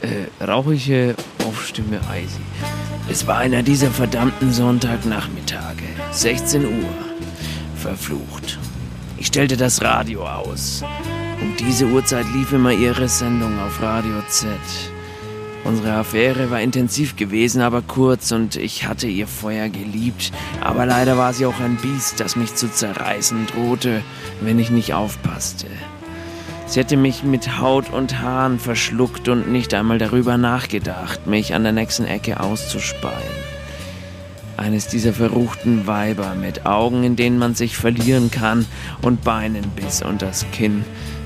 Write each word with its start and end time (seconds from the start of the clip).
Äh, 0.00 0.44
rauchige 0.44 1.16
Aufstimme 1.44 2.00
Eisi. 2.08 2.38
Es 3.10 3.26
war 3.26 3.38
einer 3.38 3.64
dieser 3.64 3.90
verdammten 3.90 4.52
Sonntagnachmittage. 4.52 5.82
16 6.12 6.64
Uhr. 6.64 6.88
Verflucht. 7.74 8.58
Ich 9.16 9.26
stellte 9.26 9.56
das 9.56 9.82
Radio 9.82 10.24
aus. 10.24 10.84
Um 11.40 11.56
diese 11.56 11.86
Uhrzeit 11.86 12.26
lief 12.32 12.52
immer 12.52 12.72
ihre 12.72 13.08
Sendung 13.08 13.58
auf 13.58 13.82
Radio 13.82 14.22
Z. 14.28 14.48
Unsere 15.64 15.92
Affäre 15.94 16.50
war 16.50 16.60
intensiv 16.60 17.16
gewesen, 17.16 17.60
aber 17.60 17.82
kurz 17.82 18.30
und 18.30 18.54
ich 18.54 18.86
hatte 18.86 19.08
ihr 19.08 19.26
Feuer 19.26 19.68
geliebt. 19.68 20.30
Aber 20.60 20.86
leider 20.86 21.18
war 21.18 21.32
sie 21.32 21.46
auch 21.46 21.58
ein 21.58 21.76
Biest, 21.76 22.20
das 22.20 22.36
mich 22.36 22.54
zu 22.54 22.70
zerreißen 22.70 23.46
drohte, 23.46 24.02
wenn 24.40 24.60
ich 24.60 24.70
nicht 24.70 24.94
aufpasste. 24.94 25.66
Sie 26.68 26.80
hätte 26.80 26.98
mich 26.98 27.22
mit 27.22 27.58
Haut 27.58 27.90
und 27.90 28.20
Haaren 28.20 28.58
verschluckt 28.58 29.30
und 29.30 29.50
nicht 29.50 29.72
einmal 29.72 29.96
darüber 29.96 30.36
nachgedacht, 30.36 31.26
mich 31.26 31.54
an 31.54 31.62
der 31.62 31.72
nächsten 31.72 32.04
Ecke 32.04 32.40
auszuspeien. 32.40 33.14
Eines 34.58 34.86
dieser 34.86 35.14
verruchten 35.14 35.86
Weiber 35.86 36.34
mit 36.34 36.66
Augen, 36.66 37.04
in 37.04 37.16
denen 37.16 37.38
man 37.38 37.54
sich 37.54 37.78
verlieren 37.78 38.30
kann 38.30 38.66
und 39.00 39.24
Beinen 39.24 39.64
bis 39.76 40.02
unters 40.02 40.44
Kinn. 40.52 40.84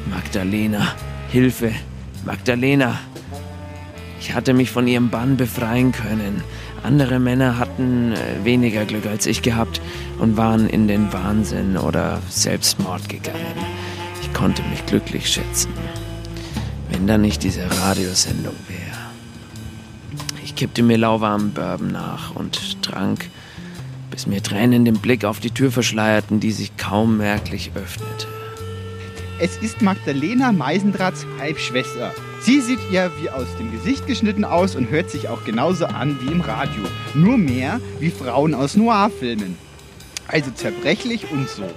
Magdalena, 0.09 0.95
Hilfe, 1.33 1.72
Magdalena. 2.24 3.00
Ich 4.20 4.34
hatte 4.34 4.55
mich 4.55 4.70
von 4.70 4.86
ihrem 4.86 5.11
Bann 5.11 5.36
befreien 5.36 5.91
können. 5.91 6.45
Andere 6.84 7.19
Männer 7.19 7.59
hatten 7.59 8.12
äh, 8.12 8.45
weniger 8.45 8.84
Glück 8.84 9.06
als 9.06 9.27
ich 9.27 9.42
gehabt 9.42 9.80
und 10.20 10.36
waren 10.36 10.69
in 10.69 10.86
den 10.86 11.12
Wahnsinn 11.12 11.77
oder 11.77 12.20
Selbstmord 12.28 13.09
gegangen. 13.09 13.81
Ich 14.42 14.45
konnte 14.45 14.69
mich 14.70 14.84
glücklich 14.87 15.28
schätzen, 15.28 15.70
wenn 16.91 17.06
da 17.06 17.16
nicht 17.16 17.45
diese 17.45 17.62
Radiosendung 17.80 18.56
wäre. 18.66 18.98
Ich 20.42 20.56
kippte 20.56 20.83
mir 20.83 20.98
lauwarmen 20.98 21.53
Bourbon 21.53 21.92
nach 21.92 22.34
und 22.34 22.83
trank, 22.83 23.31
bis 24.11 24.27
mir 24.27 24.42
Tränen 24.42 24.84
den 24.84 24.98
Blick 24.98 25.25
auf 25.25 25.39
die 25.39 25.53
Tür 25.53 25.70
verschleierten, 25.70 26.41
die 26.41 26.50
sich 26.50 26.77
kaum 26.77 27.19
merklich 27.19 27.70
öffnete. 27.77 28.27
Es 29.39 29.58
ist 29.58 29.81
Magdalena 29.81 30.50
Meisendrahts 30.50 31.25
Halbschwester. 31.38 32.12
Sie 32.41 32.61
sieht 32.61 32.81
ihr 32.91 33.12
wie 33.22 33.31
aus 33.31 33.47
dem 33.61 33.70
Gesicht 33.70 34.09
geschnitten 34.09 34.44
aus 34.44 34.75
und 34.75 34.91
hört 34.91 35.09
sich 35.09 35.28
auch 35.28 35.44
genauso 35.44 35.86
an 35.86 36.19
wie 36.20 36.33
im 36.33 36.41
Radio. 36.41 36.83
Nur 37.14 37.38
mehr 37.38 37.81
wie 38.00 38.11
Frauen 38.11 38.55
aus 38.55 38.77
Noir-Filmen. 38.77 39.56
Also 40.27 40.50
zerbrechlich 40.50 41.31
und 41.31 41.48
so. 41.48 41.70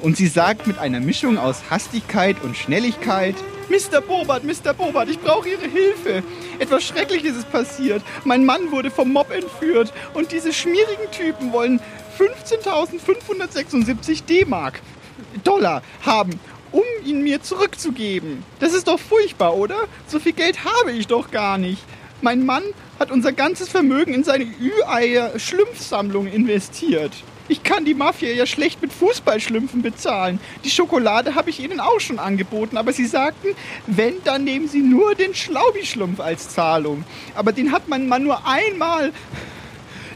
Und 0.00 0.16
sie 0.16 0.28
sagt 0.28 0.66
mit 0.66 0.78
einer 0.78 1.00
Mischung 1.00 1.38
aus 1.38 1.70
Hastigkeit 1.70 2.36
und 2.42 2.56
Schnelligkeit, 2.56 3.34
Mr. 3.68 4.00
Bobart, 4.00 4.44
Mr. 4.44 4.72
Bobart, 4.72 5.10
ich 5.10 5.20
brauche 5.20 5.48
Ihre 5.48 5.66
Hilfe. 5.66 6.22
Etwas 6.58 6.84
Schreckliches 6.84 7.36
ist 7.36 7.50
passiert. 7.50 8.02
Mein 8.24 8.46
Mann 8.46 8.70
wurde 8.70 8.90
vom 8.90 9.12
Mob 9.12 9.30
entführt 9.30 9.92
und 10.14 10.32
diese 10.32 10.52
schmierigen 10.52 11.10
Typen 11.10 11.52
wollen 11.52 11.80
15.576 12.18 14.24
D-Mark, 14.24 14.80
Dollar 15.44 15.82
haben 16.02 16.40
um 16.70 16.84
ihn 17.04 17.22
mir 17.22 17.42
zurückzugeben. 17.42 18.44
Das 18.60 18.74
ist 18.74 18.88
doch 18.88 19.00
furchtbar, 19.00 19.56
oder? 19.56 19.76
So 20.06 20.18
viel 20.18 20.32
Geld 20.32 20.64
habe 20.64 20.92
ich 20.92 21.06
doch 21.06 21.30
gar 21.30 21.58
nicht. 21.58 21.82
Mein 22.20 22.44
Mann 22.44 22.62
hat 22.98 23.10
unser 23.10 23.32
ganzes 23.32 23.68
Vermögen 23.68 24.12
in 24.12 24.24
seine 24.24 24.44
Ü-Eier-Schlumpfsammlung 24.44 26.26
investiert. 26.26 27.12
Ich 27.48 27.62
kann 27.62 27.86
die 27.86 27.94
Mafia 27.94 28.30
ja 28.30 28.46
schlecht 28.46 28.82
mit 28.82 28.92
Fußballschlümpfen 28.92 29.80
bezahlen. 29.80 30.38
Die 30.64 30.70
Schokolade 30.70 31.34
habe 31.34 31.48
ich 31.48 31.60
ihnen 31.60 31.80
auch 31.80 31.98
schon 31.98 32.18
angeboten, 32.18 32.76
aber 32.76 32.92
sie 32.92 33.06
sagten, 33.06 33.48
wenn, 33.86 34.22
dann 34.24 34.44
nehmen 34.44 34.68
sie 34.68 34.82
nur 34.82 35.14
den 35.14 35.34
Schlaubi-Schlumpf 35.34 36.20
als 36.20 36.50
Zahlung. 36.50 37.04
Aber 37.34 37.52
den 37.52 37.72
hat 37.72 37.88
mein 37.88 38.06
Mann 38.06 38.24
nur 38.24 38.46
einmal. 38.46 39.12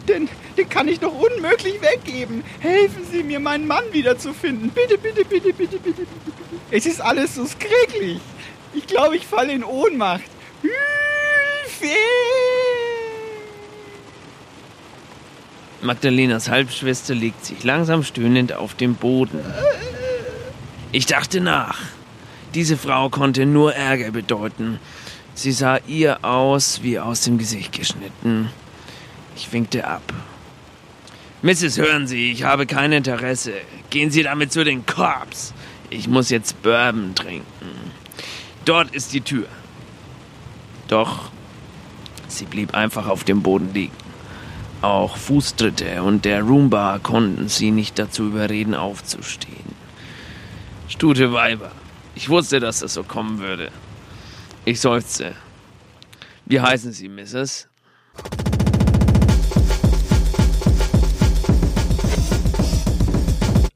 Denn 0.09 0.29
den 0.59 0.69
kann 0.69 0.89
ich 0.89 1.01
doch 1.01 1.13
unmöglich 1.15 1.81
weggeben. 1.81 2.45
Helfen 2.61 3.07
Sie 3.11 3.23
mir, 3.23 3.41
meinen 3.41 3.67
Mann 3.67 3.85
wiederzufinden. 3.93 4.71
Bitte, 4.71 4.99
bitte, 4.99 5.25
bitte, 5.25 5.53
bitte, 5.53 5.79
bitte, 5.79 6.03
bitte. 6.03 6.07
Es 6.71 6.87
ist 6.87 7.01
alles 7.01 7.37
so 7.37 7.47
skräglich. 7.47 8.21
Ich 8.75 8.87
glaube, 8.87 9.17
ich 9.17 9.27
falle 9.27 9.53
in 9.53 9.65
Ohnmacht. 9.65 10.23
Hilfe! 10.61 11.97
Magdalenas 15.83 16.49
Halbschwester 16.49 17.15
legt 17.15 17.45
sich 17.45 17.65
langsam 17.65 18.05
stöhnend 18.05 18.53
auf 18.53 18.75
den 18.75 18.95
Boden. 18.95 19.41
Ich 20.93 21.07
dachte 21.07 21.41
nach. 21.41 21.79
Diese 22.55 22.77
Frau 22.77 23.09
konnte 23.09 23.47
nur 23.47 23.75
Ärger 23.75 24.11
bedeuten. 24.11 24.79
Sie 25.35 25.53
sah 25.53 25.79
ihr 25.87 26.25
aus 26.25 26.83
wie 26.83 26.99
aus 26.99 27.23
dem 27.23 27.39
Gesicht 27.39 27.73
geschnitten. 27.73 28.51
Ich 29.35 29.53
winkte 29.53 29.87
ab. 29.87 30.03
Mrs., 31.43 31.79
hören 31.79 32.07
Sie, 32.07 32.31
ich 32.31 32.45
habe 32.45 32.67
kein 32.67 32.93
Interesse. 32.93 33.53
Gehen 33.91 34.11
Sie 34.11 34.23
damit 34.23 34.53
zu 34.53 34.63
den 34.65 34.87
Korps. 34.87 35.53
Ich 35.91 36.07
muss 36.07 36.31
jetzt 36.31 36.63
Bourbon 36.63 37.15
trinken. 37.15 37.47
Dort 38.65 38.95
ist 38.95 39.13
die 39.13 39.23
Tür. 39.23 39.47
Doch 40.89 41.31
sie 42.29 42.45
blieb 42.45 42.75
einfach 42.75 43.09
auf 43.09 43.25
dem 43.25 43.43
Boden 43.43 43.73
liegen. 43.75 43.97
Auch 44.83 45.17
Fußtritte 45.17 46.03
und 46.03 46.25
der 46.25 46.43
Roomba 46.43 46.99
konnten 47.01 47.49
sie 47.49 47.71
nicht 47.71 48.01
dazu 48.01 48.25
überreden, 48.25 48.75
aufzustehen. 48.75 49.77
Stute 50.89 51.33
Weiber. 51.33 51.71
Ich 52.17 52.29
wusste, 52.29 52.59
dass 52.59 52.81
das 52.81 52.95
so 52.95 53.05
kommen 53.05 53.39
würde. 53.39 53.71
Ich 54.65 54.81
seufzte. 54.81 55.37
Wie 56.47 56.61
heißen 56.61 56.91
Sie, 56.93 57.09
Mrs.? 57.09 57.69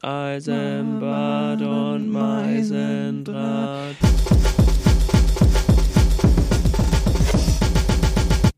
Eisenbad 0.02 1.62
und 1.62 2.10
Meisendraht. 2.10 3.96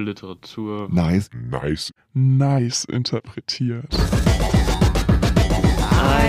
Literatur. 0.00 0.88
Nice, 0.90 1.30
nice, 1.50 1.92
nice 2.14 2.84
interpretiert. 2.84 3.94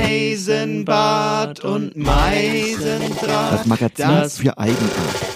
Eisenbad 0.03 1.61
und 1.61 1.95
Meisendraht. 1.95 3.53
Das 3.53 3.65
Magazin 3.65 4.07
das 4.07 4.37
für 4.39 4.57
Eigenart. 4.57 5.33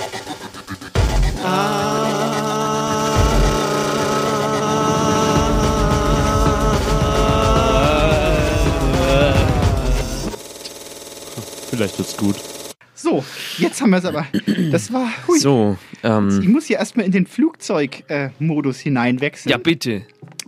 Vielleicht 11.69 11.99
wird's 11.99 12.17
gut. 12.17 12.35
So, 12.99 13.23
jetzt 13.59 13.79
haben 13.79 13.91
wir 13.91 13.97
es 13.99 14.05
aber. 14.05 14.25
Das 14.71 14.91
war. 14.91 15.07
Hui. 15.27 15.37
So, 15.37 15.77
ähm, 16.03 16.39
Ich 16.41 16.47
muss 16.47 16.65
hier 16.65 16.77
erstmal 16.77 17.05
in 17.05 17.11
den 17.11 17.27
Flugzeugmodus 17.27 18.79
hineinwechseln. 18.79 19.51
ja 19.51 19.57
bitte. 19.59 20.01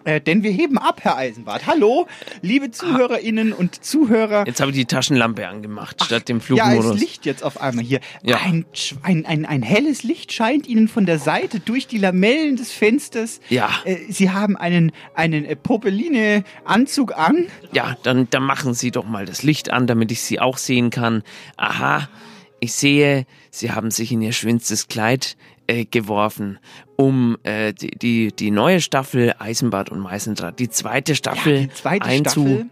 Äh, 0.03 0.19
denn 0.19 0.41
wir 0.41 0.49
heben 0.49 0.79
ab, 0.79 1.01
Herr 1.03 1.17
Eisenbart. 1.17 1.67
Hallo, 1.67 2.07
liebe 2.41 2.71
ZuhörerInnen 2.71 3.53
und 3.53 3.83
Zuhörer. 3.83 4.47
Jetzt 4.47 4.61
habe 4.61 4.71
ich 4.71 4.77
die 4.77 4.85
Taschenlampe 4.85 5.47
angemacht, 5.47 6.03
statt 6.03 6.27
dem 6.27 6.37
Ja, 6.37 6.43
Flugmodus. 6.43 6.95
es 6.95 6.99
Licht 7.01 7.25
jetzt 7.27 7.43
auf 7.43 7.61
einmal 7.61 7.83
hier. 7.85 7.99
Ja. 8.23 8.37
Ein, 8.43 8.65
ein, 9.03 9.25
ein, 9.27 9.45
ein 9.45 9.61
helles 9.61 10.01
Licht 10.01 10.31
scheint 10.33 10.65
Ihnen 10.67 10.87
von 10.87 11.05
der 11.05 11.19
Seite 11.19 11.59
durch 11.59 11.85
die 11.85 11.97
Lamellen 11.99 12.55
des 12.55 12.71
Fensters. 12.71 13.41
Ja. 13.49 13.69
Äh, 13.83 13.97
Sie 14.09 14.31
haben 14.31 14.57
einen, 14.57 14.91
einen 15.13 15.45
äh, 15.45 15.55
Popeline-Anzug 15.55 17.15
an. 17.15 17.45
Ja, 17.73 17.95
dann, 18.01 18.27
dann 18.31 18.43
machen 18.43 18.73
Sie 18.73 18.89
doch 18.89 19.05
mal 19.05 19.25
das 19.27 19.43
Licht 19.43 19.69
an, 19.69 19.85
damit 19.85 20.11
ich 20.11 20.21
Sie 20.21 20.39
auch 20.39 20.57
sehen 20.57 20.89
kann. 20.89 21.23
Aha, 21.57 22.07
ich 22.59 22.73
sehe, 22.73 23.25
Sie 23.51 23.71
haben 23.71 23.91
sich 23.91 24.11
in 24.11 24.21
Ihr 24.21 24.33
schwinstes 24.33 24.87
Kleid 24.87 25.37
äh, 25.67 25.85
geworfen, 25.85 26.59
um 26.95 27.37
äh, 27.43 27.73
die, 27.73 27.91
die, 27.91 28.31
die 28.31 28.51
neue 28.51 28.81
Staffel 28.81 29.33
Eisenbad 29.37 29.89
und 29.89 29.99
Meißendraht, 29.99 30.59
die 30.59 30.69
zweite 30.69 31.15
Staffel 31.15 31.67
die 31.67 31.73
zweite 31.73 32.09
Staffel. 32.09 32.69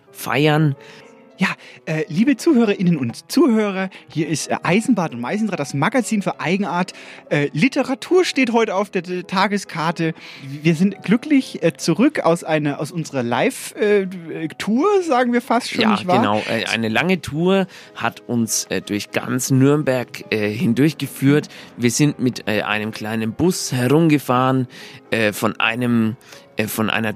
Ja, 1.40 1.50
äh, 1.86 2.04
liebe 2.08 2.36
Zuhörerinnen 2.36 2.98
und 2.98 3.32
Zuhörer, 3.32 3.92
hier 4.10 4.28
ist 4.28 4.48
äh, 4.50 4.56
Eisenbad 4.64 5.14
und 5.14 5.22
Meisendraht, 5.22 5.60
das 5.60 5.76
Magazin 5.76 6.24
für 6.24 6.40
Eigenart. 6.40 6.94
Äh, 7.30 7.50
Literatur 7.54 8.26
steht 8.26 8.52
heute 8.54 8.74
auf 8.74 8.90
der, 8.90 9.04
der 9.04 9.28
Tageskarte. 9.28 10.16
Wir 10.64 10.74
sind 10.74 11.04
glücklich 11.04 11.62
äh, 11.62 11.74
zurück 11.78 12.22
aus 12.22 12.44
einer 12.44 12.80
aus 12.80 12.92
unserer 12.92 13.22
Live-Tour, 13.22 14.88
sagen 15.04 15.32
wir 15.32 15.42
fast 15.42 15.70
schon, 15.70 15.82
Ja, 15.82 15.92
nicht 15.92 16.08
wahr? 16.08 16.18
genau. 16.18 16.40
Äh, 16.50 16.66
Eine 16.66 16.90
lange 16.90 17.22
Tour 17.22 17.68
hat 17.94 18.22
uns 18.22 18.66
äh, 18.66 18.82
durch 18.82 19.12
ganz 19.12 19.52
Nürnberg 19.52 20.26
äh, 20.32 20.50
hindurchgeführt. 20.50 21.50
Wir 21.78 21.92
sind 21.92 22.18
mit 22.20 22.48
äh, 22.48 22.64
einem 22.64 22.90
kleinen 22.90 23.34
Bus 23.34 23.72
herumgefahren, 23.72 24.68
äh, 25.12 25.34
von 25.34 25.60
einem 25.60 26.12
äh, 26.12 26.47
von 26.66 26.90
einer 26.90 27.14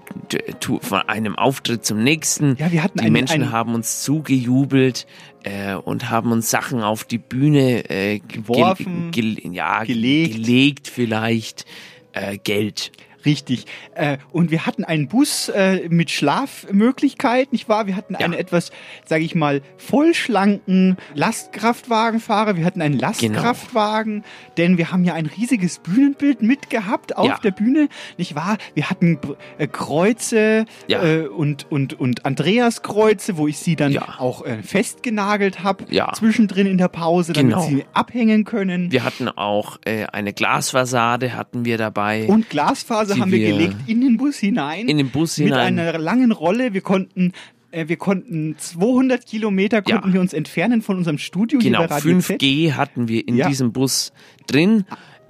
von 0.82 1.02
einem 1.02 1.36
Auftritt 1.36 1.84
zum 1.86 2.04
nächsten. 2.04 2.56
Ja, 2.58 2.72
wir 2.72 2.84
hatten 2.84 3.00
die 3.00 3.06
einen- 3.06 3.14
Menschen 3.14 3.42
einen- 3.44 3.52
haben 3.52 3.74
uns 3.74 4.04
zugejubelt 4.04 5.08
äh, 5.44 5.74
und 5.74 6.10
haben 6.12 6.32
uns 6.32 6.50
Sachen 6.52 6.84
auf 6.84 7.04
die 7.04 7.18
Bühne 7.18 7.90
äh, 7.90 8.20
ge- 8.20 8.42
Geworfen, 8.42 9.10
gel 9.12 9.38
ja, 9.54 9.84
gelegt. 9.84 10.36
gelegt 10.36 10.88
vielleicht 10.88 11.66
äh, 12.14 12.38
Geld. 12.38 12.92
Richtig. 13.25 13.65
Äh, 13.95 14.18
und 14.31 14.51
wir 14.51 14.65
hatten 14.65 14.83
einen 14.83 15.07
Bus 15.07 15.50
äh, 15.50 15.88
mit 15.89 16.09
Schlafmöglichkeit, 16.12 17.51
nicht 17.51 17.69
wahr? 17.69 17.88
Wir 17.88 17.95
hatten 17.95 18.15
einen 18.15 18.33
Ja. 18.33 18.39
etwas, 18.39 18.71
sage 19.06 19.23
ich 19.23 19.35
mal, 19.35 19.62
vollschlanken 19.77 20.97
Lastkraftwagenfahrer. 21.13 22.56
Wir 22.57 22.65
hatten 22.65 22.81
einen 22.81 22.95
Genau. 22.97 23.07
Lastkraftwagen, 23.07 24.23
denn 24.57 24.77
wir 24.77 24.91
haben 24.91 25.03
ja 25.03 25.13
ein 25.13 25.25
riesiges 25.25 25.79
Bühnenbild 25.79 26.41
mitgehabt 26.41 27.18
auf 27.18 27.27
Ja. 27.27 27.38
der 27.44 27.51
Bühne, 27.51 27.88
nicht 28.18 28.35
wahr? 28.35 28.57
Wir 28.73 28.89
hatten 28.89 29.19
äh, 29.57 29.68
Kreuze 29.68 30.65
Ja. 30.88 31.03
äh, 31.03 31.27
und, 31.27 31.71
und, 31.71 32.00
und 32.00 32.25
Andreas-Kreuze, 32.25 33.38
wo 33.38 33.47
ich 33.47 33.57
sie 33.59 33.75
dann 33.75 33.97
auch 33.97 34.45
äh, 34.45 34.62
festgenagelt 34.63 35.63
habe, 35.63 35.85
zwischendrin 36.13 36.68
in 36.68 36.77
der 36.77 36.88
Pause, 36.88 37.33
damit 37.33 37.51
Genau. 37.56 37.65
sie 37.68 37.85
abhängen 37.94 38.45
können. 38.45 38.91
Wir 38.91 39.03
hatten 39.03 39.27
auch 39.29 39.77
äh, 39.85 40.06
eine 40.06 40.33
Glasfassade 40.33 41.33
hatten 41.35 41.65
wir 41.65 41.77
dabei. 41.77 42.25
und 42.27 42.50
Glasfaser 42.50 43.11
die 43.16 43.22
haben 43.22 43.31
wir 43.31 43.40
gelegt 43.52 43.75
in 43.88 44.02
den 44.02 44.18
Bus 44.18 44.38
hinein. 44.38 44.88
in 44.88 44.98
den 44.98 45.10
Bus 45.10 45.38
mit 45.38 45.48
hinein. 45.48 45.80
einer 45.80 45.98
langen 45.98 46.31
Rolle. 46.31 46.74
Wir 46.74 46.81
konnten, 46.81 47.31
äh, 47.72 47.88
wir 47.88 47.98
konnten 47.98 48.56
200 48.58 49.25
Kilometer 49.25 49.81
konnten 49.81 50.10
Ja. 50.10 50.13
wir 50.13 50.22
uns 50.22 50.34
entfernen 50.34 50.81
von 50.81 50.98
unserem 50.98 51.18
Studio 51.18 51.60
Genau, 51.60 51.80
hier 51.80 51.88
bei 51.88 51.96
Radio 51.96 52.19
Z. 52.19 52.42
5G 52.42 52.74
hatten 52.74 53.08
wir 53.08 53.28
in 53.28 53.36
Ja. 53.38 53.48
diesem 53.48 53.72
Bus 53.72 54.12
drin. 54.48 54.86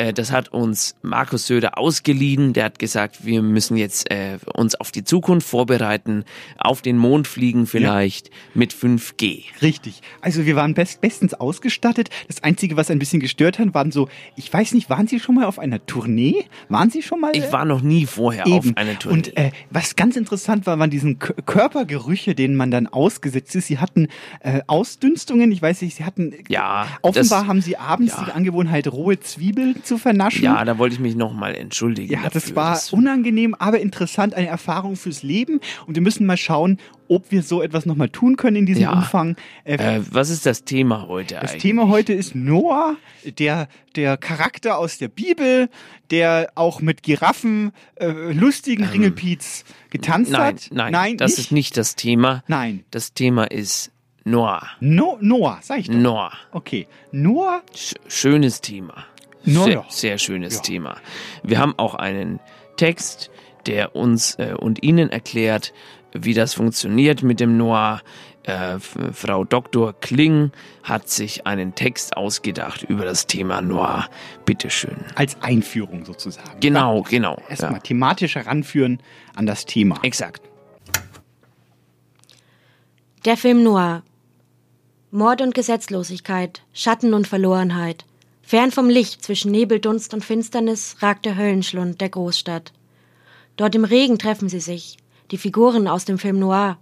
Äh, 0.08 0.14
Das 0.14 0.32
hat 0.32 0.50
uns 0.54 0.96
Markus 1.02 1.48
Söder 1.48 1.78
ausgeliehen. 1.78 2.54
Der 2.54 2.66
hat 2.66 2.80
gesagt, 2.80 3.26
wir 3.26 3.42
müssen 3.42 3.78
jetzt 3.78 4.10
äh, 4.12 4.38
uns 4.54 4.76
auf 4.76 4.92
die 4.92 5.04
Zukunft 5.04 5.48
vorbereiten, 5.48 6.24
auf 6.58 6.82
den 6.82 6.98
Mond 6.98 7.28
fliegen 7.28 7.68
vielleicht 7.68 8.30
mit 8.54 8.74
5G. 8.74 9.44
Richtig. 9.62 10.02
Also 10.22 10.46
wir 10.46 10.56
waren 10.56 10.74
best, 10.74 11.02
bestens 11.02 11.34
ausgestattet. 11.34 12.10
Das 12.28 12.44
Einzige, 12.44 12.78
was 12.78 12.90
ein 12.92 13.00
bisschen 13.00 13.20
gestört 13.20 13.60
hat, 13.60 13.74
waren 13.74 13.92
so, 13.92 14.10
ich 14.36 14.52
weiß 14.52 14.74
nicht, 14.74 14.90
waren 14.90 15.08
Sie 15.08 15.20
schon 15.20 15.36
mal 15.36 15.46
auf 15.46 15.60
einer 15.60 15.86
Tournee? 15.86 16.46
Waren 16.70 16.90
Sie 16.90 17.02
schon 17.02 17.20
mal? 17.22 17.32
Ich 17.36 17.46
äh, 17.46 17.52
war 17.52 17.66
noch 17.66 17.82
nie 17.82 18.06
vorher 18.06 18.46
Eben. 18.48 18.72
auf 18.72 18.78
einer 18.78 18.98
Tournee. 18.98 19.18
Und 19.18 19.38
äh, 19.38 19.52
was 19.70 19.96
ganz 19.96 20.16
interessant 20.16 20.66
war, 20.66 20.80
waren 20.80 20.90
diesen 20.90 21.20
K 21.20 21.34
Körpergerüche, 21.46 22.34
denen 22.36 22.56
man 22.56 22.72
dann 22.72 22.88
ausgesetzt 22.88 23.56
ist. 23.56 23.68
Sie 23.68 23.78
hatten 23.78 24.08
äh, 24.42 24.62
Ausdünstungen, 24.68 25.52
ich 25.52 25.62
weiß 25.62 25.82
nicht, 25.82 25.96
sie 25.96 26.06
hatten 26.06 26.34
Ja, 26.50 26.88
offenbar 27.02 27.42
das- 27.42 27.48
haben 27.48 27.62
sie 27.62 27.78
abends 27.78 28.14
ja. 28.18 28.26
die 28.26 28.32
Angewohnheit, 28.32 28.88
rohe 28.88 29.20
Zwiebeln 29.20 29.84
zu 29.84 29.91
vernaschen. 29.98 30.44
ja, 30.44 30.64
da 30.66 30.78
wollte 30.78 30.94
ich 30.96 31.00
mich 31.00 31.16
nochmal 31.16 31.56
entschuldigen. 31.56 32.12
Ja, 32.12 32.24
das 32.24 32.34
dafür. 32.44 32.56
war 32.56 32.72
Das- 32.74 32.94
unangenehm, 32.94 33.56
aber 33.56 33.80
interessant, 33.80 34.34
eine 34.34 34.48
Erfahrung 34.48 34.96
fürs 34.96 35.24
Leben. 35.24 35.60
Und 35.88 35.96
wir 35.96 36.02
müssen 36.02 36.26
mal 36.26 36.38
schauen, 36.38 36.78
ob 37.08 37.30
wir 37.32 37.44
so 37.44 37.62
etwas 37.62 37.86
nochmal 37.86 38.10
tun 38.10 38.38
können 38.38 38.56
in 38.58 38.66
diesem 38.66 38.84
Ja. 38.84 38.94
Umfang. 38.94 39.36
Äh, 39.66 39.76
Äh, 39.98 40.02
was 40.12 40.30
ist 40.30 40.46
das 40.46 40.64
Thema 40.64 41.08
heute 41.08 41.36
das 41.36 41.52
eigentlich? 41.52 41.62
Thema 41.62 41.88
heute 41.90 42.14
ist 42.14 42.36
Noah, 42.36 42.96
der, 43.38 43.68
der 43.98 44.16
Charakter 44.18 44.78
aus 44.78 44.98
der 44.98 45.10
Bibel, 45.10 45.70
der 46.10 46.52
auch 46.56 46.80
mit 46.82 47.04
Giraffen, 47.04 47.72
äh, 47.96 48.08
lustigen 48.32 48.86
Ringelpiez 48.86 49.66
getanzt 49.90 50.32
Ähm, 50.32 50.38
Nein, 50.38 50.48
hat. 50.56 50.70
nein, 50.72 50.92
nein 50.94 51.18
das 51.18 51.32
nicht? 51.32 51.40
ist 51.40 51.52
nicht 51.52 51.78
das 51.78 51.96
Thema. 51.96 52.44
Nein. 52.48 52.86
Das 52.92 53.14
Thema 53.14 53.44
ist 53.52 53.92
Noah. 54.24 54.62
No, 54.80 55.18
Noah, 55.20 55.60
sag 55.62 55.80
ich 55.80 55.88
doch. 55.88 55.96
Noah. 55.96 56.32
Okay. 56.52 56.88
Noah, 57.12 57.62
Sch 57.76 57.96
schönes 58.08 58.62
Thema. 58.62 59.04
Na 59.46 59.64
Sehr, 59.64 59.86
sehr 59.90 60.18
schönes 60.18 60.56
Ja. 60.56 60.62
Thema. 60.62 60.98
Wir 61.44 61.60
haben 61.60 61.74
auch 61.78 61.96
einen 61.96 62.40
Text, 62.78 63.32
der 63.66 63.96
uns 63.96 64.36
äh, 64.36 64.54
und 64.58 64.84
Ihnen 64.84 65.10
erklärt, 65.10 65.74
wie 66.14 66.34
das 66.34 66.54
funktioniert 66.54 67.24
mit 67.24 67.40
dem 67.40 67.58
Noir. 67.58 68.02
Äh, 68.44 68.80
Frau 68.80 69.44
Dr. 69.44 69.94
Kling 70.00 70.52
hat 70.84 71.08
sich 71.10 71.46
einen 71.46 71.76
Text 71.76 72.18
ausgedacht 72.18 72.82
über 72.84 73.06
das 73.06 73.28
Thema 73.28 73.62
Noir. 73.62 74.08
Bitteschön. 74.46 74.98
als 75.16 75.40
Einführung 75.42 76.06
sozusagen. 76.06 76.60
Genau, 76.60 77.04
genau. 77.04 77.38
Erstmal 77.50 77.74
Ja. 77.74 77.80
thematisch 77.80 78.36
heranführen 78.36 79.00
an 79.36 79.46
das 79.46 79.66
Thema. 79.66 80.00
Exakt. 80.02 80.42
Der 83.26 83.38
Film 83.38 83.64
Noir. 83.64 84.04
Mord 85.12 85.42
und 85.42 85.54
Gesetzlosigkeit, 85.54 86.64
Schatten 86.74 87.14
und 87.14 87.28
Verlorenheit. 87.28 88.06
Fern 88.52 88.72
vom 88.72 88.90
Licht 88.90 89.24
zwischen 89.24 89.50
Nebeldunst 89.50 90.14
und 90.14 90.26
Finsternis 90.26 90.98
ragt 91.00 91.26
der 91.26 91.38
Höllenschlund 91.38 92.02
der 92.02 92.10
Großstadt. 92.10 92.74
Dort 93.56 93.76
im 93.76 93.86
Regen 93.86 94.20
treffen 94.20 94.50
sie 94.50 94.60
sich, 94.60 94.98
die 95.32 95.38
Figuren 95.38 95.88
aus 95.88 96.04
dem 96.04 96.18
Film 96.18 96.38
Noir, 96.38 96.78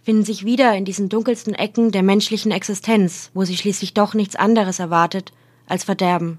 finden 0.00 0.24
sich 0.24 0.46
wieder 0.46 0.74
in 0.74 0.86
diesen 0.86 1.10
dunkelsten 1.10 1.52
Ecken 1.54 1.92
der 1.92 2.02
menschlichen 2.02 2.52
Existenz, 2.52 3.30
wo 3.34 3.44
sie 3.44 3.58
schließlich 3.58 3.92
doch 3.92 4.14
nichts 4.14 4.34
anderes 4.34 4.78
erwartet 4.78 5.30
als 5.66 5.84
Verderben. 5.84 6.38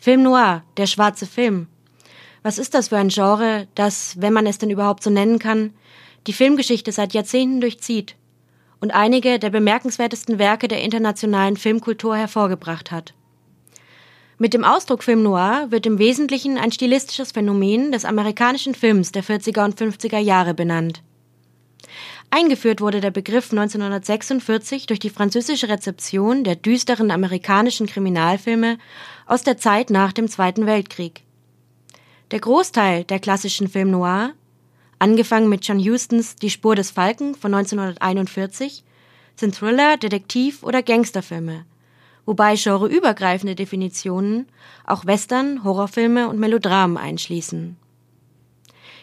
Film 0.00 0.24
Noir, 0.24 0.64
der 0.76 0.88
schwarze 0.88 1.26
Film. 1.26 1.68
Was 2.42 2.58
ist 2.58 2.74
das 2.74 2.88
für 2.88 2.96
ein 2.96 3.10
Genre, 3.10 3.68
das, 3.76 4.20
wenn 4.20 4.32
man 4.32 4.48
es 4.48 4.58
denn 4.58 4.70
überhaupt 4.70 5.04
so 5.04 5.10
nennen 5.10 5.38
kann, 5.38 5.72
die 6.26 6.32
Filmgeschichte 6.32 6.90
seit 6.90 7.14
Jahrzehnten 7.14 7.60
durchzieht 7.60 8.16
und 8.80 8.90
einige 8.90 9.38
der 9.38 9.50
bemerkenswertesten 9.50 10.40
Werke 10.40 10.66
der 10.66 10.82
internationalen 10.82 11.56
Filmkultur 11.56 12.16
hervorgebracht 12.16 12.90
hat. 12.90 13.14
Mit 14.42 14.54
dem 14.54 14.64
Ausdruck 14.64 15.02
Film 15.02 15.22
Noir 15.22 15.66
wird 15.68 15.84
im 15.84 15.98
Wesentlichen 15.98 16.56
ein 16.56 16.72
stilistisches 16.72 17.32
Phänomen 17.32 17.92
des 17.92 18.06
amerikanischen 18.06 18.74
Films 18.74 19.12
der 19.12 19.22
40er 19.22 19.66
und 19.66 19.78
50er 19.78 20.16
Jahre 20.16 20.54
benannt. 20.54 21.02
Eingeführt 22.30 22.80
wurde 22.80 23.02
der 23.02 23.10
Begriff 23.10 23.52
1946 23.52 24.86
durch 24.86 24.98
die 24.98 25.10
französische 25.10 25.68
Rezeption 25.68 26.42
der 26.42 26.56
düsteren 26.56 27.10
amerikanischen 27.10 27.86
Kriminalfilme 27.86 28.78
aus 29.26 29.42
der 29.42 29.58
Zeit 29.58 29.90
nach 29.90 30.14
dem 30.14 30.26
Zweiten 30.26 30.64
Weltkrieg. 30.64 31.22
Der 32.30 32.40
Großteil 32.40 33.04
der 33.04 33.18
klassischen 33.18 33.68
Film 33.68 33.90
Noir, 33.90 34.32
angefangen 34.98 35.50
mit 35.50 35.66
John 35.66 35.80
Hustons 35.80 36.36
Die 36.36 36.48
Spur 36.48 36.76
des 36.76 36.90
Falken 36.90 37.34
von 37.34 37.52
1941, 37.52 38.84
sind 39.36 39.54
Thriller, 39.54 39.98
Detektiv- 39.98 40.62
oder 40.62 40.82
Gangsterfilme, 40.82 41.66
wobei 42.26 42.54
genreübergreifende 42.54 43.54
Definitionen 43.54 44.46
auch 44.86 45.06
Western, 45.06 45.64
Horrorfilme 45.64 46.28
und 46.28 46.38
Melodramen 46.38 46.96
einschließen. 46.96 47.76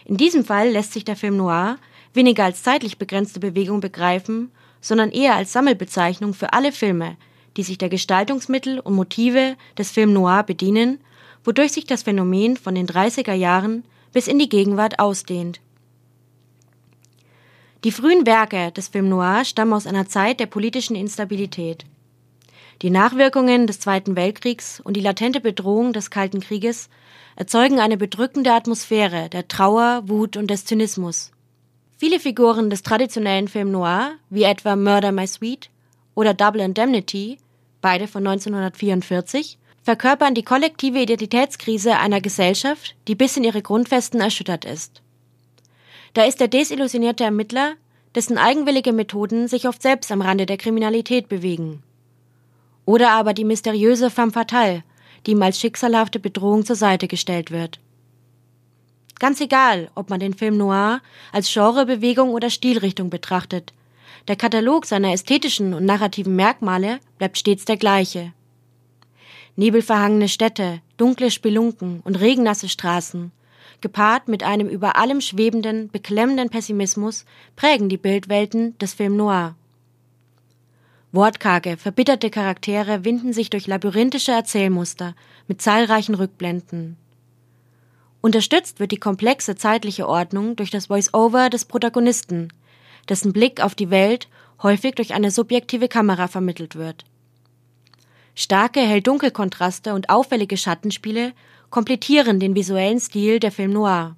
In 0.06 0.18
diesem 0.18 0.46
Fall 0.46 0.70
lässt 0.70 0.94
sich 0.94 1.06
der 1.06 1.16
Film 1.16 1.38
Noir 1.38 1.78
weniger 2.14 2.46
als 2.46 2.64
zeitlich 2.64 2.98
begrenzte 2.98 3.40
Bewegung 3.40 3.82
begreifen, 3.82 4.52
sondern 4.82 5.12
eher 5.12 5.36
als 5.36 5.54
Sammelbezeichnung 5.54 6.34
für 6.34 6.54
alle 6.54 6.72
Filme, 6.72 7.18
die 7.58 7.64
sich 7.64 7.78
der 7.78 7.90
Gestaltungsmittel 7.90 8.80
und 8.80 8.96
Motive 8.96 9.56
des 9.78 9.92
Film 9.92 10.14
Noir 10.14 10.44
bedienen, 10.44 11.00
wodurch 11.44 11.72
sich 11.72 11.86
das 11.86 12.04
Phänomen 12.04 12.58
von 12.58 12.76
den 12.76 12.88
30er 12.88 13.34
Jahren 13.34 13.84
bis 14.14 14.28
in 14.28 14.40
die 14.40 14.50
Gegenwart 14.50 15.00
ausdehnt. 15.00 15.60
Die 17.84 17.92
frühen 17.92 18.26
Werke 18.26 18.72
des 18.72 18.88
Film 18.88 19.10
Noir 19.10 19.46
stammen 19.46 19.74
aus 19.74 19.88
einer 19.88 20.08
Zeit 20.08 20.40
der 20.40 20.48
politischen 20.48 20.96
Instabilität. 20.96 21.86
Die 22.84 22.92
Nachwirkungen 22.92 23.66
des 23.66 23.80
Zweiten 23.80 24.16
Weltkriegs 24.16 24.80
und 24.80 24.96
die 24.96 25.02
latente 25.02 25.40
Bedrohung 25.42 25.94
des 25.94 26.12
Kalten 26.12 26.42
Krieges 26.42 26.90
erzeugen 27.36 27.80
eine 27.80 27.98
bedrückende 27.98 28.54
Atmosphäre 28.54 29.30
der 29.30 29.48
Trauer, 29.48 30.04
Wut 30.06 30.38
und 30.38 30.52
des 30.52 30.66
Zynismus. 30.66 31.32
Viele 31.98 32.20
Figuren 32.20 32.70
des 32.70 32.84
traditionellen 32.84 33.48
Film 33.48 33.72
Noir, 33.72 34.12
wie 34.30 34.44
etwa 34.44 34.76
Murder 34.76 35.12
My 35.12 35.26
Sweet 35.26 35.72
oder 36.14 36.36
Double 36.36 36.62
Indemnity, 36.62 37.40
beide 37.82 38.08
von 38.08 38.28
1944, 38.28 39.58
verkörpern 39.82 40.36
die 40.36 40.44
kollektive 40.44 41.00
Identitätskrise 41.00 41.98
einer 41.98 42.22
Gesellschaft, 42.22 42.96
die 43.08 43.16
bis 43.16 43.38
in 43.38 43.44
ihre 43.44 43.64
Grundfesten 43.64 44.22
erschüttert 44.22 44.66
ist. 44.66 45.02
Da 46.14 46.26
ist 46.26 46.40
der 46.40 46.48
desillusionierte 46.48 47.24
Ermittler, 47.24 47.74
dessen 48.14 48.38
eigenwillige 48.38 48.94
Methoden 48.94 49.48
sich 49.48 49.68
oft 49.68 49.82
selbst 49.82 50.12
am 50.12 50.22
Rande 50.22 50.46
der 50.46 50.58
Kriminalität 50.58 51.28
bewegen. 51.30 51.82
Oder 52.88 53.12
aber 53.12 53.34
die 53.34 53.44
mysteriöse 53.44 54.10
femme 54.10 54.32
fatale, 54.32 54.82
die 55.26 55.32
ihm 55.32 55.42
als 55.44 55.60
schicksalhafte 55.60 56.20
Bedrohung 56.20 56.66
zur 56.66 56.78
Seite 56.78 57.10
gestellt 57.10 57.52
wird. 57.52 57.82
Ganz 59.20 59.42
egal, 59.42 59.92
ob 59.94 60.10
man 60.10 60.22
den 60.22 60.34
Film 60.34 60.56
Noir 60.56 61.02
als 61.34 61.54
Genrebewegung 61.54 62.30
oder 62.30 62.50
Stilrichtung 62.50 63.10
betrachtet, 63.10 63.74
Der 64.30 64.38
Katalog 64.38 64.86
seiner 64.86 65.12
ästhetischen 65.12 65.74
und 65.74 65.86
narrativen 65.86 66.36
Merkmale 66.36 67.00
bleibt 67.18 67.38
stets 67.38 67.66
der 67.66 67.78
gleiche. 67.78 68.32
Nebelverhangene 69.58 70.30
Städte, 70.30 70.82
dunkle 70.96 71.30
Spelunken 71.30 72.02
und 72.06 72.16
regennasse 72.16 72.70
Straßen, 72.70 73.32
gepaart 73.82 74.30
mit 74.30 74.44
einem 74.44 74.70
über 74.70 74.96
allem 74.96 75.20
schwebenden, 75.20 75.90
beklemmenden 75.90 76.50
Pessimismus, 76.50 77.26
prägen 77.58 77.90
die 77.90 77.98
Bildwelten 77.98 78.78
des 78.80 78.94
Film 78.94 79.18
Noir. 79.18 79.56
Wortkarge, 81.18 81.78
verbitterte 81.78 82.30
Charaktere 82.30 83.04
winden 83.04 83.34
sich 83.34 83.50
durch 83.50 83.66
labyrinthische 83.66 84.32
Erzählmuster 84.32 85.16
mit 85.48 85.64
zahlreichen 85.64 86.14
Rückblenden. 86.14 86.96
Unterstützt 88.22 88.80
wird 88.80 88.92
die 88.92 89.00
komplexe 89.00 89.56
zeitliche 89.56 90.08
Ordnung 90.08 90.56
durch 90.56 90.70
das 90.70 90.86
Voice-Over 90.86 91.50
des 91.50 91.66
Protagonisten, 91.66 92.54
dessen 93.10 93.34
Blick 93.34 93.62
auf 93.62 93.74
die 93.74 93.90
Welt 93.90 94.28
häufig 94.62 94.94
durch 94.94 95.16
eine 95.16 95.32
subjektive 95.32 95.88
Kamera 95.88 96.28
vermittelt 96.28 96.76
wird. 96.76 97.04
Starke 98.36 98.82
Hell-Dunkel-Kontraste 98.82 99.96
und 99.96 100.12
auffällige 100.12 100.56
Schattenspiele 100.56 101.34
komplettieren 101.72 102.40
den 102.40 102.54
visuellen 102.54 103.00
Stil 103.00 103.40
der 103.40 103.52
Film 103.52 103.72
Noir. 103.72 104.16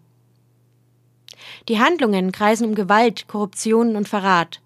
Die 1.69 1.79
Handlungen 1.79 2.33
kreisen 2.33 2.67
um 2.67 2.75
Gewalt, 2.75 3.29
Korruption 3.29 3.95
und 3.95 4.09
Verrat, 4.09 4.59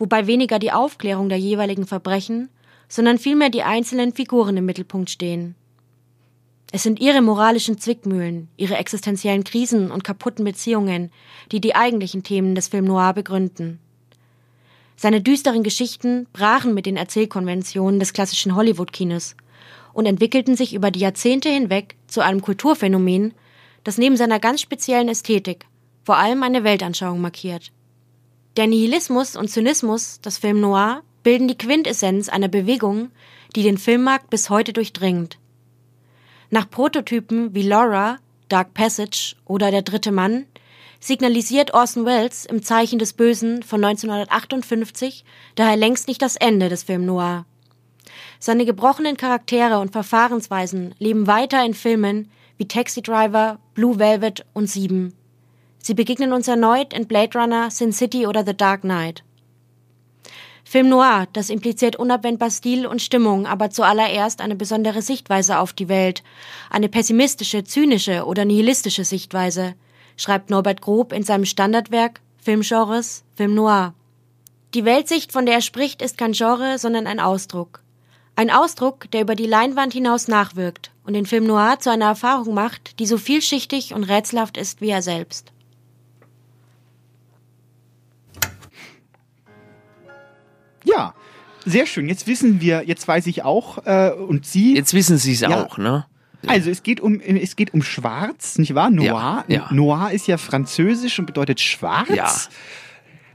wobei 0.00 0.26
weniger 0.26 0.58
die 0.58 0.72
Aufklärung 0.72 1.28
der 1.28 1.38
jeweiligen 1.38 1.86
Verbrechen, 1.86 2.48
sondern 2.88 3.18
vielmehr 3.18 3.50
die 3.50 3.62
einzelnen 3.62 4.12
Figuren 4.12 4.56
im 4.56 4.66
Mittelpunkt 4.66 5.10
stehen. 5.10 5.54
Es 6.72 6.82
sind 6.82 7.00
ihre 7.00 7.20
moralischen 7.20 7.78
Zwickmühlen, 7.78 8.48
ihre 8.56 8.76
existenziellen 8.76 9.44
Krisen 9.44 9.90
und 9.92 10.02
kaputten 10.02 10.44
Beziehungen, 10.44 11.12
die 11.52 11.60
die 11.60 11.76
eigentlichen 11.76 12.22
Themen 12.22 12.54
des 12.56 12.68
Film 12.68 12.86
Noir 12.86 13.12
begründen. 13.12 13.78
Seine 14.96 15.20
düsteren 15.20 15.62
Geschichten 15.62 16.26
brachen 16.32 16.74
mit 16.74 16.86
den 16.86 16.96
Erzählkonventionen 16.96 18.00
des 18.00 18.12
klassischen 18.12 18.56
Hollywood-Kinos 18.56 19.36
und 19.92 20.06
entwickelten 20.06 20.56
sich 20.56 20.74
über 20.74 20.90
die 20.90 21.00
Jahrzehnte 21.00 21.48
hinweg 21.48 21.96
zu 22.06 22.20
einem 22.22 22.40
Kulturphänomen, 22.40 23.34
das 23.84 23.98
neben 23.98 24.16
seiner 24.16 24.40
ganz 24.40 24.60
speziellen 24.60 25.08
Ästhetik 25.08 25.66
vor 26.04 26.16
allem 26.16 26.42
eine 26.42 26.64
Weltanschauung 26.64 27.20
markiert. 27.20 27.70
Der 28.60 28.66
Nihilismus 28.66 29.36
und 29.36 29.48
Zynismus 29.48 30.20
des 30.20 30.36
Film 30.36 30.60
Noir 30.60 31.02
bilden 31.22 31.48
die 31.48 31.56
Quintessenz 31.56 32.28
einer 32.28 32.48
Bewegung, 32.48 33.10
die 33.56 33.62
den 33.62 33.78
Filmmarkt 33.78 34.28
bis 34.28 34.50
heute 34.50 34.74
durchdringt. 34.74 35.38
Nach 36.50 36.68
Prototypen 36.68 37.54
wie 37.54 37.62
Laura, 37.62 38.18
Dark 38.50 38.74
Passage 38.74 39.34
oder 39.46 39.70
Der 39.70 39.80
dritte 39.80 40.12
Mann 40.12 40.44
signalisiert 41.00 41.72
Orson 41.72 42.04
Welles 42.04 42.44
im 42.44 42.62
Zeichen 42.62 42.98
des 42.98 43.14
Bösen 43.14 43.62
von 43.62 43.82
1958 43.82 45.24
daher 45.54 45.78
längst 45.78 46.06
nicht 46.06 46.20
das 46.20 46.36
Ende 46.36 46.68
des 46.68 46.82
Film 46.82 47.06
Noir. 47.06 47.46
Seine 48.40 48.66
gebrochenen 48.66 49.16
Charaktere 49.16 49.78
und 49.78 49.92
Verfahrensweisen 49.92 50.94
leben 50.98 51.26
weiter 51.26 51.64
in 51.64 51.72
Filmen 51.72 52.30
wie 52.58 52.68
Taxi 52.68 53.00
Driver, 53.00 53.58
Blue 53.72 53.98
Velvet 53.98 54.44
und 54.52 54.66
Sieben. 54.66 55.14
Sie 55.82 55.94
begegnen 55.94 56.32
uns 56.32 56.46
erneut 56.46 56.92
in 56.92 57.06
Blade 57.06 57.38
Runner, 57.38 57.70
Sin 57.70 57.92
City 57.92 58.26
oder 58.26 58.44
The 58.44 58.56
Dark 58.56 58.82
Knight. 58.82 59.24
Film 60.62 60.88
Noir, 60.88 61.26
das 61.32 61.50
impliziert 61.50 61.96
unabwendbar 61.96 62.50
Stil 62.50 62.86
und 62.86 63.02
Stimmung, 63.02 63.46
aber 63.46 63.70
zuallererst 63.70 64.40
eine 64.40 64.54
besondere 64.54 65.02
Sichtweise 65.02 65.58
auf 65.58 65.72
die 65.72 65.88
Welt, 65.88 66.22
eine 66.68 66.88
pessimistische, 66.88 67.64
zynische 67.64 68.24
oder 68.24 68.44
nihilistische 68.44 69.04
Sichtweise, 69.04 69.74
schreibt 70.16 70.50
Norbert 70.50 70.80
Grob 70.80 71.12
in 71.12 71.22
seinem 71.22 71.46
Standardwerk 71.46 72.20
Filmgenres 72.38 73.24
Film 73.34 73.54
Noir. 73.54 73.94
Die 74.74 74.84
Weltsicht, 74.84 75.32
von 75.32 75.46
der 75.46 75.56
er 75.56 75.60
spricht, 75.60 76.02
ist 76.02 76.18
kein 76.18 76.32
Genre, 76.32 76.78
sondern 76.78 77.06
ein 77.06 77.18
Ausdruck. 77.18 77.82
Ein 78.36 78.50
Ausdruck, 78.50 79.10
der 79.10 79.22
über 79.22 79.34
die 79.34 79.46
Leinwand 79.46 79.92
hinaus 79.92 80.28
nachwirkt 80.28 80.92
und 81.04 81.14
den 81.14 81.26
Film 81.26 81.46
Noir 81.46 81.78
zu 81.80 81.90
einer 81.90 82.06
Erfahrung 82.06 82.54
macht, 82.54 83.00
die 83.00 83.06
so 83.06 83.18
vielschichtig 83.18 83.92
und 83.92 84.04
rätselhaft 84.04 84.56
ist 84.56 84.80
wie 84.80 84.90
er 84.90 85.02
selbst. 85.02 85.52
Ja, 90.84 91.14
sehr 91.64 91.86
schön. 91.86 92.08
Jetzt 92.08 92.26
wissen 92.26 92.60
wir, 92.60 92.84
jetzt 92.86 93.06
weiß 93.06 93.26
ich 93.26 93.44
auch, 93.44 93.84
äh, 93.86 94.10
und 94.10 94.46
Sie. 94.46 94.74
Jetzt 94.74 94.94
wissen 94.94 95.18
Sie 95.18 95.32
es 95.32 95.40
Ja. 95.40 95.64
auch, 95.64 95.78
ne? 95.78 96.06
Also 96.46 96.70
es 96.70 96.82
geht 96.82 97.00
um 97.00 97.20
es 97.20 97.54
geht 97.54 97.74
um 97.74 97.82
Schwarz, 97.82 98.56
nicht 98.56 98.74
wahr? 98.74 98.90
Noir. 98.90 99.44
Ja, 99.46 99.56
ja. 99.56 99.68
Noir 99.72 100.10
ist 100.10 100.26
ja 100.26 100.38
französisch 100.38 101.18
und 101.18 101.26
bedeutet 101.26 101.60
schwarz. 101.60 102.08
Ja. 102.08 102.32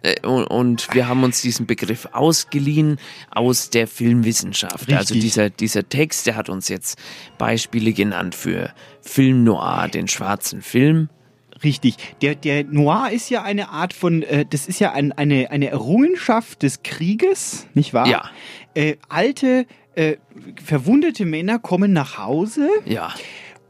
Äh, 0.01 0.25
Und, 0.25 0.45
und 0.45 0.87
wir 0.93 1.07
haben 1.07 1.23
uns 1.23 1.41
diesen 1.43 1.67
Begriff 1.67 2.07
ausgeliehen 2.13 2.97
aus 3.29 3.69
der 3.69 3.87
Filmwissenschaft. 3.87 4.91
Also 4.91 5.13
Richtig. 5.13 5.21
dieser, 5.21 5.49
dieser 5.51 5.87
Text, 5.87 6.25
der 6.25 6.35
hat 6.35 6.49
uns 6.49 6.67
jetzt 6.67 6.97
Beispiele 7.37 7.93
genannt 7.93 8.33
für 8.33 8.73
Film 9.01 9.43
Noir, 9.43 9.87
den 9.87 10.07
schwarzen 10.07 10.63
Film. 10.63 11.09
Richtig. 11.65 11.95
Der, 12.21 12.35
der 12.35 12.63
Noir 12.63 13.09
ist 13.11 13.29
ja 13.29 13.43
eine 13.43 13.69
Art 13.69 13.91
von, 13.91 14.23
äh, 14.23 14.45
das 14.49 14.67
ist 14.67 14.79
ja 14.79 14.93
ein, 14.93 15.11
eine, 15.11 15.51
eine 15.51 15.69
Errungenschaft 15.69 16.63
des 16.63 16.83
Krieges, 16.83 17.67
nicht 17.73 17.93
wahr? 17.93 18.07
Ja. 18.07 18.29
Äh, 18.75 18.95
alte, 19.09 19.65
äh, 19.95 20.17
verwundete 20.63 21.25
Männer 21.25 21.59
kommen 21.59 21.91
nach 21.91 22.17
Hause 22.17 22.69
Ja, 22.85 23.13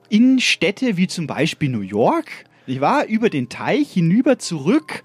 in 0.10 0.40
Städte 0.40 0.98
wie 0.98 1.08
zum 1.08 1.26
Beispiel 1.26 1.70
New 1.70 1.82
York, 1.82 2.30
nicht 2.68 2.82
wahr? 2.82 3.06
Über 3.06 3.30
den 3.30 3.50
Teich 3.50 3.92
hinüber 3.92 4.40
zurück. 4.40 5.04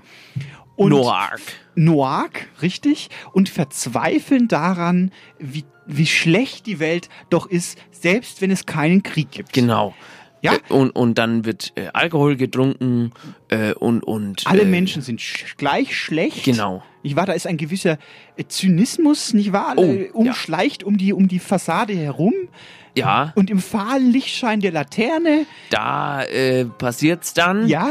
Und 0.77 0.91
Noir. 0.91 1.31
Noak, 1.75 2.49
richtig, 2.63 3.11
und 3.33 3.49
verzweifeln 3.49 4.49
daran, 4.49 5.13
wie, 5.39 5.65
wie 5.87 6.07
schlecht 6.07 6.67
die 6.67 6.79
Welt 6.79 7.09
doch 7.29 7.47
ist, 7.47 7.79
selbst 7.91 8.41
wenn 8.41 8.51
es 8.51 8.67
keinen 8.67 9.03
Krieg 9.03 9.31
gibt. 9.31 9.53
Genau. 9.53 9.95
Ja? 10.43 10.55
Äh, 10.55 10.73
Und, 10.73 10.91
und 10.91 11.19
dann 11.19 11.45
wird 11.45 11.73
äh, 11.77 11.89
Alkohol 11.93 12.37
getrunken 12.37 13.13
äh, 13.49 13.73
und, 13.75 14.03
und 14.03 14.47
Alle 14.47 14.63
äh, 14.63 14.67
Menschen 14.67 15.03
sind 15.03 15.21
sch 15.21 15.57
gleich 15.57 15.97
schlecht. 15.97 16.45
Genau. 16.45 16.83
Ich 17.03 17.17
war, 17.17 17.27
da 17.27 17.33
ist 17.33 17.47
ein 17.47 17.57
gewisser 17.57 17.99
äh, 18.37 18.45
Zynismus, 18.47 19.33
nicht 19.35 19.53
wahr? 19.53 19.75
Oh, 19.77 19.97
umschleicht 20.13 20.83
um 20.85 20.97
die 20.99 21.13
um 21.13 21.29
die 21.29 21.39
Fassade 21.39 21.95
herum 21.95 22.35
Ja, 22.97 23.33
und 23.37 23.51
im 23.51 23.59
fahlen 23.61 24.11
Lichtschein 24.11 24.61
der 24.61 24.73
Laterne, 24.73 25.47
da 25.71 26.23
äh, 26.25 26.65
passiert's 26.65 27.33
dann. 27.35 27.67
ja, 27.69 27.91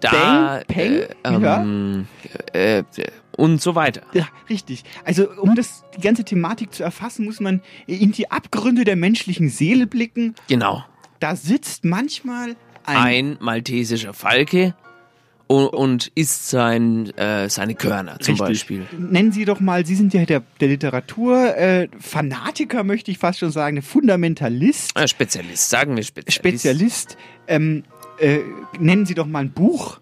da, 0.00 0.10
Bang, 0.10 0.64
Peng, 0.66 0.92
äh, 0.92 1.08
ähm, 1.24 2.06
äh, 2.54 2.78
äh, 2.78 2.84
und 3.36 3.60
so 3.60 3.74
weiter. 3.74 4.02
ja, 4.12 4.26
richtig. 4.48 4.82
Also 5.04 5.28
um 5.30 5.54
das 5.54 5.84
die 5.96 6.00
ganze 6.00 6.24
Thematik 6.24 6.72
zu 6.74 6.82
erfassen, 6.82 7.24
muss 7.24 7.38
man 7.40 7.60
in 7.86 8.12
die 8.12 8.30
Abgründe 8.30 8.84
der 8.84 8.96
menschlichen 8.96 9.48
Seele 9.50 9.86
blicken. 9.86 10.34
Genau. 10.48 10.84
Da 11.20 11.36
sitzt 11.36 11.84
manchmal 11.84 12.56
ein, 12.84 12.96
Ein 12.96 13.36
maltesischer 13.40 14.14
Falke 14.14 14.74
und, 15.46 15.66
und 15.68 16.12
isst 16.14 16.48
sein, 16.48 17.10
äh, 17.16 17.48
seine 17.48 17.74
Körner 17.74 18.18
zum 18.20 18.34
Richtig. 18.34 18.48
Beispiel. 18.48 18.86
Nennen 18.96 19.32
Sie 19.32 19.44
doch 19.44 19.60
mal, 19.60 19.84
Sie 19.84 19.96
sind 19.96 20.14
ja 20.14 20.24
der, 20.24 20.42
der 20.60 20.68
Literatur 20.68 21.56
äh, 21.56 21.88
möchte 22.84 23.10
ich 23.10 23.18
fast 23.18 23.40
schon 23.40 23.50
sagen, 23.50 23.76
der 23.76 23.82
Fundamentalist, 23.82 24.96
Äh, 24.96 25.08
Spezialist, 25.08 25.68
sagen 25.68 25.96
wir 25.96 26.02
Spezialist. 26.02 26.36
Spezialist. 26.36 27.16
Ähm, 27.48 27.84
äh, 28.18 28.38
nennen 28.78 29.06
Sie 29.06 29.14
doch 29.14 29.26
mal 29.26 29.40
ein 29.40 29.50
Buch 29.50 30.00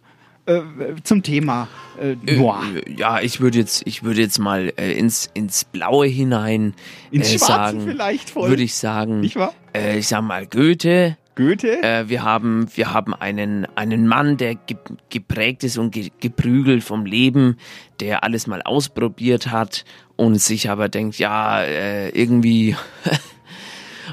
äh, 0.49 0.63
zum 1.05 1.23
Thema 1.23 1.69
äh. 2.01 2.17
Äh, 2.27 2.95
ja, 2.97 3.21
ich 3.21 3.41
würde 3.41 3.59
jetzt, 3.59 3.87
ich 3.87 4.03
würde 4.03 4.21
jetzt 4.21 4.39
mal 4.39 4.73
äh, 4.77 4.93
ins, 4.93 5.31
ins 5.35 5.65
Blaue 5.65 6.07
hinein 6.07 6.75
Ins 7.11 7.33
äh, 7.33 7.39
Schwarze 7.39 7.47
sagen, 7.47 7.81
vielleicht 7.87 8.31
voll. 8.31 8.51
würde 8.51 8.63
ich 8.63 8.75
sagen, 8.75 9.21
Nicht 9.21 9.37
wahr? 9.37 9.53
äh, 9.75 9.99
ich 9.99 10.09
sag 10.09 10.23
mal 10.23 10.47
Goethe. 10.47 11.17
Goethe? 11.35 11.83
Äh, 11.83 12.09
wir 12.09 12.23
haben, 12.25 12.67
wir 12.75 12.93
haben 12.93 13.15
einen, 13.15 13.67
einen 13.77 14.09
Mann, 14.09 14.37
der 14.37 14.57
ge 14.57 14.77
geprägt 15.09 15.63
ist 15.63 15.79
und 15.79 15.93
ge 15.93 16.11
geprügelt 16.21 16.83
vom 16.83 17.07
Leben, 17.07 17.57
der 18.01 18.25
alles 18.25 18.47
mal 18.49 18.61
ausprobiert 18.63 19.53
hat 19.53 19.85
und 20.17 20.41
sich 20.41 20.69
aber 20.69 20.89
denkt, 20.89 21.19
ja, 21.19 21.63
äh, 21.63 22.09
irgendwie. 22.11 22.77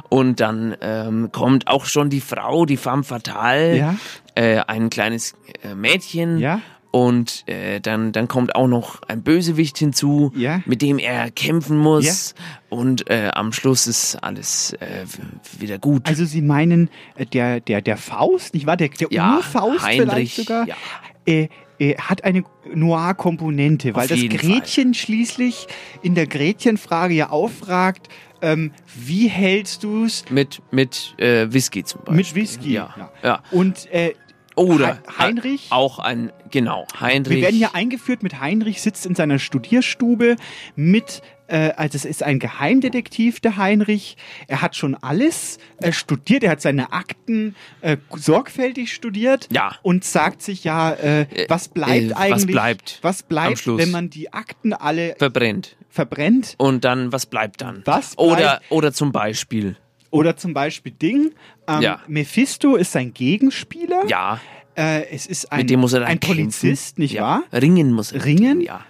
und 0.10 0.40
dann 0.40 0.76
ähm, 0.82 1.30
kommt 1.32 1.68
auch 1.68 1.86
schon 1.86 2.10
die 2.10 2.22
Frau, 2.22 2.66
die 2.66 2.78
femme 2.78 3.04
fatale, 3.04 3.78
Ja. 3.78 3.96
äh, 4.36 4.60
ein 4.68 4.90
kleines 4.90 5.34
äh, 5.64 5.76
Mädchen. 5.76 6.40
Ja. 6.40 6.62
Und 6.92 7.44
äh, 7.50 7.82
dann, 7.82 8.14
dann 8.14 8.30
kommt 8.30 8.56
auch 8.56 8.68
noch 8.68 9.02
ein 9.10 9.22
Bösewicht 9.22 9.78
hinzu, 9.78 10.32
Ja. 10.34 10.62
mit 10.66 10.82
dem 10.82 10.98
er 10.98 11.30
kämpfen 11.30 11.78
muss. 11.78 12.36
Und 12.70 13.10
äh, 13.10 13.32
am 13.34 13.52
Schluss 13.52 13.86
ist 13.88 14.16
alles 14.24 14.72
äh, 14.80 15.06
wieder 15.60 15.78
gut. 15.78 16.08
Also 16.08 16.24
Sie 16.24 16.42
meinen 16.42 16.90
äh, 17.16 17.26
der, 17.26 17.60
der, 17.60 17.82
der 17.82 17.98
Faust, 17.98 18.54
nicht 18.54 18.66
wahr? 18.66 18.78
Der, 18.78 18.88
der 18.88 19.10
Ja, 19.12 19.36
Urfaust 19.36 19.84
Heinrich, 19.84 20.36
vielleicht 20.36 20.36
sogar? 20.38 20.68
ja. 20.68 20.76
Äh, 21.26 21.50
äh, 21.80 21.98
hat 21.98 22.24
eine 22.24 22.44
Noir-Komponente, 22.74 23.94
weil 23.96 24.08
das 24.08 24.20
Gretchen 24.30 24.94
schließlich 24.94 25.68
in 26.02 26.16
der 26.16 26.28
Gretchenfrage 26.28 27.14
ja 27.14 27.30
auffragt, 27.30 28.08
ähm, 28.42 28.72
wie 28.96 29.28
hältst 29.28 29.84
du 29.84 30.06
es 30.06 30.26
Mit, 30.30 30.62
mit 30.72 31.16
äh, 31.18 31.48
Whisky 31.52 31.84
zum 31.84 32.02
Beispiel. 32.02 32.16
mit 32.16 32.36
Whisky? 32.36 32.74
Ja. 32.74 33.12
ja. 33.24 33.42
Und 33.52 33.92
äh, 33.92 34.14
Oder 34.56 35.00
Heinrich. 35.18 35.68
Auch 35.72 36.00
ein, 36.00 36.32
genau, 36.52 36.88
Heinrich. 37.00 37.38
Wir 37.38 37.44
werden 37.44 37.58
hier 37.58 37.76
eingeführt 37.76 38.24
mit 38.24 38.40
Heinrich, 38.40 38.82
sitzt 38.82 39.06
in 39.06 39.16
seiner 39.16 39.40
Studierstube 39.40 40.36
mit 40.76 41.22
äh, 41.48 41.72
also 41.76 41.96
es 41.96 42.06
ist 42.06 42.24
ein 42.24 42.40
Geheimdetektiv, 42.40 43.40
der 43.40 43.58
Heinrich. 43.58 44.18
Er 44.48 44.62
hat 44.62 44.76
schon 44.76 44.96
alles 44.96 45.60
äh, 45.78 45.92
studiert. 45.92 46.44
Er 46.44 46.52
hat 46.52 46.62
seine 46.62 46.92
Akten 46.92 47.56
äh, 47.82 47.98
sorgfältig 48.16 48.94
studiert. 48.94 49.48
Ja. 49.52 49.76
Und 49.84 50.04
sagt 50.04 50.42
sich 50.42 50.64
ja, 50.64 50.94
äh, 50.94 51.28
was 51.48 51.68
bleibt 51.68 52.12
äh, 52.12 52.14
eigentlich? 52.14 52.32
was 52.32 52.46
bleibt 52.48 53.00
Was 53.02 53.24
bleibt, 53.24 53.68
wenn 53.68 53.92
man 53.92 54.10
die 54.10 54.34
Akten 54.34 54.74
alle 54.74 55.16
verbrennt. 55.18 55.76
Verbrennt? 55.96 56.54
Und 56.58 56.84
dann, 56.86 57.12
was 57.12 57.26
bleibt 57.26 57.62
dann? 57.62 57.82
Was 57.86 58.18
Oder, 58.18 58.36
bleibt- 58.36 58.72
oder 58.72 58.94
zum 58.94 59.12
Beispiel, 59.12 59.76
Oder 60.12 60.38
zum 60.38 60.54
Beispiel 60.54 60.92
Ding. 60.94 61.32
Ähm, 61.68 61.82
Ja. 61.82 62.00
Mephisto 62.08 62.76
ist 62.76 62.92
sein 62.92 63.14
Gegenspieler. 63.14 64.04
ja, 64.08 64.40
Äh, 64.78 65.08
es 65.10 65.26
ist 65.26 65.52
ein, 65.54 65.60
mit 65.60 65.70
dem 65.70 65.80
muss 65.80 65.94
er 65.94 66.02
dann 66.02 66.10
ein 66.10 66.20
kämpfen. 66.20 66.36
Polizist, 66.38 67.00
nicht 67.00 67.14
ja. 67.14 67.24
wahr? 67.24 67.44
Ringen 67.62 67.92
muss 67.94 68.12
er. 68.12 68.26
Ringen? 68.26 68.60
Ja. 68.62 68.82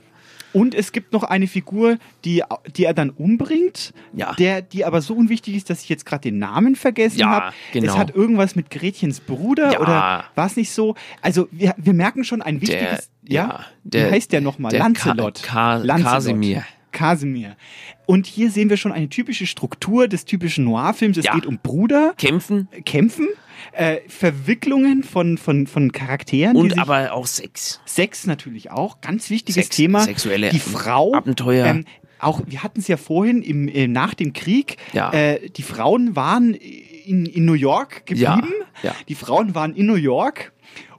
Und 0.52 0.74
es 0.74 0.92
gibt 0.94 1.12
noch 1.14 1.24
eine 1.24 1.48
Figur, 1.48 1.98
die, 2.24 2.42
die 2.78 2.86
er 2.86 2.94
dann 2.94 3.10
umbringt, 3.10 3.94
Ja. 4.14 4.34
der, 4.36 4.62
die 4.62 4.86
aber 4.86 5.02
so 5.02 5.14
unwichtig 5.14 5.54
ist, 5.56 5.70
dass 5.70 5.82
ich 5.84 5.90
jetzt 5.90 6.06
gerade 6.06 6.22
den 6.22 6.40
Namen 6.40 6.76
vergessen 6.78 7.20
Ja, 7.20 7.30
habe. 7.30 7.54
genau. 7.74 7.92
Es 7.92 7.98
hat 8.00 8.16
irgendwas 8.16 8.56
mit 8.56 8.70
Gretchens 8.72 9.20
Bruder 9.20 9.74
Ja. 9.74 9.80
oder 9.82 10.24
war 10.34 10.46
es 10.48 10.56
nicht 10.56 10.72
so? 10.72 10.96
Also 11.22 11.48
wir, 11.52 11.76
wir 11.78 11.94
merken 11.94 12.24
schon 12.24 12.42
ein 12.42 12.60
Der, 12.62 12.68
wichtiges, 12.70 13.10
ja, 13.28 13.44
ja, 13.48 13.66
der, 13.84 14.08
wie 14.08 14.12
heißt 14.14 14.32
der 14.32 14.42
nochmal? 14.42 14.72
der 14.72 14.80
Lancelot. 14.80 15.44
Ka 15.44 15.54
Ka 15.54 15.76
Lancelot. 15.84 16.14
Kasimir. 16.14 16.64
Kasimir. 16.96 17.56
Und 18.08 18.26
hier 18.26 18.50
sehen 18.50 18.70
wir 18.70 18.78
schon 18.78 18.92
eine 18.92 19.10
typische 19.10 19.46
Struktur 19.46 20.08
des 20.08 20.26
typischen 20.26 20.64
Noir-Films. 20.66 21.18
Es 21.18 21.26
Ja. 21.26 21.36
geht 21.36 21.46
um 21.46 21.60
Bruder, 21.62 22.14
Kämpfen 22.18 22.68
Kämpfen, 22.86 23.28
äh, 23.74 23.98
Verwicklungen 24.08 25.04
von, 25.04 25.38
von, 25.38 25.68
von 25.68 25.92
Charakteren. 25.92 26.56
und 26.56 26.80
aber 26.80 27.14
auch 27.14 27.28
Sex. 27.28 27.82
Sex 27.86 28.26
natürlich 28.26 28.72
auch, 28.72 29.02
ganz 29.02 29.30
wichtiges 29.30 29.66
Sex, 29.66 29.76
Thema. 29.76 30.02
sexuelle 30.02 30.50
die 30.50 30.60
Frau, 30.60 31.14
Abenteuer. 31.14 31.68
Ähm, 31.68 31.86
auch 32.20 32.42
wir 32.48 32.64
hatten 32.64 32.80
es 32.80 32.88
ja 32.88 32.98
vorhin 32.98 33.42
im, 33.44 33.68
äh, 33.68 33.88
nach 33.88 34.14
dem 34.14 34.34
Krieg. 34.34 34.78
Ja. 34.94 35.12
Äh, 35.12 35.50
die 35.50 35.64
Frauen 35.64 36.16
waren 36.16 36.54
in, 36.54 37.26
in 37.26 37.46
New 37.46 37.54
York 37.54 38.06
geblieben. 38.06 38.54
Ja, 38.82 38.90
ja. 38.90 38.96
Die 39.08 39.16
Frauen 39.16 39.54
waren 39.54 39.76
in 39.76 39.86
New 39.86 39.96
York 39.96 40.52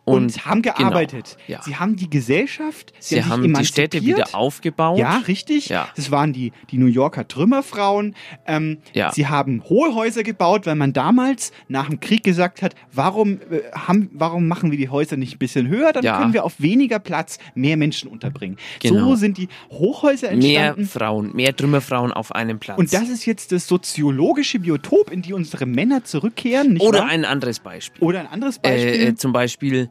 und, 0.07 0.17
Und- 0.23 0.47
haben 0.47 0.63
gearbeitet. 0.63 1.37
genau, 1.47 1.59
ja. 1.59 1.63
Sie 1.65 1.77
haben 1.77 1.97
die 1.97 2.09
Gesellschaft, 2.09 2.93
Sie 3.01 3.17
sich 3.17 3.25
haben 3.27 3.53
die 3.53 3.65
Städte 3.67 4.03
wieder 4.03 4.35
aufgebaut. 4.35 4.99
Ja, 4.99 5.19
richtig. 5.29 5.69
Ja. 5.69 5.89
Das 5.97 6.11
waren 6.11 6.33
die, 6.33 6.53
die 6.71 6.79
New 6.79 6.87
Yorker 6.87 7.29
Trümmerfrauen. 7.29 8.15
Ähm, 8.47 8.79
Ja. 8.95 9.13
Sie 9.13 9.27
haben 9.27 9.63
hohe 9.69 9.95
Häuser 9.95 10.23
gebaut, 10.23 10.65
weil 10.65 10.77
man 10.77 10.93
damals 10.93 11.53
nach 11.69 11.89
dem 11.89 12.01
Krieg 12.01 12.23
gesagt 12.25 12.63
hat, 12.63 12.75
warum, 12.93 13.41
äh, 13.51 13.61
haben, 13.75 14.09
warum 14.13 14.47
machen 14.49 14.71
wir 14.71 14.79
die 14.79 14.89
Häuser 14.89 15.17
nicht 15.17 15.35
ein 15.35 15.39
bisschen 15.39 15.69
höher? 15.69 15.93
Dann 15.93 16.05
können 16.05 16.33
wir 16.33 16.45
auf 16.45 16.61
weniger 16.61 16.99
Platz 17.01 17.39
mehr 17.55 17.77
Menschen 17.77 18.09
unterbringen. 18.09 18.57
Genau. 18.81 19.11
So 19.11 19.17
sind 19.17 19.37
die 19.39 19.49
Hochhäuser 19.71 20.29
Mehr 20.37 20.69
entstanden. 20.77 20.87
Frauen, 20.87 21.35
mehr 21.37 21.55
Trümmerfrauen 21.55 22.13
auf 22.13 22.33
einem 22.33 22.59
Platz. 22.61 22.79
Und 22.79 22.93
das 22.95 23.09
ist 23.09 23.27
jetzt 23.27 23.51
das 23.53 23.67
soziologische 23.67 24.61
Biotop, 24.61 25.11
in 25.11 25.23
die 25.23 25.33
unsere 25.33 25.67
Männer 25.67 26.05
zurückkehren. 26.05 26.79
Oder 26.79 27.01
wahr? 27.01 27.09
ein 27.09 27.25
anderes 27.25 27.59
Beispiel. 27.59 28.03
Oder 28.07 28.21
ein 28.21 28.27
anderes 28.29 28.61
Beispiel. 28.61 28.89
Äh, 28.95 29.07
äh, 29.09 29.15
zum 29.17 29.33
Beispiel 29.33 29.91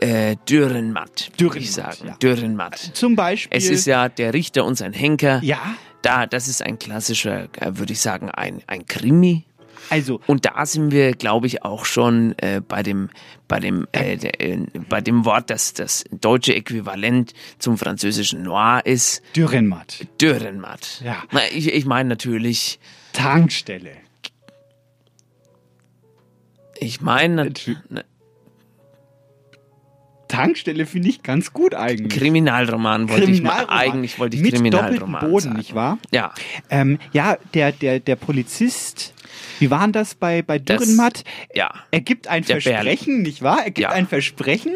äh, 0.00 0.36
Dürrenmatt, 0.48 1.30
würde 1.38 1.58
ich 1.58 1.72
Dürrenmatt, 1.72 1.96
sagen. 1.96 2.08
ja. 2.08 2.16
Dürrenmatt. 2.16 2.78
Zum 2.94 3.16
Beispiel. 3.16 3.56
Es 3.56 3.68
ist 3.68 3.86
ja 3.86 4.08
der 4.08 4.34
Richter 4.34 4.64
und 4.64 4.76
sein 4.76 4.92
Henker. 4.92 5.40
ja, 5.42 5.58
Da, 6.02 6.26
das 6.26 6.48
ist 6.48 6.62
ein 6.62 6.78
klassischer, 6.78 7.44
äh, 7.60 7.78
würde 7.78 7.92
ich 7.92 8.00
sagen, 8.00 8.30
ein, 8.30 8.62
ein 8.66 8.84
Krimi. 8.86 9.44
also 9.90 10.20
Und 10.26 10.44
da 10.44 10.66
sind 10.66 10.90
wir, 10.92 11.12
glaube 11.12 11.46
ich, 11.46 11.62
auch 11.62 11.84
schon 11.86 12.34
äh, 12.38 12.60
bei 12.66 12.82
dem, 12.82 13.08
bei 13.48 13.60
dem, 13.60 13.86
äh, 13.92 14.16
der, 14.18 14.40
äh, 14.40 14.58
bei 14.88 15.00
dem 15.00 15.24
Wort, 15.24 15.48
das 15.50 15.72
das 15.74 16.04
deutsche 16.10 16.54
Äquivalent 16.54 17.32
zum 17.58 17.78
französischen 17.78 18.42
Noir 18.42 18.82
ist, 18.84 19.22
Dürrenmatt. 19.36 20.06
Dürrenmatt. 20.20 21.00
Ja. 21.04 21.22
Ich, 21.54 21.72
ich 21.72 21.84
meine 21.86 22.08
natürlich, 22.10 22.78
Tankstelle. 23.12 23.92
ich 26.78 27.00
meine 27.00 27.44
nat- 27.44 27.46
Natü- 27.58 27.76
na, 27.88 28.02
Tankstelle 30.34 30.86
finde 30.86 31.08
ich 31.08 31.22
ganz 31.22 31.52
gut 31.52 31.74
eigentlich. 31.74 32.18
Kriminalroman 32.18 33.08
wollte 33.08 33.30
ich 33.30 33.42
mal. 33.42 33.50
Kriminalroman. 33.50 33.78
Eigentlich 33.92 34.18
wollte 34.18 34.36
ich 34.36 34.42
Mit 34.42 34.54
Kriminalroman 34.54 35.20
Boden, 35.28 35.40
sagen. 35.44 35.56
nicht 35.56 35.74
wahr? 35.74 35.98
Ja. 36.12 36.32
Ähm, 36.70 36.98
ja, 37.12 37.36
der, 37.54 37.72
der, 37.72 38.00
der 38.00 38.16
Polizist, 38.16 39.14
wie 39.58 39.70
war 39.70 39.80
denn 39.82 39.92
das 39.92 40.14
bei, 40.14 40.42
bei 40.42 40.58
Das- 40.58 40.78
Dürrenmatt? 40.82 41.24
Ja. 41.54 41.70
Er 41.90 42.00
gibt 42.00 42.28
ein 42.28 42.44
Der 42.44 42.60
Versprechen, 42.60 43.22
nicht 43.22 43.42
wahr? 43.42 43.58
Er 43.64 43.70
gibt 43.70 43.78
Ja. 43.78 43.90
ein 43.90 44.06
Versprechen. 44.06 44.72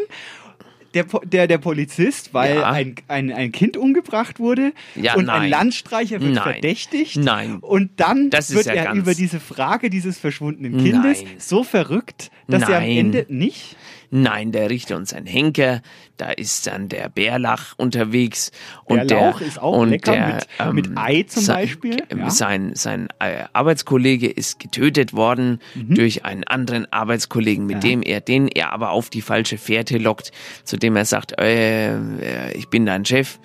Der, 0.94 1.04
der, 1.22 1.46
der 1.46 1.58
Polizist, 1.58 2.32
weil 2.32 2.56
Ja. 2.56 2.70
ein, 2.70 2.94
ein, 3.08 3.30
ein 3.30 3.52
Kind 3.52 3.76
umgebracht 3.76 4.40
wurde 4.40 4.72
Ja, 4.96 5.16
und 5.16 5.28
ein 5.28 5.42
nein. 5.42 5.50
Landstreicher 5.50 6.18
wird 6.22 6.32
Nein. 6.32 6.42
verdächtigt. 6.54 7.16
Nein. 7.18 7.56
Und 7.56 7.90
dann 8.00 8.32
wird 8.32 8.64
ja 8.66 8.72
er 8.72 8.94
über 8.94 9.12
diese 9.14 9.38
Frage 9.38 9.90
dieses 9.90 10.18
verschwundenen 10.18 10.82
Kindes 10.82 11.22
Nein. 11.22 11.32
so 11.36 11.62
verrückt, 11.62 12.30
dass 12.48 12.62
er 12.70 12.78
am. 12.78 12.84
Ende 12.84 13.26
nicht. 13.28 13.76
Nein, 14.10 14.52
der 14.52 14.70
Richter 14.70 14.96
und 14.96 15.06
sein 15.06 15.26
Henker, 15.26 15.82
da 16.16 16.30
ist 16.30 16.66
dann 16.66 16.88
der 16.88 17.08
Bärlach 17.10 17.74
unterwegs. 17.76 18.52
Und 18.84 19.06
Bärlauch 19.08 19.38
der, 19.38 19.46
ist 19.46 19.60
auch 19.60 19.76
und 19.76 19.90
lecker 19.90 20.12
der, 20.12 20.38
ähm, 20.60 20.74
mit- 20.74 20.88
mit 20.88 20.98
Ei 20.98 21.24
zum 21.24 21.42
sein, 21.42 21.56
Beispiel, 21.56 22.02
ja. 22.16 22.30
Sein, 22.30 22.72
sein 22.74 23.08
äh, 23.18 23.44
Arbeitskollege 23.52 24.28
ist 24.28 24.58
getötet 24.60 25.12
worden 25.12 25.60
durch 25.74 26.24
einen 26.24 26.44
anderen 26.44 26.90
Arbeitskollegen, 26.92 27.66
mit 27.66 27.76
Mhm. 27.76 27.82
Ja. 27.82 27.88
dem 27.90 28.02
er, 28.02 28.20
den 28.22 28.48
er 28.48 28.72
aber 28.72 28.90
auf 28.90 29.10
die 29.10 29.20
falsche 29.22 29.58
Fährte 29.58 29.98
lockt, 29.98 30.32
zu 30.64 30.76
dem 30.78 30.96
er 30.96 31.04
sagt, 31.04 31.38
äh, 31.38 31.94
äh, 31.94 32.52
ich 32.54 32.68
bin 32.68 32.86
dein 32.86 33.04
Chef. 33.04 33.38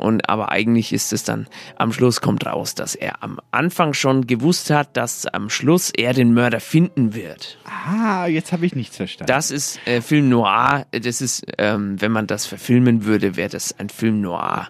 Und 0.00 0.28
aber 0.28 0.50
eigentlich 0.50 0.92
ist 0.92 1.12
es 1.12 1.24
dann, 1.24 1.46
am 1.76 1.92
Schluss 1.92 2.20
kommt 2.20 2.46
raus, 2.46 2.74
dass 2.74 2.94
er 2.94 3.22
am 3.22 3.38
Anfang 3.50 3.92
schon 3.92 4.26
gewusst 4.26 4.70
hat, 4.70 4.96
dass 4.96 5.26
am 5.26 5.50
Schluss 5.50 5.90
er 5.90 6.14
den 6.14 6.32
Mörder 6.32 6.60
finden 6.60 7.14
wird. 7.14 7.58
Ah, 7.64 8.26
jetzt 8.26 8.52
habe 8.52 8.66
ich 8.66 8.74
nichts 8.74 8.96
verstanden. 8.96 9.28
Das 9.28 9.50
ist 9.50 9.78
äh, 9.86 10.00
Film 10.00 10.28
Noir. 10.28 10.86
Das 10.90 11.20
ist, 11.20 11.44
ähm, 11.58 12.00
wenn 12.00 12.12
man 12.12 12.26
das 12.26 12.46
verfilmen 12.46 13.04
würde, 13.04 13.36
wäre 13.36 13.50
das 13.50 13.78
ein 13.78 13.88
Film 13.90 14.20
Noir. 14.20 14.68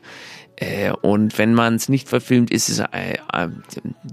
Äh, 0.61 0.93
und 0.93 1.39
wenn 1.39 1.55
man 1.55 1.75
es 1.75 1.89
nicht 1.89 2.09
verfilmt, 2.09 2.51
ist 2.51 2.69
es 2.69 2.81
äh, 2.81 3.15
äh, 3.33 3.49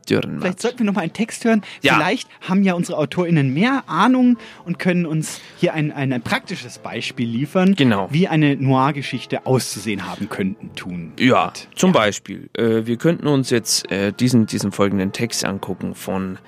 Dürrenmatt. 0.10 0.42
Vielleicht 0.42 0.62
sollten 0.62 0.80
wir 0.80 0.86
noch 0.86 0.94
mal 0.94 1.02
einen 1.02 1.12
Text 1.14 1.44
hören. 1.44 1.62
Ja. 1.82 1.96
Vielleicht 1.96 2.30
haben 2.42 2.64
ja 2.64 2.74
unsere 2.74 2.98
AutorInnen 2.98 3.54
mehr 3.54 3.84
Ahnung 3.88 4.38
und 4.64 4.80
können 4.80 5.06
uns 5.06 5.42
hier 5.58 5.74
ein, 5.74 5.92
ein, 5.92 6.14
ein 6.14 6.22
praktisches 6.22 6.80
Beispiel 6.80 7.28
liefern, 7.28 7.76
Genau. 7.76 8.08
wie 8.12 8.30
eine 8.30 8.56
Noir-Geschichte 8.56 9.46
auszusehen 9.46 10.08
haben 10.08 10.30
könnten, 10.30 10.74
tun. 10.76 11.12
Ja, 11.20 11.48
wird. 11.48 11.68
zum 11.76 11.92
Beispiel. 11.92 12.50
Äh, 12.54 12.86
wir 12.86 12.96
könnten 12.98 13.28
uns 13.28 13.50
jetzt 13.50 13.92
äh, 13.92 14.14
diesen, 14.14 14.46
diesen 14.46 14.72
folgenden 14.72 15.12
Text 15.12 15.44
angucken 15.44 15.96
von 15.96 16.40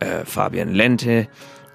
äh, 0.00 0.26
Fabian 0.26 0.74
Lente. 0.74 1.26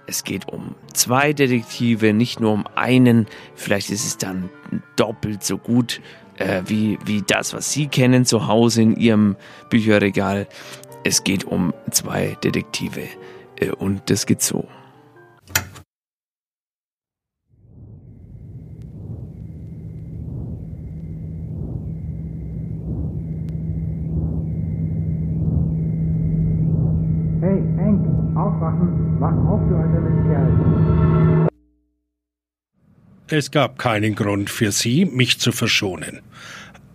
Es 0.05 0.23
geht 0.23 0.47
um 0.47 0.75
zwei 0.93 1.33
Detektive, 1.33 2.13
nicht 2.13 2.39
nur 2.39 2.51
um 2.51 2.67
einen. 2.75 3.25
Vielleicht 3.55 3.89
ist 3.89 4.05
es 4.05 4.17
dann 4.17 4.49
doppelt 4.95 5.43
so 5.43 5.57
gut 5.57 6.01
äh, 6.37 6.61
wie, 6.65 6.97
wie 7.05 7.21
das, 7.21 7.53
was 7.53 7.71
Sie 7.71 7.87
kennen 7.87 8.25
zu 8.25 8.47
Hause 8.47 8.81
in 8.81 8.95
Ihrem 8.95 9.35
Bücherregal. 9.69 10.47
Es 11.03 11.23
geht 11.23 11.43
um 11.45 11.73
zwei 11.91 12.37
Detektive. 12.43 13.03
Äh, 13.59 13.71
und 13.71 14.09
das 14.09 14.25
geht 14.25 14.41
so. 14.41 14.67
Es 33.35 33.49
gab 33.49 33.79
keinen 33.79 34.13
Grund 34.13 34.51
für 34.51 34.71
sie, 34.71 35.05
mich 35.05 35.39
zu 35.39 35.51
verschonen. 35.51 36.21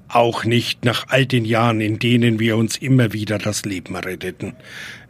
Auch 0.07 0.45
nicht 0.45 0.85
nach 0.85 1.09
all 1.09 1.27
den 1.27 1.45
Jahren, 1.45 1.81
in 1.81 1.99
denen 1.99 2.39
wir 2.39 2.57
uns 2.57 2.77
immer 2.77 3.13
wieder 3.13 3.39
das 3.39 3.65
Leben 3.65 3.97
retteten. 3.97 4.53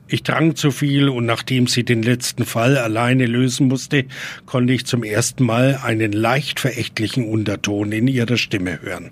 Ich 0.07 0.23
trank 0.23 0.57
zu 0.57 0.71
viel 0.71 1.11
und 1.11 1.27
nachdem 1.27 1.67
sie 1.67 1.85
den 1.85 2.03
letzten 2.03 2.47
Fall 2.47 2.79
alleine 2.79 3.27
lösen 3.27 3.69
musste, 3.69 4.07
konnte 4.47 4.73
ich 4.73 4.87
zum 4.87 5.05
ersten 5.05 5.45
Mal 5.45 5.79
einen 5.83 6.13
leicht 6.13 6.61
verächtlichen 6.61 7.27
Unterton 7.27 7.93
in 7.93 8.09
ihrer 8.09 8.39
Stimme 8.39 8.81
hören. 8.81 9.11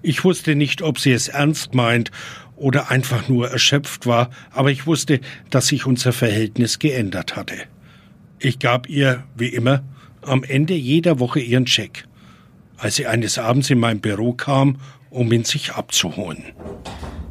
Ich 0.00 0.24
wusste 0.24 0.54
nicht, 0.54 0.80
ob 0.80 0.98
sie 0.98 1.12
es 1.12 1.28
ernst 1.28 1.74
meint 1.74 2.10
oder 2.56 2.90
einfach 2.90 3.28
nur 3.28 3.50
erschöpft 3.50 4.06
war, 4.06 4.30
aber 4.50 4.70
ich 4.70 4.86
wusste, 4.86 5.20
dass 5.50 5.66
sich 5.66 5.84
unser 5.84 6.14
Verhältnis 6.14 6.78
geändert 6.78 7.36
hatte. 7.36 7.56
Ich 8.38 8.58
gab 8.58 8.88
ihr, 8.88 9.24
wie 9.36 9.48
immer, 9.48 9.84
am 10.24 10.44
Ende 10.44 10.74
jeder 10.74 11.18
Woche 11.20 11.40
ihren 11.40 11.66
Scheck, 11.66 12.06
als 12.76 12.96
sie 12.96 13.06
eines 13.06 13.38
Abends 13.38 13.70
in 13.70 13.78
mein 13.78 14.00
Büro 14.00 14.32
kam, 14.32 14.78
um 15.10 15.32
ihn 15.32 15.44
sich 15.44 15.72
abzuholen. 15.72 16.44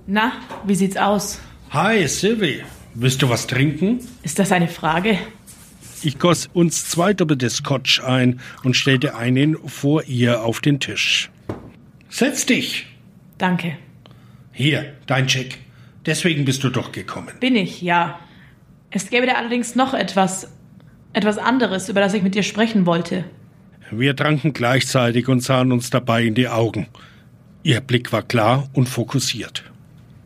Na, 0.08 0.34
wie 0.66 0.76
sieht's 0.76 0.98
aus? 0.98 1.40
Hi, 1.72 2.08
Sylvie. 2.08 2.62
Willst 2.96 3.22
du 3.22 3.30
was 3.30 3.48
trinken? 3.48 4.00
Ist 4.22 4.40
das 4.40 4.52
eine 4.52 4.68
Frage? 4.68 5.18
Ich 6.04 6.20
goss 6.20 6.50
uns 6.54 6.90
zwei 6.90 7.14
doppelte 7.14 7.50
Scotch 7.50 8.02
ein 8.02 8.42
und 8.64 8.76
stellte 8.76 9.16
einen 9.16 9.58
vor 9.68 10.04
ihr 10.04 10.44
auf 10.44 10.60
den 10.60 10.80
Tisch. 10.80 11.32
Setz 12.10 12.46
dich! 12.46 12.86
Danke. 13.38 13.78
Hier, 14.52 14.94
dein 15.08 15.28
Check. 15.28 15.58
Deswegen 16.06 16.46
bist 16.46 16.64
du 16.64 16.70
doch 16.70 16.92
gekommen. 16.92 17.32
Bin 17.40 17.56
ich, 17.56 17.82
ja. 17.82 18.20
Es 18.92 19.10
gäbe 19.10 19.26
da 19.26 19.34
allerdings 19.34 19.76
noch 19.76 19.94
etwas, 19.94 20.52
etwas 21.14 21.38
anderes, 21.38 21.90
über 21.90 22.02
das 22.02 22.14
ich 22.14 22.24
mit 22.24 22.36
dir 22.36 22.44
sprechen 22.44 22.86
wollte. 22.86 23.24
Wir 23.92 24.16
tranken 24.16 24.54
gleichzeitig 24.54 25.28
und 25.28 25.42
sahen 25.42 25.72
uns 25.72 25.90
dabei 25.90 26.24
in 26.24 26.36
die 26.36 26.48
Augen. 26.48 26.88
Ihr 27.62 27.80
Blick 27.80 28.12
war 28.12 28.24
klar 28.24 28.68
und 28.74 28.90
fokussiert. 28.90 29.64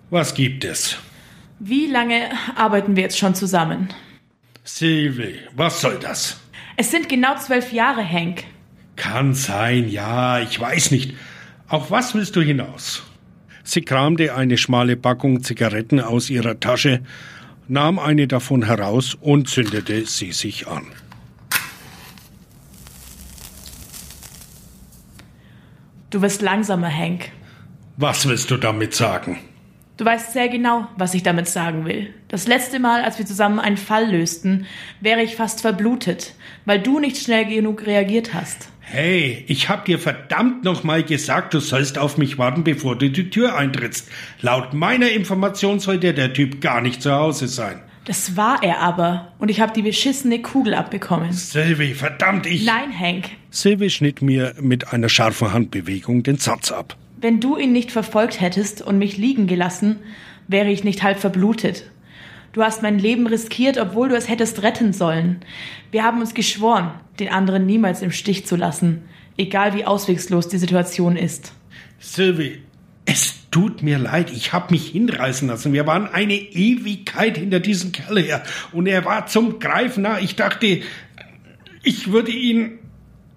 Was 0.10 0.34
gibt 0.34 0.64
es? 0.64 0.98
Wie 1.60 1.88
lange 1.88 2.30
arbeiten 2.56 2.96
wir 2.96 3.04
jetzt 3.04 3.18
schon 3.18 3.36
zusammen? 3.36 3.90
Sylvie, 4.64 5.40
was 5.56 5.82
soll 5.82 5.98
das? 6.00 6.40
Es 6.78 6.92
sind 6.92 7.10
genau 7.10 7.36
zwölf 7.38 7.74
Jahre, 7.74 8.08
Hank. 8.08 8.44
Kann 8.96 9.34
sein, 9.34 9.90
ja, 9.90 10.40
ich 10.40 10.60
weiß 10.60 10.92
nicht. 10.92 11.14
Auf 11.68 11.92
was 11.92 12.16
willst 12.16 12.36
du 12.36 12.42
hinaus? 12.42 13.04
Sie 13.64 13.82
kramte 13.82 14.34
eine 14.34 14.58
schmale 14.58 14.96
Packung 14.96 15.44
Zigaretten 15.44 16.00
aus 16.00 16.30
ihrer 16.30 16.60
Tasche, 16.60 17.02
nahm 17.68 18.00
eine 18.00 18.28
davon 18.28 18.66
heraus 18.66 19.16
und 19.16 19.50
zündete 19.50 20.06
sie 20.06 20.32
sich 20.32 20.68
an. 20.68 20.86
Du 26.10 26.22
wirst 26.22 26.42
langsamer, 26.42 26.90
Hank. 26.90 27.32
Was 27.98 28.28
willst 28.28 28.50
du 28.50 28.58
damit 28.58 28.94
sagen? 28.94 29.40
Du 29.98 30.06
weißt 30.06 30.32
sehr 30.32 30.48
genau, 30.48 30.88
was 30.96 31.16
ich 31.16 31.24
damit 31.24 31.48
sagen 31.48 31.84
will. 31.86 32.14
Das 32.28 32.48
letzte 32.48 32.80
Mal, 32.80 33.04
als 33.04 33.18
wir 33.18 33.26
zusammen 33.26 33.60
einen 33.60 33.78
Fall 33.78 34.12
lösten, 34.12 34.68
wäre 35.02 35.24
ich 35.24 35.36
fast 35.36 35.62
verblutet, 35.62 36.36
weil 36.66 36.80
du 36.80 37.00
nicht 37.00 37.18
schnell 37.18 37.46
genug 37.46 37.86
reagiert 37.88 38.34
hast. 38.34 38.70
Hey, 38.90 39.44
ich 39.48 39.68
hab 39.68 39.84
dir 39.84 40.00
verdammt 40.00 40.64
nochmal 40.64 41.04
gesagt, 41.04 41.54
du 41.54 41.60
sollst 41.60 41.98
auf 41.98 42.18
mich 42.18 42.38
warten, 42.38 42.64
bevor 42.64 42.98
du 42.98 43.10
die 43.10 43.30
Tür 43.30 43.58
eintrittst. 43.58 44.08
Laut 44.40 44.74
meiner 44.74 45.12
Information 45.12 45.82
sollte 45.82 46.14
der 46.14 46.32
Typ 46.32 46.62
gar 46.62 46.80
nicht 46.80 47.02
zu 47.02 47.12
Hause 47.12 47.50
sein. 47.50 47.82
Das 48.06 48.38
war 48.38 48.64
er 48.64 48.80
aber. 48.80 49.34
Und 49.40 49.50
ich 49.50 49.60
habe 49.60 49.74
die 49.74 49.82
beschissene 49.82 50.42
Kugel 50.42 50.74
abbekommen. 50.74 51.34
Sylvie, 51.34 51.96
verdammt, 51.96 52.46
ich. 52.46 52.66
Nein, 52.66 52.98
Hank. 52.98 53.32
Sylvie 53.50 53.90
schnitt 53.90 54.22
mir 54.22 54.54
mit 54.62 54.94
einer 54.94 55.10
scharfen 55.10 55.52
Handbewegung 55.52 56.24
den 56.24 56.38
Satz 56.38 56.72
ab. 56.72 56.96
Wenn 57.20 57.42
du 57.42 57.58
ihn 57.58 57.74
nicht 57.74 57.92
verfolgt 57.92 58.40
hättest 58.40 58.82
und 58.82 59.00
mich 59.00 59.18
liegen 59.18 59.48
gelassen, 59.48 59.98
wäre 60.48 60.70
ich 60.70 60.86
nicht 60.86 61.04
halb 61.04 61.20
verblutet. 61.20 61.92
Du 62.58 62.64
hast 62.64 62.82
mein 62.82 62.98
Leben 62.98 63.28
riskiert, 63.28 63.78
obwohl 63.78 64.10
du 64.10 64.16
es 64.16 64.28
hättest 64.28 64.64
retten 64.64 64.92
sollen. 64.92 65.42
Wir 65.92 66.04
haben 66.04 66.22
uns 66.22 66.34
geschworen, 66.34 66.90
den 67.20 67.30
anderen 67.30 67.68
niemals 67.68 68.02
im 68.02 68.10
Stich 68.10 68.48
zu 68.48 68.56
lassen, 68.56 69.04
egal 69.38 69.76
wie 69.76 69.86
auswegslos 69.86 70.48
die 70.48 70.58
Situation 70.58 71.18
ist. 71.18 71.54
Sylvie, 72.00 72.64
es 73.06 73.36
tut 73.52 73.84
mir 73.84 74.00
leid, 74.00 74.32
ich 74.32 74.54
habe 74.54 74.72
mich 74.72 74.88
hinreißen 74.88 75.48
lassen. 75.48 75.72
Wir 75.72 75.86
waren 75.86 76.08
eine 76.08 76.34
Ewigkeit 76.34 77.38
hinter 77.38 77.60
diesem 77.60 77.92
Kerl 77.92 78.20
her 78.20 78.42
und 78.72 78.88
er 78.88 79.06
war 79.06 79.28
zum 79.28 79.60
Greifen 79.60 80.02
nah. 80.02 80.18
Ich 80.18 80.36
dachte, 80.36 80.82
ich 81.84 82.12
würde 82.12 82.32
ihn. 82.32 82.80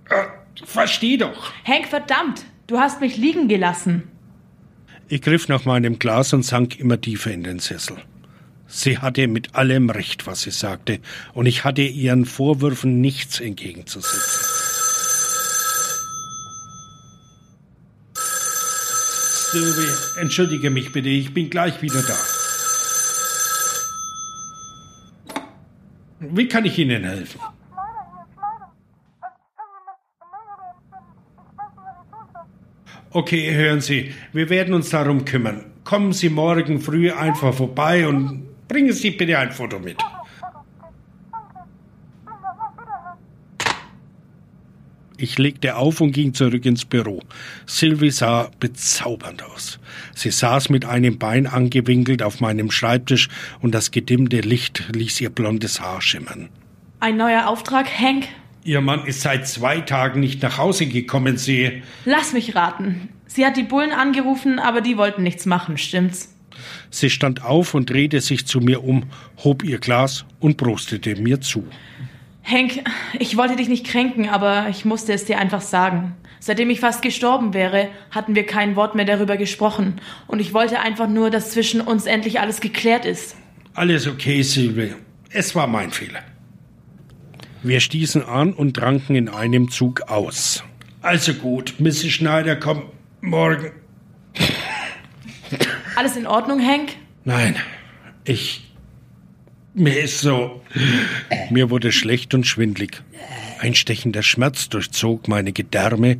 Äh, 0.08 0.64
versteh 0.64 1.18
doch. 1.18 1.52
Hank, 1.66 1.88
verdammt, 1.88 2.46
du 2.68 2.78
hast 2.78 3.02
mich 3.02 3.18
liegen 3.18 3.48
gelassen. 3.48 4.04
Ich 5.08 5.20
griff 5.20 5.46
nach 5.48 5.66
meinem 5.66 5.98
Glas 5.98 6.32
und 6.32 6.42
sank 6.42 6.80
immer 6.80 6.98
tiefer 6.98 7.30
in 7.30 7.42
den 7.42 7.58
Sessel. 7.58 7.98
Sie 8.72 8.98
hatte 8.98 9.26
mit 9.26 9.56
allem 9.56 9.90
recht, 9.90 10.28
was 10.28 10.42
sie 10.42 10.52
sagte, 10.52 11.00
und 11.34 11.46
ich 11.46 11.64
hatte 11.64 11.82
ihren 11.82 12.24
Vorwürfen 12.24 13.00
nichts 13.00 13.40
entgegenzusetzen. 13.40 14.44
Sylvie, 19.50 20.20
entschuldige 20.20 20.70
mich 20.70 20.92
bitte, 20.92 21.08
ich 21.08 21.34
bin 21.34 21.50
gleich 21.50 21.82
wieder 21.82 22.00
da. 22.02 22.16
Wie 26.20 26.46
kann 26.46 26.64
ich 26.64 26.78
Ihnen 26.78 27.02
helfen? 27.02 27.40
Okay, 33.10 33.52
hören 33.52 33.80
Sie, 33.80 34.14
wir 34.32 34.48
werden 34.48 34.74
uns 34.74 34.90
darum 34.90 35.24
kümmern. 35.24 35.64
Kommen 35.82 36.12
Sie 36.12 36.28
morgen 36.28 36.80
früh 36.80 37.10
einfach 37.10 37.52
vorbei 37.52 38.06
und 38.06 38.49
bringen 38.70 38.92
Sie 38.92 39.10
bitte 39.10 39.36
ein 39.36 39.50
Foto 39.50 39.80
mit. 39.80 39.96
Ich 45.16 45.36
legte 45.38 45.74
auf 45.76 46.00
und 46.00 46.12
ging 46.12 46.32
zurück 46.34 46.64
ins 46.64 46.84
Büro. 46.84 47.20
Sylvie 47.66 48.10
sah 48.10 48.48
bezaubernd 48.60 49.42
aus. 49.42 49.80
Sie 50.14 50.30
saß 50.30 50.70
mit 50.70 50.84
einem 50.84 51.18
Bein 51.18 51.48
angewinkelt 51.48 52.22
auf 52.22 52.40
meinem 52.40 52.70
Schreibtisch 52.70 53.28
und 53.60 53.74
das 53.74 53.90
gedimmte 53.90 54.40
Licht 54.40 54.84
ließ 54.94 55.20
ihr 55.20 55.30
blondes 55.30 55.80
Haar 55.80 56.00
schimmern. 56.00 56.48
Ein 57.00 57.16
neuer 57.16 57.48
Auftrag, 57.48 57.86
Hank? 57.98 58.28
Ihr 58.62 58.80
Mann 58.80 59.04
ist 59.04 59.22
seit 59.22 59.48
zwei 59.48 59.80
Tagen 59.80 60.20
nicht 60.20 60.42
nach 60.42 60.58
Hause 60.58 60.86
gekommen, 60.86 61.38
Sie. 61.38 61.82
Lass 62.04 62.32
mich 62.32 62.54
raten. 62.54 63.08
Sie 63.26 63.44
hat 63.44 63.56
die 63.56 63.64
Bullen 63.64 63.92
angerufen, 63.92 64.60
aber 64.60 64.80
die 64.80 64.96
wollten 64.96 65.24
nichts 65.24 65.44
machen, 65.44 65.76
stimmt's? 65.76 66.29
Sie 66.90 67.10
stand 67.10 67.44
auf 67.44 67.74
und 67.74 67.90
drehte 67.90 68.20
sich 68.20 68.46
zu 68.46 68.60
mir 68.60 68.84
um, 68.84 69.04
hob 69.44 69.62
ihr 69.62 69.78
Glas 69.78 70.24
und 70.38 70.56
prostete 70.56 71.16
mir 71.16 71.40
zu. 71.40 71.64
Hank, 72.42 72.82
ich 73.18 73.36
wollte 73.36 73.56
dich 73.56 73.68
nicht 73.68 73.86
kränken, 73.86 74.28
aber 74.28 74.68
ich 74.70 74.84
musste 74.84 75.12
es 75.12 75.24
dir 75.24 75.38
einfach 75.38 75.60
sagen. 75.60 76.14
Seitdem 76.40 76.70
ich 76.70 76.80
fast 76.80 77.02
gestorben 77.02 77.52
wäre, 77.52 77.88
hatten 78.10 78.34
wir 78.34 78.46
kein 78.46 78.74
Wort 78.74 78.94
mehr 78.94 79.04
darüber 79.04 79.36
gesprochen. 79.36 80.00
Und 80.26 80.40
ich 80.40 80.54
wollte 80.54 80.80
einfach 80.80 81.08
nur, 81.08 81.30
dass 81.30 81.50
zwischen 81.50 81.82
uns 81.82 82.06
endlich 82.06 82.40
alles 82.40 82.60
geklärt 82.60 83.04
ist. 83.04 83.36
Alles 83.74 84.06
okay, 84.08 84.42
Sylvie. 84.42 84.94
Es 85.30 85.54
war 85.54 85.66
mein 85.66 85.90
Fehler. 85.90 86.20
Wir 87.62 87.80
stießen 87.80 88.24
an 88.24 88.54
und 88.54 88.74
tranken 88.74 89.16
in 89.16 89.28
einem 89.28 89.70
Zug 89.70 90.02
aus. 90.08 90.64
Also 91.02 91.34
gut, 91.34 91.74
Mrs. 91.78 92.08
Schneider 92.08 92.56
kommt 92.56 92.84
morgen. 93.20 93.72
Alles 96.00 96.16
in 96.16 96.26
Ordnung, 96.26 96.66
Hank? 96.66 96.96
Nein, 97.26 97.56
ich. 98.24 98.72
Mir 99.74 100.00
ist 100.00 100.20
so. 100.20 100.62
Mir 101.50 101.68
wurde 101.68 101.92
schlecht 101.92 102.32
und 102.32 102.46
schwindlig. 102.46 103.02
Ein 103.58 103.74
stechender 103.74 104.22
Schmerz 104.22 104.70
durchzog 104.70 105.28
meine 105.28 105.52
Gedärme 105.52 106.16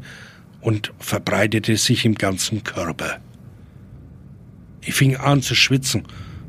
und 0.61 0.93
verbreitete 0.99 1.79
sich 1.79 2.05
im 2.05 2.15
ganzen 2.15 2.63
Körper. 2.63 3.21
Ich 4.83 4.93
fing 4.93 5.17
an 5.17 5.41
zu 5.41 5.55
schwitzen 5.55 6.03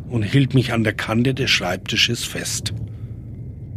und 0.10 0.24
hielt 0.24 0.54
mich 0.54 0.74
an 0.74 0.84
der 0.84 0.92
Kante 0.92 1.34
des 1.34 1.50
Schreibtisches 1.52 2.26
fest. 2.26 2.74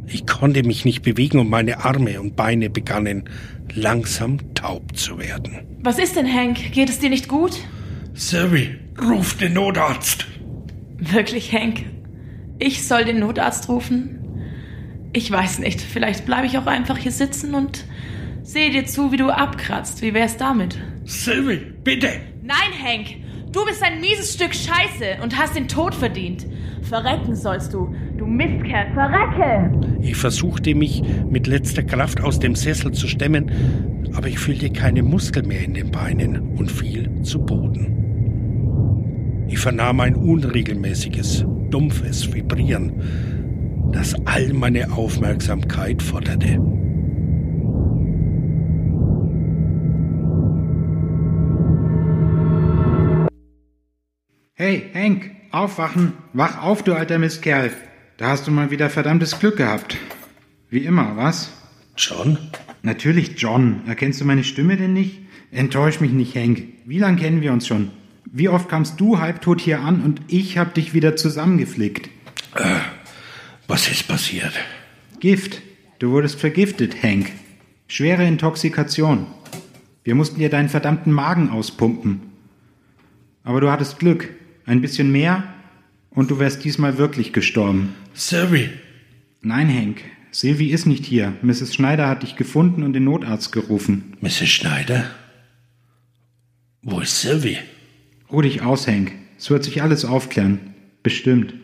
Ich 0.08 0.26
konnte 0.26 0.64
mich 0.64 0.84
nicht 0.84 1.02
bewegen 1.02 1.38
und 1.38 1.48
meine 1.48 1.84
Arme 1.84 2.20
und 2.20 2.34
Beine 2.34 2.70
begannen 2.70 3.28
langsam 3.72 4.52
taub 4.54 4.96
zu 4.96 5.16
werden. 5.16 5.60
Was 5.84 6.00
ist 6.00 6.16
denn, 6.16 6.26
Hank? 6.26 6.72
Geht 6.72 6.88
es 6.88 6.98
dir 6.98 7.08
nicht 7.08 7.28
gut? 7.28 7.52
Sylvie, 8.14 8.78
ruf 9.00 9.36
den 9.36 9.54
Notarzt. 9.54 10.26
Wirklich, 10.98 11.52
Hank? 11.52 11.84
Ich 12.58 12.86
soll 12.86 13.04
den 13.04 13.20
Notarzt 13.20 13.68
rufen? 13.68 14.20
Ich 15.12 15.30
weiß 15.30 15.58
nicht. 15.60 15.80
Vielleicht 15.80 16.26
bleibe 16.26 16.46
ich 16.46 16.58
auch 16.58 16.66
einfach 16.66 16.96
hier 16.96 17.12
sitzen 17.12 17.54
und 17.54 17.84
sehe 18.42 18.70
dir 18.70 18.84
zu, 18.84 19.12
wie 19.12 19.16
du 19.16 19.30
abkratzt. 19.30 20.02
Wie 20.02 20.14
wär's 20.14 20.36
damit? 20.36 20.78
Sylvie, 21.04 21.72
bitte! 21.82 22.08
Nein, 22.42 22.72
Hank! 22.82 23.16
Du 23.52 23.64
bist 23.64 23.82
ein 23.82 24.00
mieses 24.00 24.34
Stück 24.34 24.54
Scheiße 24.54 25.22
und 25.22 25.38
hast 25.38 25.54
den 25.54 25.68
Tod 25.68 25.94
verdient. 25.94 26.46
Verrecken 26.82 27.36
sollst 27.36 27.72
du, 27.72 27.94
du 28.18 28.26
Mistkerl, 28.26 28.92
verrecke! 28.92 29.98
Ich 30.02 30.16
versuchte 30.16 30.74
mich 30.74 31.02
mit 31.30 31.46
letzter 31.46 31.82
Kraft 31.82 32.20
aus 32.20 32.38
dem 32.38 32.54
Sessel 32.54 32.92
zu 32.92 33.06
stemmen, 33.06 34.10
aber 34.14 34.26
ich 34.28 34.38
fühlte 34.38 34.70
keine 34.70 35.02
Muskel 35.02 35.44
mehr 35.44 35.62
in 35.62 35.74
den 35.74 35.90
Beinen 35.90 36.56
und 36.56 36.70
fiel 36.70 37.22
zu 37.22 37.44
Boden. 37.44 38.03
Ich 39.54 39.60
vernahm 39.60 40.00
ein 40.00 40.16
unregelmäßiges, 40.16 41.44
dumpfes 41.70 42.34
Vibrieren, 42.34 42.92
das 43.92 44.16
all 44.26 44.52
meine 44.52 44.90
Aufmerksamkeit 44.90 46.02
forderte. 46.02 46.58
Hey, 54.54 54.90
Hank, 54.92 55.30
aufwachen. 55.52 56.14
Wach 56.32 56.60
auf, 56.60 56.82
du 56.82 56.92
alter 56.94 57.20
Mistkerl. 57.20 57.70
Da 58.16 58.30
hast 58.30 58.48
du 58.48 58.50
mal 58.50 58.72
wieder 58.72 58.90
verdammtes 58.90 59.38
Glück 59.38 59.58
gehabt. 59.58 59.96
Wie 60.68 60.84
immer, 60.84 61.16
was? 61.16 61.52
John? 61.96 62.38
Natürlich 62.82 63.40
John. 63.40 63.82
Erkennst 63.86 64.20
du 64.20 64.24
meine 64.24 64.42
Stimme 64.42 64.76
denn 64.76 64.94
nicht? 64.94 65.20
Enttäusch 65.52 66.00
mich 66.00 66.10
nicht, 66.10 66.34
Hank. 66.34 66.64
Wie 66.86 66.98
lang 66.98 67.14
kennen 67.14 67.40
wir 67.40 67.52
uns 67.52 67.68
schon? 67.68 67.92
Wie 68.36 68.48
oft 68.48 68.68
kamst 68.68 68.98
du 68.98 69.20
halbtot 69.20 69.60
hier 69.60 69.78
an 69.78 70.02
und 70.02 70.20
ich 70.26 70.58
hab 70.58 70.74
dich 70.74 70.92
wieder 70.92 71.14
zusammengeflickt? 71.14 72.10
Äh, 72.56 72.80
was 73.68 73.86
ist 73.86 74.08
passiert? 74.08 74.52
Gift. 75.20 75.62
Du 76.00 76.10
wurdest 76.10 76.40
vergiftet, 76.40 77.00
Hank. 77.00 77.30
Schwere 77.86 78.26
Intoxikation. 78.26 79.28
Wir 80.02 80.16
mussten 80.16 80.40
dir 80.40 80.50
deinen 80.50 80.68
verdammten 80.68 81.12
Magen 81.12 81.48
auspumpen. 81.50 82.22
Aber 83.44 83.60
du 83.60 83.70
hattest 83.70 84.00
Glück. 84.00 84.28
Ein 84.66 84.80
bisschen 84.80 85.12
mehr 85.12 85.44
und 86.10 86.32
du 86.32 86.40
wärst 86.40 86.64
diesmal 86.64 86.98
wirklich 86.98 87.32
gestorben. 87.32 87.94
Sylvie. 88.14 88.70
Nein, 89.42 89.68
Hank. 89.72 90.00
Sylvie 90.32 90.72
ist 90.72 90.86
nicht 90.86 91.04
hier. 91.04 91.34
Mrs. 91.42 91.72
Schneider 91.72 92.08
hat 92.08 92.24
dich 92.24 92.34
gefunden 92.34 92.82
und 92.82 92.94
den 92.94 93.04
Notarzt 93.04 93.52
gerufen. 93.52 94.16
Mrs. 94.20 94.48
Schneider? 94.48 95.08
Wo 96.82 96.98
ist 96.98 97.20
Sylvie? 97.20 97.58
Ruh 98.34 98.42
dich 98.42 98.62
aus, 98.62 98.88
Hank. 98.88 99.12
Es 99.38 99.48
wird 99.48 99.62
sich 99.62 99.80
alles 99.80 100.04
aufklären. 100.04 100.74
Bestimmt. 101.04 101.54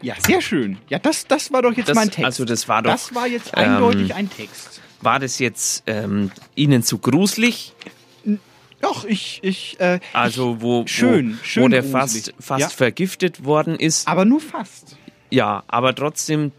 Ja, 0.00 0.14
sehr 0.24 0.40
schön. 0.40 0.78
Ja, 0.88 0.98
das, 1.00 1.26
das 1.26 1.50
war 1.52 1.62
doch 1.62 1.72
jetzt 1.76 1.88
Das- 1.88 1.96
mein 1.96 2.08
Text. 2.10 2.24
also 2.24 2.44
das 2.44 2.68
war 2.68 2.82
doch, 2.82 2.92
Das 2.92 3.14
war 3.14 3.26
jetzt 3.26 3.52
ähm, 3.56 3.72
eindeutig 3.74 4.14
ein 4.14 4.30
Text. 4.30 4.80
War 5.00 5.18
das 5.18 5.38
jetzt 5.40 5.82
ähm, 5.86 6.30
Ihnen 6.54 6.82
zu 6.84 6.98
gruselig? 6.98 7.72
Doch, 8.80 9.04
ich, 9.06 9.40
ich, 9.42 9.80
äh, 9.80 9.98
Also 10.12 10.60
wo, 10.60 10.86
Schön, 10.86 11.38
wo, 11.40 11.44
schön 11.44 11.62
wo 11.64 11.68
der 11.68 11.80
gruselig. 11.82 12.26
fast, 12.26 12.34
fast 12.38 12.60
Ja. 12.60 12.68
vergiftet 12.68 13.44
worden 13.44 13.74
ist. 13.76 14.06
Aber 14.06 14.24
nur 14.24 14.40
fast. 14.40 14.96
Ja, 15.30 15.64
aber 15.66 15.94
trotzdem, 15.94 16.52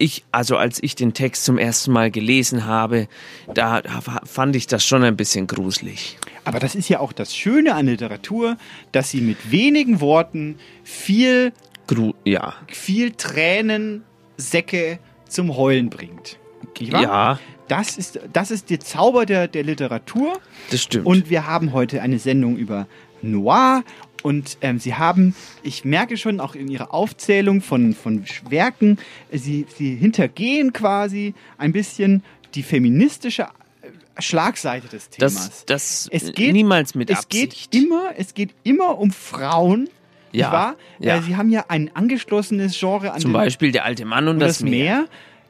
ich, 0.00 0.24
also 0.32 0.56
als 0.56 0.82
ich 0.82 0.94
den 0.94 1.12
Text 1.12 1.44
zum 1.44 1.58
ersten 1.58 1.92
Mal 1.92 2.10
gelesen 2.10 2.64
habe, 2.64 3.06
da 3.52 3.82
fand 4.24 4.56
ich 4.56 4.66
das 4.66 4.84
schon 4.84 5.04
ein 5.04 5.14
bisschen 5.14 5.46
gruselig. 5.46 6.18
Aber 6.44 6.58
das 6.58 6.74
ist 6.74 6.88
ja 6.88 7.00
auch 7.00 7.12
das 7.12 7.36
Schöne 7.36 7.74
an 7.74 7.86
Literatur, 7.86 8.56
dass 8.92 9.10
sie 9.10 9.20
mit 9.20 9.50
wenigen 9.50 10.00
Worten 10.00 10.58
viel, 10.84 11.52
Gru 11.86 12.14
ja. 12.24 12.54
viel 12.68 13.12
Tränensäcke 13.12 14.98
zum 15.28 15.54
Heulen 15.56 15.90
bringt. 15.90 16.38
Ja. 16.78 17.38
Das 17.68 17.98
ist, 17.98 18.18
das 18.32 18.50
ist 18.50 18.70
der 18.70 18.80
Zauber 18.80 19.26
der, 19.26 19.48
der 19.48 19.62
Literatur. 19.62 20.40
Das 20.70 20.82
stimmt. 20.82 21.06
Und 21.06 21.30
wir 21.30 21.46
haben 21.46 21.72
heute 21.72 22.00
eine 22.00 22.18
Sendung 22.18 22.56
über 22.56 22.86
Noir. 23.22 23.84
Und 24.22 24.58
ähm, 24.60 24.78
Sie 24.78 24.94
haben, 24.94 25.34
ich 25.62 25.84
merke 25.84 26.16
schon 26.16 26.40
auch 26.40 26.54
in 26.54 26.68
Ihrer 26.68 26.92
Aufzählung 26.92 27.60
von, 27.60 27.94
von 27.94 28.24
Werken, 28.48 28.98
Sie, 29.32 29.66
Sie 29.76 29.96
hintergehen 29.96 30.72
quasi 30.72 31.34
ein 31.58 31.72
bisschen 31.72 32.22
die 32.54 32.62
feministische 32.62 33.42
äh, 33.82 34.22
Schlagseite 34.22 34.88
des 34.88 35.10
Themas. 35.10 35.34
Das, 35.34 35.64
das 35.66 36.08
es 36.10 36.32
geht, 36.32 36.52
niemals 36.52 36.94
mit 36.94 37.10
es 37.10 37.18
Absicht. 37.24 37.70
Geht 37.70 37.82
immer, 37.82 38.10
es 38.16 38.34
geht 38.34 38.50
immer 38.62 38.98
um 38.98 39.10
Frauen. 39.10 39.88
Ja, 40.32 40.52
wahr? 40.52 40.76
ja. 41.00 41.16
Äh, 41.16 41.22
Sie 41.22 41.36
haben 41.36 41.50
ja 41.50 41.64
ein 41.68 41.90
angeschlossenes 41.94 42.78
Genre 42.78 43.12
an 43.12 43.20
Zum 43.20 43.32
Beispiel 43.32 43.72
der 43.72 43.84
alte 43.84 44.04
Mann 44.04 44.28
und, 44.28 44.34
und 44.34 44.40
das 44.40 44.60
Meer. 44.60 45.06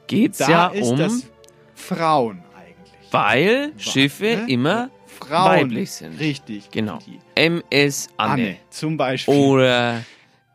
Geht's 0.07 0.39
da 0.39 0.49
ja 0.49 0.67
ist 0.67 0.87
um, 0.87 0.97
das 0.97 1.27
Frauen 1.75 2.43
eigentlich. 2.57 3.11
weil 3.11 3.71
Schiffe 3.77 4.25
ne? 4.25 4.45
immer 4.47 4.89
Frauen. 5.19 5.61
weiblich 5.61 5.91
sind. 5.91 6.19
Richtig. 6.19 6.71
Genau. 6.71 6.99
MS 7.35 8.09
Anne. 8.17 8.31
Anne 8.33 8.57
zum 8.69 8.97
Beispiel. 8.97 9.33
Oder 9.33 10.03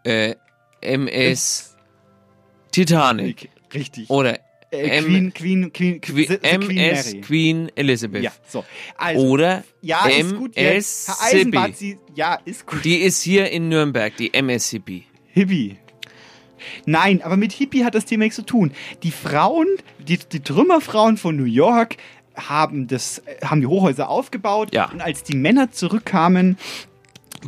äh, 0.05 0.35
MS 0.81 1.77
Titanic. 2.73 3.49
Richtig. 3.73 4.09
Oder 4.11 4.39
Äh, 4.71 5.01
Queen, 5.01 5.33
Queen, 5.33 5.73
Queen, 5.73 6.01
Queen, 6.01 6.27
Queen 6.27 6.77
MS 6.77 7.07
Mary. 7.13 7.21
Queen 7.21 7.73
Elizabeth. 7.77 8.23
Ja, 8.23 8.33
so. 8.49 8.65
Also, 8.97 9.27
Oder 9.27 9.65
ja, 9.81 10.07
ist 10.09 10.37
gut 10.37 10.57
jetzt. 10.57 11.09
Herr 11.09 11.17
Eisenbart, 11.39 11.69
MSCB. 11.69 11.79
Sie, 11.79 11.99
ja, 12.17 12.39
ist 12.45 12.67
gut. 12.67 12.85
Die 12.85 12.97
ist 12.97 13.23
hier 13.23 13.49
in 13.51 13.69
Nürnberg, 13.69 14.15
die 14.17 14.35
MSCB. 14.35 15.03
Hippie. 15.33 15.79
Nein, 16.85 17.23
aber 17.23 17.37
mit 17.37 17.53
Hippie 17.53 17.85
hat 17.85 17.95
das 17.95 18.07
Thema 18.07 18.25
nichts 18.25 18.37
zu 18.37 18.43
tun. 18.45 18.73
Die 19.05 19.13
Frauen, 19.13 19.69
die, 19.99 20.19
die 20.19 20.41
Trümmerfrauen 20.41 21.17
von 21.17 21.37
New 21.37 21.45
York 21.45 21.97
haben, 22.37 22.87
das, 22.87 23.23
haben 23.45 23.61
die 23.61 23.67
Hochhäuser 23.67 24.09
aufgebaut. 24.09 24.75
Ja. 24.75 24.91
Und 24.91 25.01
als 25.01 25.23
die 25.23 25.37
Männer 25.37 25.71
zurückkamen, 25.73 26.57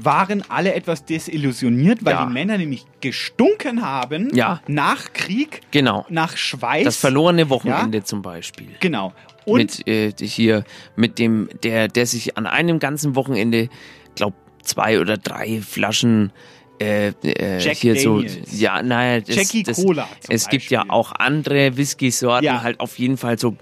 waren 0.01 0.45
alle 0.49 0.75
etwas 0.75 1.05
desillusioniert, 1.05 2.05
weil 2.05 2.15
Ja. 2.15 2.27
die 2.27 2.33
Männer 2.33 2.59
nämlich 2.59 2.85
gestunken 3.01 3.83
haben 3.83 4.35
Ja. 4.35 4.61
nach 4.69 5.13
Krieg, 5.13 5.63
Genau. 5.71 6.07
nach 6.09 6.37
Schweiß. 6.37 6.85
Das 6.85 6.97
verlorene 6.97 7.49
Wochenende 7.51 8.05
zum 8.05 8.23
Beispiel. 8.23 8.69
Genau. 8.81 9.13
Und 9.45 9.57
mit 9.57 9.89
äh, 9.89 10.13
hier 10.21 10.65
mit 10.95 11.19
dem 11.19 11.49
der 11.63 11.89
der 11.89 12.07
sich 12.07 12.37
an 12.37 12.47
einem 12.47 12.79
ganzen 12.79 13.17
Wochenende 13.17 13.71
glaub 14.15 14.35
zwei 14.63 15.01
oder 15.01 15.17
drei 15.17 15.63
Flaschen 15.63 16.33
äh, 16.81 17.09
äh, 17.23 17.59
Jack 17.59 17.77
hier 17.77 17.95
Daniels. 17.95 18.39
so 18.51 18.57
ja 18.57 18.83
naja 18.83 19.21
das, 19.21 19.35
Jackie 19.37 19.63
das, 19.63 19.77
Cola 19.83 20.09
es 20.29 20.49
gibt 20.49 20.71
ja 20.71 20.85
auch 20.89 21.13
andere 21.13 21.77
Whisky-Sorten 21.77 22.45
Ja. 22.45 22.63
halt 22.63 22.81
auf 22.81 22.99
jeden 22.99 23.17
Fall 23.17 23.39
so 23.39 23.57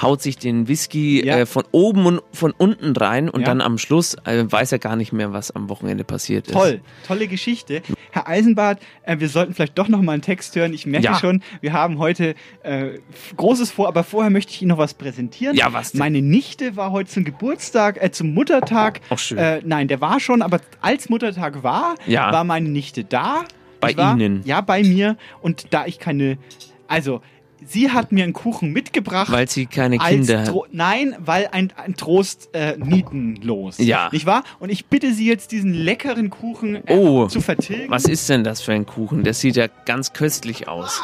haut 0.00 0.22
sich 0.22 0.38
den 0.38 0.68
Whisky 0.68 1.24
Ja. 1.26 1.38
äh, 1.40 1.46
von 1.46 1.64
oben 1.72 2.06
und 2.06 2.22
von 2.32 2.52
unten 2.56 2.96
rein 2.96 3.28
und 3.28 3.40
Ja. 3.42 3.46
dann 3.46 3.60
am 3.60 3.78
Schluss 3.78 4.14
äh, 4.24 4.44
weiß 4.46 4.72
er 4.72 4.78
gar 4.78 4.96
nicht 4.96 5.12
mehr 5.12 5.32
was 5.32 5.50
am 5.50 5.68
Wochenende 5.68 6.04
passiert 6.04 6.46
ist 6.48 6.52
Toll, 6.54 6.80
tolle 7.06 7.28
Geschichte. 7.28 7.82
Herr 8.10 8.28
Eisenbart, 8.28 8.80
äh, 9.04 9.18
wir 9.20 9.28
sollten 9.28 9.54
vielleicht 9.54 9.78
doch 9.78 9.88
noch 9.88 10.02
mal 10.02 10.12
einen 10.12 10.22
Text 10.22 10.54
hören. 10.54 10.74
Ich 10.74 10.84
merke 10.86 11.14
schon, 11.18 11.42
wir 11.62 11.72
haben 11.72 11.98
heute 11.98 12.34
äh, 12.62 12.98
Großes 13.36 13.70
vor, 13.70 13.88
aber 13.88 14.04
vorher 14.04 14.30
möchte 14.30 14.52
ich 14.52 14.60
Ihnen 14.60 14.68
noch 14.68 14.78
was 14.78 14.92
präsentieren. 14.94 15.56
Ja, 15.56 15.72
was 15.72 15.92
denn? 15.92 15.98
Meine 15.98 16.20
Nichte 16.20 16.76
war 16.76 16.92
heute 16.92 17.10
zum 17.10 17.24
Geburtstag, 17.24 18.02
äh, 18.02 18.10
zum 18.10 18.34
Muttertag. 18.34 19.00
Ach, 19.08 19.18
schön. 19.18 19.38
Äh, 19.38 19.62
nein, 19.64 19.88
der 19.88 20.00
war 20.02 20.20
schon, 20.20 20.42
aber 20.42 20.60
als 20.82 21.08
Muttertag 21.08 21.62
war, 21.62 21.94
war 22.06 22.44
meine 22.44 22.61
Nichte 22.70 23.04
da. 23.04 23.44
Bei 23.80 23.96
war, 23.96 24.14
Ihnen? 24.16 24.42
Ja, 24.44 24.60
bei 24.60 24.82
mir. 24.82 25.16
Und 25.40 25.66
da 25.70 25.86
ich 25.86 25.98
keine, 25.98 26.38
also 26.86 27.20
sie 27.64 27.90
hat 27.90 28.12
mir 28.12 28.24
einen 28.24 28.32
Kuchen 28.32 28.72
mitgebracht. 28.72 29.30
weil 29.30 29.48
sie 29.48 29.66
keine 29.66 29.98
Kinder 29.98 30.44
Tro 30.44 30.66
Nein, 30.72 31.16
weil 31.24 31.48
ein, 31.52 31.72
ein 31.76 31.94
Trost 31.96 32.50
äh, 32.54 32.76
nietenlos. 32.76 33.78
Ja. 33.78 34.08
Nicht 34.12 34.26
wahr? 34.26 34.44
Und 34.60 34.70
ich 34.70 34.86
bitte 34.86 35.12
Sie 35.12 35.26
jetzt, 35.28 35.52
diesen 35.52 35.72
leckeren 35.74 36.30
Kuchen 36.30 36.76
äh, 36.86 36.96
Oh, 36.96 37.26
zu 37.26 37.40
vertilgen. 37.40 37.90
was 37.90 38.04
ist 38.04 38.28
denn 38.28 38.44
das 38.44 38.62
für 38.62 38.72
ein 38.72 38.86
Kuchen? 38.86 39.24
Der 39.24 39.34
sieht 39.34 39.56
ja 39.56 39.66
ganz 39.86 40.12
köstlich 40.12 40.68
aus. 40.68 41.00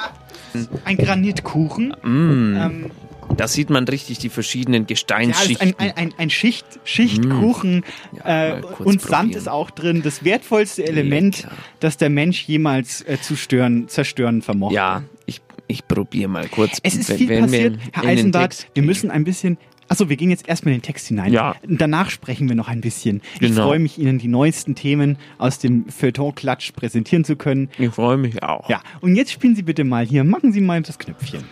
Ein 0.85 0.97
Granitkuchen. 0.97 1.94
Mm. 2.03 2.57
Ähm, 2.57 2.90
Da 3.37 3.47
sieht 3.47 3.71
man 3.71 3.85
richtig 3.87 4.19
die 4.19 4.31
verschiedenen 4.31 4.83
ja, 4.83 4.85
ist 4.85 4.88
Gesteinsschichten. 4.88 5.75
ein, 5.79 5.91
ein, 5.91 5.97
ein, 5.97 6.14
ein 6.17 6.31
Schicht, 6.31 6.64
Schichtkuchen. 6.85 7.85
Ja, 8.25 8.57
äh, 8.59 8.62
und 8.79 9.01
Sand 9.01 9.11
probieren. 9.23 9.38
ist 9.38 9.49
auch 9.49 9.71
drin. 9.71 10.03
Das 10.03 10.25
wertvollste 10.25 10.87
Element, 10.87 11.43
Lecker. 11.45 11.55
das 11.81 11.97
der 11.99 12.11
Mensch 12.11 12.43
jemals 12.49 13.03
äh, 13.03 13.19
zu 13.21 13.37
stören, 13.37 13.87
zerstören 13.88 14.43
vermochte. 14.43 14.75
Ja, 14.75 15.03
ich, 15.27 15.41
ich 15.69 15.87
probiere 15.87 16.29
mal 16.29 16.49
kurz. 16.49 16.79
Es 16.83 16.97
ist 16.97 17.12
viel 17.12 17.29
passiert, 17.41 17.75
in- 17.75 17.81
Herr 17.93 18.05
Eisenbart. 18.05 18.67
Wir 18.75 18.83
müssen 18.83 19.11
ein 19.11 19.25
bisschen. 19.25 19.57
Achso, 19.91 20.11
wir 20.11 20.17
gehen 20.17 20.29
jetzt 20.31 20.47
erstmal 20.49 20.75
in 20.75 20.81
den 20.81 20.85
Text 20.85 21.07
hinein. 21.09 21.33
Ja. 21.33 21.55
Danach 21.67 22.11
sprechen 22.11 22.47
wir 22.49 22.55
noch 22.57 22.69
ein 22.69 22.83
bisschen. 22.83 23.23
Ich 23.35 23.41
Genau. 23.49 23.69
freue 23.69 23.79
mich, 23.79 23.99
Ihnen 23.99 24.19
die 24.19 24.29
neuesten 24.29 24.75
Themen 24.75 25.17
aus 25.38 25.61
dem 25.61 25.87
Feuilleton-Klatsch 25.88 26.73
präsentieren 26.73 27.25
zu 27.25 27.37
können. 27.37 27.71
Ich 27.79 27.91
freue 27.91 28.19
mich 28.19 28.43
auch. 28.43 28.69
Ja, 28.69 28.83
und 29.01 29.17
jetzt 29.17 29.33
spielen 29.33 29.55
Sie 29.57 29.62
bitte 29.62 29.85
mal 29.85 30.05
hier. 30.05 30.25
Machen 30.25 30.53
Sie 30.53 30.61
mal 30.61 30.83
das 30.83 30.99
Knöpfchen. 30.99 31.43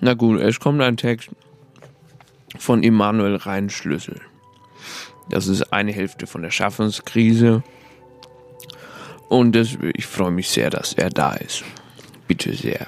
Na 0.00 0.14
gut, 0.14 0.40
es 0.40 0.60
kommt 0.60 0.80
ein 0.80 0.96
Text 0.96 1.30
von 2.56 2.82
Immanuel 2.84 3.36
Reinschlüssel. 3.36 4.20
Das 5.28 5.48
ist 5.48 5.72
eine 5.72 5.92
Hälfte 5.92 6.26
von 6.26 6.42
der 6.42 6.52
Schaffenskrise. 6.52 7.64
Und 9.28 9.52
das, 9.52 9.76
ich 9.94 10.06
freue 10.06 10.30
mich 10.30 10.50
sehr, 10.50 10.70
dass 10.70 10.92
er 10.92 11.10
da 11.10 11.32
ist. 11.34 11.64
Bitte 12.28 12.54
sehr. 12.54 12.86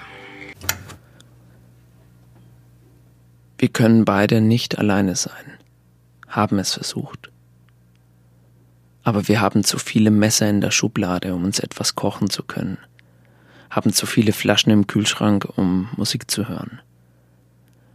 Wir 3.58 3.68
können 3.68 4.04
beide 4.04 4.40
nicht 4.40 4.78
alleine 4.78 5.16
sein. 5.16 5.58
Haben 6.28 6.60
es 6.60 6.74
versucht. 6.74 7.30
Aber 9.02 9.26
wir 9.26 9.40
haben 9.40 9.64
zu 9.64 9.78
viele 9.78 10.12
Messer 10.12 10.48
in 10.48 10.60
der 10.60 10.70
Schublade, 10.70 11.34
um 11.34 11.44
uns 11.44 11.58
etwas 11.58 11.96
kochen 11.96 12.30
zu 12.30 12.44
können. 12.44 12.78
Haben 13.68 13.92
zu 13.92 14.06
viele 14.06 14.32
Flaschen 14.32 14.72
im 14.72 14.86
Kühlschrank, 14.86 15.46
um 15.56 15.88
Musik 15.96 16.30
zu 16.30 16.48
hören 16.48 16.80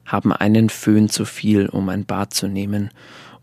haben 0.05 0.31
einen 0.31 0.69
Föhn 0.69 1.09
zu 1.09 1.25
viel, 1.25 1.67
um 1.67 1.89
ein 1.89 2.05
Bad 2.05 2.33
zu 2.33 2.47
nehmen, 2.47 2.91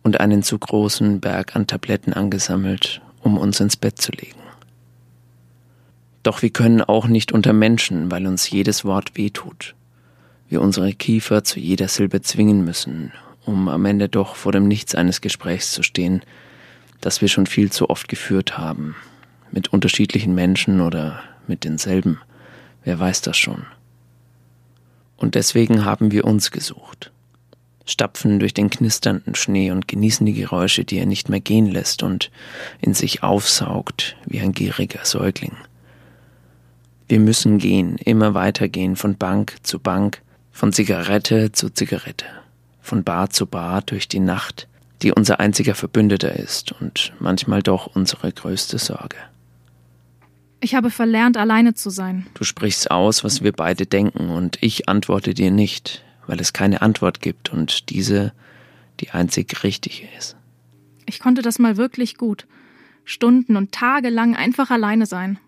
und 0.02 0.20
einen 0.20 0.42
zu 0.42 0.58
großen 0.58 1.20
Berg 1.20 1.54
an 1.54 1.66
Tabletten 1.66 2.12
angesammelt, 2.12 3.00
um 3.20 3.38
uns 3.38 3.60
ins 3.60 3.76
Bett 3.76 4.00
zu 4.00 4.12
legen. 4.12 4.40
Doch 6.22 6.42
wir 6.42 6.50
können 6.50 6.82
auch 6.82 7.06
nicht 7.06 7.32
unter 7.32 7.52
Menschen, 7.52 8.10
weil 8.10 8.26
uns 8.26 8.50
jedes 8.50 8.84
Wort 8.84 9.16
wehtut. 9.16 9.74
Wir 10.48 10.60
unsere 10.60 10.92
Kiefer 10.92 11.44
zu 11.44 11.58
jeder 11.58 11.88
Silbe 11.88 12.20
zwingen 12.20 12.64
müssen, 12.64 13.12
um 13.44 13.68
am 13.68 13.84
Ende 13.84 14.08
doch 14.08 14.36
vor 14.36 14.52
dem 14.52 14.68
Nichts 14.68 14.94
eines 14.94 15.20
Gesprächs 15.20 15.72
zu 15.72 15.82
stehen, 15.82 16.22
das 17.00 17.20
wir 17.20 17.28
schon 17.28 17.46
viel 17.46 17.72
zu 17.72 17.90
oft 17.90 18.08
geführt 18.08 18.58
haben, 18.58 18.94
mit 19.50 19.72
unterschiedlichen 19.72 20.34
Menschen 20.34 20.80
oder 20.80 21.22
mit 21.48 21.64
denselben. 21.64 22.20
Wer 22.84 22.98
weiß 22.98 23.22
das 23.22 23.36
schon. 23.36 23.66
Und 25.22 25.36
deswegen 25.36 25.84
haben 25.84 26.10
wir 26.10 26.24
uns 26.24 26.50
gesucht. 26.50 27.12
Stapfen 27.86 28.40
durch 28.40 28.54
den 28.54 28.70
knisternden 28.70 29.36
Schnee 29.36 29.70
und 29.70 29.86
genießen 29.86 30.26
die 30.26 30.32
Geräusche, 30.32 30.84
die 30.84 30.98
er 30.98 31.06
nicht 31.06 31.28
mehr 31.28 31.38
gehen 31.38 31.66
lässt 31.66 32.02
und 32.02 32.32
in 32.80 32.92
sich 32.92 33.22
aufsaugt 33.22 34.16
wie 34.26 34.40
ein 34.40 34.50
gieriger 34.50 35.04
Säugling. 35.04 35.56
Wir 37.06 37.20
müssen 37.20 37.58
gehen, 37.58 37.98
immer 37.98 38.34
weitergehen, 38.34 38.96
von 38.96 39.16
Bank 39.16 39.58
zu 39.62 39.78
Bank, 39.78 40.22
von 40.50 40.72
Zigarette 40.72 41.52
zu 41.52 41.70
Zigarette, 41.70 42.26
von 42.80 43.04
Bar 43.04 43.30
zu 43.30 43.46
Bar 43.46 43.82
durch 43.82 44.08
die 44.08 44.20
Nacht, 44.20 44.66
die 45.02 45.12
unser 45.12 45.38
einziger 45.38 45.76
Verbündeter 45.76 46.34
ist 46.34 46.72
und 46.72 47.12
manchmal 47.20 47.62
doch 47.62 47.86
unsere 47.94 48.32
größte 48.32 48.78
Sorge. 48.78 49.18
Ich 50.64 50.76
habe 50.76 50.90
verlernt, 50.90 51.36
alleine 51.36 51.74
zu 51.74 51.90
sein. 51.90 52.24
Du 52.34 52.44
sprichst 52.44 52.88
aus, 52.88 53.24
was 53.24 53.42
wir 53.42 53.50
beide 53.50 53.84
denken, 53.84 54.30
und 54.30 54.58
ich 54.60 54.88
antworte 54.88 55.34
dir 55.34 55.50
nicht, 55.50 56.04
weil 56.28 56.40
es 56.40 56.52
keine 56.52 56.82
Antwort 56.82 57.20
gibt 57.20 57.52
und 57.52 57.90
diese 57.90 58.32
die 59.00 59.10
einzig 59.10 59.64
richtige 59.64 60.06
ist. 60.16 60.36
Ich 61.04 61.18
konnte 61.18 61.42
das 61.42 61.58
mal 61.58 61.76
wirklich 61.76 62.16
gut. 62.16 62.46
Stunden 63.04 63.56
und 63.56 63.72
Tage 63.72 64.08
lang 64.08 64.36
einfach 64.36 64.70
alleine 64.70 65.06
sein. 65.06 65.40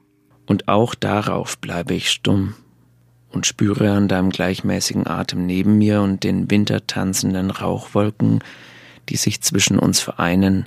Und 0.47 0.67
auch 0.67 0.97
darauf 0.97 1.59
bleibe 1.59 1.95
ich 1.95 2.11
stumm 2.11 2.55
und 3.31 3.47
spüre 3.47 3.93
an 3.93 4.09
deinem 4.09 4.31
gleichmäßigen 4.31 5.07
Atem 5.07 5.47
neben 5.47 5.79
mir 5.79 6.03
und 6.03 6.25
den 6.25 6.51
wintertanzenden 6.51 7.53
Rauchwolken, 7.53 8.41
die 9.09 9.17
sich 9.17 9.41
zwischen 9.43 9.79
uns 9.79 10.01
vereinen, 10.01 10.67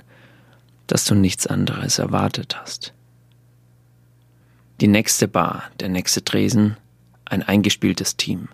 dass 0.86 1.04
du 1.04 1.14
nichts 1.14 1.46
anderes 1.46 1.98
erwartet 1.98 2.56
hast. 2.58 2.94
Die 4.80 4.86
nächste 4.86 5.26
Bar, 5.26 5.64
der 5.80 5.88
nächste 5.88 6.24
Tresen, 6.24 6.76
ein 7.24 7.42
eingespieltes 7.42 8.16
Team. 8.16 8.48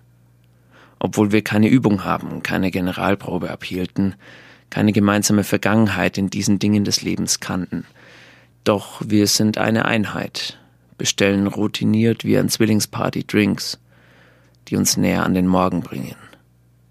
Obwohl 0.99 1.33
wir 1.33 1.45
keine 1.45 1.69
Übung 1.69 2.03
haben, 2.05 2.43
keine 2.43 2.71
Generalprobe 2.71 3.51
abhielten, 3.51 4.15
keine 4.71 4.93
gemeinsame 4.93 5.45
Vergangenheit 5.45 6.17
in 6.17 6.31
diesen 6.31 6.59
Dingen 6.59 6.83
des 6.83 7.03
Lebens 7.03 7.41
kannten. 7.41 7.85
Doch 8.65 9.03
wir 9.05 9.27
sind 9.27 9.59
eine 9.59 9.85
Einheit, 9.85 10.59
bestellen 10.97 11.47
routiniert 11.47 12.25
wie 12.25 12.39
ein 12.39 12.49
Zwillingsparty 12.49 13.27
Drinks, 13.27 13.79
die 14.69 14.77
uns 14.77 14.97
näher 14.97 15.25
an 15.25 15.35
den 15.35 15.47
Morgen 15.47 15.83
bringen, 15.83 16.17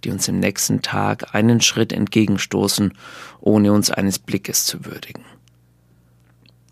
die 0.03 0.11
uns 0.11 0.27
im 0.27 0.39
nächsten 0.39 0.83
Tag 0.83 1.33
einen 1.33 1.59
Schritt 1.59 1.91
entgegenstoßen, 1.91 2.93
ohne 3.41 3.73
uns 3.73 3.89
eines 3.89 4.19
Blickes 4.19 4.67
zu 4.67 4.85
würdigen. 4.85 5.25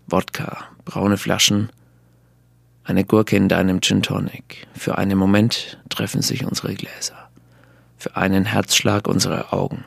Wodka, 0.06 0.58
braune 0.84 1.16
Flaschen, 1.16 1.70
eine 2.84 3.04
Gurke 3.04 3.36
in 3.36 3.48
deinem 3.48 3.80
Gin 3.80 4.02
Tonic. 4.02 4.66
Für 4.74 4.98
einen 4.98 5.18
Moment 5.18 5.78
treffen 5.88 6.22
sich 6.22 6.44
unsere 6.44 6.74
Gläser. 6.74 7.28
Für 7.96 8.16
einen 8.16 8.44
Herzschlag 8.44 9.06
unsere 9.06 9.52
Augen. 9.52 9.84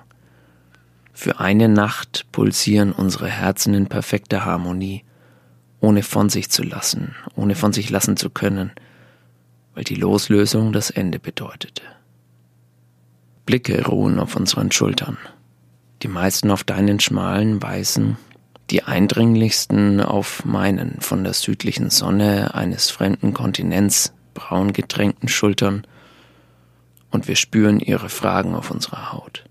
Für 1.14 1.40
eine 1.40 1.70
Nacht 1.70 2.26
pulsieren 2.32 2.92
unsere 2.92 3.30
Herzen 3.30 3.74
in 3.74 3.88
perfekter 3.88 4.46
Harmonie 4.46 5.04
ohne 5.86 6.02
von 6.02 6.30
sich 6.30 6.50
zu 6.50 6.64
lassen, 6.64 7.16
ohne 7.36 7.54
von 7.54 7.72
sich 7.72 7.90
lassen 7.90 8.18
zu 8.18 8.30
können, 8.30 8.72
weil 9.76 9.84
die 9.84 9.96
Loslösung 9.96 10.74
das 10.74 10.90
Ende 10.90 11.20
bedeutete. 11.20 11.84
Blicke 13.46 13.86
ruhen 13.86 14.20
auf 14.20 14.36
unseren 14.36 14.72
Schultern, 14.72 15.18
die 16.02 16.08
meisten 16.08 16.50
auf 16.50 16.64
deinen 16.64 17.00
schmalen, 17.00 17.62
weißen, 17.62 18.18
die 18.70 18.84
eindringlichsten 18.84 20.02
auf 20.02 20.46
meinen 20.46 21.00
von 21.00 21.24
der 21.24 21.34
südlichen 21.34 21.90
Sonne 21.90 22.56
eines 22.56 22.90
fremden 22.90 23.34
Kontinents 23.34 24.14
braun 24.34 24.74
getränkten 24.74 25.30
Schultern, 25.30 25.86
und 27.12 27.30
wir 27.30 27.38
spüren 27.38 27.80
ihre 27.80 28.10
Fragen 28.10 28.56
auf 28.56 28.72
unserer 28.72 29.14
Haut, 29.14 29.46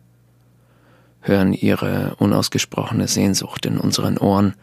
hören 1.22 1.54
ihre 1.54 2.14
unausgesprochene 2.18 3.08
Sehnsucht 3.08 3.64
in 3.64 3.78
unseren 3.78 4.18
Ohren, 4.18 4.54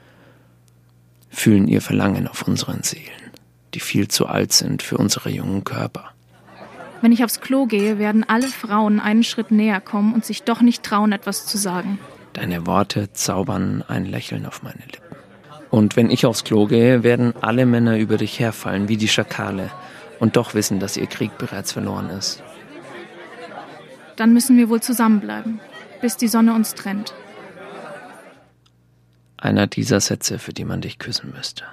fühlen 1.30 1.68
ihr 1.68 1.82
Verlangen 1.82 2.28
auf 2.28 2.48
unseren 2.48 2.84
Seelen, 2.84 3.32
die 3.74 3.80
viel 3.80 4.08
zu 4.08 4.28
alt 4.28 4.54
sind 4.54 4.84
für 4.84 4.98
unsere 4.98 5.32
jungen 5.32 5.64
Körper. 5.64 6.12
Wenn 7.02 7.12
ich 7.12 7.24
aufs 7.24 7.42
Klo 7.42 7.66
gehe, 7.66 7.98
werden 7.98 8.24
alle 8.28 8.48
Frauen 8.48 9.00
einen 9.00 9.24
Schritt 9.24 9.50
näher 9.50 9.82
kommen 9.82 10.14
und 10.14 10.24
sich 10.24 10.44
doch 10.44 10.62
nicht 10.62 10.84
trauen, 10.84 11.12
etwas 11.12 11.48
zu 11.48 11.58
sagen. 11.58 11.98
Deine 12.34 12.65
Worte 12.65 13.12
zaubern 13.12 13.84
ein 13.88 14.06
Lächeln 14.06 14.46
auf 14.46 14.63
meine 14.63 14.80
Lippen. 14.80 15.15
Und 15.70 15.96
wenn 15.96 16.10
ich 16.10 16.26
aufs 16.26 16.44
Klo 16.44 16.65
gehe, 16.65 17.04
werden 17.04 17.34
alle 17.41 17.65
Männer 17.65 17.98
über 17.98 18.17
dich 18.17 18.39
herfallen, 18.39 18.88
wie 18.89 18.98
die 18.98 19.08
Schakale, 19.08 19.72
und 20.20 20.36
doch 20.36 20.54
wissen, 20.54 20.80
dass 20.80 20.98
ihr 20.98 21.08
Krieg 21.08 21.38
bereits 21.38 21.72
verloren 21.72 22.10
ist. 22.10 22.44
Dann 24.17 24.34
müssen 24.34 24.58
wir 24.58 24.70
wohl 24.70 24.82
zusammenbleiben, 24.82 25.60
bis 26.00 26.17
die 26.17 26.28
Sonne 26.28 26.54
uns 26.54 26.76
trennt. 26.76 27.13
Einer 29.38 29.65
dieser 29.65 30.00
Sätze, 30.00 30.38
für 30.38 30.54
die 30.54 30.65
man 30.65 30.82
dich 30.82 31.00
küssen 31.00 31.32
müsste. 31.36 31.63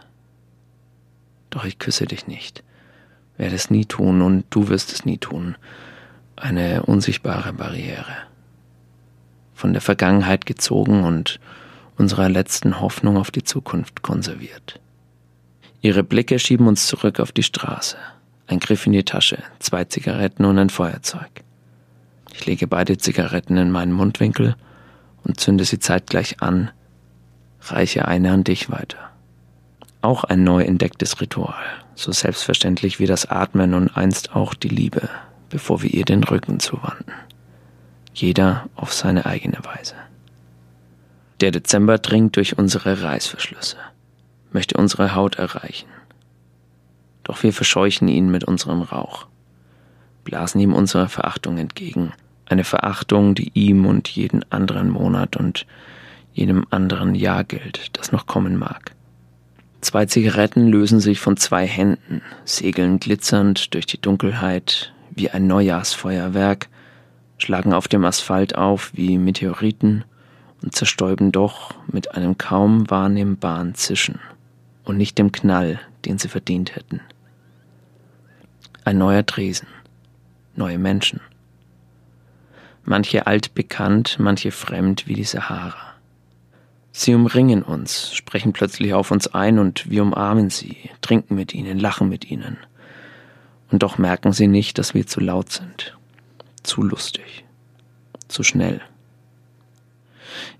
Doch 1.50 1.64
ich 1.64 1.78
küsse 1.78 2.06
dich 2.06 2.26
nicht, 2.26 2.64
werde 3.36 3.54
es 3.54 3.70
nie 3.70 3.84
tun 3.84 4.22
und 4.22 4.44
du 4.50 4.68
wirst 4.68 4.92
es 4.92 5.04
nie 5.04 5.18
tun. 5.18 5.56
Eine 6.36 6.84
unsichtbare 6.84 7.52
Barriere. 7.52 8.27
Von 9.58 9.72
der 9.72 9.82
Vergangenheit 9.82 10.46
gezogen 10.46 11.02
und 11.02 11.40
unserer 11.96 12.28
letzten 12.28 12.80
Hoffnung 12.80 13.16
auf 13.16 13.32
die 13.32 13.42
Zukunft 13.42 14.02
konserviert. 14.02 14.78
Ihre 15.82 16.04
Blicke 16.04 16.38
schieben 16.38 16.68
uns 16.68 16.86
zurück 16.86 17.18
auf 17.18 17.32
die 17.32 17.42
Straße. 17.42 17.96
Ein 18.46 18.60
Griff 18.60 18.86
in 18.86 18.92
die 18.92 19.02
Tasche, 19.02 19.42
zwei 19.58 19.82
Zigaretten 19.82 20.44
und 20.44 20.60
ein 20.60 20.70
Feuerzeug. 20.70 21.42
Ich 22.32 22.46
lege 22.46 22.68
beide 22.68 22.98
Zigaretten 22.98 23.56
in 23.56 23.72
meinen 23.72 23.90
Mundwinkel 23.90 24.54
und 25.24 25.40
zünde 25.40 25.64
sie 25.64 25.80
zeitgleich 25.80 26.40
an, 26.40 26.70
reiche 27.62 28.06
eine 28.06 28.30
an 28.30 28.44
dich 28.44 28.70
weiter. 28.70 29.10
Auch 30.02 30.22
ein 30.22 30.44
neu 30.44 30.62
entdecktes 30.62 31.20
Ritual, 31.20 31.64
so 31.96 32.12
selbstverständlich 32.12 33.00
wie 33.00 33.06
das 33.06 33.26
Atmen 33.26 33.74
und 33.74 33.96
einst 33.96 34.36
auch 34.36 34.54
die 34.54 34.68
Liebe, 34.68 35.08
bevor 35.50 35.82
wir 35.82 35.92
ihr 35.92 36.04
den 36.04 36.22
Rücken 36.22 36.60
zuwandten. 36.60 37.12
Jeder 38.20 38.68
auf 38.74 38.92
seine 38.92 39.26
eigene 39.26 39.58
Weise. 39.64 39.94
Der 41.40 41.52
Dezember 41.52 41.98
dringt 41.98 42.34
durch 42.34 42.58
unsere 42.58 43.00
Reißverschlüsse, 43.00 43.76
möchte 44.50 44.76
unsere 44.76 45.14
Haut 45.14 45.36
erreichen. 45.36 45.86
Doch 47.22 47.44
wir 47.44 47.52
verscheuchen 47.52 48.08
ihn 48.08 48.28
mit 48.28 48.42
unserem 48.42 48.82
Rauch, 48.82 49.28
blasen 50.24 50.60
ihm 50.60 50.74
unsere 50.74 51.08
Verachtung 51.08 51.58
entgegen, 51.58 52.12
eine 52.46 52.64
Verachtung, 52.64 53.36
die 53.36 53.52
ihm 53.54 53.86
und 53.86 54.08
jeden 54.08 54.44
anderen 54.50 54.90
Monat 54.90 55.36
und 55.36 55.64
jedem 56.32 56.66
anderen 56.70 57.14
Jahr 57.14 57.44
gilt, 57.44 57.96
das 57.96 58.10
noch 58.10 58.26
kommen 58.26 58.56
mag. 58.56 58.96
Zwei 59.80 60.06
Zigaretten 60.06 60.66
lösen 60.66 60.98
sich 60.98 61.20
von 61.20 61.36
zwei 61.36 61.68
Händen, 61.68 62.22
segeln 62.44 62.98
glitzernd 62.98 63.74
durch 63.74 63.86
die 63.86 64.00
Dunkelheit 64.00 64.92
wie 65.10 65.30
ein 65.30 65.46
Neujahrsfeuerwerk, 65.46 66.68
schlagen 67.38 67.72
auf 67.72 67.88
dem 67.88 68.04
Asphalt 68.04 68.56
auf 68.56 68.90
wie 68.94 69.18
Meteoriten 69.18 70.04
und 70.62 70.74
zerstäuben 70.74 71.32
doch 71.32 71.74
mit 71.86 72.14
einem 72.14 72.36
kaum 72.36 72.90
wahrnehmbaren 72.90 73.74
Zischen 73.74 74.18
und 74.84 74.96
nicht 74.96 75.18
dem 75.18 75.32
Knall, 75.32 75.80
den 76.04 76.18
sie 76.18 76.28
verdient 76.28 76.74
hätten. 76.76 77.00
Ein 78.84 78.98
neuer 78.98 79.24
Tresen, 79.24 79.68
neue 80.56 80.78
Menschen. 80.78 81.20
Manche 82.84 83.26
altbekannt, 83.26 84.16
manche 84.18 84.50
fremd 84.50 85.06
wie 85.06 85.14
die 85.14 85.24
Sahara. 85.24 85.88
Sie 86.90 87.14
umringen 87.14 87.62
uns, 87.62 88.14
sprechen 88.14 88.52
plötzlich 88.52 88.94
auf 88.94 89.10
uns 89.10 89.28
ein 89.28 89.58
und 89.58 89.90
wir 89.90 90.02
umarmen 90.02 90.50
sie, 90.50 90.76
trinken 91.00 91.34
mit 91.34 91.54
ihnen, 91.54 91.78
lachen 91.78 92.08
mit 92.08 92.30
ihnen. 92.30 92.56
Und 93.70 93.82
doch 93.82 93.98
merken 93.98 94.32
sie 94.32 94.48
nicht, 94.48 94.78
dass 94.78 94.94
wir 94.94 95.06
zu 95.06 95.20
laut 95.20 95.52
sind, 95.52 95.97
zu 96.62 96.82
lustig, 96.82 97.44
zu 98.28 98.42
schnell. 98.42 98.80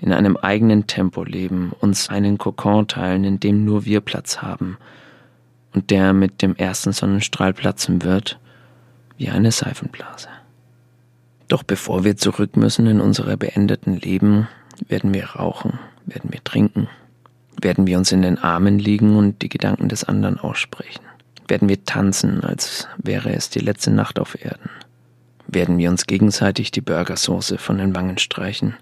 In 0.01 0.13
einem 0.13 0.37
eigenen 0.37 0.87
Tempo 0.87 1.25
leben, 1.25 1.73
uns 1.81 2.09
einen 2.09 2.39
Kokon 2.39 2.89
teilen, 2.89 3.25
in 3.25 3.41
dem 3.41 3.65
nur 3.65 3.85
wir 3.85 4.01
Platz 4.01 4.39
haben 4.43 4.79
und 5.75 5.91
der 5.91 6.13
mit 6.13 6.43
dem 6.43 6.57
ersten 6.57 6.93
Sonnenstrahl 6.93 7.53
platzen 7.53 8.03
wird, 8.03 8.39
wie 9.17 9.29
eine 9.29 9.53
Seifenblase. 9.53 10.29
Doch 11.49 11.63
bevor 11.63 12.05
wir 12.05 12.17
zurück 12.17 12.57
müssen 12.57 12.87
in 12.87 13.01
unsere 13.01 13.37
beendeten 13.37 13.97
Leben, 13.97 14.49
werden 14.87 15.15
wir 15.15 15.27
rauchen, 15.31 15.79
werden 16.07 16.33
wir 16.33 16.43
trinken? 16.45 16.89
Werden 17.61 17.87
wir 17.87 17.99
uns 17.99 18.13
in 18.13 18.23
den 18.23 18.39
Armen 18.39 18.79
liegen 18.79 19.17
und 19.17 19.43
die 19.43 19.49
Gedanken 19.49 19.89
des 19.89 20.05
anderen 20.05 20.39
aussprechen? 20.39 21.03
Werden 21.49 21.69
wir 21.69 21.85
tanzen, 21.85 22.45
als 22.45 22.87
wäre 22.99 23.33
es 23.33 23.51
die 23.51 23.59
letzte 23.59 23.91
Nacht 23.91 24.19
auf 24.19 24.41
Erden? 24.41 24.71
Werden 25.51 25.79
wir 25.79 25.89
uns 25.89 26.07
gegenseitig 26.07 26.71
die 26.71 26.83
Burgersoße 26.83 27.57
von 27.57 27.79
den 27.79 27.97
Wangen 27.97 28.19
streichen? 28.19 28.77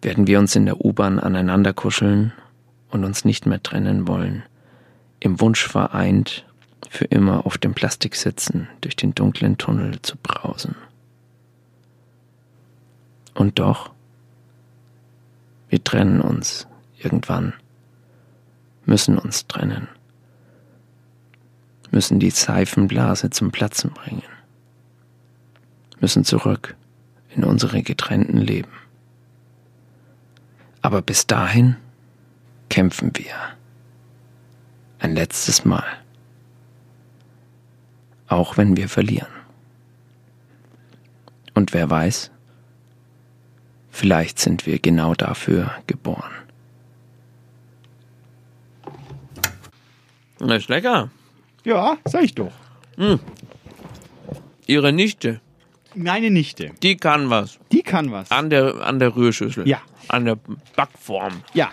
Werden 0.00 0.28
wir 0.28 0.38
uns 0.38 0.54
in 0.54 0.66
der 0.66 0.84
U-Bahn 0.84 1.18
aneinander 1.18 1.72
kuscheln 1.72 2.32
und 2.90 3.04
uns 3.04 3.24
nicht 3.24 3.44
mehr 3.44 3.60
trennen 3.60 4.06
wollen? 4.06 4.44
Im 5.18 5.40
Wunsch 5.40 5.66
vereint, 5.66 6.46
für 6.88 7.06
immer 7.06 7.44
auf 7.44 7.58
dem 7.58 7.74
Plastik 7.74 8.14
sitzen, 8.14 8.68
durch 8.80 8.94
den 8.94 9.14
dunklen 9.14 9.58
Tunnel 9.58 10.00
zu 10.02 10.16
brausen. 10.16 10.76
Und 13.34 13.58
doch, 13.58 13.90
wir 15.68 15.82
trennen 15.82 16.20
uns 16.20 16.68
irgendwann, 16.98 17.54
müssen 18.84 19.18
uns 19.18 19.48
trennen, 19.48 19.88
müssen 21.90 22.20
die 22.20 22.30
Seifenblase 22.30 23.30
zum 23.30 23.50
Platzen 23.50 23.90
bringen, 23.90 24.22
müssen 26.02 26.24
zurück 26.24 26.76
in 27.34 27.44
unsere 27.44 27.82
getrennten 27.82 28.36
Leben. 28.36 28.72
Aber 30.82 31.00
bis 31.00 31.26
dahin 31.26 31.76
kämpfen 32.68 33.12
wir. 33.14 33.34
Ein 34.98 35.14
letztes 35.14 35.64
Mal. 35.64 35.86
Auch 38.26 38.56
wenn 38.56 38.76
wir 38.76 38.88
verlieren. 38.88 39.32
Und 41.54 41.72
wer 41.72 41.88
weiß, 41.88 42.30
vielleicht 43.90 44.38
sind 44.38 44.66
wir 44.66 44.78
genau 44.80 45.14
dafür 45.14 45.70
geboren. 45.86 46.32
Das 50.38 50.62
ist 50.62 50.68
lecker. 50.68 51.10
Ja, 51.64 51.96
sag 52.04 52.24
ich 52.24 52.34
doch. 52.34 52.52
Hm. 52.96 53.20
Ihre 54.66 54.92
Nichte, 54.92 55.40
Meine 55.94 56.30
Nichte. 56.30 56.70
die 56.82 56.96
kann 56.96 57.30
was. 57.30 57.58
Die 57.70 57.82
kann 57.82 58.10
was. 58.12 58.30
An 58.30 58.50
der, 58.50 58.76
an 58.86 58.98
der 58.98 59.14
Rührschüssel. 59.16 59.66
Ja. 59.68 59.80
An 60.08 60.24
der 60.24 60.38
Backform. 60.76 61.32
Ja. 61.54 61.70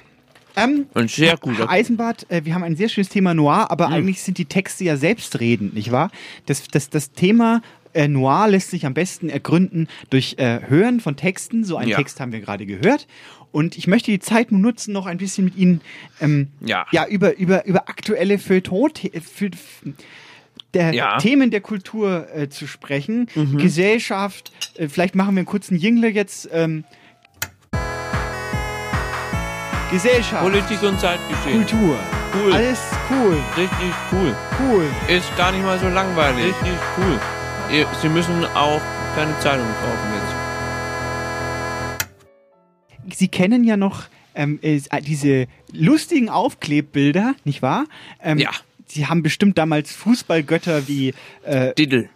Ähm, 0.56 0.88
Und 0.94 1.10
sehr 1.10 1.38
gut. 1.38 1.58
Herr 1.58 1.70
Eisenbart, 1.70 2.30
äh, 2.30 2.44
wir 2.44 2.54
haben 2.54 2.64
ein 2.64 2.76
sehr 2.76 2.90
schönes 2.90 3.10
Thema 3.10 3.34
Noir, 3.34 3.70
aber 3.72 3.88
eigentlich 3.90 4.22
sind 4.22 4.38
die 4.38 4.46
Texte 4.46 4.84
ja 4.84 4.98
selbstredend, 4.98 5.74
nicht 5.74 5.92
wahr? 5.92 6.12
Das, 6.48 6.68
das, 6.68 6.90
das 6.90 7.12
Thema 7.12 7.62
äh, 7.94 8.08
Noir 8.08 8.48
lässt 8.50 8.72
sich 8.72 8.86
am 8.86 8.94
besten 8.94 9.30
ergründen 9.30 9.88
durch 10.10 10.36
äh, 10.38 10.60
Hören 10.68 11.00
von 11.00 11.16
Texten. 11.16 11.64
So 11.64 11.78
einen 11.78 11.90
Ja. 11.92 11.98
Text 11.98 12.20
haben 12.20 12.32
wir 12.32 12.42
gerade 12.42 12.66
gehört. 12.66 13.08
Und 13.52 13.78
ich 13.78 13.88
möchte 13.88 14.12
die 14.12 14.20
Zeit 14.20 14.52
nun 14.52 14.62
nutzen, 14.62 14.92
noch 14.92 15.06
ein 15.08 15.18
bisschen 15.18 15.46
mit 15.46 15.56
Ihnen 15.56 15.82
ähm, 16.20 16.50
Ja. 16.62 16.86
ja, 16.92 17.08
über, 17.08 17.36
über, 17.38 17.66
über 17.66 17.88
aktuelle 17.90 18.38
Feuilleton 18.38 18.92
der 20.74 20.94
Ja. 20.94 21.18
Themen 21.18 21.52
der 21.52 21.62
Kultur 21.62 22.28
äh, 22.34 22.50
zu 22.50 22.68
sprechen. 22.68 23.28
Mhm. 23.36 23.58
Gesellschaft, 23.58 24.52
äh, 24.76 24.88
vielleicht 24.88 25.16
machen 25.16 25.36
wir 25.36 25.40
einen 25.40 25.46
kurzen 25.48 25.78
Jingle 25.78 26.12
jetzt. 26.12 26.50
Ähm, 26.52 26.84
Gesellschaft. 29.92 30.44
Politik 30.44 30.84
und 30.84 31.00
Zeitgeschehen. 31.00 31.66
Kultur. 31.66 31.98
Cool. 32.36 32.54
Alles 32.54 32.80
cool. 33.10 33.38
Richtig 33.58 33.92
cool. 34.12 34.36
Cool. 34.60 34.86
Ist 35.08 35.36
gar 35.36 35.52
nicht 35.52 35.64
mal 35.64 35.80
so 35.80 35.88
langweilig. 35.88 36.46
Richtig 36.46 36.74
cool. 36.98 37.20
Sie 38.02 38.10
müssen 38.10 38.46
auch 38.56 38.82
keine 39.16 39.38
Zeitung 39.40 39.66
kaufen 39.66 40.14
jetzt. 43.08 43.18
Sie 43.18 43.28
kennen 43.28 43.64
ja 43.64 43.78
noch 43.78 44.04
ähm, 44.36 44.60
äh, 44.62 44.80
diese 45.02 45.48
lustigen 45.72 46.30
Aufklebbilder, 46.30 47.34
nicht 47.44 47.62
wahr? 47.64 47.86
Ähm, 48.22 48.38
Ja. 48.38 48.52
Sie 48.90 49.06
haben 49.08 49.22
bestimmt 49.24 49.58
damals 49.58 49.92
Fußballgötter 49.94 50.88
wie 50.88 51.14
äh, 51.44 51.74
Diddle. 51.76 52.10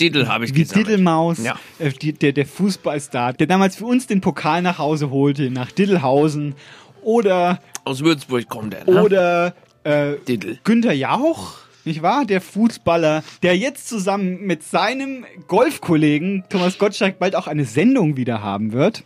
Diddle 0.00 0.28
habe 0.28 0.44
ich 0.44 0.54
wie 0.54 0.60
gesammelt. 0.60 0.86
Diddlemaus, 0.88 1.38
Ja. 1.42 1.58
äh, 1.78 1.90
die, 1.90 2.12
der, 2.12 2.32
der 2.32 2.46
Fußballstar, 2.46 3.34
der 3.34 3.46
damals 3.46 3.76
für 3.76 3.84
uns 3.86 4.06
den 4.06 4.20
Pokal 4.20 4.62
nach 4.62 4.78
Hause 4.78 5.10
holte, 5.10 5.50
nach 5.50 5.70
Diddelhausen. 5.72 6.54
Oder, 7.02 7.60
Aus 7.84 8.02
Würzburg 8.02 8.48
kommt 8.48 8.74
er. 8.74 8.84
Ne? 8.90 9.02
oder 9.02 9.54
äh, 9.84 10.14
Diddle. 10.28 10.58
Günther 10.64 10.92
Jauch, 10.92 11.56
nicht 11.84 12.00
wahr? 12.02 12.24
Der 12.24 12.40
Fußballer, 12.40 13.24
der 13.42 13.56
jetzt 13.58 13.88
zusammen 13.88 14.46
mit 14.46 14.62
seinem 14.62 15.24
Golfkollegen 15.48 16.44
Thomas 16.48 16.78
Gottschalk 16.78 17.18
bald 17.18 17.34
auch 17.34 17.48
eine 17.48 17.64
Sendung 17.64 18.16
wieder 18.16 18.40
haben 18.42 18.72
wird. 18.72 19.02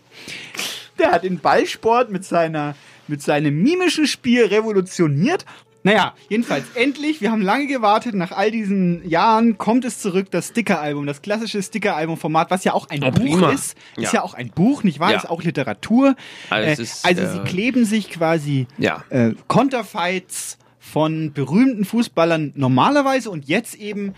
Der 0.99 1.11
hat 1.13 1.25
den 1.25 1.39
Ballsport 1.39 2.11
mit 2.11 2.25
seiner 2.25 2.75
mit 3.09 3.23
seinem 3.23 3.63
mimischen 3.63 4.07
Spiel 4.07 4.45
revolutioniert. 4.47 5.45
Naja, 5.87 6.15
jedenfalls 6.29 6.65
endlich, 6.75 7.21
wir 7.21 7.31
haben 7.31 7.43
lange 7.43 7.69
gewartet, 7.69 8.15
nach 8.17 8.33
all 8.33 8.51
diesen 8.51 9.09
Jahren 9.09 9.57
kommt 9.57 9.85
es 9.85 10.01
zurück, 10.01 10.33
das 10.33 10.49
Sticker-Album, 10.49 11.07
das 11.07 11.23
klassische 11.23 11.63
Sticker-Album-Format, 11.63 12.51
was 12.51 12.65
ja 12.65 12.73
auch 12.73 12.89
ein 12.89 13.05
Oh, 13.05 13.11
Buch 13.13 13.21
prima. 13.21 13.53
ist. 13.53 13.77
Ist 13.97 14.13
Ja. 14.13 14.23
auch 14.23 14.35
ein 14.35 14.51
Buch, 14.51 14.83
nicht 14.83 14.99
wahr? 14.99 15.13
Ja. 15.13 15.19
Ist 15.19 15.31
auch 15.31 15.45
Literatur. 15.45 16.17
Also 16.51 16.69
äh, 16.81 16.83
ist, 16.85 17.07
also 17.07 17.23
äh, 17.23 17.33
sie 17.33 17.39
kleben 17.45 17.85
sich 17.85 18.11
quasi 18.11 18.67
Ja. 18.79 19.05
äh, 19.11 19.35
Konterfights 19.47 20.59
von 20.81 21.33
berühmten 21.33 21.85
Fußballern 21.85 22.53
normalerweise 22.57 23.31
und 23.31 23.47
jetzt 23.47 23.77
eben 23.77 24.15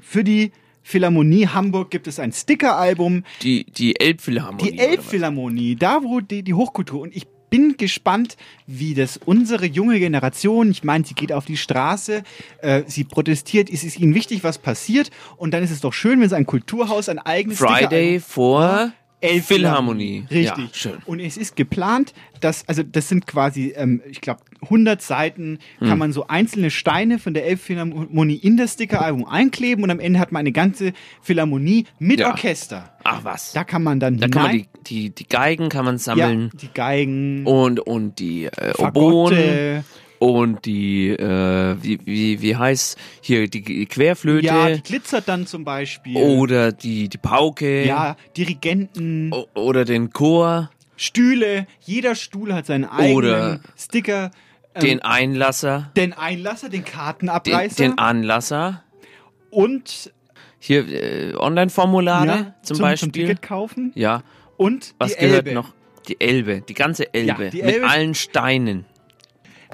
für 0.00 0.24
die 0.24 0.50
Philharmonie 0.82 1.46
Hamburg 1.48 1.90
gibt 1.90 2.06
es 2.08 2.18
ein 2.18 2.32
Sticker-Album, 2.32 3.22
Die, 3.42 3.64
die 3.64 4.00
Elbphilharmonie. 4.00 4.72
die? 4.72 4.78
Elbphilharmonie, 4.78 5.76
da 5.76 6.02
wo 6.02 6.20
die, 6.20 6.42
die 6.42 6.54
Hochkultur 6.54 7.02
und 7.02 7.14
ich 7.14 7.26
bin 7.50 7.76
gespannt, 7.76 8.36
wie 8.66 8.94
das 8.94 9.18
unsere 9.24 9.66
junge 9.66 9.98
Generation, 9.98 10.70
ich 10.70 10.84
meine, 10.84 11.04
sie 11.04 11.14
geht 11.14 11.32
auf 11.32 11.44
die 11.44 11.56
Straße, 11.56 12.22
äh, 12.62 12.82
sie 12.86 13.04
protestiert, 13.04 13.70
es 13.70 13.84
ist 13.84 13.98
ihnen 13.98 14.14
wichtig, 14.14 14.44
was 14.44 14.58
passiert? 14.58 15.10
Und 15.36 15.52
dann 15.52 15.62
ist 15.62 15.70
es 15.70 15.80
doch 15.80 15.92
schön, 15.92 16.20
wenn 16.20 16.28
so 16.28 16.36
ein 16.36 16.46
Kulturhaus 16.46 17.08
ein 17.08 17.18
eigenes 17.18 17.58
Friday 17.58 18.20
Sticker-Album- 18.20 18.20
vor 18.20 18.92
Elbphilharmonie. 19.20 20.24
Philharmonie. 20.28 20.58
Richtig. 20.58 20.84
Ja, 20.84 20.90
schön. 20.92 20.98
Und 21.06 21.20
es 21.20 21.36
ist 21.36 21.56
geplant, 21.56 22.14
dass, 22.40 22.68
also 22.68 22.82
das 22.82 23.08
sind 23.08 23.26
quasi, 23.26 23.72
ähm, 23.76 24.00
ich 24.08 24.20
glaube, 24.20 24.40
100 24.62 25.02
Seiten, 25.02 25.58
kann 25.80 25.90
Hm. 25.92 25.98
man 25.98 26.12
so 26.12 26.26
einzelne 26.28 26.70
Steine 26.70 27.18
von 27.18 27.34
der 27.34 27.46
Elbphilharmonie 27.46 28.36
in 28.36 28.56
das 28.56 28.74
Sticker-Album 28.74 29.24
einkleben 29.24 29.82
und 29.84 29.90
am 29.90 30.00
Ende 30.00 30.18
hat 30.20 30.30
man 30.32 30.40
eine 30.40 30.52
ganze 30.52 30.92
Philharmonie 31.22 31.86
mit 31.98 32.20
Ja. 32.20 32.30
Orchester. 32.30 32.92
Ach 33.04 33.24
was. 33.24 33.52
Da 33.52 33.64
kann 33.64 33.82
man 33.82 34.00
dann 34.00 34.18
Da 34.18 34.28
kann 34.28 34.42
man 34.42 34.52
die, 34.52 34.66
die, 34.86 35.10
die 35.10 35.26
Geigen 35.28 35.68
kann 35.68 35.84
man 35.84 35.98
sammeln. 35.98 36.50
Ja, 36.52 36.58
die 36.60 36.68
Geigen, 36.74 37.44
Und, 37.46 37.80
und 37.80 38.18
die 38.18 38.44
äh, 38.46 38.72
Fagotte. 38.74 39.36
Oboen. 39.36 39.84
Und 40.18 40.64
die, 40.64 41.10
äh, 41.10 41.76
wie, 41.80 42.00
wie, 42.04 42.42
wie 42.42 42.56
heißt 42.56 42.98
hier, 43.20 43.48
die 43.48 43.86
Querflöte. 43.86 44.46
ja, 44.46 44.68
die 44.70 44.82
glitzert 44.82 45.28
dann 45.28 45.46
zum 45.46 45.64
Beispiel. 45.64 46.16
oder 46.16 46.72
die, 46.72 47.08
die 47.08 47.18
Pauke. 47.18 47.84
Ja, 47.84 48.16
Dirigenten, 48.36 49.32
O- 49.32 49.46
Oder 49.54 49.84
den 49.84 50.10
Chor. 50.12 50.70
Stühle. 50.96 51.66
Jeder 51.80 52.16
Stuhl 52.16 52.52
hat 52.52 52.66
seinen 52.66 52.84
eigenen 52.84 53.14
Oder 53.16 53.60
Sticker. 53.78 54.32
ähm, 54.74 54.80
Den 54.82 55.02
Einlasser. 55.02 55.92
den 55.96 56.12
Einlasser, 56.12 56.68
den 56.68 56.82
Den, 56.82 56.92
Kartenabreißer 56.92 57.76
den 57.76 57.98
Anlasser. 57.98 58.82
und 59.50 60.12
Hier 60.58 60.88
äh, 60.88 61.34
Online-Formulare 61.36 62.26
ja, 62.26 62.54
zum, 62.62 62.76
zum 62.78 62.82
Beispiel. 62.82 63.12
Ticket 63.12 63.42
kaufen 63.42 63.92
Ja. 63.94 64.22
und 64.56 64.96
Was 64.98 65.16
gehört 65.16 65.46
Elbe. 65.46 65.52
noch? 65.52 65.72
Die 66.08 66.20
Elbe, 66.20 66.62
die 66.68 66.74
ganze 66.74 67.14
Elbe. 67.14 67.44
Ja, 67.44 67.50
die 67.50 67.62
mit 67.62 67.74
Elbe- 67.76 67.86
allen 67.86 68.14
Steinen. 68.14 68.84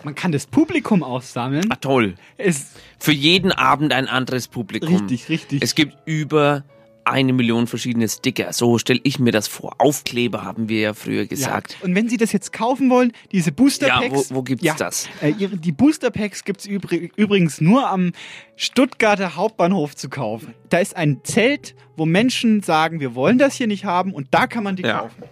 Man 0.05 0.15
kann 0.15 0.33
das 0.33 0.47
Publikum 0.47 1.03
aussammeln. 1.03 1.65
Ah, 1.71 1.77
toll. 1.77 2.15
Es, 2.37 2.73
Für 2.99 3.13
jeden 3.13 3.53
Abend 3.53 3.93
ein 3.93 4.09
anderes 4.09 4.49
Publikum. 4.49 4.95
richtig, 4.95 5.29
richtig. 5.29 5.63
Es 5.63 5.75
gibt 5.75 5.95
über 6.05 6.65
eine 7.07 7.35
Million 7.35 7.67
verschiedene 7.67 8.09
Sticker. 8.09 8.53
So 8.55 8.79
stelle 8.79 9.01
ich 9.03 9.19
mir 9.19 9.31
das 9.31 9.47
vor. 9.47 9.75
Aufkleber 9.79 10.43
haben 10.43 10.71
wir 10.71 10.81
ja 10.81 10.95
früher 10.95 11.27
gesagt. 11.27 11.77
Ja. 11.81 11.87
Und 11.87 11.95
wenn 11.95 12.09
Sie 12.09 12.17
das 12.17 12.33
jetzt 12.33 12.51
kaufen 12.53 12.89
wollen, 12.89 13.13
diese 13.31 13.53
Booster 13.53 13.89
Ja, 13.89 14.01
Packs. 14.01 14.31
wo- 14.31 14.37
wo 14.37 14.43
gibt's 14.43 14.65
das? 14.77 15.07
Äh, 15.21 15.33
die 15.35 15.73
Booster 15.73 16.11
Packs 16.11 16.45
gibt's 16.45 16.65
übri 16.65 17.11
übrigens 17.17 17.61
nur 17.61 17.89
am 17.91 18.13
Stuttgarter 18.57 19.37
Hauptbahnhof 19.37 19.95
zu 19.97 20.09
kaufen. 20.09 20.55
Da 20.71 20.79
ist 20.79 20.97
ein 20.97 21.21
Zelt, 21.25 21.75
wo 21.97 22.07
Menschen 22.07 22.63
sagen, 22.63 23.01
wir 23.01 23.15
wollen 23.15 23.37
das 23.37 23.55
hier 23.57 23.67
nicht 23.67 23.85
haben 23.85 24.13
und 24.15 24.29
da 24.31 24.47
kann 24.47 24.65
man 24.65 24.77
die 24.77 24.83
Ja. 24.85 25.01
kaufen. 25.01 25.23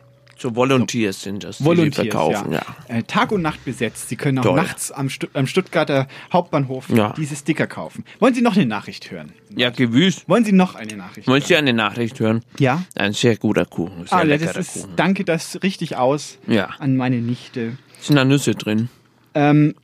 So 0.42 0.56
Volunteers 0.56 1.22
sind 1.22 1.44
das, 1.44 1.58
die 1.58 1.64
Volunteers, 1.64 1.94
sie 2.04 2.10
verkaufen. 2.10 2.52
Ja. 2.52 2.62
Äh, 2.88 3.04
Tag 3.04 3.30
und 3.30 3.42
Nacht 3.42 3.64
besetzt. 3.64 4.08
Sie 4.08 4.16
können 4.16 4.40
auch 4.40 4.42
Toll. 4.42 4.56
nachts 4.56 4.90
am, 4.90 5.08
Stu 5.08 5.28
am 5.34 5.46
Stuttgarter 5.46 6.08
Hauptbahnhof 6.32 6.88
Ja. 6.90 7.14
diese 7.16 7.36
Sticker 7.36 7.68
kaufen. 7.68 8.04
Wollen 8.18 8.34
Sie 8.34 8.42
noch 8.42 8.56
eine 8.56 8.66
Nachricht 8.66 9.08
hören? 9.12 9.30
Ja, 9.54 9.70
gewiss. 9.70 10.24
Wollen 10.28 10.44
Sie 10.44 10.50
noch 10.50 10.74
eine 10.74 10.96
Nachricht 10.96 11.28
Wollen 11.28 11.42
Sie 11.42 11.54
hören? 11.54 11.68
eine 11.68 11.74
Nachricht 11.74 12.18
hören? 12.18 12.42
Ja. 12.58 12.82
Ein 12.96 13.12
sehr 13.12 13.36
guter 13.36 13.64
Kuchen. 13.66 14.06
Sehr 14.08 14.18
Ah, 14.18 14.22
ja, 14.22 14.24
leckerer 14.24 14.52
das 14.54 14.74
ist, 14.74 14.82
Kuchen. 14.82 14.96
danke 14.96 15.24
das 15.24 15.62
richtig 15.62 15.94
aus 15.96 16.38
Ja. 16.48 16.70
an 16.80 16.96
meine 16.96 17.16
Nichte. 17.20 17.78
Sind 18.00 18.16
da 18.16 18.24
Nüsse 18.24 18.56
drin? 18.56 18.88
Ähm, 19.34 19.76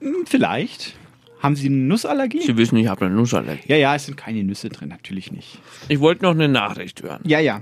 mh, 0.00 0.10
vielleicht. 0.24 0.94
Haben 1.42 1.56
Sie 1.56 1.66
eine 1.66 1.76
Nussallergie? 1.76 2.40
Sie 2.40 2.56
wissen, 2.56 2.76
ich 2.78 2.86
habe 2.86 3.04
eine 3.04 3.14
Nussallergie. 3.14 3.64
Ja, 3.66 3.76
ja, 3.76 3.94
es 3.94 4.06
sind 4.06 4.16
keine 4.16 4.42
Nüsse 4.44 4.70
drin, 4.70 4.88
natürlich 4.88 5.30
nicht. 5.30 5.58
Ich 5.88 6.00
wollte 6.00 6.22
noch 6.22 6.32
eine 6.32 6.48
Nachricht 6.48 7.02
hören. 7.02 7.20
Ja, 7.24 7.38
ja. 7.38 7.60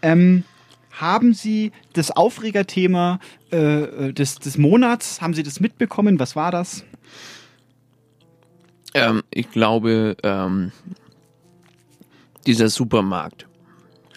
Ähm, 0.00 0.44
haben 0.92 1.34
Sie 1.34 1.72
das 1.94 2.10
Aufregerthema 2.10 3.18
äh, 3.50 4.12
des, 4.12 4.36
des 4.36 4.58
Monats, 4.58 5.20
haben 5.20 5.34
Sie 5.34 5.42
das 5.42 5.58
mitbekommen? 5.60 6.18
Was 6.20 6.36
war 6.36 6.50
das? 6.50 6.84
Ähm, 8.94 9.22
ich 9.30 9.50
glaube, 9.50 10.16
ähm, 10.22 10.70
dieser 12.46 12.68
Supermarkt. 12.68 13.46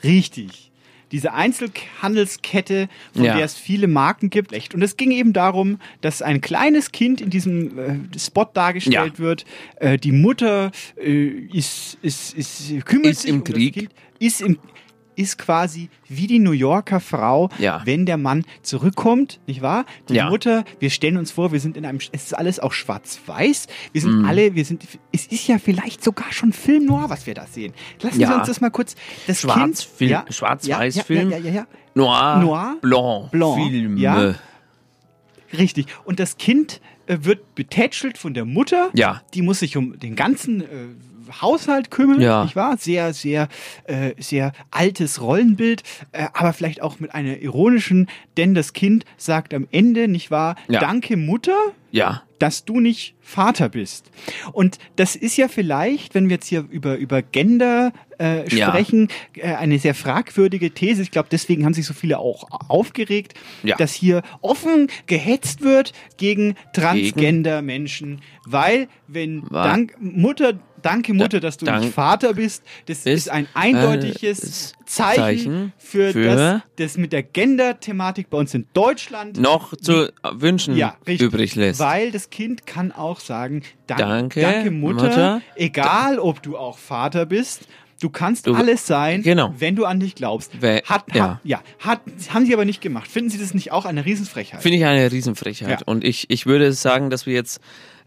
Richtig. 0.04 0.72
Diese 1.12 1.34
Einzelhandelskette, 1.34 2.90
von 3.14 3.24
Ja. 3.26 3.36
der 3.38 3.46
es 3.46 3.56
viele 3.56 3.88
Marken 3.88 4.30
gibt. 4.30 4.52
Echt. 4.52 4.74
Und 4.76 4.82
es 4.82 4.98
ging 4.98 5.12
eben 5.12 5.34
darum, 5.34 5.80
dass 6.02 6.22
ein 6.22 6.42
kleines 6.42 6.92
Kind 6.92 7.22
in 7.22 7.30
diesem 7.30 7.78
äh, 8.14 8.20
Spot 8.20 8.50
dargestellt 8.54 9.14
Ja. 9.14 9.20
wird. 9.20 9.46
Äh, 9.78 9.98
die 9.98 10.12
Mutter 10.12 10.72
äh, 10.98 11.28
ist, 11.54 11.98
ist, 12.02 12.34
ist, 12.34 12.86
kümmert 12.86 13.12
Ist 13.12 13.22
sich 13.22 13.30
im 13.30 13.38
um 13.38 13.44
das 13.46 13.54
Krieg. 13.54 13.74
Kind, 13.76 13.92
ist 14.20 14.42
im 14.42 14.58
ist 15.16 15.38
quasi 15.38 15.90
wie 16.08 16.28
die 16.28 16.40
New 16.40 16.52
Yorker 16.52 17.00
Frau, 17.00 17.50
Ja. 17.58 17.82
wenn 17.86 18.06
der 18.06 18.18
Mann 18.18 18.44
zurückkommt, 18.62 19.40
nicht 19.48 19.62
wahr? 19.62 19.86
Die 20.10 20.16
Ja. 20.16 20.30
Mutter, 20.30 20.64
wir 20.80 20.90
stellen 20.90 21.18
uns 21.18 21.32
vor, 21.32 21.52
wir 21.52 21.60
sind 21.60 21.78
in 21.78 21.86
einem, 21.86 22.00
es 22.12 22.24
ist 22.26 22.34
alles 22.38 22.60
auch 22.60 22.74
schwarz-weiß. 22.74 23.68
Wir 23.94 24.02
sind 24.02 24.20
Mhm. 24.20 24.26
alle, 24.26 24.56
wir 24.56 24.66
sind, 24.66 24.84
es 25.12 25.28
ist 25.28 25.48
ja 25.48 25.58
vielleicht 25.58 26.04
sogar 26.04 26.32
schon 26.32 26.54
Film 26.54 26.86
noir, 26.86 27.06
was 27.10 27.26
wir 27.28 27.34
da 27.34 27.46
sehen. 27.48 27.74
Lassen 28.02 28.20
Ja. 28.20 28.28
Sie 28.28 28.34
uns 28.36 28.48
das 28.48 28.62
mal 28.62 28.72
kurz, 28.72 28.96
das 29.28 29.42
Schwarz, 29.42 29.58
Kind, 29.58 29.80
Film, 29.98 30.12
ja, 30.12 30.26
Schwarz-Weiß-Film, 30.30 31.32
ja, 31.32 31.38
ja, 31.38 31.44
ja, 31.44 31.50
ja, 31.52 31.56
ja. 31.62 31.68
Noir, 31.96 32.38
Noir, 32.42 32.78
Blanc, 32.82 33.32
Blanc, 33.32 33.70
Filme. 33.72 34.00
ja. 34.00 34.36
Richtig. 35.58 35.86
Und 36.04 36.20
das 36.20 36.38
Kind 36.38 36.82
äh, 37.08 37.20
wird 37.22 37.56
betätschelt 37.56 38.18
von 38.18 38.34
der 38.34 38.46
Mutter. 38.46 38.90
Ja. 38.94 39.22
Die 39.34 39.42
muss 39.42 39.60
sich 39.60 39.78
um 39.78 39.98
den 40.00 40.16
ganzen 40.16 40.62
äh, 40.62 40.66
Haushalt 41.42 41.92
kümmern, 41.92 42.20
Ja. 42.22 42.44
nicht 42.44 42.56
wahr? 42.56 42.78
Sehr, 42.78 43.14
sehr, 43.14 43.48
äh, 43.86 44.14
sehr 44.18 44.52
altes 44.72 45.22
Rollenbild, 45.22 45.84
äh, 46.12 46.28
aber 46.34 46.54
vielleicht 46.54 46.82
auch 46.82 47.00
mit 47.00 47.14
einer 47.14 47.38
ironischen, 47.40 48.08
denn 48.38 48.54
das 48.56 48.74
Kind 48.74 49.06
sagt 49.18 49.54
am 49.54 49.68
Ende, 49.72 50.08
nicht 50.08 50.32
wahr? 50.32 50.56
Ja. 50.68 50.80
Danke 50.80 51.18
Mutter, 51.18 51.58
Ja. 51.92 52.22
Dass 52.40 52.66
du 52.66 52.80
nicht 52.80 53.16
Vater 53.22 53.70
bist. 53.70 54.12
Und 54.52 54.78
das 54.98 55.16
ist 55.16 55.36
ja 55.38 55.48
vielleicht, 55.48 56.14
wenn 56.16 56.30
wir 56.30 56.36
jetzt 56.36 56.48
hier 56.48 56.66
über, 56.70 56.96
über 56.98 57.22
Gender 57.22 57.92
äh, 58.20 58.48
Ja. 58.56 58.68
sprechen, 58.70 59.10
äh, 59.36 59.54
eine 59.56 59.78
sehr 59.80 59.94
fragwürdige 59.96 60.72
These. 60.72 61.02
Ich 61.02 61.12
glaube, 61.12 61.28
deswegen 61.32 61.66
haben 61.66 61.74
sich 61.74 61.86
so 61.86 61.94
viele 61.94 62.20
auch 62.20 62.46
aufgeregt, 62.70 63.34
Ja. 63.64 63.76
dass 63.78 63.94
hier 63.94 64.22
offen 64.42 64.88
gehetzt 65.08 65.62
wird 65.62 65.92
gegen 66.18 66.56
Transgender-Menschen, 66.74 68.22
weil 68.46 68.88
wenn 69.08 69.44
dank 69.52 69.96
Mutter, 70.00 70.54
danke 70.82 71.14
Mutter, 71.14 71.40
dass 71.40 71.58
du 71.58 71.66
dank- 71.66 71.84
nicht 71.84 71.94
Vater 71.94 72.34
bist, 72.34 72.64
das 72.86 73.06
ist 73.06 73.30
ein 73.30 73.48
eindeutiges 73.54 74.40
ist 74.40 74.75
Zeichen, 74.86 75.16
Zeichen 75.22 75.74
für, 75.78 76.12
für- 76.12 76.24
das, 76.36 76.62
das 76.78 76.98
mit 76.98 77.12
der 77.14 77.24
Gender-Thematik 77.24 78.30
bei 78.30 78.38
uns 78.38 78.54
in 78.54 78.68
Deutschland 78.74 79.40
Noch 79.40 79.76
zu 79.76 80.12
wünschen 80.34 80.76
ja, 80.76 80.96
richtig. 81.08 81.28
übrig 81.28 81.56
lässt. 81.56 81.80
Weil 81.80 82.12
das 82.12 82.30
Kind 82.30 82.66
kann 82.66 82.92
auch 82.92 83.20
sagen, 83.20 83.64
danke, 83.88 84.04
Danke, 84.06 84.42
danke 84.42 84.72
Mutter, 84.72 85.04
Mutter. 85.06 85.42
egal 85.56 86.20
ob 86.20 86.42
du 86.44 86.58
auch 86.58 86.78
Vater 86.78 87.26
bist, 87.26 87.68
du 88.02 88.10
kannst 88.10 88.46
Du- 88.48 88.54
alles 88.56 88.86
sein, 88.86 89.22
Genau. 89.24 89.54
wenn 89.58 89.76
du 89.76 89.86
an 89.86 90.00
dich 90.00 90.16
glaubst. 90.16 90.52
Wer- 90.60 90.84
hat, 90.84 91.06
ja. 91.16 91.30
hat, 91.36 91.40
ja, 91.44 91.62
hat, 91.80 92.02
haben 92.30 92.46
sie 92.46 92.54
aber 92.54 92.66
nicht 92.66 92.82
gemacht. 92.82 93.10
Finden 93.10 93.30
Sie 93.30 93.38
das 93.40 93.54
nicht 93.54 93.72
auch 93.72 93.86
eine 93.86 94.06
Riesenfrechheit? 94.06 94.62
Finde 94.62 94.78
ich 94.78 94.86
eine 94.86 95.12
Riesenfrechheit. 95.12 95.82
Ja. 95.82 95.88
Und 95.88 96.04
ich, 96.04 96.30
ich 96.30 96.46
würde 96.46 96.72
sagen, 96.74 97.10
dass 97.10 97.26
wir 97.26 97.34
jetzt 97.34 97.60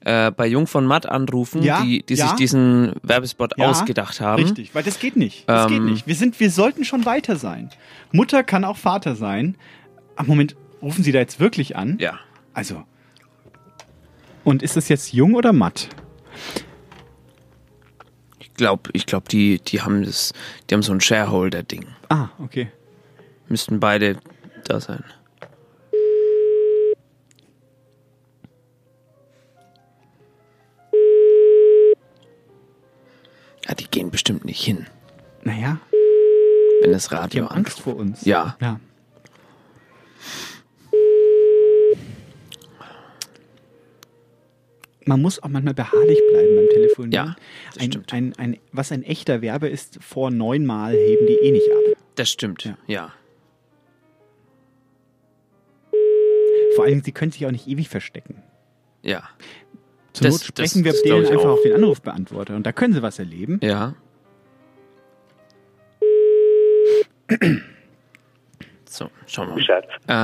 äh, 0.05 0.31
bei 0.31 0.47
Jung 0.47 0.67
von 0.67 0.87
Matt 0.87 1.07
anrufen, 1.07 1.63
Ja, 1.63 1.83
die, 1.83 2.03
die 2.03 2.15
ja. 2.15 2.29
sich 2.29 2.37
diesen 2.37 2.93
Werbespot 3.03 3.55
Ja, 3.59 3.69
ausgedacht 3.69 4.21
haben. 4.21 4.43
Richtig, 4.43 4.75
weil 4.75 4.83
das 4.83 4.99
geht 4.99 5.17
nicht. 5.17 5.49
Das 5.49 5.67
geht 5.69 5.79
Ähm, 5.79 5.87
nicht. 5.87 6.07
Wir, 6.07 6.15
sind, 6.15 6.39
wir 6.41 6.51
sollten 6.51 6.85
schon 6.85 7.05
weiter 7.05 7.37
sein. 7.37 7.71
Mutter 8.13 8.43
kann 8.45 8.65
auch 8.65 8.77
Vater 8.77 9.17
sein. 9.17 9.57
Ach, 10.17 10.27
Moment, 10.27 10.57
rufen 10.83 11.03
Sie 11.05 11.13
da 11.13 11.19
jetzt 11.19 11.41
wirklich 11.41 11.77
an? 11.77 11.97
Ja. 12.01 12.19
Also. 12.55 12.85
Und 14.45 14.63
ist 14.63 14.77
das 14.77 14.89
jetzt 14.89 15.13
jung 15.13 15.35
oder 15.35 15.53
matt? 15.53 15.89
Ich 18.39 18.55
glaube, 18.55 18.91
ich 18.93 19.07
glaub, 19.07 19.29
die, 19.29 19.61
die 19.61 19.83
haben 19.83 20.05
das, 20.05 20.33
die 20.69 20.75
haben 20.75 20.83
so 20.83 20.93
ein 20.93 21.01
Shareholder-Ding. 21.01 21.87
Ah, 22.09 22.29
okay. 22.43 22.69
Müssten 23.49 23.79
beide 23.81 24.17
da 24.65 24.81
sein. 24.81 25.05
Ja, 33.69 33.75
die 33.75 33.87
gehen 33.87 34.11
bestimmt 34.11 34.45
nicht 34.45 34.63
hin, 34.63 34.87
Naja, 35.43 35.79
wenn 36.81 36.93
das 36.93 37.09
die 37.09 37.15
Radio 37.15 37.45
haben 37.49 37.57
Angst 37.57 37.81
vor 37.81 37.97
uns. 37.97 38.25
Ja. 38.25 38.57
Ja. 38.61 38.81
Man 45.05 45.23
muss 45.23 45.43
auch 45.43 45.49
manchmal 45.49 45.75
beharrlich 45.75 46.21
bleiben 46.31 46.57
beim 46.57 46.69
Telefonieren. 46.69 47.13
Ja, 47.13 47.37
das 47.73 47.83
ein, 47.83 47.93
stimmt. 47.93 48.13
Ein, 48.13 48.33
ein, 48.37 48.59
was 48.73 48.93
ein 48.93 49.03
echter 49.03 49.41
Werbe 49.41 49.69
ist, 49.69 49.99
vor 50.03 50.31
neunmal 50.31 50.93
heben 50.93 51.27
die 51.27 51.35
eh 51.35 51.51
nicht 51.51 51.71
ab. 51.71 51.97
Das 52.15 52.31
stimmt, 52.31 52.75
ja. 52.87 53.13
Vor 56.75 56.85
allem, 56.85 57.03
sie 57.03 57.13
können 57.13 57.33
sich 57.33 57.47
auch 57.47 57.51
nicht 57.51 57.67
ewig 57.67 57.89
verstecken. 57.89 58.43
Ja. 59.03 59.29
Zur 60.19 60.27
Das- 60.27 60.33
Not 60.33 60.41
das- 60.41 60.47
sprechen 60.71 60.85
wir 60.85 60.93
das 60.93 61.03
denen 61.03 61.15
glaub 61.17 61.25
ich 61.25 61.31
einfach 61.33 61.45
auch. 61.51 61.55
auf 61.55 61.63
den 61.63 61.75
Anrufbeantworter 61.75 62.57
und 62.57 62.67
da 62.67 62.73
können 62.73 62.93
sie 62.95 63.03
was 63.03 63.19
erleben. 63.19 63.61
Ja. 63.63 63.95
So, 68.91 69.11
schauen 69.27 69.55
wir 69.55 69.63
mal. 69.63 69.83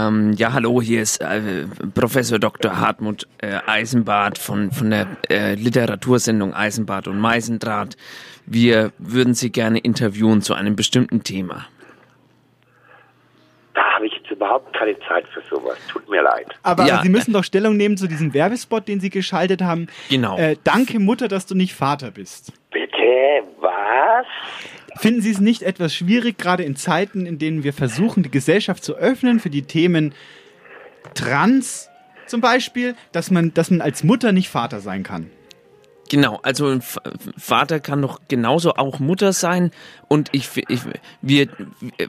Ähm, 0.08 0.32
ja, 0.32 0.52
hallo, 0.54 0.80
hier 0.80 1.02
ist 1.02 1.20
äh, 1.20 1.66
Professor 1.94 2.38
Dr. 2.38 2.78
Hartmut 2.80 3.28
äh, 3.38 3.58
Eisenbart 3.66 4.38
von, 4.38 4.70
von 4.72 4.90
der 4.90 5.06
äh, 5.28 5.54
Literatursendung 5.54 6.54
Eisenbart 6.54 7.06
und 7.06 7.18
Meisendraht. 7.18 7.96
Wir 8.46 8.92
würden 8.98 9.34
Sie 9.34 9.52
gerne 9.52 9.78
interviewen 9.78 10.40
zu 10.40 10.54
einem 10.54 10.76
bestimmten 10.76 11.22
Thema. 11.24 11.66
Da 13.74 13.82
habe 13.96 14.06
ich 14.06 14.14
jetzt 14.14 14.30
überhaupt 14.44 14.76
keine 14.76 14.98
Zeit 15.08 15.26
für 15.28 15.42
sowas. 15.48 15.78
Tut 15.90 16.08
mir 16.08 16.22
leid. 16.22 16.46
Aber 16.62 16.86
Ja, 16.86 17.02
Sie 17.02 17.08
müssen 17.08 17.32
doch 17.32 17.44
Stellung 17.44 17.76
nehmen 17.76 17.96
zu 17.96 18.06
diesem 18.06 18.34
Werbespot, 18.34 18.86
den 18.88 19.00
Sie 19.00 19.10
geschaltet 19.10 19.62
haben. 19.62 19.86
Genau. 20.10 20.36
Äh, 20.38 20.56
danke 20.64 20.98
Mutter, 20.98 21.28
dass 21.28 21.46
du 21.46 21.54
nicht 21.54 21.74
Vater 21.74 22.10
bist. 22.10 22.52
Bitte, 22.70 23.42
was? 23.58 24.26
Finden 24.96 25.22
Sie 25.22 25.30
es 25.30 25.40
nicht 25.40 25.62
etwas 25.62 25.94
schwierig, 25.94 26.38
gerade 26.38 26.62
in 26.62 26.76
Zeiten, 26.76 27.26
in 27.26 27.38
denen 27.38 27.64
wir 27.64 27.72
versuchen, 27.72 28.22
die 28.22 28.30
Gesellschaft 28.30 28.84
zu 28.84 28.96
öffnen 28.96 29.40
für 29.40 29.50
die 29.50 29.62
Themen 29.62 30.14
Trans 31.14 31.88
zum 32.26 32.40
Beispiel, 32.40 32.94
dass 33.12 33.30
man, 33.30 33.52
dass 33.54 33.70
man 33.70 33.80
als 33.80 34.04
Mutter 34.04 34.32
nicht 34.32 34.48
Vater 34.48 34.80
sein 34.80 35.02
kann? 35.02 35.30
Genau, 36.10 36.38
also 36.42 36.66
ein 36.66 36.82
Vater 36.82 37.80
kann 37.80 38.02
doch 38.02 38.20
genauso 38.28 38.74
auch 38.74 38.98
Mutter 38.98 39.32
sein 39.32 39.70
und 40.08 40.28
ich, 40.32 40.50
ich 40.68 40.80
wir 41.22 41.48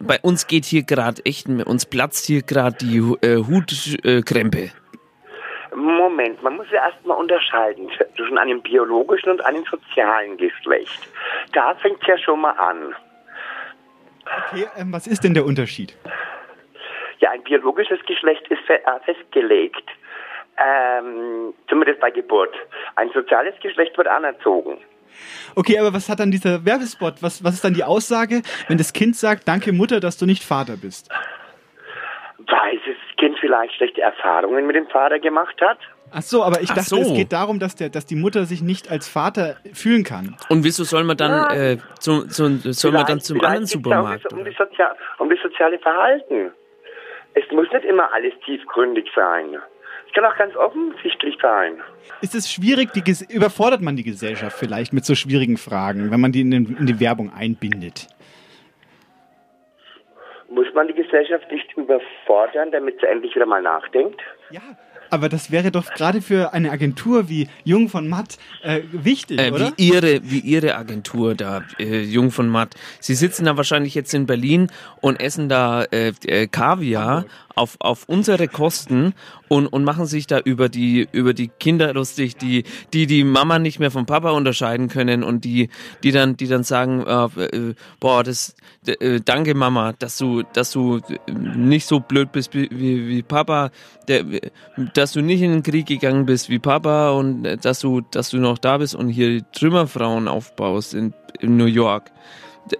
bei 0.01 0.19
uns 0.21 0.47
geht 0.47 0.65
hier 0.65 0.83
gerade 0.83 1.21
echt 1.25 1.47
uns 1.47 1.85
platzt 1.85 2.25
hier 2.25 2.41
gerade 2.41 2.75
die 2.77 2.97
äh, 2.97 3.37
Hutkrempe. 3.37 4.71
Moment, 5.75 6.41
man 6.41 6.55
muss 6.55 6.67
ja 6.71 6.87
erstmal 6.89 7.17
unterscheiden 7.17 7.89
zwischen 8.15 8.37
einem 8.37 8.61
biologischen 8.61 9.31
und 9.31 9.45
einem 9.45 9.65
sozialen 9.65 10.37
Geschlecht. 10.37 11.09
Da 11.51 11.75
fängt 11.75 12.05
ja 12.07 12.17
schon 12.17 12.41
mal 12.41 12.51
an. 12.51 12.95
Okay, 14.49 14.67
ähm, 14.77 14.93
was 14.93 15.07
ist 15.07 15.23
denn 15.23 15.33
der 15.33 15.45
Unterschied? 15.45 15.95
Ja, 17.19 17.31
ein 17.31 17.43
biologisches 17.43 17.99
Geschlecht 18.05 18.47
ist 18.49 18.61
fe 18.65 18.75
äh, 18.85 18.99
festgelegt. 19.03 19.83
Ähm, 20.57 21.53
zumindest 21.67 21.99
bei 21.99 22.11
Geburt. 22.11 22.55
Ein 22.95 23.09
soziales 23.13 23.53
Geschlecht 23.61 23.97
wird 23.97 24.07
anerzogen. 24.07 24.77
Okay, 25.55 25.79
aber 25.79 25.93
was 25.93 26.09
hat 26.09 26.19
dann 26.19 26.31
dieser 26.31 26.65
Werbespot? 26.65 27.15
Was, 27.21 27.43
was 27.43 27.55
ist 27.55 27.63
dann 27.63 27.73
die 27.73 27.83
Aussage, 27.83 28.41
wenn 28.67 28.77
das 28.77 28.93
Kind 28.93 29.15
sagt, 29.15 29.47
danke 29.47 29.71
Mutter, 29.73 29.99
dass 29.99 30.17
du 30.17 30.25
nicht 30.25 30.43
Vater 30.43 30.75
bist? 30.77 31.09
Weil 32.37 32.77
das 32.85 32.95
Kind 33.17 33.37
vielleicht 33.39 33.73
schlechte 33.75 34.01
Erfahrungen 34.01 34.67
mit 34.67 34.75
dem 34.75 34.87
Vater 34.87 35.19
gemacht 35.19 35.59
hat. 35.61 35.77
Ach 36.11 36.21
so, 36.21 36.43
aber 36.43 36.61
ich 36.61 36.69
Ach 36.71 36.75
dachte, 36.75 36.89
so. 36.89 36.97
es 37.01 37.13
geht 37.13 37.33
darum, 37.33 37.59
dass, 37.59 37.75
der, 37.75 37.89
dass 37.89 38.05
die 38.05 38.15
Mutter 38.15 38.45
sich 38.45 38.61
nicht 38.61 38.91
als 38.91 39.07
Vater 39.07 39.55
fühlen 39.73 40.03
kann. 40.03 40.37
Und 40.49 40.63
wieso 40.63 40.83
soll 40.83 41.03
man 41.03 41.17
dann 41.17 41.31
Ja. 41.31 41.53
äh, 41.71 41.77
zu, 41.99 42.27
zu, 42.27 42.57
soll 42.73 42.91
man 42.91 43.05
dann 43.05 43.19
zum 43.21 43.41
anderen 43.41 43.65
Supermarkt? 43.65 44.31
Um, 44.31 44.39
das, 44.39 44.39
um, 44.39 44.45
die 44.45 44.55
Sozia 44.55 44.95
um 45.17 45.29
das 45.29 45.39
soziale 45.41 45.79
Verhalten. 45.79 46.51
Es 47.33 47.43
muss 47.51 47.67
nicht 47.71 47.85
immer 47.85 48.13
alles 48.13 48.33
tiefgründig 48.45 49.09
sein. 49.15 49.57
Kann 50.15 50.23
auch 50.23 50.37
ganz 50.37 50.55
offensichtlich 50.55 51.35
sein. 51.41 51.73
Ist 52.21 52.35
es 52.35 52.49
schwierig, 52.49 52.89
überfordert 53.29 53.81
man 53.81 53.97
die 53.97 54.03
Gesellschaft 54.03 54.57
vielleicht 54.57 54.93
mit 54.93 55.03
so 55.03 55.13
schwierigen 55.13 55.57
Fragen, 55.57 56.09
wenn 56.09 56.21
man 56.21 56.31
die 56.31 56.39
in, 56.41 56.51
den, 56.51 56.77
in 56.77 56.85
die 56.85 57.01
Werbung 57.01 57.33
einbindet? 57.33 58.07
Muss 60.49 60.67
man 60.73 60.87
die 60.87 60.93
Gesellschaft 60.93 61.51
nicht 61.51 61.75
überfordern, 61.75 62.71
damit 62.71 62.95
sie 63.01 63.07
endlich 63.07 63.35
wieder 63.35 63.45
mal 63.45 63.61
nachdenkt? 63.61 64.21
Aber 65.09 65.29
das 65.29 65.51
wäre 65.51 65.69
doch 65.69 65.85
gerade 65.93 66.21
für 66.21 66.53
eine 66.53 66.71
Agentur 66.71 67.29
wie 67.29 67.47
Jung 67.63 67.89
von 67.89 68.07
Matt 68.07 68.37
äh, 68.63 68.81
wichtig, 68.91 69.39
Äh, 69.39 69.51
oder? 69.51 69.71
wie 69.77 69.89
ihre 69.91 70.19
wie 70.23 70.39
ihre 70.39 70.75
Agentur 70.75 71.35
da 71.35 71.61
äh, 71.77 72.01
Jung 72.01 72.31
von 72.31 72.49
Matt. 72.49 72.73
Sie 72.99 73.13
sitzen 73.13 73.45
da 73.45 73.55
wahrscheinlich 73.55 73.93
jetzt 73.95 74.13
in 74.13 74.25
Berlin 74.25 74.71
und 75.01 75.19
essen 75.19 75.47
da 75.47 75.83
äh, 75.83 76.13
äh, 76.25 76.47
Kaviar 76.47 77.25
auf 77.55 77.77
auf 77.79 78.03
unsere 78.07 78.47
Kosten 78.47 79.13
und 79.47 79.67
und 79.67 79.83
machen 79.83 80.05
sich 80.05 80.27
da 80.27 80.39
über 80.39 80.69
die 80.69 81.07
über 81.11 81.33
die 81.33 81.47
Kinder 81.47 81.93
lustig, 81.93 82.37
die 82.37 82.63
die 82.93 83.07
die 83.07 83.23
Mama 83.23 83.59
nicht 83.59 83.79
mehr 83.79 83.91
vom 83.91 84.05
Papa 84.05 84.31
unterscheiden 84.31 84.87
können 84.89 85.23
und 85.23 85.45
die 85.45 85.69
die 86.03 86.11
dann 86.11 86.37
die 86.37 86.47
dann 86.47 86.63
sagen 86.63 87.05
äh, 87.05 87.45
äh, 87.45 87.75
boah 87.99 88.23
das 88.23 88.55
äh, 88.85 89.21
danke 89.23 89.55
Mama, 89.55 89.93
dass 89.93 90.17
du 90.17 90.43
dass 90.53 90.71
du 90.71 90.97
äh, 90.97 91.31
nicht 91.31 91.87
so 91.87 91.99
blöd 91.99 92.31
bist 92.31 92.53
wie 92.53 92.69
wie, 92.71 93.23
Papa, 93.23 93.71
der, 94.07 94.23
dass 94.93 95.13
du 95.13 95.21
nicht 95.21 95.41
in 95.41 95.51
den 95.51 95.63
Krieg 95.63 95.85
gegangen 95.87 96.25
bist 96.25 96.49
wie 96.49 96.59
Papa 96.59 97.11
und 97.11 97.45
äh, 97.45 97.57
dass 97.57 97.79
du 97.79 98.01
dass 98.01 98.29
du 98.29 98.37
noch 98.37 98.57
da 98.57 98.77
bist 98.77 98.95
und 98.95 99.09
hier 99.09 99.41
Trümmerfrauen 99.51 100.27
aufbaust 100.27 100.93
in, 100.93 101.13
in 101.39 101.57
New 101.57 101.65
York. 101.65 102.11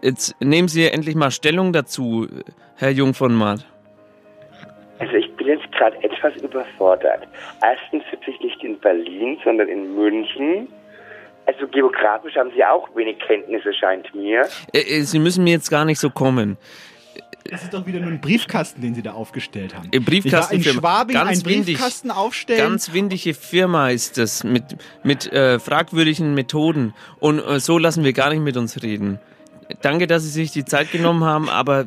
Jetzt 0.01 0.36
nehmen 0.39 0.67
Sie 0.67 0.86
endlich 0.86 1.15
mal 1.15 1.32
Stellung 1.32 1.71
dazu, 1.71 2.28
Herr 2.76 2.89
Jung 2.89 3.13
von 3.13 3.36
Matt. 3.36 3.65
Ich 5.45 5.51
bin 5.51 5.59
jetzt 5.59 5.71
gerade 5.73 6.03
etwas 6.03 6.35
überfordert. 6.41 7.27
Erstens 7.61 8.03
sitze 8.09 8.31
ich 8.31 8.39
nicht 8.39 8.63
in 8.63 8.79
Berlin, 8.79 9.37
sondern 9.43 9.67
in 9.67 9.93
München. 9.95 10.67
Also 11.45 11.67
geografisch 11.67 12.35
haben 12.35 12.49
Sie 12.55 12.65
auch 12.65 12.89
wenig 12.95 13.19
Kenntnisse, 13.19 13.71
scheint 13.73 14.13
mir. 14.15 14.47
Äh, 14.73 14.79
äh, 14.79 15.01
Sie 15.01 15.19
müssen 15.19 15.43
mir 15.43 15.51
jetzt 15.51 15.69
gar 15.69 15.85
nicht 15.85 15.99
so 15.99 16.09
kommen. 16.09 16.57
Das 17.47 17.61
ist 17.61 17.75
doch 17.75 17.85
wieder 17.85 17.99
nur 17.99 18.09
ein 18.09 18.21
Briefkasten, 18.21 18.81
den 18.81 18.95
Sie 18.95 19.03
da 19.03 19.13
aufgestellt 19.13 19.75
haben. 19.75 19.89
Im 19.91 20.03
Briefkasten 20.03 20.55
Ich 20.55 20.65
war 20.65 20.71
in 20.73 20.79
Schwabing 20.79 21.13
ganz 21.13 21.29
einen 21.29 21.45
windig. 21.45 21.75
Briefkasten 21.75 22.09
aufstellen. 22.09 22.59
Ganz 22.59 22.91
windige 22.91 23.35
Firma 23.35 23.91
ist 23.91 24.17
das 24.17 24.43
mit, 24.43 24.63
mit 25.03 25.31
äh, 25.31 25.59
fragwürdigen 25.59 26.33
Methoden. 26.33 26.95
Und 27.19 27.37
äh, 27.37 27.59
so 27.59 27.77
lassen 27.77 28.03
wir 28.03 28.13
gar 28.13 28.31
nicht 28.31 28.41
mit 28.41 28.57
uns 28.57 28.81
reden. 28.81 29.19
Danke, 29.83 30.07
dass 30.07 30.23
Sie 30.23 30.29
sich 30.29 30.51
die 30.51 30.65
Zeit 30.65 30.91
genommen 30.91 31.23
haben, 31.23 31.49
aber 31.49 31.85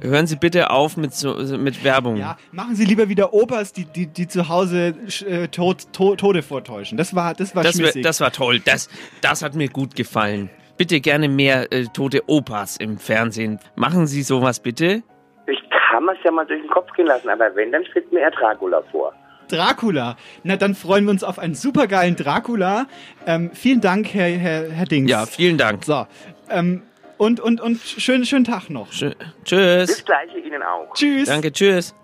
hören 0.00 0.26
Sie 0.26 0.36
bitte 0.36 0.70
auf 0.70 0.96
mit, 0.96 1.14
so, 1.14 1.34
mit 1.34 1.84
Werbung. 1.84 2.16
Ja, 2.16 2.36
machen 2.52 2.74
Sie 2.74 2.84
lieber 2.84 3.08
wieder 3.08 3.32
Opas, 3.32 3.72
die, 3.72 3.84
die, 3.84 4.06
die 4.06 4.28
zu 4.28 4.48
Hause 4.48 4.94
äh, 5.26 5.48
Tod, 5.48 5.92
to, 5.92 6.16
Tode 6.16 6.42
vortäuschen. 6.42 6.98
Das 6.98 7.14
war, 7.14 7.34
das 7.34 7.54
war 7.54 7.62
das, 7.62 7.76
schmissig. 7.76 8.02
das 8.02 8.20
war 8.20 8.32
toll. 8.32 8.60
Das, 8.60 8.88
das 9.20 9.42
hat 9.42 9.54
mir 9.54 9.68
gut 9.68 9.94
gefallen. 9.96 10.50
Bitte 10.76 11.00
gerne 11.00 11.28
mehr 11.28 11.72
äh, 11.72 11.86
tote 11.86 12.28
Opas 12.28 12.76
im 12.76 12.98
Fernsehen. 12.98 13.58
Machen 13.74 14.06
Sie 14.06 14.22
sowas 14.22 14.60
bitte. 14.60 15.02
Ich 15.46 15.58
kann 15.70 16.04
mir's 16.04 16.18
ja 16.24 16.30
mal 16.30 16.46
durch 16.46 16.60
den 16.60 16.70
Kopf 16.70 16.92
gehen 16.92 17.06
lassen, 17.06 17.28
aber 17.28 17.54
wenn, 17.56 17.72
dann 17.72 17.84
steht 17.86 18.12
mir 18.12 18.20
eher 18.20 18.30
Dracula 18.30 18.82
vor. 18.92 19.12
Dracula. 19.48 20.16
Na, 20.44 20.56
dann 20.56 20.74
freuen 20.74 21.04
wir 21.04 21.10
uns 21.10 21.24
auf 21.24 21.38
einen 21.38 21.54
supergeilen 21.54 22.16
Dracula. 22.16 22.86
Ähm, 23.26 23.50
vielen 23.54 23.80
Dank, 23.80 24.12
Herr, 24.12 24.28
Herr, 24.28 24.70
Herr 24.70 24.84
Dings. 24.84 25.10
Ja, 25.10 25.26
vielen 25.26 25.58
Dank. 25.58 25.84
So, 25.84 26.06
ähm, 26.50 26.82
und, 27.18 27.40
und, 27.40 27.60
und 27.60 27.80
schönen, 27.80 28.24
schönen 28.24 28.44
Tag 28.44 28.70
noch. 28.70 28.90
Tschö 28.90 29.12
tschüss. 29.44 29.88
Das 29.88 30.04
gleiche 30.04 30.38
Ihnen 30.38 30.62
auch. 30.62 30.92
Tschüss. 30.94 31.28
Danke, 31.28 31.52
tschüss. 31.52 31.94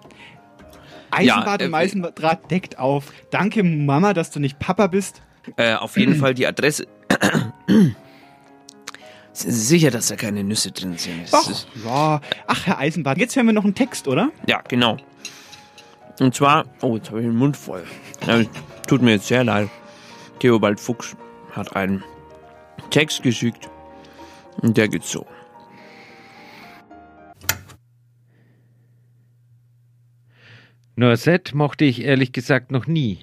Eisenbad 1.10 1.60
Ja, 1.60 1.66
im 1.66 1.74
äh, 1.74 1.76
Eisendraht 1.76 2.50
deckt 2.50 2.78
auf. 2.78 3.12
Danke, 3.30 3.62
Mama, 3.62 4.12
dass 4.14 4.30
du 4.30 4.40
nicht 4.40 4.58
Papa 4.58 4.88
bist. 4.88 5.22
Äh, 5.56 5.74
auf 5.74 5.96
jeden 5.96 6.16
Fall 6.16 6.34
die 6.34 6.46
Adresse. 6.46 6.86
Sind 9.32 9.50
Sie 9.52 9.60
sicher, 9.66 9.90
dass 9.90 10.08
da 10.08 10.16
keine 10.16 10.44
Nüsse 10.44 10.70
drin 10.70 10.96
sind? 10.96 11.24
Ist- 11.24 11.66
Ja. 11.84 12.20
Ach, 12.46 12.66
Herr 12.66 12.78
Eisenbad, 12.78 13.18
jetzt 13.18 13.34
hören 13.36 13.46
wir 13.46 13.52
noch 13.52 13.64
einen 13.64 13.74
Text, 13.74 14.06
oder? 14.06 14.30
Ja, 14.46 14.62
genau. 14.68 14.96
Und 16.20 16.34
zwar, 16.34 16.64
oh, 16.82 16.96
jetzt 16.96 17.08
habe 17.10 17.20
ich 17.20 17.26
den 17.26 17.34
Mund 17.36 17.56
voll. 17.56 17.82
Ja, 18.26 18.42
tut 18.86 19.02
mir 19.02 19.12
jetzt 19.12 19.26
sehr 19.26 19.42
leid. 19.42 19.68
Theobald 20.38 20.78
Fuchs 20.78 21.16
hat 21.52 21.74
einen 21.74 22.04
Text 22.90 23.22
geschickt. 23.24 23.68
Der 24.62 24.88
geht 24.88 25.05
so. 25.05 25.26
Noisette 30.96 31.57
mochte 31.57 31.84
ich 31.84 32.02
ehrlich 32.02 32.32
gesagt 32.32 32.70
noch 32.70 32.86
nie. 32.86 33.18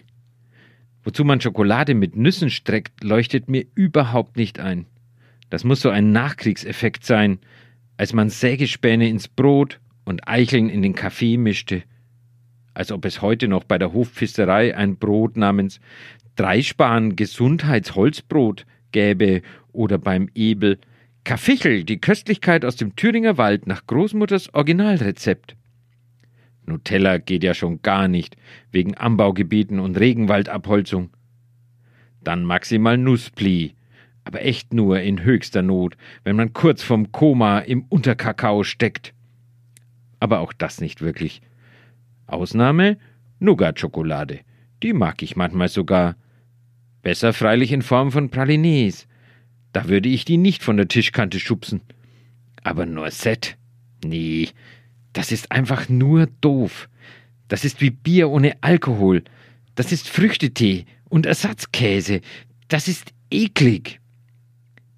Wozu 1.04 1.24
man 1.24 1.40
Schokolade 1.40 1.94
mit 1.96 2.16
Nüssen 2.16 2.50
streckt, 2.50 3.04
leuchtet 3.04 3.50
mir 3.50 3.66
überhaupt 3.76 4.36
nicht 4.36 4.60
ein. 4.60 4.86
Das 5.50 5.64
muss 5.64 5.82
so 5.82 5.90
ein 5.90 6.12
Nachkriegseffekt 6.12 7.06
sein, 7.06 7.40
als 7.98 8.14
man 8.14 8.30
Sägespäne 8.30 9.10
ins 9.10 9.28
Brot 9.28 9.80
und 10.06 10.28
Eicheln 10.28 10.70
in 10.70 10.82
den 10.82 10.96
Kaffee 10.96 11.38
mischte. 11.38 11.84
Als 12.74 12.92
ob 12.92 13.06
es 13.06 13.22
heute 13.22 13.48
noch 13.48 13.64
bei 13.64 13.78
der 13.78 13.94
Hofpfisterei 13.94 14.76
ein 14.76 14.98
Brot 14.98 15.38
namens 15.38 15.80
Dreispan 16.36 17.16
Gesundheitsholzbrot 17.16 18.66
gäbe 18.92 19.42
oder 19.72 19.98
beim 19.98 20.30
Ebel 20.36 20.80
Kaffichel, 21.24 21.84
die 21.84 22.02
Köstlichkeit 22.02 22.66
aus 22.66 22.76
dem 22.76 22.96
Thüringer 22.96 23.38
Wald 23.38 23.68
nach 23.68 23.86
Großmutters 23.86 24.54
Originalrezept. 24.54 25.56
Nutella 26.66 27.18
geht 27.20 27.44
ja 27.44 27.54
schon 27.54 27.82
gar 27.82 28.08
nicht, 28.08 28.38
wegen 28.72 28.96
Anbaugebieten 28.96 29.80
und 29.80 30.00
Regenwaldabholzung. 30.00 31.12
Dann 32.24 32.44
maximal 32.46 32.98
Nusspli, 32.98 33.76
aber 34.24 34.44
echt 34.44 34.74
nur 34.74 35.00
in 35.00 35.24
höchster 35.24 35.62
Not, 35.62 35.96
wenn 36.24 36.36
man 36.36 36.54
kurz 36.54 36.84
vorm 36.84 37.12
Koma 37.12 37.60
im 37.60 37.84
Unterkakao 37.84 38.64
steckt. 38.64 39.14
Aber 40.20 40.40
auch 40.40 40.54
das 40.54 40.82
nicht 40.82 41.02
wirklich. 41.02 41.42
Ausnahme 42.28 42.98
Nougat-Schokolade. 43.40 44.40
Die 44.84 44.94
mag 44.94 45.22
ich 45.22 45.36
manchmal 45.36 45.68
sogar. 45.68 46.16
Besser 47.02 47.34
freilich 47.34 47.72
in 47.72 47.82
Form 47.82 48.12
von 48.12 48.30
Pralines. 48.30 49.08
Da 49.74 49.88
würde 49.88 50.10
ich 50.10 50.26
die 50.26 50.38
nicht 50.38 50.64
von 50.64 50.78
der 50.78 50.88
Tischkante 50.88 51.40
schubsen. 51.40 51.82
Aber 52.64 52.86
Noisette? 52.86 53.56
Nee, 54.04 54.50
das 55.14 55.32
ist 55.32 55.52
einfach 55.52 55.90
nur 55.90 56.28
doof. 56.42 56.90
Das 57.48 57.66
ist 57.66 57.82
wie 57.82 57.92
Bier 57.92 58.30
ohne 58.30 58.56
Alkohol. 58.62 59.24
Das 59.76 59.92
ist 59.92 60.10
Früchtetee 60.10 60.86
und 61.10 61.26
Ersatzkäse. 61.26 62.22
Das 62.68 62.88
ist 62.88 63.14
eklig. 63.30 64.00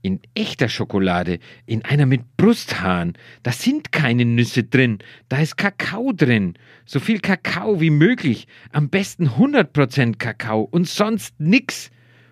In 0.01 0.19
echter 0.35 0.67
Schokolade, 0.67 1.39
in 1.65 1.85
einer 1.85 2.05
mit 2.05 2.35
Brusthahn, 2.35 3.13
da 3.41 3.53
sind 3.53 3.93
keine 3.93 4.25
Nüsse 4.25 4.65
drin, 4.65 4.99
da 5.29 5.37
ist 5.37 5.55
Kakao 5.55 6.11
drin. 6.11 6.55
So 6.85 6.99
viel 6.99 7.19
Kakao 7.19 7.79
wie 7.79 7.89
möglich. 7.89 8.47
Am 8.71 8.89
besten 8.89 9.29
100% 9.29 10.17
Kakao 10.17 10.61
und 10.61 10.89
sonst 10.89 11.39
nix. 11.39 11.89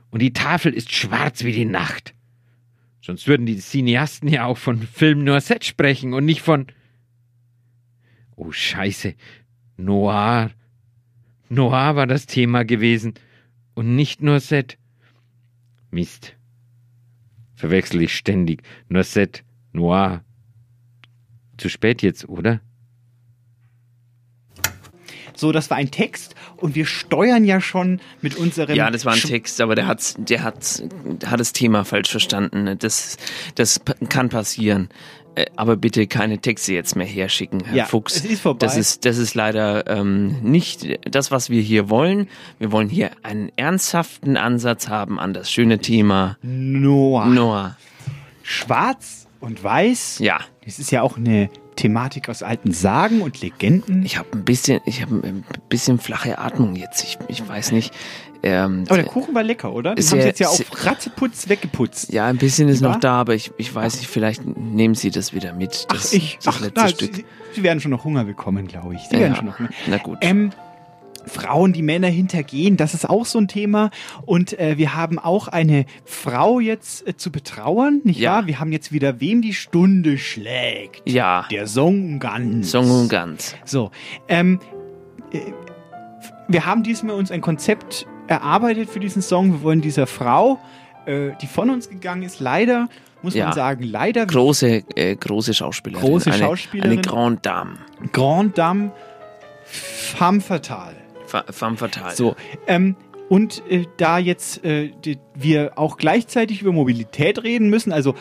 Und 0.09 0.21
die 0.21 0.33
Tafel 0.33 0.73
ist 0.73 0.91
schwarz 0.91 1.45
wie 1.45 1.53
die 1.53 1.65
Nacht. 1.65 2.13
Sonst 3.01 3.27
würden 3.27 3.45
die 3.45 3.57
Cineasten 3.57 4.29
ja 4.29 4.45
auch 4.45 4.57
von 4.57 4.81
Film 4.81 5.23
Noisette 5.23 5.65
sprechen 5.65 6.13
und 6.13 6.25
nicht 6.25 6.41
von. 6.41 6.67
Oh 8.35 8.51
Scheiße. 8.51 9.15
Noir. 9.77 10.51
Noir 11.49 11.95
war 11.95 12.07
das 12.07 12.27
Thema 12.27 12.63
gewesen 12.63 13.15
und 13.73 13.95
nicht 13.95 14.21
Noisette. 14.21 14.77
Mist. 15.89 16.35
Verwechsel 17.55 18.01
ich 18.01 18.15
ständig. 18.15 18.63
Noisette, 18.87 19.43
Noir. 19.73 20.23
Zu 21.57 21.69
spät 21.69 22.01
jetzt, 22.01 22.29
oder? 22.29 22.61
So, 25.35 25.51
das 25.51 25.69
war 25.69 25.77
ein 25.77 25.91
Text 25.91 26.35
und 26.57 26.75
wir 26.75 26.85
steuern 26.85 27.45
ja 27.45 27.61
schon 27.61 27.99
mit 28.21 28.35
unserem. 28.35 28.75
Ja, 28.75 28.89
das 28.91 29.05
war 29.05 29.13
ein 29.13 29.19
Sch- 29.19 29.27
Text, 29.27 29.59
aber 29.61 29.75
der 29.75 29.87
hat, 29.87 30.13
der 30.17 30.43
hat, 30.43 30.83
hat 31.25 31.39
das 31.39 31.53
Thema 31.53 31.83
falsch 31.85 32.09
verstanden. 32.11 32.77
Das, 32.79 33.17
das 33.55 33.81
kann 34.09 34.29
passieren. 34.29 34.89
Äh, 35.35 35.45
Aber 35.55 35.77
bitte 35.77 36.07
keine 36.07 36.39
Texte 36.39 36.73
jetzt 36.73 36.97
mehr 36.97 37.07
herschicken, 37.07 37.63
Herr 37.63 37.73
Ja, 37.75 37.85
Fuchs. 37.85 38.17
es 38.17 38.25
ist 38.25 38.41
vorbei. 38.41 38.65
Das 38.65 38.75
ist, 38.75 39.05
das 39.05 39.17
ist 39.17 39.33
leider 39.33 39.87
ähm, 39.87 40.41
nicht 40.41 40.85
das, 41.09 41.31
was 41.31 41.49
wir 41.49 41.61
hier 41.61 41.89
wollen. 41.89 42.27
Wir 42.59 42.73
wollen 42.73 42.89
hier 42.89 43.11
einen 43.23 43.49
ernsthaften 43.55 44.35
Ansatz 44.35 44.89
haben 44.89 45.21
an 45.21 45.33
das 45.33 45.49
schöne 45.49 45.79
Thema 45.79 46.37
Noah. 46.41 47.27
Noah. 47.27 47.77
Schwarz 48.43 49.27
und 49.39 49.63
weiß. 49.63 50.19
Ja. 50.19 50.39
Das 50.65 50.79
ist 50.79 50.91
ja 50.91 51.01
auch 51.01 51.15
eine 51.17 51.49
Thematik 51.81 52.29
aus 52.29 52.43
alten 52.43 52.71
Sagen 52.73 53.21
und 53.21 53.41
Legenden. 53.41 54.05
Ich 54.05 54.17
habe 54.17 54.29
ein 54.33 54.45
bisschen, 54.45 54.81
ich 54.85 55.01
habe 55.01 55.15
ein 55.15 55.43
bisschen 55.67 55.97
flache 55.97 56.37
Atmung 56.37 56.75
jetzt. 56.75 57.03
Ich, 57.03 57.17
ich 57.27 57.47
weiß 57.47 57.71
nicht. 57.71 57.91
Ähm, 58.43 58.83
Aber 58.87 58.97
der 58.97 59.05
Kuchen 59.05 59.33
war 59.33 59.41
lecker, 59.43 59.73
oder? 59.73 59.95
Den 59.95 60.05
haben 60.05 60.21
sie 60.21 60.27
jetzt 60.27 60.39
ja 60.39 60.47
auf 60.49 60.61
Ratzeputz 60.85 61.49
weggeputzt. 61.49 62.13
Ja, 62.13 62.27
ein 62.27 62.37
bisschen 62.37 62.69
ist 62.69 62.81
noch 62.81 62.99
da, 62.99 63.13
aber 63.19 63.33
ich, 63.33 63.51
ich 63.57 63.73
weiß 63.73 63.97
nicht, 63.97 64.07
vielleicht 64.09 64.45
nehmen 64.45 64.93
Sie 64.95 65.09
das 65.11 65.33
wieder 65.33 65.53
mit. 65.53 65.85
Ach, 65.89 65.93
Das, 65.95 66.13
ich, 66.13 66.37
das 66.43 66.55
ach, 66.55 66.59
letzte 66.61 66.73
na, 66.81 66.87
Stück. 66.87 67.15
Sie, 67.15 67.25
sie 67.53 67.63
werden 67.63 67.79
schon 67.79 67.91
noch 67.91 68.03
Hunger 68.03 68.23
bekommen, 68.25 68.67
glaube 68.67 68.93
ich. 68.95 69.01
Sie 69.09 69.15
Ja, 69.15 69.21
werden 69.21 69.35
schon 69.35 69.45
noch 69.47 69.57
Hunger. 69.59 69.69
na 69.87 69.97
gut. 69.97 70.17
Ähm, 70.21 70.51
Frauen, 71.25 71.73
die 71.73 71.81
Männer 71.81 72.07
hintergehen, 72.07 72.77
das 72.77 72.93
ist 72.93 73.09
auch 73.09 73.25
so 73.25 73.39
ein 73.39 73.47
Thema. 73.47 73.91
Und 74.25 74.57
äh, 74.59 74.77
wir 74.77 74.95
haben 74.95 75.19
auch 75.19 75.47
eine 75.47 75.85
Frau 76.05 76.59
jetzt 76.59 77.07
äh, 77.07 77.15
zu 77.15 77.31
betrauern, 77.31 78.01
nicht 78.03 78.19
Ja. 78.19 78.33
wahr? 78.37 78.47
Wir 78.47 78.59
haben 78.59 78.71
jetzt 78.71 78.91
wieder, 78.91 79.19
wem 79.21 79.41
die 79.41 79.53
Stunde 79.53 80.17
schlägt. 80.17 81.01
Ja. 81.07 81.45
Der 81.51 81.67
Song 81.67 82.19
ganz. 82.19 82.71
Song 82.71 82.89
und 82.89 83.09
ganz. 83.09 83.55
So, 83.65 83.91
ähm, 84.27 84.59
äh, 85.31 85.39
wir 86.47 86.65
haben 86.65 86.83
diesmal 86.83 87.15
uns 87.15 87.31
ein 87.31 87.41
Konzept 87.41 88.07
erarbeitet 88.27 88.89
für 88.89 88.99
diesen 88.99 89.21
Song. 89.21 89.51
Wir 89.53 89.61
wollen 89.63 89.81
dieser 89.81 90.07
Frau, 90.07 90.59
äh, 91.05 91.31
die 91.41 91.47
von 91.47 91.69
uns 91.69 91.89
gegangen 91.89 92.23
ist, 92.23 92.39
leider, 92.39 92.89
muss 93.21 93.35
Ja. 93.35 93.45
man 93.45 93.53
sagen, 93.53 93.83
leider 93.83 94.25
Große, 94.25 94.83
äh, 94.95 95.15
große 95.15 95.53
Schauspielerin. 95.53 96.05
Große 96.05 96.31
eine, 96.31 96.39
Schauspielerin. 96.43 96.91
Eine 96.93 97.01
Grande 97.01 97.39
Dame. 97.41 97.77
Grand 98.11 98.57
Dame 98.57 98.91
femme 99.63 100.41
fatale. 100.41 100.95
Femme 101.49 101.77
fatale. 101.77 102.15
So, 102.15 102.35
ähm, 102.67 102.95
und 103.29 103.63
äh, 103.69 103.85
da 103.97 104.17
jetzt 104.17 104.63
äh, 104.65 104.91
die, 105.05 105.17
wir 105.35 105.77
auch 105.77 105.97
gleichzeitig 105.97 106.61
über 106.61 106.71
Mobilität 106.71 107.43
reden 107.43 107.69
müssen, 107.69 107.91
also 107.93 108.15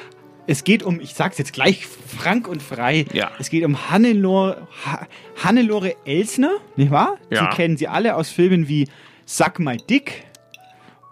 es 0.47 0.65
geht 0.65 0.83
um, 0.83 1.01
ich 1.01 1.15
sag's 1.15 1.39
jetzt 1.39 1.53
gleich 1.53 1.87
frank 1.87 2.49
und 2.49 2.63
frei, 2.63 3.05
Ja. 3.13 3.31
es 3.39 3.51
geht 3.51 3.65
um 3.65 3.91
Hannelore, 3.91 4.67
ha 4.85 5.07
Hannelore 5.43 5.95
Elsner, 6.05 6.53
nicht 6.77 6.91
wahr? 6.91 7.19
Ja. 7.31 7.51
Sie 7.51 7.57
kennen 7.57 7.77
sie 7.77 7.89
alle 7.89 8.17
aus 8.17 8.31
Filmen 8.31 8.67
wie 8.69 8.89
Suck 9.27 9.59
My 9.61 9.77
Dick 9.77 10.25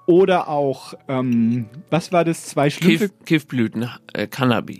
oder 0.06 0.48
auch, 0.48 0.94
ähm, 1.08 1.66
was 1.90 2.12
war 2.12 2.24
das, 2.24 2.46
zwei 2.46 2.70
Schlümpfe? 2.70 3.08
Kiff, 3.10 3.24
Kiffblüten, 3.26 3.88
äh, 4.14 4.26
Cannabis. 4.26 4.78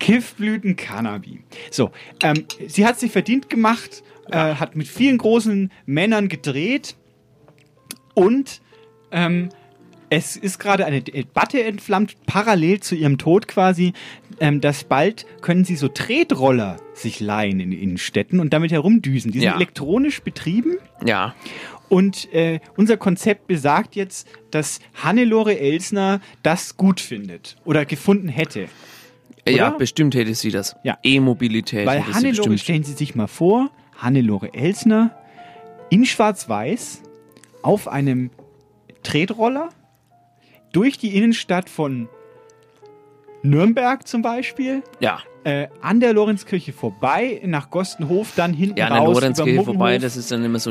Kiffblüten 0.00 0.74
Cannabis. 0.76 1.38
So, 1.70 1.90
ähm, 2.22 2.46
sie 2.66 2.84
hat 2.86 2.98
sich 2.98 3.12
verdient 3.12 3.48
gemacht, 3.48 4.02
äh, 4.30 4.54
hat 4.54 4.76
mit 4.76 4.88
vielen 4.88 5.18
großen 5.18 5.70
Männern 5.86 6.28
gedreht 6.28 6.96
und 8.14 8.60
ähm, 9.10 9.48
es 10.10 10.36
ist 10.36 10.58
gerade 10.58 10.84
eine 10.84 11.00
Debatte 11.00 11.62
entflammt, 11.64 12.16
parallel 12.26 12.80
zu 12.80 12.94
ihrem 12.94 13.16
Tod 13.16 13.48
quasi, 13.48 13.94
ähm, 14.40 14.60
dass 14.60 14.84
bald 14.84 15.24
können 15.40 15.64
sie 15.64 15.76
so 15.76 15.88
Tretroller 15.88 16.76
sich 16.92 17.20
leihen 17.20 17.60
in 17.60 17.72
Innenstädten 17.72 18.38
und 18.38 18.52
damit 18.52 18.72
herumdüsen. 18.72 19.32
Die 19.32 19.38
sind 19.38 19.46
Ja. 19.48 19.56
elektronisch 19.56 20.20
betrieben. 20.22 20.76
Ja. 21.04 21.34
Und 21.88 22.32
äh, 22.34 22.60
unser 22.76 22.96
Konzept 22.98 23.46
besagt 23.46 23.96
jetzt, 23.96 24.26
dass 24.50 24.80
Hannelore 25.02 25.58
Elsner 25.58 26.20
das 26.42 26.76
gut 26.76 27.00
findet 27.00 27.56
oder 27.64 27.84
gefunden 27.86 28.28
hätte. 28.28 28.68
Ja, 29.48 29.68
Oder? 29.68 29.78
bestimmt 29.78 30.14
hätte 30.14 30.34
sie 30.34 30.50
das. 30.50 30.76
Ja. 30.84 30.98
E-Mobilität. 31.02 31.86
Weil 31.86 32.06
Hannelore, 32.06 32.56
stellen 32.58 32.84
Sie 32.84 32.92
sich 32.92 33.14
mal 33.14 33.26
vor, 33.26 33.70
Hannelore 34.02 34.52
Elsner 34.54 35.16
in 35.90 36.04
Schwarz-Weiß 36.04 37.02
auf 37.62 37.88
einem 37.88 38.30
Tretroller 39.02 39.68
durch 40.72 40.98
die 40.98 41.16
Innenstadt 41.16 41.68
von 41.68 42.08
Nürnberg 43.42 44.06
zum 44.06 44.22
Beispiel. 44.22 44.82
Ja. 45.00 45.18
Äh, 45.44 45.66
an 45.80 45.98
der 45.98 46.12
Lorenzkirche 46.12 46.72
vorbei, 46.72 47.40
nach 47.44 47.68
Gostenhof, 47.70 48.32
dann 48.36 48.54
hinten 48.54 48.78
Ja, 48.78 48.86
an 48.86 48.92
der 48.92 49.02
raus 49.02 49.14
Lorenzkirche 49.14 49.54
über 49.54 49.64
vorbei, 49.64 49.98
das 49.98 50.16
ist 50.16 50.30
dann 50.30 50.44
immer 50.44 50.60
so. 50.60 50.70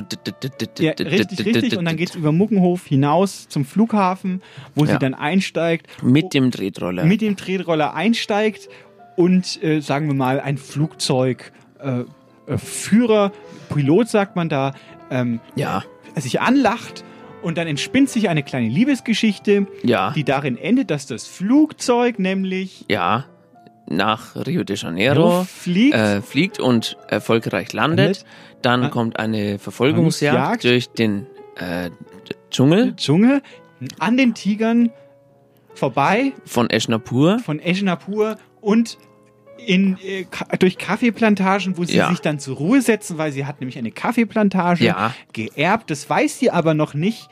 Ja, 0.80 0.92
richtig, 0.94 1.46
richtig. 1.46 1.78
Und 1.78 1.84
dann 1.84 1.98
geht's 1.98 2.16
über 2.16 2.32
Muggenhof 2.32 2.86
hinaus 2.88 3.50
zum 3.50 3.66
Flughafen, 3.66 4.42
wo 4.74 4.86
sie 4.86 4.94
Ja. 4.94 4.98
dann 5.00 5.14
einsteigt. 5.14 5.88
Mit 6.02 6.34
dem 6.34 6.52
Tretroller. 6.52 7.04
Mit 7.04 7.20
dem 7.20 7.36
Tretroller 7.36 7.94
einsteigt 7.94 8.70
und, 9.18 9.62
äh, 9.62 9.82
sagen 9.82 10.08
wir 10.08 10.14
mal, 10.16 10.40
ein 10.40 10.58
Flugzeug 10.58 11.52
äh, 11.82 12.06
Führer, 12.58 13.32
Pilot 13.74 14.10
sagt 14.10 14.36
man 14.36 14.50
da, 14.50 14.74
ähm, 15.10 15.40
ja. 15.56 15.84
sich 16.18 16.42
anlacht 16.42 17.04
und 17.42 17.58
dann 17.58 17.68
entspinnt 17.68 18.10
sich 18.10 18.30
eine 18.30 18.44
kleine 18.44 18.68
Liebesgeschichte, 18.70 19.68
Ja. 19.84 20.12
die 20.12 20.24
darin 20.24 20.58
endet, 20.58 20.92
dass 20.92 21.06
das 21.08 21.28
Flugzeug 21.28 22.20
nämlich 22.20 22.86
Ja. 22.90 23.26
Nach 23.90 24.36
Rio 24.48 24.64
de 24.64 24.78
Janeiro 24.78 25.44
fliegt, 25.44 25.96
äh, 25.96 26.22
fliegt 26.22 26.60
und 26.60 26.98
erfolgreich 27.10 27.74
landet. 27.74 28.26
Dann 28.62 28.84
Ah. 28.86 28.90
kommt 28.90 29.18
eine 29.20 29.60
Verfolgungsjagd 29.60 30.62
Verfolgungsjagd. 30.62 30.64
durch 30.64 30.90
den 30.92 31.28
äh, 31.58 31.90
Dschungel 32.52 32.96
Dschungel 32.96 33.42
an 34.00 34.16
den 34.16 34.34
Tigern 34.34 34.92
vorbei 35.74 36.32
von 36.46 36.70
Eschnapur. 36.70 37.40
von 37.40 37.60
Eschnapur 37.60 38.38
und 38.62 38.98
in, 39.66 39.98
äh, 40.04 40.26
durch 40.60 40.78
Kaffeeplantagen, 40.78 41.78
wo 41.78 41.84
sie 41.84 41.96
Ja. 41.98 42.10
sich 42.10 42.20
dann 42.20 42.40
zur 42.40 42.58
Ruhe 42.58 42.82
setzen, 42.82 43.18
weil 43.18 43.32
sie 43.32 43.46
hat 43.46 43.60
nämlich 43.62 43.78
eine 43.78 43.92
Kaffeeplantage 43.92 44.86
Ja. 44.86 45.14
geerbt. 45.34 45.90
Das 45.92 46.10
weiß 46.10 46.40
sie 46.40 46.52
aber 46.52 46.74
noch 46.74 46.94
nicht. 46.94 47.28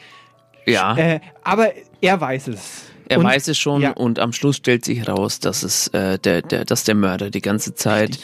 Ja. 0.66 0.96
Äh, 0.98 1.20
aber 1.44 1.72
er 2.02 2.22
weiß 2.22 2.48
es. 2.50 2.84
Er 3.08 3.18
Und- 3.20 3.26
weiß 3.26 3.48
es 3.48 3.58
schon 3.58 3.82
ja. 3.82 3.92
und 3.92 4.20
am 4.20 4.34
Schluss 4.34 4.58
stellt 4.58 4.86
sich 4.86 5.08
raus, 5.08 5.40
dass 5.40 5.64
es 5.64 5.88
äh, 5.90 6.20
der, 6.20 6.42
der, 6.44 6.66
dass 6.66 6.84
der 6.84 6.94
Mörder 6.96 7.32
die 7.32 7.42
ganze 7.42 7.74
Zeit 7.74 8.20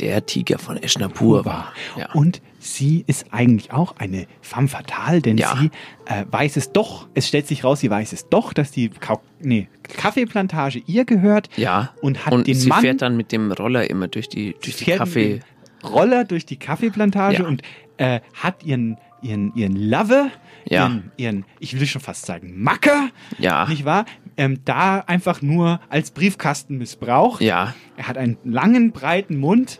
der 0.00 0.26
Tiger 0.26 0.58
von 0.58 0.76
Eschnapur 0.82 1.44
war. 1.44 1.72
Ja. 1.96 2.10
Und 2.12 2.42
sie 2.66 3.04
ist 3.06 3.26
eigentlich 3.32 3.72
auch 3.72 3.96
eine 3.98 4.26
femme 4.40 4.68
fatale, 4.68 5.20
denn 5.22 5.38
Ja. 5.38 5.56
sie 5.56 5.70
äh, 6.06 6.24
weiß 6.30 6.56
es 6.56 6.72
doch, 6.72 7.08
es 7.14 7.28
stellt 7.28 7.46
sich 7.46 7.64
raus, 7.64 7.80
sie 7.80 7.90
weiß 7.90 8.12
es 8.12 8.28
doch, 8.28 8.52
dass 8.52 8.70
die 8.70 8.88
Kau 8.88 9.20
nee, 9.40 9.68
Kaffeeplantage 9.96 10.82
ihr 10.86 11.04
gehört 11.04 11.48
ja. 11.56 11.90
und 12.02 12.26
hat 12.26 12.32
und 12.32 12.46
den 12.46 12.54
sie 12.56 12.68
Mann 12.68 12.80
fährt 12.80 13.02
dann 13.02 13.16
mit 13.16 13.32
dem 13.32 13.52
Roller 13.52 13.88
immer 13.88 14.08
durch 14.08 14.28
die, 14.28 14.54
durch 14.62 14.76
die 14.76 14.84
Kaffee. 14.92 15.40
Roller 15.84 16.24
durch 16.24 16.44
die 16.46 16.56
Kaffeeplantage 16.56 17.42
Ja. 17.42 17.46
und 17.48 17.62
äh, 17.98 18.20
hat 18.34 18.64
ihren, 18.64 18.98
ihren, 19.22 19.54
ihren 19.54 19.76
Lover, 19.76 20.30
Ja. 20.68 20.86
ihren, 20.86 21.12
ihren, 21.16 21.44
ich 21.60 21.78
will 21.78 21.86
schon 21.86 22.00
fast 22.02 22.26
sagen, 22.26 22.54
Macker, 22.62 23.10
Ja. 23.38 23.66
nicht 23.68 23.84
wahr? 23.84 24.04
Ähm, 24.36 24.60
da 24.64 25.00
einfach 25.00 25.40
nur 25.40 25.80
als 25.88 26.10
Briefkasten 26.10 26.78
missbraucht. 26.78 27.40
Ja. 27.40 27.74
Er 27.96 28.08
hat 28.08 28.18
einen 28.18 28.36
langen, 28.44 28.92
breiten 28.92 29.38
Mund 29.38 29.78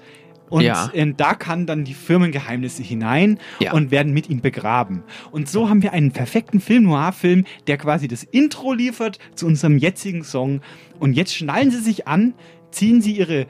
und 0.49 0.63
Ja. 0.63 0.91
da 1.17 1.35
kann 1.35 1.67
dann 1.67 1.85
die 1.85 1.95
Firmengeheimnisse 1.95 2.83
hinein 2.83 3.39
Ja. 3.61 3.73
und 3.73 3.91
werden 3.91 4.13
mit 4.13 4.29
ihm 4.31 4.41
begraben. 4.41 5.03
Und 5.31 5.49
so 5.49 5.69
haben 5.69 5.83
wir 5.83 5.93
einen 5.93 6.13
perfekten 6.13 6.61
Film-Noir-Film, 6.61 7.45
der 7.67 7.79
quasi 7.79 8.09
das 8.09 8.23
Intro 8.25 8.73
liefert 8.73 9.19
zu 9.35 9.47
unserem 9.47 9.79
jetzigen 9.79 10.25
Song. 10.25 10.61
Und 10.99 11.15
jetzt 11.15 11.35
schnallen 11.35 11.71
sie 11.71 11.81
sich 11.81 12.07
an, 12.07 12.35
ziehen 12.71 13.01
sie 13.03 13.13
ihre 13.13 13.47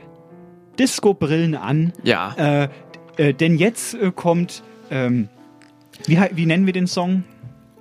Disco-Brillen 0.79 1.55
an. 1.55 1.93
Ja. 2.03 2.35
Äh, 2.37 2.69
äh, 3.17 3.35
denn 3.35 3.57
jetzt 3.57 3.95
äh, 3.95 4.13
kommt, 4.15 4.63
ähm, 4.91 5.29
wie, 6.07 6.19
wie 6.33 6.47
nennen 6.47 6.67
wir 6.67 6.73
den 6.73 6.87
Song? 6.87 7.25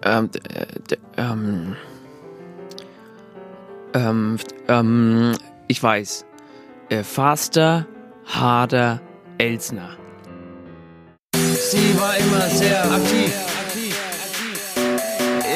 Ähm, 0.03 0.29
äh, 0.53 0.65
ähm, 1.17 1.75
ähm, 3.93 4.37
ähm, 4.67 5.33
ich 5.67 5.81
weiß. 5.81 6.25
Äh, 6.89 7.03
Faster, 7.03 7.87
Harder, 8.27 8.99
Elsner. 9.37 9.95
Sie 11.33 11.99
war 11.99 12.17
immer 12.17 12.49
sehr 12.49 12.83
aktiv 12.91 13.33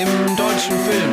im 0.02 0.36
deutschen 0.36 0.78
Film. 0.86 1.12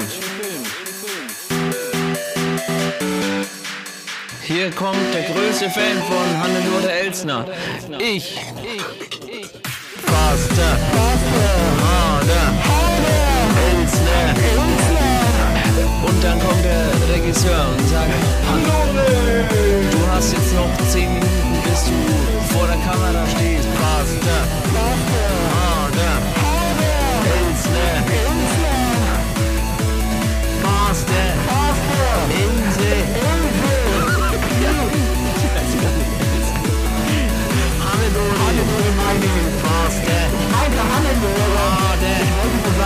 Hier 4.42 4.70
kommt 4.70 5.12
der 5.12 5.22
größte 5.22 5.68
Fan 5.70 6.02
von 6.06 6.42
Hannelore 6.42 6.92
Elsner. 6.92 7.46
Ich. 7.98 8.38
Faster, 10.04 10.78
Harder, 11.82 12.54
Elsner. 13.72 14.34
Und 16.06 16.24
dann 16.24 16.38
kommt 16.38 16.64
der 16.64 16.95
Regisseur 17.16 17.68
und 17.70 17.88
sagt, 17.88 18.10
Hannelore, 18.46 19.44
du 19.90 19.98
hast 20.12 20.34
jetzt 20.34 20.54
noch 20.54 20.68
10 20.90 21.14
Minuten, 21.14 21.62
bis 21.64 21.84
du 21.84 22.52
vor 22.52 22.66
der 22.66 22.76
Kamera 22.76 23.24
stehst. 23.26 23.66
Faster, 23.80 24.40
Harder, 25.56 26.16
Elsner. 27.38 27.94
Faster, 30.62 31.28
Insel. 32.44 33.00
Hannelore, 37.80 38.88
meine 39.00 39.30
Faster. 39.62 40.20
Meinte 40.52 40.82
Hannelore. 40.92 41.85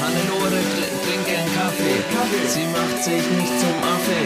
Hannelore 0.00 0.58
tr- 0.70 0.92
trinkt 1.04 1.26
gern 1.26 1.48
Kaffee. 1.56 1.98
Sie 2.48 2.66
macht 2.76 2.98
sich 3.02 3.24
nicht 3.38 3.54
zum 3.60 3.76
Affe. 3.94 4.18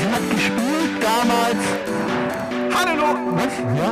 sie 0.00 0.08
hat 0.14 0.24
gespielt 0.30 0.94
damals. 1.02 1.64
Hannelore! 2.74 3.18
Was? 3.36 3.54
Ja? 3.78 3.90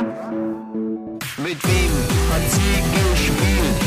Mit 1.37 1.59
wem 1.67 1.91
hat 2.31 2.45
sie 2.49 2.75
gespielt? 2.95 3.77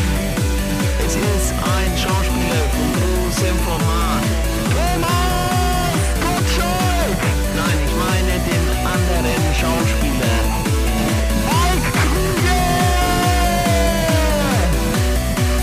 Es 1.07 1.15
ist 1.15 1.53
ein 1.53 1.93
Schauspieler 1.97 2.65
von 2.75 2.89
großem 3.01 3.57
Format. 3.65 4.36
Schauspieler. 9.59 10.41
Mike 11.49 11.91
Krüger! 12.03 12.67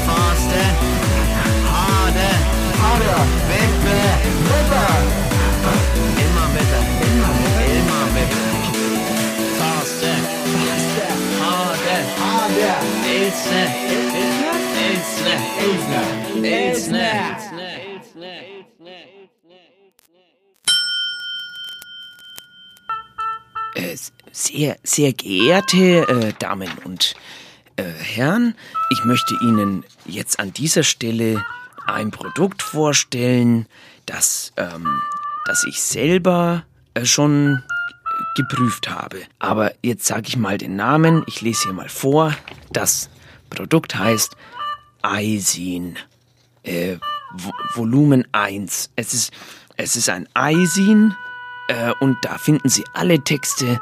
Faster, 0.08 0.68
harder, 1.76 2.36
harder, 2.82 3.22
wetter, 3.50 4.06
wetter. 4.50 4.94
Immer 6.24 6.48
wetter, 6.56 6.84
immer 7.08 7.32
wetter, 7.40 7.66
immer 7.78 8.06
wetter. 8.16 8.48
Faster, 9.60 10.16
faster, 10.54 11.12
harder, 11.44 12.02
harder, 12.22 12.78
Elsner, 13.16 13.68
Elsner, 13.94 14.58
Elsner, 14.88 15.40
Elsner, 15.66 16.08
Elsner. 16.44 17.53
Äh, 23.76 23.98
sehr, 24.32 24.78
sehr 24.84 25.14
geehrte 25.14 26.08
äh, 26.08 26.34
Damen 26.40 26.70
und 26.84 27.16
äh, 27.76 27.84
Herren, 27.84 28.56
ich 28.90 29.04
möchte 29.04 29.36
Ihnen 29.42 29.84
jetzt 30.06 30.40
an 30.40 30.54
dieser 30.54 30.84
Stelle 30.84 31.44
ein 31.86 32.12
Produkt 32.12 32.62
vorstellen, 32.62 33.68
das, 34.06 34.54
ähm, 34.58 35.02
das 35.46 35.64
ich 35.66 35.82
selber 35.82 36.64
äh, 36.94 37.06
schon 37.06 37.64
geprüft 38.36 38.90
habe. 38.90 39.22
Aber 39.40 39.74
jetzt 39.84 40.06
sage 40.06 40.28
ich 40.28 40.38
mal 40.38 40.58
den 40.58 40.76
Namen. 40.76 41.24
Ich 41.28 41.42
lese 41.42 41.64
hier 41.64 41.74
mal 41.74 41.90
vor. 41.90 42.36
Das 42.72 43.10
Produkt 43.50 43.96
heißt 43.96 44.36
Eisin. 45.02 45.98
Äh, 46.64 46.98
Volumen 47.74 48.28
1. 48.32 48.92
Es 48.96 49.14
ist, 49.14 49.34
es 49.78 49.96
ist 49.96 50.10
ein 50.10 50.28
Eisin 50.34 51.16
äh, 51.68 51.94
und 52.00 52.18
da 52.22 52.38
finden 52.38 52.70
Sie 52.70 52.84
alle 52.94 53.24
Texte 53.24 53.80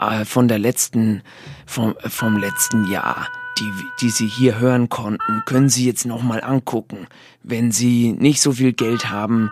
äh, 0.00 0.24
von 0.24 0.48
der 0.48 0.58
letzten, 0.58 1.22
vom, 1.66 1.94
vom 2.08 2.36
letzten 2.36 2.86
Jahr. 2.86 3.28
Die, 3.58 3.70
die 4.00 4.10
Sie 4.10 4.26
hier 4.26 4.58
hören 4.58 4.88
konnten, 4.88 5.42
können 5.44 5.68
Sie 5.68 5.84
jetzt 5.84 6.06
nochmal 6.06 6.42
angucken. 6.42 7.06
Wenn 7.42 7.70
Sie 7.70 8.12
nicht 8.12 8.40
so 8.40 8.52
viel 8.52 8.72
Geld 8.72 9.10
haben, 9.10 9.50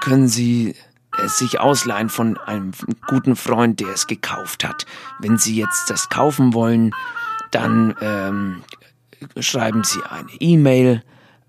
können 0.00 0.28
Sie 0.28 0.76
es 1.18 1.38
sich 1.38 1.60
ausleihen 1.60 2.08
von 2.08 2.38
einem 2.38 2.72
guten 3.06 3.36
Freund, 3.36 3.80
der 3.80 3.88
es 3.88 4.06
gekauft 4.06 4.64
hat. 4.64 4.86
Wenn 5.18 5.36
Sie 5.36 5.54
jetzt 5.56 5.90
das 5.90 6.08
kaufen 6.08 6.54
wollen, 6.54 6.92
dann 7.50 7.94
ähm, 8.00 8.62
schreiben 9.38 9.84
Sie 9.84 10.00
eine 10.08 10.30
E-Mail 10.40 11.02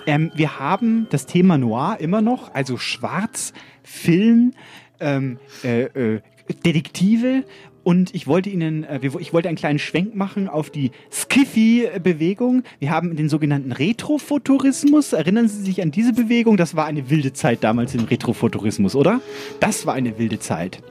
Ähm, 0.06 0.30
wir 0.34 0.58
haben 0.58 1.06
das 1.10 1.26
Thema 1.26 1.58
Noir 1.58 1.96
immer 2.00 2.22
noch, 2.22 2.54
also 2.54 2.76
Schwarz, 2.76 3.52
Film, 3.82 4.52
ähm, 5.00 5.38
äh, 5.64 5.82
äh, 5.82 6.20
Detektive 6.64 7.44
und 7.86 8.16
ich 8.16 8.26
wollte 8.26 8.50
Ihnen, 8.50 8.82
äh, 8.82 8.98
ich 9.20 9.32
wollte 9.32 9.48
einen 9.48 9.56
kleinen 9.56 9.78
Schwenk 9.78 10.16
machen 10.16 10.48
auf 10.48 10.70
die 10.70 10.90
Skiffy-Bewegung. 11.12 12.64
Wir 12.80 12.90
haben 12.90 13.14
den 13.14 13.28
sogenannten 13.28 13.70
Retrofuturismus. 13.70 15.12
Erinnern 15.12 15.46
Sie 15.46 15.62
sich 15.62 15.80
an 15.80 15.92
diese 15.92 16.12
Bewegung? 16.12 16.56
Das 16.56 16.74
war 16.74 16.86
eine 16.86 17.10
wilde 17.10 17.32
Zeit 17.32 17.62
damals 17.62 17.94
im 17.94 18.02
Retrofuturismus, 18.02 18.96
oder? 18.96 19.20
Das 19.60 19.86
war 19.86 19.94
eine 19.94 20.18
wilde 20.18 20.40
Zeit. 20.40 20.82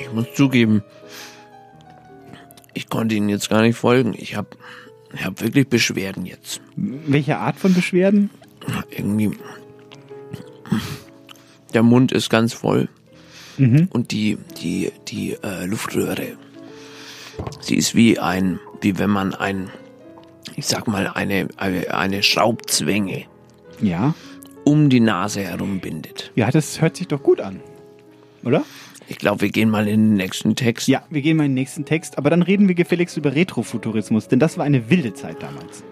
Ich 0.00 0.12
muss 0.12 0.32
zugeben, 0.34 0.84
ich 2.74 2.88
konnte 2.88 3.16
Ihnen 3.16 3.28
jetzt 3.28 3.50
gar 3.50 3.62
nicht 3.62 3.76
folgen. 3.76 4.14
Ich 4.16 4.36
habe 4.36 4.50
ich 5.12 5.24
hab 5.24 5.40
wirklich 5.40 5.68
Beschwerden 5.68 6.26
jetzt. 6.26 6.60
Welche 6.76 7.38
Art 7.38 7.56
von 7.56 7.74
Beschwerden? 7.74 8.30
Irgendwie. 8.90 9.30
Der 11.74 11.82
Mund 11.82 12.12
ist 12.12 12.30
ganz 12.30 12.52
voll. 12.52 12.88
Mhm. 13.56 13.88
Und 13.90 14.12
die, 14.12 14.38
die, 14.60 14.92
die 15.08 15.36
äh, 15.42 15.66
Luftröhre, 15.66 16.36
sie 17.60 17.76
ist 17.76 17.94
wie 17.94 18.18
ein, 18.18 18.60
wie 18.80 18.98
wenn 18.98 19.10
man 19.10 19.34
ein, 19.34 19.70
ich 20.56 20.66
sag 20.66 20.86
mal, 20.86 21.08
eine, 21.08 21.48
eine, 21.56 21.92
eine 21.92 22.22
Schraubzwänge 22.22 23.24
ja. 23.80 24.14
um 24.64 24.90
die 24.90 25.00
Nase 25.00 25.40
herum 25.40 25.80
bindet. 25.80 26.30
Ja, 26.36 26.50
das 26.50 26.80
hört 26.80 26.96
sich 26.96 27.08
doch 27.08 27.22
gut 27.22 27.40
an. 27.40 27.60
Oder? 28.44 28.64
Ich 29.10 29.16
glaube, 29.16 29.40
wir 29.40 29.48
gehen 29.48 29.70
mal 29.70 29.88
in 29.88 30.10
den 30.10 30.14
nächsten 30.14 30.54
Text. 30.54 30.86
Ja, 30.86 31.02
wir 31.08 31.22
gehen 31.22 31.38
mal 31.38 31.44
in 31.44 31.52
den 31.52 31.54
nächsten 31.54 31.86
Text, 31.86 32.18
aber 32.18 32.28
dann 32.28 32.42
reden 32.42 32.68
wir 32.68 32.74
gefälligst 32.74 33.16
über 33.16 33.34
Retrofuturismus, 33.34 34.28
denn 34.28 34.38
das 34.38 34.58
war 34.58 34.64
eine 34.66 34.90
wilde 34.90 35.14
Zeit 35.14 35.42
damals. 35.42 35.82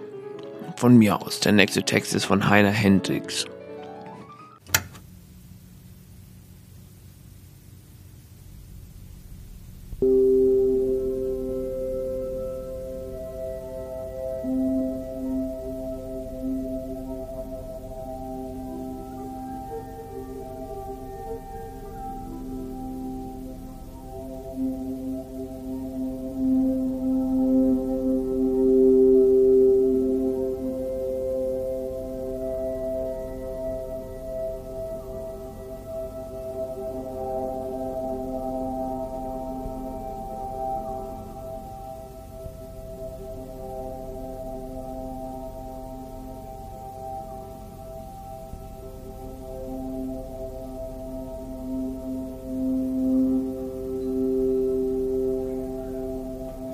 Von 0.76 0.98
mir 0.98 1.22
aus. 1.22 1.40
Der 1.40 1.52
nächste 1.52 1.82
Text 1.82 2.14
ist 2.14 2.26
von 2.26 2.50
Heiner 2.50 2.70
Hendricks. 2.70 3.46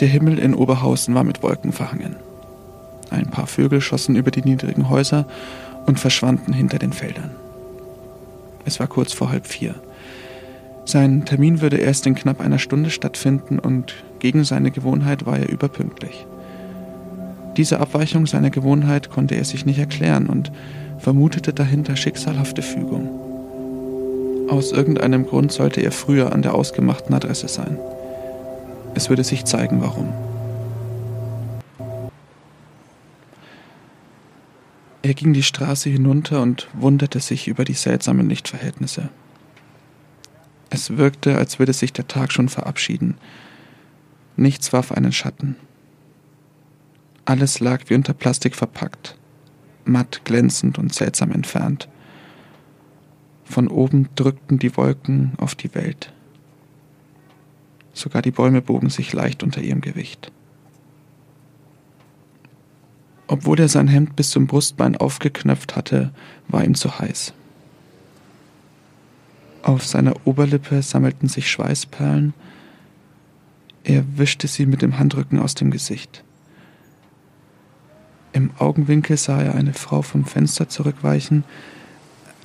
Der 0.02 0.08
Himmel 0.08 0.40
in 0.40 0.56
Oberhausen 0.56 1.14
war 1.14 1.22
mit 1.22 1.44
Wolken 1.44 1.70
verhangen. 1.70 2.16
Ein 3.10 3.28
paar 3.28 3.46
Vögel 3.46 3.80
schossen 3.80 4.16
über 4.16 4.32
die 4.32 4.42
niedrigen 4.42 4.90
Häuser 4.90 5.26
und 5.86 6.00
verschwanden 6.00 6.52
hinter 6.52 6.80
den 6.80 6.92
Feldern. 6.92 7.30
Es 8.64 8.80
war 8.80 8.88
kurz 8.88 9.12
vor 9.12 9.30
halb 9.30 9.46
vier. 9.46 9.76
Sein 10.84 11.24
Termin 11.24 11.60
würde 11.60 11.76
erst 11.76 12.04
in 12.08 12.16
knapp 12.16 12.40
einer 12.40 12.58
Stunde 12.58 12.90
stattfinden 12.90 13.60
und 13.60 13.94
gegen 14.18 14.42
seine 14.42 14.72
Gewohnheit 14.72 15.24
war 15.24 15.38
er 15.38 15.48
überpünktlich. 15.48 16.26
Diese 17.56 17.78
Abweichung 17.78 18.26
seiner 18.26 18.50
Gewohnheit 18.50 19.08
konnte 19.08 19.36
er 19.36 19.44
sich 19.44 19.66
nicht 19.66 19.78
erklären 19.78 20.26
und 20.26 20.50
vermutete 20.98 21.52
dahinter 21.52 21.94
schicksalhafte 21.94 22.62
Fügung. 22.62 23.08
Aus 24.50 24.72
irgendeinem 24.72 25.26
Grund 25.26 25.52
sollte 25.52 25.80
er 25.80 25.92
früher 25.92 26.32
an 26.32 26.42
der 26.42 26.54
ausgemachten 26.56 27.14
Adresse 27.14 27.46
sein. 27.46 27.78
Es 28.94 29.08
würde 29.08 29.24
sich 29.24 29.44
zeigen, 29.44 29.80
warum. 29.80 30.12
Er 35.02 35.14
ging 35.14 35.32
die 35.32 35.42
Straße 35.42 35.90
hinunter 35.90 36.42
und 36.42 36.68
wunderte 36.74 37.18
sich 37.18 37.48
über 37.48 37.64
die 37.64 37.74
seltsamen 37.74 38.28
Lichtverhältnisse. 38.28 39.08
Es 40.70 40.96
wirkte, 40.96 41.36
als 41.36 41.58
würde 41.58 41.72
sich 41.72 41.92
der 41.92 42.06
Tag 42.06 42.32
schon 42.32 42.48
verabschieden. 42.48 43.16
Nichts 44.36 44.72
warf 44.72 44.92
einen 44.92 45.12
Schatten. 45.12 45.56
Alles 47.24 47.60
lag 47.60 47.82
wie 47.88 47.94
unter 47.94 48.14
Plastik 48.14 48.56
verpackt, 48.56 49.16
matt 49.84 50.22
glänzend 50.24 50.78
und 50.78 50.94
seltsam 50.94 51.32
entfernt. 51.32 51.88
Von 53.44 53.68
oben 53.68 54.08
drückten 54.16 54.58
die 54.58 54.76
Wolken 54.76 55.32
auf 55.36 55.54
die 55.54 55.74
Welt. 55.74 56.12
Sogar 57.92 58.22
die 58.22 58.30
Bäume 58.30 58.62
bogen 58.62 58.90
sich 58.90 59.12
leicht 59.12 59.42
unter 59.42 59.60
ihrem 59.60 59.80
Gewicht. 59.80 60.32
Obwohl 63.26 63.60
er 63.60 63.68
sein 63.68 63.88
Hemd 63.88 64.14
bis 64.16 64.30
zum 64.30 64.46
Brustbein 64.46 64.96
aufgeknöpft 64.96 65.76
hatte, 65.76 66.12
war 66.48 66.64
ihm 66.64 66.74
zu 66.74 66.98
heiß. 66.98 67.32
Auf 69.62 69.86
seiner 69.86 70.14
Oberlippe 70.26 70.82
sammelten 70.82 71.28
sich 71.28 71.50
Schweißperlen. 71.50 72.34
Er 73.84 74.04
wischte 74.18 74.48
sie 74.48 74.66
mit 74.66 74.82
dem 74.82 74.98
Handrücken 74.98 75.38
aus 75.38 75.54
dem 75.54 75.70
Gesicht. 75.70 76.24
Im 78.32 78.50
Augenwinkel 78.58 79.16
sah 79.16 79.40
er 79.40 79.54
eine 79.54 79.72
Frau 79.72 80.02
vom 80.02 80.24
Fenster 80.24 80.68
zurückweichen. 80.68 81.44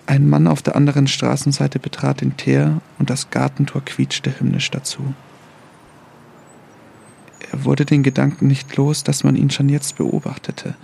Ein 0.06 0.30
Mann 0.30 0.48
auf 0.48 0.62
der 0.62 0.76
anderen 0.76 1.08
Straßenseite 1.08 1.80
betrat 1.80 2.22
den 2.22 2.38
Teer 2.38 2.82
und 3.00 3.10
das 3.10 3.30
Gartentor 3.30 3.84
quietschte 3.84 4.39
hymnisch 4.39 4.72
dazu. 4.72 5.14
Er 7.52 7.66
wurde 7.66 7.86
den 7.86 8.04
Gedanken 8.04 8.48
nicht 8.48 8.76
los, 8.76 9.04
dass 9.04 9.24
man 9.24 9.36
ihn 9.36 9.50
schon 9.50 9.70
jetzt 9.70 9.98
beobachtete. 9.98 10.76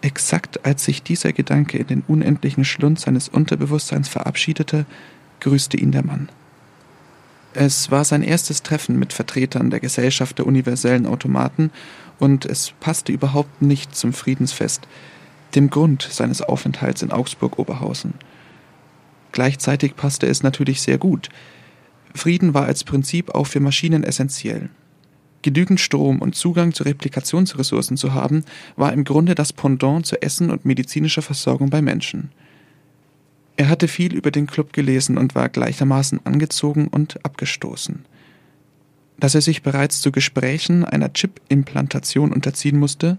Exakt 0.00 0.64
als 0.64 0.84
sich 0.84 1.02
dieser 1.02 1.32
Gedanke 1.32 1.78
in 1.78 1.86
den 1.86 2.02
unendlichen 2.06 2.64
Schlund 2.64 3.00
seines 3.00 3.28
Unterbewusstseins 3.28 4.08
verabschiedete, 4.08 4.86
grüßte 5.40 5.76
ihn 5.76 5.92
der 5.92 6.04
Mann. 6.04 6.28
Es 7.54 7.90
war 7.90 8.04
sein 8.04 8.22
erstes 8.22 8.62
Treffen 8.62 8.98
mit 8.98 9.12
Vertretern 9.12 9.70
der 9.70 9.80
Gesellschaft 9.80 10.38
der 10.38 10.46
universellen 10.46 11.06
Automaten 11.06 11.70
und 12.18 12.44
es 12.44 12.72
passte 12.78 13.10
überhaupt 13.10 13.62
nicht 13.62 13.96
zum 13.96 14.12
Friedensfest, 14.12 14.86
dem 15.54 15.70
Grund 15.70 16.02
seines 16.02 16.42
Aufenthalts 16.42 17.02
in 17.02 17.10
Augsburg-Oberhausen. 17.10 18.14
Gleichzeitig 19.32 19.96
passte 19.96 20.26
es 20.26 20.42
natürlich 20.42 20.82
sehr 20.82 20.98
gut. 20.98 21.30
Frieden 22.14 22.54
war 22.54 22.66
als 22.66 22.84
Prinzip 22.84 23.34
auch 23.34 23.46
für 23.46 23.60
Maschinen 23.60 24.04
essentiell. 24.04 24.70
Genügend 25.42 25.80
Strom 25.80 26.20
und 26.20 26.34
Zugang 26.34 26.74
zu 26.74 26.82
Replikationsressourcen 26.82 27.96
zu 27.96 28.12
haben, 28.12 28.44
war 28.76 28.92
im 28.92 29.04
Grunde 29.04 29.34
das 29.34 29.52
Pendant 29.52 30.04
zu 30.04 30.20
Essen 30.20 30.50
und 30.50 30.64
medizinischer 30.64 31.22
Versorgung 31.22 31.70
bei 31.70 31.80
Menschen. 31.80 32.30
Er 33.56 33.68
hatte 33.68 33.88
viel 33.88 34.14
über 34.14 34.30
den 34.30 34.46
Club 34.46 34.72
gelesen 34.72 35.18
und 35.18 35.34
war 35.34 35.48
gleichermaßen 35.48 36.20
angezogen 36.24 36.88
und 36.88 37.24
abgestoßen. 37.24 38.04
Dass 39.18 39.34
er 39.34 39.40
sich 39.40 39.62
bereits 39.62 40.00
zu 40.00 40.12
Gesprächen 40.12 40.84
einer 40.84 41.12
Chip-Implantation 41.12 42.32
unterziehen 42.32 42.78
musste, 42.78 43.18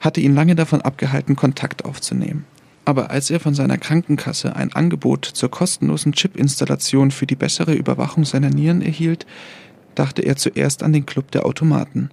hatte 0.00 0.20
ihn 0.20 0.34
lange 0.34 0.56
davon 0.56 0.80
abgehalten, 0.80 1.36
Kontakt 1.36 1.84
aufzunehmen. 1.84 2.44
Aber 2.84 3.10
als 3.10 3.30
er 3.30 3.40
von 3.40 3.54
seiner 3.54 3.78
Krankenkasse 3.78 4.54
ein 4.54 4.72
Angebot 4.72 5.24
zur 5.24 5.50
kostenlosen 5.50 6.12
Chip-Installation 6.12 7.10
für 7.10 7.26
die 7.26 7.34
bessere 7.34 7.74
Überwachung 7.74 8.24
seiner 8.24 8.50
Nieren 8.50 8.82
erhielt, 8.82 9.26
dachte 9.98 10.22
er 10.22 10.36
zuerst 10.36 10.82
an 10.82 10.92
den 10.92 11.06
Club 11.06 11.30
der 11.32 11.44
Automaten. 11.44 12.10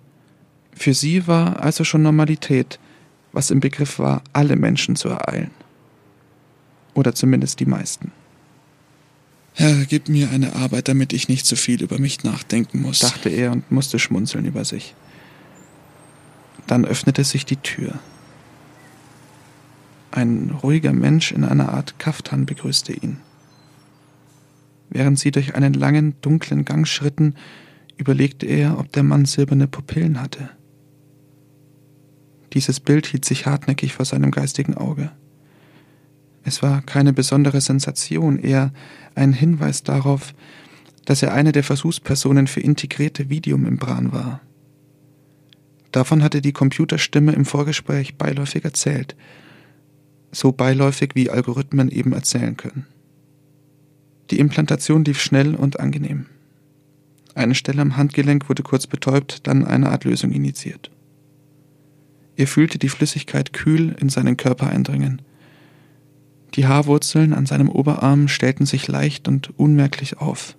Für 0.73 0.93
sie 0.93 1.27
war 1.27 1.61
also 1.61 1.83
schon 1.83 2.01
Normalität, 2.01 2.79
was 3.31 3.51
im 3.51 3.59
Begriff 3.59 3.99
war, 3.99 4.23
alle 4.33 4.55
Menschen 4.55 4.95
zu 4.95 5.09
ereilen. 5.09 5.51
Oder 6.93 7.13
zumindest 7.13 7.59
die 7.59 7.65
meisten. 7.65 8.11
Herr, 9.55 9.85
gib 9.85 10.09
mir 10.09 10.31
eine 10.31 10.55
Arbeit, 10.55 10.87
damit 10.87 11.13
ich 11.13 11.27
nicht 11.27 11.45
so 11.45 11.55
viel 11.55 11.83
über 11.83 11.99
mich 11.99 12.23
nachdenken 12.23 12.81
muss, 12.81 12.99
dachte 12.99 13.29
er 13.29 13.51
und 13.51 13.71
musste 13.71 13.99
schmunzeln 13.99 14.45
über 14.45 14.65
sich. 14.65 14.95
Dann 16.65 16.85
öffnete 16.85 17.23
sich 17.23 17.45
die 17.45 17.57
Tür. 17.57 17.99
Ein 20.09 20.51
ruhiger 20.63 20.93
Mensch 20.93 21.31
in 21.31 21.43
einer 21.43 21.69
Art 21.69 21.99
Kaftan 21.99 22.45
begrüßte 22.45 22.93
ihn. 22.93 23.17
Während 24.89 25.19
sie 25.19 25.31
durch 25.31 25.55
einen 25.55 25.73
langen, 25.73 26.15
dunklen 26.21 26.65
Gang 26.65 26.87
schritten, 26.87 27.35
überlegte 27.97 28.45
er, 28.45 28.79
ob 28.79 28.91
der 28.91 29.03
Mann 29.03 29.25
silberne 29.25 29.67
Pupillen 29.67 30.21
hatte. 30.21 30.49
Dieses 32.53 32.79
Bild 32.79 33.07
hielt 33.07 33.25
sich 33.25 33.45
hartnäckig 33.45 33.93
vor 33.93 34.05
seinem 34.05 34.31
geistigen 34.31 34.75
Auge. 34.75 35.11
Es 36.43 36.61
war 36.61 36.81
keine 36.81 37.13
besondere 37.13 37.61
Sensation, 37.61 38.37
eher 38.37 38.71
ein 39.15 39.33
Hinweis 39.33 39.83
darauf, 39.83 40.33
dass 41.05 41.23
er 41.23 41.33
eine 41.33 41.51
der 41.51 41.63
Versuchspersonen 41.63 42.47
für 42.47 42.59
integrierte 42.59 43.29
Videomembran 43.29 44.11
war. 44.11 44.41
Davon 45.91 46.23
hatte 46.23 46.41
die 46.41 46.53
Computerstimme 46.53 47.33
im 47.33 47.45
Vorgespräch 47.45 48.15
beiläufig 48.15 48.63
erzählt, 48.65 49.15
so 50.31 50.51
beiläufig 50.51 51.11
wie 51.13 51.29
Algorithmen 51.29 51.89
eben 51.91 52.13
erzählen 52.13 52.57
können. 52.57 52.87
Die 54.31 54.39
Implantation 54.39 55.05
lief 55.05 55.21
schnell 55.21 55.55
und 55.55 55.79
angenehm. 55.79 56.25
Eine 57.35 57.55
Stelle 57.55 57.81
am 57.81 57.97
Handgelenk 57.97 58.49
wurde 58.49 58.63
kurz 58.63 58.87
betäubt, 58.87 59.47
dann 59.47 59.65
eine 59.65 59.89
Art 59.89 60.03
Lösung 60.03 60.31
initiiert. 60.31 60.91
Er 62.35 62.47
fühlte 62.47 62.79
die 62.79 62.89
Flüssigkeit 62.89 63.53
kühl 63.53 63.95
in 63.99 64.09
seinen 64.09 64.37
Körper 64.37 64.67
eindringen. 64.67 65.21
Die 66.55 66.67
Haarwurzeln 66.67 67.33
an 67.33 67.45
seinem 67.45 67.69
Oberarm 67.69 68.27
stellten 68.27 68.65
sich 68.65 68.87
leicht 68.87 69.27
und 69.27 69.57
unmerklich 69.57 70.17
auf. 70.17 70.55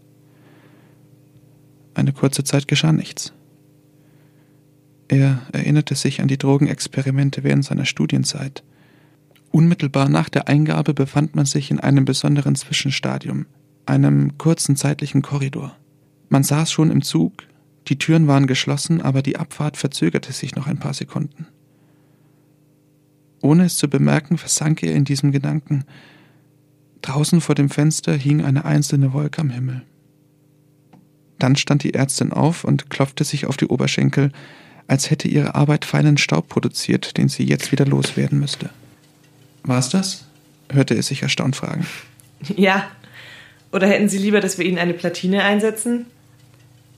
Eine 1.94 2.12
kurze 2.12 2.42
Zeit 2.42 2.66
geschah 2.66 2.92
nichts. 2.92 3.32
Er 5.06 5.42
erinnerte 5.52 5.94
sich 5.94 6.20
an 6.20 6.28
die 6.28 6.38
Drogenexperimente 6.38 7.44
während 7.44 7.64
seiner 7.64 7.84
Studienzeit. 7.84 8.64
Unmittelbar 9.52 10.08
nach 10.08 10.28
der 10.28 10.48
Eingabe 10.48 10.94
befand 10.94 11.36
man 11.36 11.46
sich 11.46 11.70
in 11.70 11.78
einem 11.78 12.04
besonderen 12.04 12.56
Zwischenstadium, 12.56 13.46
einem 13.86 14.36
kurzen 14.38 14.74
zeitlichen 14.74 15.22
Korridor. 15.22 15.76
Man 16.34 16.42
saß 16.42 16.72
schon 16.72 16.90
im 16.90 17.00
Zug, 17.00 17.44
die 17.86 17.96
Türen 17.96 18.26
waren 18.26 18.48
geschlossen, 18.48 19.00
aber 19.00 19.22
die 19.22 19.36
Abfahrt 19.36 19.76
verzögerte 19.76 20.32
sich 20.32 20.56
noch 20.56 20.66
ein 20.66 20.80
paar 20.80 20.92
Sekunden. 20.92 21.46
Ohne 23.40 23.66
es 23.66 23.76
zu 23.76 23.88
bemerken, 23.88 24.36
versank 24.36 24.82
er 24.82 24.96
in 24.96 25.04
diesem 25.04 25.30
Gedanken. 25.30 25.84
Draußen 27.02 27.40
vor 27.40 27.54
dem 27.54 27.70
Fenster 27.70 28.14
hing 28.14 28.44
eine 28.44 28.64
einzelne 28.64 29.12
Wolke 29.12 29.42
am 29.42 29.50
Himmel. 29.50 29.82
Dann 31.38 31.54
stand 31.54 31.84
die 31.84 31.94
Ärztin 31.94 32.32
auf 32.32 32.64
und 32.64 32.90
klopfte 32.90 33.22
sich 33.22 33.46
auf 33.46 33.56
die 33.56 33.68
Oberschenkel, 33.68 34.32
als 34.88 35.12
hätte 35.12 35.28
ihre 35.28 35.54
Arbeit 35.54 35.84
feinen 35.84 36.18
Staub 36.18 36.48
produziert, 36.48 37.16
den 37.16 37.28
sie 37.28 37.44
jetzt 37.44 37.70
wieder 37.70 37.86
loswerden 37.86 38.40
müsste. 38.40 38.70
War's 39.62 39.88
das? 39.88 40.26
hörte 40.72 40.96
er 40.96 41.02
sich 41.04 41.22
erstaunt 41.22 41.54
fragen. 41.54 41.86
Ja. 42.56 42.90
Oder 43.70 43.86
hätten 43.86 44.08
Sie 44.08 44.18
lieber, 44.18 44.40
dass 44.40 44.58
wir 44.58 44.66
Ihnen 44.66 44.78
eine 44.78 44.94
Platine 44.94 45.44
einsetzen? 45.44 46.06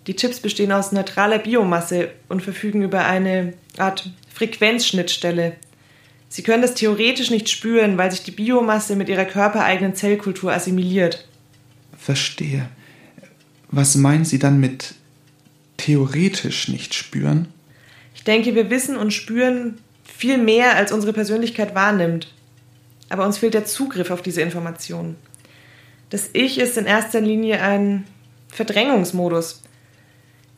Die 0.06 0.14
Chips 0.14 0.40
bestehen 0.40 0.72
aus 0.72 0.92
neutraler 0.92 1.38
Biomasse 1.38 2.10
und 2.28 2.42
verfügen 2.42 2.82
über 2.82 3.04
eine 3.04 3.54
Art 3.76 4.10
Frequenzschnittstelle. 4.32 5.56
Sie 6.28 6.42
können 6.42 6.62
das 6.62 6.74
theoretisch 6.74 7.30
nicht 7.30 7.48
spüren, 7.48 7.98
weil 7.98 8.10
sich 8.10 8.22
die 8.22 8.30
Biomasse 8.30 8.94
mit 8.94 9.08
ihrer 9.08 9.24
körpereigenen 9.24 9.94
Zellkultur 9.94 10.52
assimiliert. 10.52 11.26
Verstehe. 11.96 12.68
Was 13.70 13.96
meinen 13.96 14.24
Sie 14.24 14.38
dann 14.38 14.60
mit 14.60 14.94
theoretisch 15.76 16.68
nicht 16.68 16.94
spüren? 16.94 17.48
Ich 18.14 18.24
denke, 18.24 18.54
wir 18.54 18.70
wissen 18.70 18.96
und 18.96 19.12
spüren 19.12 19.78
viel 20.04 20.38
mehr, 20.38 20.76
als 20.76 20.92
unsere 20.92 21.12
Persönlichkeit 21.12 21.74
wahrnimmt. 21.74 22.32
Aber 23.08 23.24
uns 23.24 23.38
fehlt 23.38 23.54
der 23.54 23.64
Zugriff 23.64 24.10
auf 24.10 24.22
diese 24.22 24.40
Informationen. 24.40 25.16
Das 26.10 26.30
Ich 26.32 26.58
ist 26.58 26.76
in 26.76 26.86
erster 26.86 27.20
Linie 27.20 27.60
ein 27.60 28.04
Verdrängungsmodus. 28.48 29.62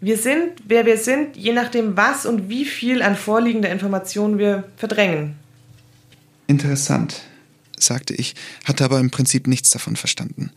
Wir 0.01 0.17
sind, 0.17 0.53
wer 0.67 0.87
wir 0.87 0.97
sind, 0.97 1.37
je 1.37 1.53
nachdem, 1.53 1.97
was 1.97 2.25
und 2.25 2.49
wie 2.49 2.65
viel 2.65 3.03
an 3.03 3.17
vorliegender 3.17 3.71
Information 3.71 4.39
wir 4.39 4.69
verdrängen. 4.77 5.35
Interessant, 6.47 7.23
sagte 7.79 8.15
ich, 8.15 8.35
hatte 8.65 8.85
aber 8.85 9.01
im 9.01 9.11
Prinzip 9.11 9.47
nichts 9.47 9.71
davon 9.71 9.97
verstanden. 9.97 10.51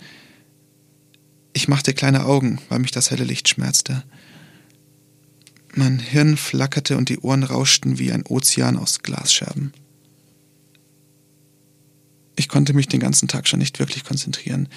Ich 1.53 1.67
machte 1.67 1.93
kleine 1.93 2.25
Augen, 2.25 2.59
weil 2.69 2.79
mich 2.79 2.91
das 2.91 3.11
helle 3.11 3.23
Licht 3.23 3.49
schmerzte. 3.49 4.03
Mein 5.73 5.99
Hirn 5.99 6.37
flackerte 6.37 6.97
und 6.97 7.09
die 7.09 7.19
Ohren 7.19 7.43
rauschten 7.43 7.97
wie 7.97 8.11
ein 8.11 8.25
Ozean 8.25 8.77
aus 8.77 9.01
Glasscherben. 9.03 9.73
Ich 12.35 12.47
konnte 12.47 12.73
mich 12.73 12.87
den 12.87 12.99
ganzen 12.99 13.27
Tag 13.27 13.47
schon 13.47 13.59
nicht 13.59 13.79
wirklich 13.79 14.03
konzentrieren. 14.03 14.69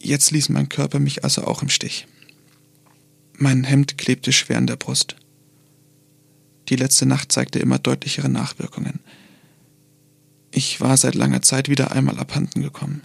Jetzt 0.00 0.30
ließ 0.30 0.48
mein 0.50 0.68
Körper 0.68 0.98
mich 0.98 1.24
also 1.24 1.44
auch 1.44 1.62
im 1.62 1.68
Stich. 1.68 2.06
Mein 3.38 3.64
Hemd 3.64 3.98
klebte 3.98 4.32
schwer 4.32 4.56
an 4.56 4.66
der 4.66 4.76
Brust. 4.76 5.16
Die 6.70 6.76
letzte 6.76 7.04
Nacht 7.04 7.32
zeigte 7.32 7.58
immer 7.58 7.78
deutlichere 7.78 8.30
Nachwirkungen. 8.30 9.00
Ich 10.50 10.80
war 10.80 10.96
seit 10.96 11.14
langer 11.14 11.42
Zeit 11.42 11.68
wieder 11.68 11.92
einmal 11.92 12.18
abhanden 12.18 12.62
gekommen. 12.62 13.02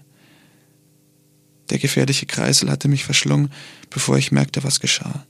Der 1.70 1.80
gefährliche 1.80 2.26
Kreisel 2.26 2.70
hatte 2.70 2.88
mich 2.88 3.04
verschlungen, 3.04 3.52
bevor 3.90 4.18
ich 4.18 4.32
merkte, 4.32 4.64
was 4.64 4.80
geschah. 4.80 5.26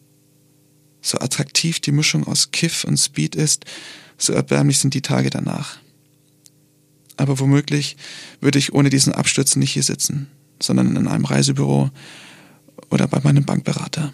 So 1.01 1.17
attraktiv 1.19 1.79
die 1.79 1.91
Mischung 1.91 2.27
aus 2.27 2.51
Kiff 2.51 2.83
und 2.83 2.97
Speed 2.97 3.35
ist, 3.35 3.65
so 4.19 4.33
erbärmlich 4.33 4.77
sind 4.77 4.93
die 4.93 5.01
Tage 5.01 5.31
danach. 5.31 5.79
Aber 7.17 7.39
womöglich 7.39 7.97
würde 8.39 8.59
ich 8.59 8.73
ohne 8.73 8.91
diesen 8.91 9.13
Absturz 9.13 9.55
nicht 9.55 9.71
hier 9.71 9.83
sitzen, 9.83 10.27
sondern 10.61 10.95
in 10.95 11.07
einem 11.07 11.25
Reisebüro 11.25 11.89
oder 12.91 13.07
bei 13.07 13.19
meinem 13.23 13.45
Bankberater. 13.45 14.13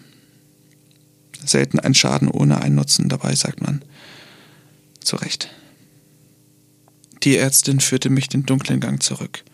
Selten 1.44 1.78
ein 1.78 1.94
Schaden 1.94 2.28
ohne 2.28 2.60
einen 2.60 2.74
Nutzen 2.74 3.08
dabei, 3.08 3.34
sagt 3.34 3.62
man. 3.62 3.82
Zu 5.00 5.16
Recht. 5.16 5.50
Die 7.22 7.36
Ärztin 7.36 7.80
führte 7.80 8.10
mich 8.10 8.28
den 8.28 8.46
dunklen 8.46 8.80
Gang 8.80 9.02
zurück. 9.02 9.44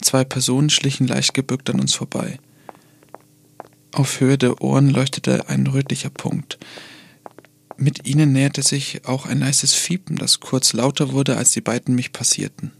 Zwei 0.00 0.24
Personen 0.24 0.70
schlichen 0.70 1.06
leicht 1.06 1.34
gebückt 1.34 1.70
an 1.70 1.80
uns 1.80 1.94
vorbei. 1.94 2.38
Auf 3.92 4.20
Höhe 4.20 4.38
der 4.38 4.60
Ohren 4.60 4.88
leuchtete 4.88 5.48
ein 5.48 5.66
rötlicher 5.66 6.10
Punkt. 6.10 6.58
Mit 7.76 8.06
ihnen 8.06 8.32
näherte 8.32 8.62
sich 8.62 9.06
auch 9.06 9.26
ein 9.26 9.40
leises 9.40 9.74
Fiepen, 9.74 10.16
das 10.16 10.40
kurz 10.40 10.72
lauter 10.72 11.12
wurde, 11.12 11.36
als 11.36 11.52
die 11.52 11.60
beiden 11.60 11.94
mich 11.94 12.12
passierten. 12.12 12.72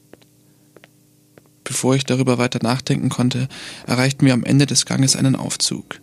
Bevor 1.64 1.94
ich 1.94 2.04
darüber 2.04 2.38
weiter 2.38 2.60
nachdenken 2.62 3.08
konnte, 3.08 3.48
erreichten 3.86 4.26
wir 4.26 4.32
am 4.34 4.44
Ende 4.44 4.66
des 4.66 4.84
Ganges 4.84 5.16
einen 5.16 5.36
Aufzug. 5.36 6.00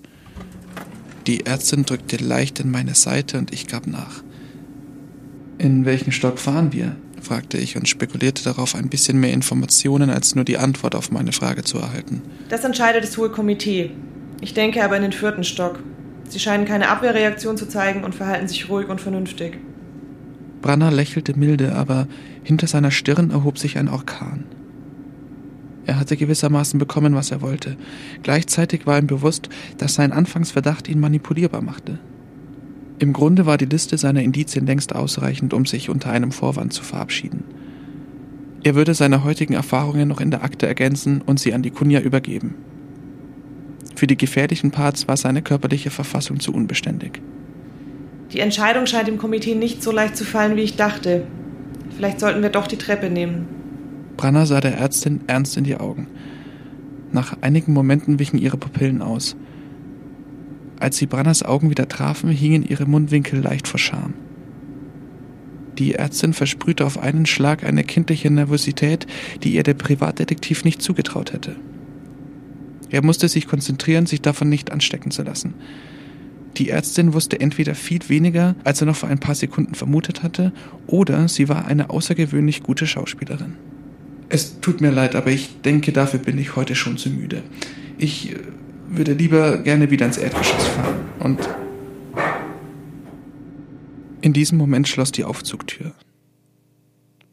Die 1.28 1.46
Ärztin 1.46 1.86
drückte 1.86 2.18
leicht 2.18 2.60
in 2.60 2.72
meine 2.72 2.96
Seite 2.96 3.38
und 3.38 3.54
ich 3.54 3.68
gab 3.68 3.88
nach. 3.88 4.24
In 5.58 5.86
welchen 5.86 6.12
Stock 6.12 6.40
fahren 6.40 6.74
wir? 6.74 6.96
fragte 7.22 7.58
ich 7.58 7.76
und 7.76 7.88
spekulierte 7.88 8.44
darauf, 8.44 8.76
ein 8.76 8.90
bisschen 8.90 9.20
mehr 9.20 9.34
Informationen 9.34 10.10
als 10.10 10.36
nur 10.36 10.46
die 10.46 10.58
Antwort 10.58 10.96
auf 10.96 11.12
meine 11.12 11.34
Frage 11.34 11.64
zu 11.64 11.78
erhalten. 11.78 12.22
Das 12.48 12.64
entscheidet 12.64 13.04
das 13.04 13.18
Hohe 13.18 13.30
Komitee. 13.30 13.92
Ich 14.42 14.54
denke 14.54 14.84
aber 14.84 14.96
in 14.96 15.02
den 15.02 15.12
vierten 15.12 15.44
Stock. 15.44 15.80
Sie 16.30 16.40
scheinen 16.40 16.66
keine 16.66 16.90
Abwehrreaktion 16.90 17.58
zu 17.58 17.68
zeigen 17.68 18.04
und 18.04 18.16
verhalten 18.16 18.48
sich 18.48 18.70
ruhig 18.70 18.88
und 18.88 19.02
vernünftig. 19.02 19.58
Branner 20.62 20.92
lächelte 20.92 21.38
milde, 21.38 21.76
aber 21.76 22.08
hinter 22.44 22.68
seiner 22.68 22.92
Stirn 22.92 23.32
erhob 23.32 23.58
sich 23.58 23.78
ein 23.78 23.90
Orkan. 23.90 24.46
Er 25.90 26.00
hatte 26.00 26.18
gewissermaßen 26.18 26.78
bekommen, 26.78 27.16
was 27.16 27.32
er 27.32 27.42
wollte. 27.42 27.76
Gleichzeitig 28.22 28.86
war 28.86 29.00
ihm 29.00 29.08
bewusst, 29.08 29.50
dass 29.80 29.96
sein 29.96 30.12
Anfangsverdacht 30.12 30.88
ihn 30.88 31.00
manipulierbar 31.00 31.64
machte. 31.64 31.98
Im 33.00 33.12
Grunde 33.12 33.48
war 33.48 33.58
die 33.58 33.66
Liste 33.66 33.98
seiner 33.98 34.22
Indizien 34.22 34.68
längst 34.68 34.94
ausreichend, 34.94 35.52
um 35.52 35.66
sich 35.66 35.90
unter 35.90 36.12
einem 36.12 36.32
Vorwand 36.32 36.74
zu 36.74 36.84
verabschieden. 36.84 37.44
Er 38.62 38.76
würde 38.76 38.94
seine 38.94 39.24
heutigen 39.24 39.56
Erfahrungen 39.56 40.08
noch 40.08 40.22
in 40.22 40.30
der 40.30 40.44
Akte 40.44 40.68
ergänzen 40.68 41.24
und 41.26 41.40
sie 41.40 41.56
an 41.56 41.64
die 41.64 41.72
Kunja 41.72 42.02
übergeben. 42.02 42.54
Für 43.96 44.06
die 44.06 44.18
gefährlichen 44.18 44.70
Parts 44.70 45.08
war 45.08 45.18
seine 45.18 45.42
körperliche 45.42 45.90
Verfassung 45.90 46.40
zu 46.40 46.54
unbeständig. 46.54 47.20
Die 48.32 48.42
Entscheidung 48.42 48.86
scheint 48.86 49.08
dem 49.08 49.18
Komitee 49.18 49.56
nicht 49.56 49.82
so 49.82 49.92
leicht 49.92 50.16
zu 50.16 50.24
fallen, 50.24 50.56
wie 50.56 50.62
ich 50.62 50.76
dachte. 50.76 51.26
Vielleicht 51.98 52.20
sollten 52.20 52.44
wir 52.44 52.50
doch 52.50 52.68
die 52.68 52.78
Treppe 52.78 53.10
nehmen. 53.10 53.59
Branner 54.20 54.46
sah 54.46 54.60
der 54.60 54.78
Ärztin 54.78 55.22
ernst 55.28 55.56
in 55.56 55.64
die 55.64 55.78
Augen. 55.78 56.08
Nach 57.14 57.38
einigen 57.40 57.72
Momenten 57.72 58.20
wichen 58.20 58.38
ihre 58.38 58.58
Pupillen 58.58 59.02
aus. 59.02 59.38
Als 60.78 60.98
sie 60.98 61.06
Branners 61.06 61.42
Augen 61.42 61.70
wieder 61.70 61.88
trafen, 61.88 62.30
hingen 62.30 62.68
ihre 62.68 62.86
Mundwinkel 62.86 63.40
leicht 63.40 63.66
vor 63.66 63.80
Scham. 63.80 64.14
Die 65.78 65.96
Ärztin 65.96 66.34
versprühte 66.34 66.86
auf 66.86 66.98
einen 66.98 67.28
Schlag 67.28 67.64
eine 67.64 67.86
kindliche 67.86 68.30
Nervosität, 68.30 69.08
die 69.42 69.54
ihr 69.54 69.64
der 69.64 69.76
Privatdetektiv 69.76 70.66
nicht 70.66 70.82
zugetraut 70.82 71.32
hätte. 71.32 71.56
Er 72.90 73.06
musste 73.06 73.30
sich 73.30 73.48
konzentrieren, 73.48 74.06
sich 74.06 74.22
davon 74.22 74.50
nicht 74.50 74.74
anstecken 74.74 75.12
zu 75.12 75.24
lassen. 75.24 75.54
Die 76.58 76.72
Ärztin 76.72 77.14
wusste 77.14 77.40
entweder 77.40 77.74
viel 77.74 78.02
weniger, 78.10 78.58
als 78.66 78.82
er 78.82 78.88
noch 78.88 78.98
vor 78.98 79.08
ein 79.08 79.22
paar 79.22 79.36
Sekunden 79.36 79.76
vermutet 79.76 80.24
hatte, 80.24 80.52
oder 80.88 81.30
sie 81.30 81.48
war 81.48 81.68
eine 81.68 81.90
außergewöhnlich 81.90 82.64
gute 82.64 82.86
Schauspielerin. 82.86 83.56
Es 84.30 84.60
tut 84.62 84.80
mir 84.80 84.92
leid, 84.92 85.16
aber 85.16 85.32
ich 85.32 85.62
denke, 85.62 85.92
dafür 85.92 86.20
bin 86.20 86.38
ich 86.38 86.56
heute 86.56 86.76
schon 86.76 86.98
zu 86.98 87.10
müde. 87.10 87.44
Ich 87.98 88.32
äh, 88.32 88.40
würde 88.88 89.14
lieber 89.14 89.58
gerne 89.58 89.90
wieder 89.90 90.06
ins 90.06 90.18
Erdgeschoss 90.18 90.68
fahren. 90.68 90.96
Und 91.20 91.50
in 94.22 94.34
diesem 94.34 94.58
Moment 94.58 94.88
schloss 94.88 95.12
die 95.12 95.24
Aufzugtür. 95.24 95.94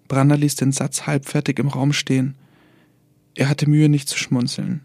Brander 0.08 0.36
ließ 0.36 0.56
den 0.56 0.72
Satz 0.72 1.06
halbfertig 1.06 1.58
im 1.58 1.68
Raum 1.68 1.92
stehen. 1.92 2.34
Er 3.34 3.48
hatte 3.48 3.68
Mühe, 3.68 3.88
nicht 3.88 4.08
zu 4.08 4.18
schmunzeln. 4.18 4.82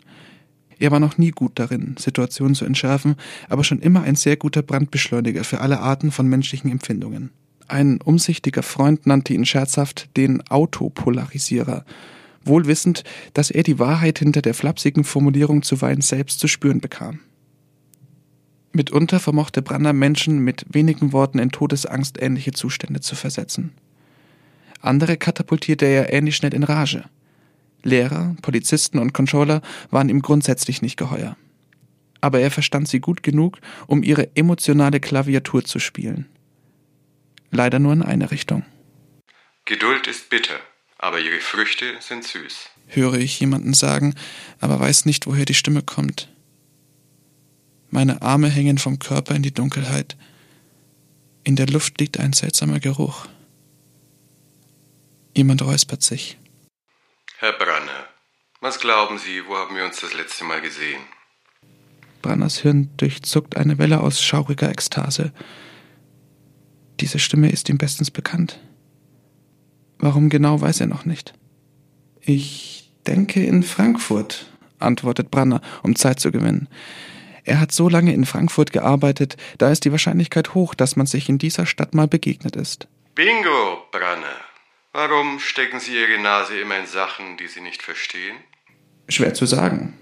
Er 0.80 0.92
war 0.92 1.00
noch 1.00 1.18
nie 1.18 1.32
gut 1.32 1.54
darin, 1.56 1.96
Situationen 1.98 2.56
zu 2.56 2.66
entschärfen, 2.66 3.16
aber 3.48 3.64
schon 3.64 3.80
immer 3.80 4.02
ein 4.02 4.16
sehr 4.16 4.36
guter 4.36 4.64
Brandbeschleuniger 4.64 5.44
für 5.44 5.62
alle 5.62 5.80
Arten 5.80 6.12
von 6.12 6.28
menschlichen 6.28 6.72
Empfindungen. 6.72 7.30
Ein 7.72 8.02
umsichtiger 8.02 8.64
Freund 8.64 9.08
nannte 9.08 9.34
ihn 9.34 9.46
scherzhaft 9.46 10.18
den 10.18 10.46
Autopolarisierer, 10.50 11.86
wohl 12.44 12.68
wissend, 12.68 13.06
dass 13.34 13.50
er 13.50 13.64
die 13.64 13.80
Wahrheit 13.80 14.20
hinter 14.20 14.42
der 14.42 14.54
flapsigen 14.54 15.06
Formulierung 15.06 15.64
zuweilen 15.64 16.02
selbst 16.02 16.42
zu 16.42 16.50
spüren 16.50 16.82
bekam. 16.82 17.22
Mitunter 18.74 19.22
vermochte 19.22 19.62
Brander 19.62 19.94
Menschen 19.94 20.40
mit 20.40 20.66
wenigen 20.68 21.14
Worten 21.14 21.40
in 21.40 21.50
Todesangst 21.50 22.22
ähnliche 22.22 22.52
Zustände 22.52 23.00
zu 23.00 23.16
versetzen. 23.16 23.72
Andere 24.82 25.16
katapultierte 25.16 25.86
er 25.86 26.12
ähnlich 26.12 26.36
schnell 26.36 26.54
in 26.54 26.64
Rage. 26.64 27.06
Lehrer, 27.84 28.36
Polizisten 28.42 29.00
und 29.00 29.14
Controller 29.14 29.62
waren 29.92 30.10
ihm 30.10 30.22
grundsätzlich 30.22 30.82
nicht 30.82 30.98
geheuer. 30.98 31.38
Aber 32.20 32.42
er 32.42 32.52
verstand 32.52 32.90
sie 32.90 33.00
gut 33.00 33.24
genug, 33.24 33.60
um 33.88 34.04
ihre 34.04 34.36
emotionale 34.36 35.00
Klaviatur 35.00 35.64
zu 35.64 35.80
spielen. 35.80 36.26
Leider 37.52 37.80
nur 37.80 37.94
in 37.94 38.02
eine 38.02 38.32
Richtung. 38.32 38.66
Geduld 39.66 40.08
ist 40.08 40.30
bitter, 40.30 40.60
aber 40.98 41.20
ihre 41.20 41.40
Früchte 41.40 41.96
sind 42.00 42.24
süß. 42.24 42.70
Höre 42.88 43.16
ich 43.16 43.40
jemanden 43.40 43.74
sagen, 43.74 44.16
aber 44.60 44.80
weiß 44.80 45.06
nicht, 45.06 45.28
woher 45.28 45.46
die 45.46 45.54
Stimme 45.54 45.84
kommt. 45.84 46.30
Meine 47.90 48.22
Arme 48.22 48.50
hängen 48.50 48.78
vom 48.78 49.00
Körper 49.00 49.36
in 49.36 49.44
die 49.44 49.54
Dunkelheit. 49.54 50.18
In 51.44 51.56
der 51.56 51.68
Luft 51.68 52.00
liegt 52.00 52.20
ein 52.20 52.34
seltsamer 52.34 52.80
Geruch. 52.80 53.28
Jemand 55.36 55.62
räuspert 55.62 56.02
sich. 56.02 56.38
Herr 57.38 57.54
Branner, 57.54 58.08
was 58.62 58.80
glauben 58.80 59.18
Sie, 59.18 59.46
wo 59.48 59.58
haben 59.58 59.76
wir 59.76 59.86
uns 59.86 60.00
das 60.00 60.14
letzte 60.14 60.44
Mal 60.44 60.62
gesehen? 60.62 61.02
Branners 62.22 62.60
Hirn 62.60 62.92
durchzuckt 62.98 63.58
eine 63.58 63.78
Welle 63.78 64.02
aus 64.02 64.22
schauriger 64.22 64.70
Ekstase. 64.70 65.34
Diese 67.02 67.20
Stimme 67.20 67.50
ist 67.52 67.68
ihm 67.68 67.78
bestens 67.78 68.12
bekannt. 68.12 68.60
Warum 69.98 70.30
genau 70.30 70.62
weiß 70.62 70.82
er 70.82 70.88
noch 70.88 71.06
nicht. 71.06 71.34
Ich 72.22 72.94
denke 73.08 73.44
in 73.44 73.64
Frankfurt, 73.64 74.46
antwortet 74.80 75.32
Branner, 75.32 75.62
um 75.82 75.96
Zeit 75.96 76.20
zu 76.20 76.32
gewinnen. 76.32 76.70
Er 77.44 77.60
hat 77.60 77.72
so 77.72 77.90
lange 77.90 78.14
in 78.14 78.26
Frankfurt 78.26 78.72
gearbeitet, 78.72 79.36
da 79.58 79.72
ist 79.72 79.84
die 79.84 79.92
Wahrscheinlichkeit 79.92 80.54
hoch, 80.54 80.76
dass 80.76 80.96
man 80.96 81.08
sich 81.08 81.28
in 81.28 81.40
dieser 81.40 81.66
Stadt 81.66 81.96
mal 81.96 82.08
begegnet 82.08 82.56
ist. 82.56 82.88
Bingo, 83.16 83.84
Branner. 83.92 84.38
Warum 84.94 85.40
stecken 85.40 85.80
Sie 85.80 85.94
Ihre 86.00 86.22
Nase 86.22 86.60
immer 86.60 86.78
in 86.78 86.86
Sachen, 86.86 87.38
die 87.38 87.48
Sie 87.48 87.62
nicht 87.62 87.82
verstehen? 87.82 88.38
Schwer 89.10 89.34
zu 89.34 89.48
sagen. 89.48 89.98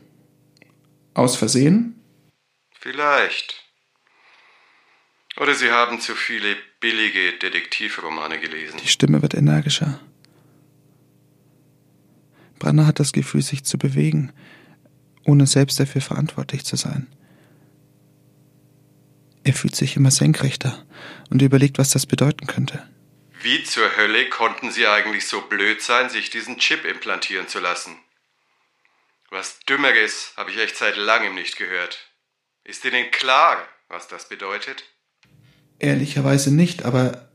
Aus 1.13 1.37
Versehen? 1.37 2.01
Vielleicht. 2.71 3.58
Oder 5.39 5.55
Sie 5.55 5.71
haben 5.71 6.01
zu 6.01 6.15
viele 6.15 6.57
billige 6.81 7.33
Detektivromane 7.39 8.39
gelesen. 8.39 8.77
Die 8.83 8.89
Stimme 8.89 9.21
wird 9.21 9.33
energischer. 9.33 10.01
Branner 12.59 12.85
hat 12.85 12.99
das 12.99 13.13
Gefühl, 13.13 13.41
sich 13.41 13.63
zu 13.63 13.77
bewegen, 13.77 14.33
ohne 15.23 15.47
selbst 15.47 15.79
dafür 15.79 16.01
verantwortlich 16.01 16.65
zu 16.65 16.75
sein. 16.75 17.07
Er 19.45 19.53
fühlt 19.53 19.77
sich 19.77 19.95
immer 19.95 20.11
senkrechter 20.11 20.85
und 21.29 21.41
überlegt, 21.41 21.77
was 21.77 21.91
das 21.91 22.05
bedeuten 22.05 22.45
könnte. 22.45 22.85
Wie 23.41 23.63
zur 23.63 23.95
Hölle 23.95 24.27
konnten 24.27 24.71
Sie 24.71 24.85
eigentlich 24.87 25.25
so 25.25 25.41
blöd 25.41 25.81
sein, 25.81 26.09
sich 26.09 26.29
diesen 26.29 26.57
Chip 26.57 26.83
implantieren 26.83 27.47
zu 27.47 27.59
lassen? 27.59 27.97
Was 29.29 29.59
Dümmeres 29.61 30.33
habe 30.35 30.51
ich 30.51 30.57
echt 30.57 30.75
seit 30.75 30.97
langem 30.97 31.35
nicht 31.35 31.55
gehört. 31.55 32.11
Ist 32.65 32.83
Ihnen 32.83 33.09
klar, 33.11 33.65
was 33.87 34.09
das 34.09 34.27
bedeutet? 34.27 34.83
Ehrlicherweise 35.79 36.53
nicht, 36.53 36.83
aber 36.85 37.29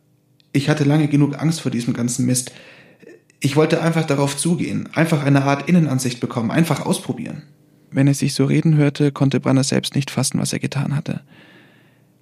ich 0.52 0.68
hatte 0.68 0.84
lange 0.84 1.08
genug 1.08 1.40
Angst 1.40 1.60
vor 1.60 1.70
diesem 1.70 1.94
ganzen 1.94 2.26
Mist. 2.26 2.52
Ich 3.40 3.56
wollte 3.56 3.82
einfach 3.82 4.06
darauf 4.06 4.36
zugehen, 4.36 4.88
einfach 4.94 5.24
eine 5.24 5.44
Art 5.44 5.68
Innenansicht 5.68 6.20
bekommen, 6.20 6.50
einfach 6.50 6.86
ausprobieren. 6.86 7.42
Wenn 7.90 8.06
er 8.06 8.14
sich 8.14 8.34
so 8.34 8.44
reden 8.44 8.76
hörte, 8.76 9.12
konnte 9.12 9.40
Branner 9.40 9.64
selbst 9.64 9.94
nicht 9.94 10.10
fassen, 10.10 10.38
was 10.40 10.52
er 10.52 10.58
getan 10.58 10.94
hatte. 10.94 11.22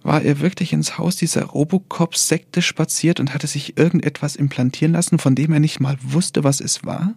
War 0.02 0.22
er 0.22 0.40
wirklich 0.40 0.72
ins 0.72 0.98
Haus 0.98 1.16
dieser 1.16 1.44
Robocop-Sekte 1.44 2.60
spaziert 2.60 3.20
und 3.20 3.34
hatte 3.34 3.46
sich 3.46 3.78
irgendetwas 3.78 4.34
implantieren 4.36 4.92
lassen, 4.92 5.18
von 5.18 5.34
dem 5.34 5.52
er 5.52 5.60
nicht 5.60 5.78
mal 5.78 5.96
wusste, 6.02 6.44
was 6.44 6.60
es 6.60 6.84
war? 6.84 7.14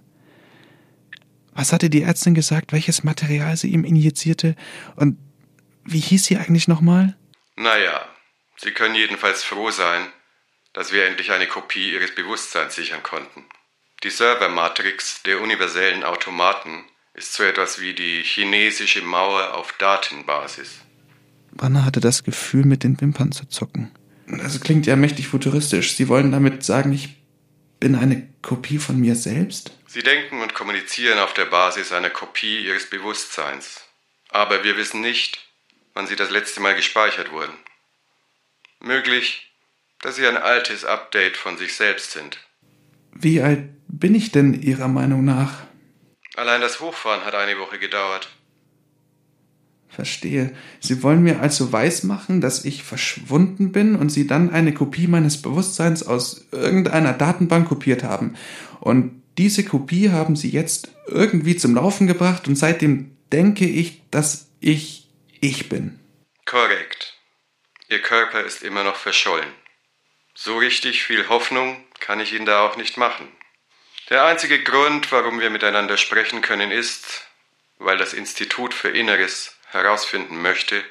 Was 1.53 1.73
hatte 1.73 1.90
die 1.90 2.03
Ärztin 2.03 2.36
gesagt, 2.36 2.73
welches 2.73 3.03
Material 3.03 3.57
sie 3.57 3.69
ihm 3.69 3.86
injizierte? 3.86 4.56
Und 4.95 5.18
wie 5.84 5.99
hieß 5.99 6.26
sie 6.26 6.38
eigentlich 6.38 6.68
nochmal? 6.68 7.15
Naja, 7.56 8.02
Sie 8.57 8.72
können 8.72 8.95
jedenfalls 8.95 9.44
froh 9.44 9.72
sein, 9.72 10.07
dass 10.73 10.91
wir 10.91 11.06
endlich 11.06 11.32
eine 11.32 11.48
Kopie 11.48 11.94
Ihres 11.94 12.14
Bewusstseins 12.14 12.76
sichern 12.76 13.03
konnten. 13.03 13.45
Die 14.03 14.10
Servermatrix 14.10 15.23
der 15.23 15.41
universellen 15.41 16.03
Automaten 16.03 16.84
ist 17.14 17.34
so 17.34 17.44
etwas 17.44 17.80
wie 17.80 17.94
die 17.94 18.22
chinesische 18.23 19.02
Mauer 19.02 19.53
auf 19.53 19.73
Datenbasis. 19.73 20.82
Branner 21.53 21.86
hatte 21.86 22.02
das 22.02 22.23
Gefühl, 22.23 22.65
mit 22.65 22.84
den 22.84 22.99
Wimpern 22.99 23.32
zu 23.32 23.48
zucken. 23.48 23.91
Das 24.27 24.60
klingt 24.60 24.86
ja 24.86 24.95
mächtig 24.95 25.27
futuristisch. 25.27 25.95
Sie 25.95 26.10
wollen 26.10 26.32
damit 26.32 26.65
sagen, 26.65 26.91
ich 26.91 27.15
bin 27.80 27.95
eine 27.95 28.27
Kopie 28.41 28.80
von 28.80 28.99
mir 28.99 29.15
selbst? 29.15 29.72
Sie 29.88 30.03
denken 30.03 30.41
und 30.41 30.53
kommunizieren 30.53 31.19
auf 31.19 31.34
der 31.34 31.45
Basis 31.45 31.91
einer 31.91 32.10
Kopie 32.10 32.65
ihres 32.65 32.90
Bewusstseins. 32.90 33.82
Aber 34.30 34.64
wir 34.64 34.76
wissen 34.76 35.02
nicht, 35.02 35.40
wann 35.94 36.07
sie 36.07 36.15
das 36.15 36.32
letzte 36.32 36.60
Mal 36.60 36.76
gespeichert 36.76 37.32
wurden. 37.32 37.53
Möglich, 38.81 39.52
dass 40.02 40.15
sie 40.15 40.27
ein 40.27 40.38
altes 40.38 40.85
Update 40.85 41.38
von 41.38 41.57
sich 41.57 41.76
selbst 41.76 42.11
sind. 42.11 42.39
Wie 43.11 43.41
alt 43.41 43.69
bin 43.88 44.14
ich 44.14 44.31
denn 44.31 44.61
Ihrer 44.61 44.88
Meinung 44.88 45.23
nach? 45.23 45.64
Allein 46.35 46.61
das 46.61 46.81
Hochfahren 46.81 47.23
hat 47.23 47.34
eine 47.34 47.57
Woche 47.57 47.80
gedauert. 47.80 48.30
Verstehe. 49.88 50.53
Sie 50.81 51.02
wollen 51.02 51.23
mir 51.23 51.39
also 51.39 51.72
weismachen, 51.72 52.41
dass 52.41 52.65
ich 52.65 52.84
verschwunden 52.84 53.72
bin 53.72 53.95
und 53.95 54.10
Sie 54.10 54.27
dann 54.27 54.49
eine 54.49 54.73
Kopie 54.73 55.07
meines 55.07 55.41
Bewusstseins 55.41 56.03
aus 56.03 56.47
irgendeiner 56.52 57.14
Datenbank 57.14 57.69
kopiert 57.69 58.03
haben. 58.03 58.35
Und 58.81 59.22
diese 59.38 59.64
Kopie 59.64 60.11
haben 60.11 60.35
Sie 60.35 60.49
jetzt 60.49 60.89
irgendwie 61.07 61.56
zum 61.56 61.76
Laufen 61.76 62.07
gebracht 62.07 62.47
und 62.49 62.57
seitdem 62.57 63.15
denke 63.31 63.65
ich, 63.65 64.02
dass 64.11 64.49
ich 64.60 65.07
ich 65.39 65.69
bin. 65.69 65.99
Korrekt. 66.45 67.15
Ihr 67.88 68.02
Körper 68.02 68.44
ist 68.44 68.64
immer 68.64 68.84
noch 68.84 68.95
verschollen. 68.95 69.53
So 70.34 70.57
richtig 70.57 71.03
viel 71.03 71.30
Hoffnung 71.30 71.84
kann 71.99 72.20
ich 72.20 72.34
Ihnen 72.34 72.45
da 72.45 72.62
auch 72.62 72.78
nicht 72.78 72.98
machen. 72.98 73.28
Der 74.10 74.26
einzige 74.26 74.62
Grund, 74.64 75.12
warum 75.12 75.40
wir 75.40 75.49
miteinander 75.49 75.98
sprechen 75.98 76.41
können, 76.41 76.72
ist, 76.72 77.28
weil 77.80 77.98
das 77.98 78.14
Institut 78.14 78.74
für 78.74 78.90
Inneres 78.90 79.56
herausfinden 79.72 80.41
möchte, 80.41 80.84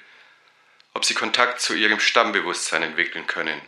ob 0.95 1.05
Sie 1.05 1.15
Kontakt 1.15 1.61
zu 1.61 1.75
Ihrem 1.75 2.01
Stammbewusstsein 2.01 2.83
entwickeln 2.83 3.27
können. 3.27 3.61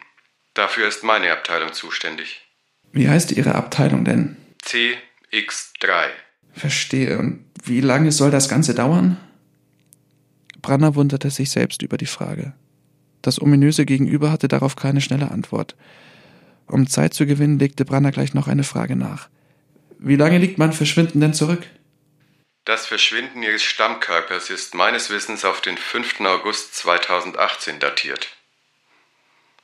Dafür 0.55 0.89
ist 0.89 1.05
meine 1.05 1.31
Abteilung 1.32 1.73
zuständig. 1.73 2.43
Wie 2.93 3.09
heißt 3.09 3.32
Ihre 3.32 3.55
Abteilung 3.55 4.05
denn? 4.05 4.36
CX3. 4.65 6.09
Verstehe. 6.55 7.19
Und 7.19 7.44
wie 7.65 7.81
lange 7.81 8.12
soll 8.12 8.31
das 8.31 8.48
Ganze 8.48 8.74
dauern? 8.74 9.19
Branner 10.62 10.94
wunderte 10.94 11.31
sich 11.31 11.51
selbst 11.51 11.82
über 11.82 11.98
die 11.98 12.07
Frage. 12.07 12.55
Das 13.27 13.43
ominöse 13.43 13.85
Gegenüber 13.86 14.31
hatte 14.31 14.47
darauf 14.47 14.77
keine 14.77 15.01
schnelle 15.01 15.32
Antwort. 15.32 15.74
Um 16.69 16.86
Zeit 16.86 17.12
zu 17.12 17.27
gewinnen, 17.27 17.59
legte 17.59 17.85
Branner 17.85 18.12
gleich 18.12 18.35
noch 18.35 18.47
eine 18.47 18.62
Frage 18.62 18.94
nach. 18.94 19.28
Wie 19.98 20.15
lange 20.15 20.39
liegt 20.39 20.59
mein 20.59 20.73
Verschwinden 20.73 21.20
denn 21.20 21.35
zurück? 21.35 21.66
Das 22.65 22.86
Verschwinden 22.86 23.43
Ihres 23.43 23.65
Stammkörpers 23.65 24.48
ist 24.51 24.77
meines 24.77 25.11
Wissens 25.11 25.44
auf 25.44 25.61
den 25.61 25.77
5. 25.77 26.20
August 26.20 26.77
2018 26.77 27.81
datiert. 27.81 28.28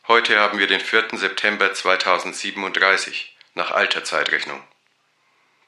Heute 0.08 0.40
haben 0.40 0.58
wir 0.58 0.66
den 0.66 0.80
4. 0.80 1.10
September 1.12 1.72
2037 1.72 3.36
nach 3.54 3.70
alter 3.70 4.02
Zeitrechnung. 4.02 4.60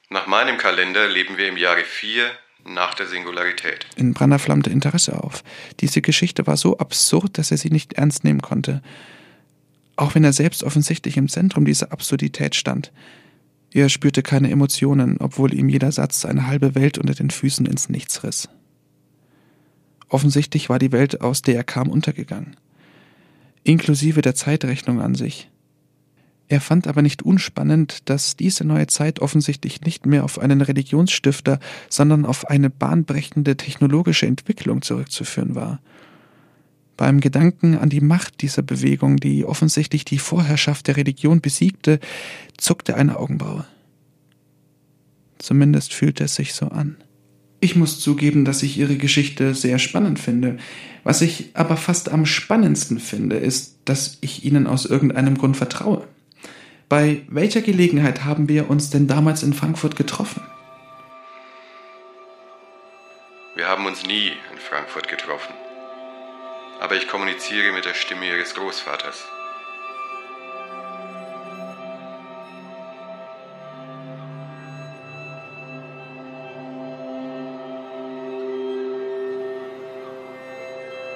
Nach 0.09 0.27
meinem 0.27 0.57
Kalender 0.57 1.07
leben 1.07 1.37
wir 1.37 1.47
im 1.47 1.55
Jahre 1.55 1.85
4 1.85 2.29
nach 2.65 2.93
der 2.95 3.07
Singularität. 3.07 3.85
In 3.95 4.13
Branner 4.13 4.39
flammte 4.39 4.69
Interesse 4.69 5.23
auf. 5.23 5.43
Diese 5.79 6.01
Geschichte 6.01 6.47
war 6.47 6.57
so 6.57 6.77
absurd, 6.77 7.37
dass 7.37 7.51
er 7.51 7.57
sie 7.57 7.69
nicht 7.69 7.93
ernst 7.93 8.23
nehmen 8.23 8.41
konnte. 8.41 8.81
Auch 9.95 10.15
wenn 10.15 10.23
er 10.23 10.33
selbst 10.33 10.63
offensichtlich 10.63 11.17
im 11.17 11.29
Zentrum 11.29 11.65
dieser 11.65 11.91
Absurdität 11.91 12.55
stand. 12.55 12.91
Er 13.71 13.89
spürte 13.89 14.23
keine 14.23 14.49
Emotionen, 14.49 15.17
obwohl 15.19 15.53
ihm 15.53 15.69
jeder 15.69 15.91
Satz 15.91 16.25
eine 16.25 16.47
halbe 16.47 16.75
Welt 16.75 16.97
unter 16.97 17.13
den 17.13 17.29
Füßen 17.29 17.65
ins 17.65 17.89
Nichts 17.89 18.23
riss. 18.23 18.49
Offensichtlich 20.09 20.69
war 20.69 20.79
die 20.79 20.91
Welt, 20.91 21.21
aus 21.21 21.41
der 21.41 21.55
er 21.55 21.63
kam, 21.63 21.89
untergegangen. 21.89 22.55
Inklusive 23.63 24.21
der 24.21 24.35
Zeitrechnung 24.35 25.01
an 25.01 25.15
sich. 25.15 25.49
Er 26.47 26.61
fand 26.61 26.87
aber 26.87 27.01
nicht 27.01 27.23
unspannend, 27.23 28.09
dass 28.09 28.35
diese 28.35 28.65
neue 28.65 28.87
Zeit 28.87 29.19
offensichtlich 29.19 29.81
nicht 29.81 30.05
mehr 30.05 30.23
auf 30.23 30.39
einen 30.39 30.61
Religionsstifter, 30.61 31.59
sondern 31.89 32.25
auf 32.25 32.47
eine 32.47 32.69
bahnbrechende 32.69 33.57
technologische 33.57 34.27
Entwicklung 34.27 34.81
zurückzuführen 34.81 35.55
war– 35.55 35.79
beim 36.97 37.19
Gedanken 37.19 37.77
an 37.77 37.89
die 37.89 38.01
Macht 38.01 38.41
dieser 38.41 38.61
Bewegung, 38.61 39.17
die 39.17 39.45
offensichtlich 39.45 40.05
die 40.05 40.17
Vorherrschaft 40.17 40.87
der 40.87 40.97
Religion 40.97 41.41
besiegte, 41.41 41.99
zuckte 42.57 42.95
eine 42.95 43.17
Augenbraue. 43.17 43.65
Zumindest 45.37 45.93
fühlte 45.93 46.23
es 46.23 46.35
sich 46.35 46.53
so 46.53 46.67
an. 46.67 46.95
Ich 47.59 47.75
muss 47.75 47.99
zugeben, 47.99 48.45
dass 48.45 48.63
ich 48.63 48.77
Ihre 48.77 48.95
Geschichte 48.95 49.53
sehr 49.55 49.79
spannend 49.79 50.19
finde. 50.19 50.57
Was 51.03 51.21
ich 51.21 51.49
aber 51.53 51.77
fast 51.77 52.09
am 52.09 52.25
spannendsten 52.25 52.99
finde, 52.99 53.37
ist, 53.37 53.79
dass 53.85 54.17
ich 54.21 54.45
Ihnen 54.45 54.67
aus 54.67 54.85
irgendeinem 54.85 55.37
Grund 55.37 55.57
vertraue. 55.57 56.07
Bei 56.87 57.23
welcher 57.29 57.61
Gelegenheit 57.61 58.23
haben 58.23 58.47
wir 58.47 58.69
uns 58.69 58.89
denn 58.89 59.07
damals 59.07 59.43
in 59.43 59.53
Frankfurt 59.53 59.95
getroffen? 59.95 60.41
Wir 63.55 63.67
haben 63.67 63.85
uns 63.85 64.05
nie 64.05 64.27
in 64.51 64.59
Frankfurt 64.59 65.07
getroffen 65.07 65.53
aber 66.79 66.95
ich 66.95 67.07
kommuniziere 67.07 67.71
mit 67.71 67.85
der 67.85 67.93
Stimme 67.93 68.27
ihres 68.27 68.53
Großvaters. 68.53 69.25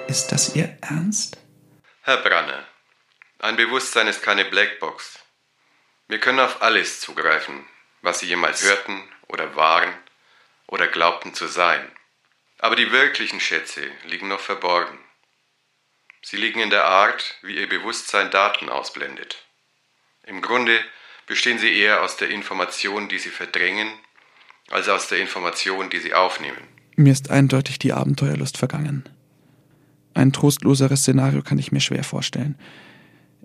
Ist 0.08 0.32
das 0.32 0.56
Ihr 0.56 0.76
Ernst? 0.80 1.38
Herr 2.02 2.16
Branner, 2.16 2.64
ein 3.38 3.54
Bewusstsein 3.56 4.08
ist 4.08 4.22
keine 4.22 4.44
Blackbox. 4.44 5.20
Wir 6.10 6.18
können 6.18 6.40
auf 6.40 6.60
alles 6.60 7.00
zugreifen, 7.00 7.54
was 8.02 8.18
Sie 8.18 8.26
jemals 8.26 8.64
hörten 8.64 9.00
oder 9.28 9.54
waren 9.54 9.90
oder 10.66 10.88
glaubten 10.88 11.34
zu 11.34 11.46
sein. 11.46 11.80
Aber 12.58 12.74
die 12.74 12.90
wirklichen 12.90 13.38
Schätze 13.38 13.82
liegen 14.08 14.26
noch 14.26 14.40
verborgen. 14.40 14.98
Sie 16.20 16.36
liegen 16.36 16.58
in 16.58 16.70
der 16.70 16.84
Art, 16.84 17.36
wie 17.42 17.56
Ihr 17.56 17.68
Bewusstsein 17.68 18.28
Daten 18.32 18.68
ausblendet. 18.68 19.46
Im 20.24 20.42
Grunde 20.42 20.80
bestehen 21.28 21.60
sie 21.60 21.72
eher 21.72 22.02
aus 22.02 22.16
der 22.16 22.28
Information, 22.30 23.08
die 23.08 23.20
Sie 23.20 23.30
verdrängen, 23.30 23.88
als 24.68 24.88
aus 24.88 25.06
der 25.06 25.18
Information, 25.18 25.90
die 25.90 26.00
Sie 26.00 26.12
aufnehmen. 26.12 26.66
Mir 26.96 27.12
ist 27.12 27.30
eindeutig 27.30 27.78
die 27.78 27.92
Abenteuerlust 27.92 28.58
vergangen. 28.58 29.08
Ein 30.14 30.32
trostloseres 30.32 31.02
Szenario 31.02 31.42
kann 31.42 31.60
ich 31.60 31.70
mir 31.70 31.80
schwer 31.80 32.02
vorstellen. 32.02 32.58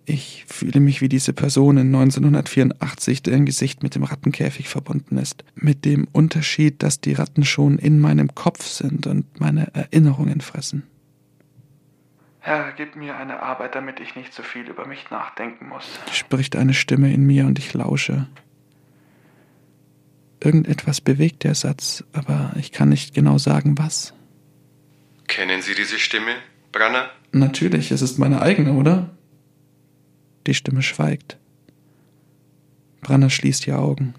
Ich 0.07 0.45
fühle 0.47 0.79
mich 0.79 1.01
wie 1.01 1.09
diese 1.09 1.33
Person 1.33 1.77
in 1.77 1.87
1984, 1.87 3.23
deren 3.23 3.45
Gesicht 3.45 3.81
mit 3.81 3.95
dem 3.95 4.03
Rattenkäfig 4.03 4.69
verbunden 4.69 5.17
ist. 5.17 5.43
Mit 5.55 5.83
dem 5.83 6.07
Unterschied, 6.11 6.83
dass 6.83 7.01
die 7.01 7.13
Ratten 7.13 7.43
schon 7.43 7.79
in 7.79 7.99
meinem 7.99 8.35
Kopf 8.35 8.65
sind 8.65 9.07
und 9.07 9.39
meine 9.39 9.73
Erinnerungen 9.73 10.41
fressen. 10.41 10.83
Herr, 12.39 12.73
gib 12.77 12.95
mir 12.95 13.17
eine 13.17 13.41
Arbeit, 13.41 13.73
damit 13.73 13.99
ich 13.99 14.15
nicht 14.15 14.31
so 14.31 14.43
viel 14.43 14.69
über 14.69 14.85
mich 14.85 15.09
nachdenken 15.09 15.67
muss. 15.67 15.89
Spricht 16.11 16.55
eine 16.55 16.75
Stimme 16.75 17.11
in 17.11 17.25
mir 17.25 17.47
und 17.47 17.57
ich 17.57 17.73
lausche. 17.73 18.27
Irgendetwas 20.39 21.01
bewegt 21.01 21.43
der 21.43 21.55
Satz, 21.55 22.03
aber 22.13 22.53
ich 22.59 22.71
kann 22.71 22.89
nicht 22.89 23.15
genau 23.15 23.39
sagen, 23.39 23.79
was. 23.79 24.13
Kennen 25.27 25.63
Sie 25.63 25.73
diese 25.73 25.97
Stimme, 25.97 26.35
Branner? 26.71 27.09
Natürlich, 27.31 27.89
es 27.89 28.03
ist 28.03 28.19
meine 28.19 28.43
eigene, 28.43 28.73
oder? 28.73 29.14
Die 30.47 30.53
Stimme 30.53 30.81
schweigt. 30.81 31.37
Branner 33.01 33.29
schließt 33.29 33.65
die 33.65 33.73
Augen. 33.73 34.13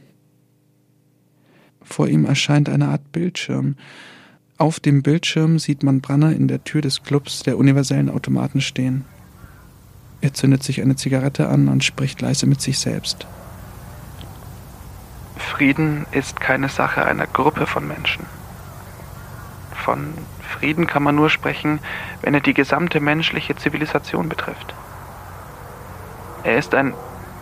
Vor 1.82 2.08
ihm 2.08 2.24
erscheint 2.24 2.68
eine 2.68 2.88
Art 2.88 3.12
Bildschirm, 3.12 3.76
auf 4.58 4.80
dem 4.80 5.02
Bildschirm 5.02 5.58
sieht 5.58 5.82
man 5.82 6.00
Branner 6.00 6.32
in 6.32 6.48
der 6.48 6.64
Tür 6.64 6.80
des 6.80 7.02
Clubs 7.02 7.42
der 7.42 7.58
universellen 7.58 8.08
Automaten 8.08 8.62
stehen. 8.62 9.04
Er 10.22 10.32
zündet 10.32 10.62
sich 10.62 10.80
eine 10.80 10.96
Zigarette 10.96 11.50
an 11.50 11.68
und 11.68 11.84
spricht 11.84 12.22
leise 12.22 12.46
mit 12.46 12.62
sich 12.62 12.78
selbst. 12.78 13.26
Frieden 15.36 16.06
ist 16.12 16.40
keine 16.40 16.70
Sache 16.70 17.04
einer 17.04 17.26
Gruppe 17.26 17.66
von 17.66 17.86
Menschen. 17.86 18.24
Von 19.74 20.14
Frieden 20.40 20.86
kann 20.86 21.02
man 21.02 21.16
nur 21.16 21.28
sprechen, 21.28 21.78
wenn 22.22 22.32
er 22.32 22.40
die 22.40 22.54
gesamte 22.54 22.98
menschliche 23.00 23.56
Zivilisation 23.56 24.30
betrifft. 24.30 24.74
Er 26.46 26.58
ist 26.58 26.76
ein 26.76 26.94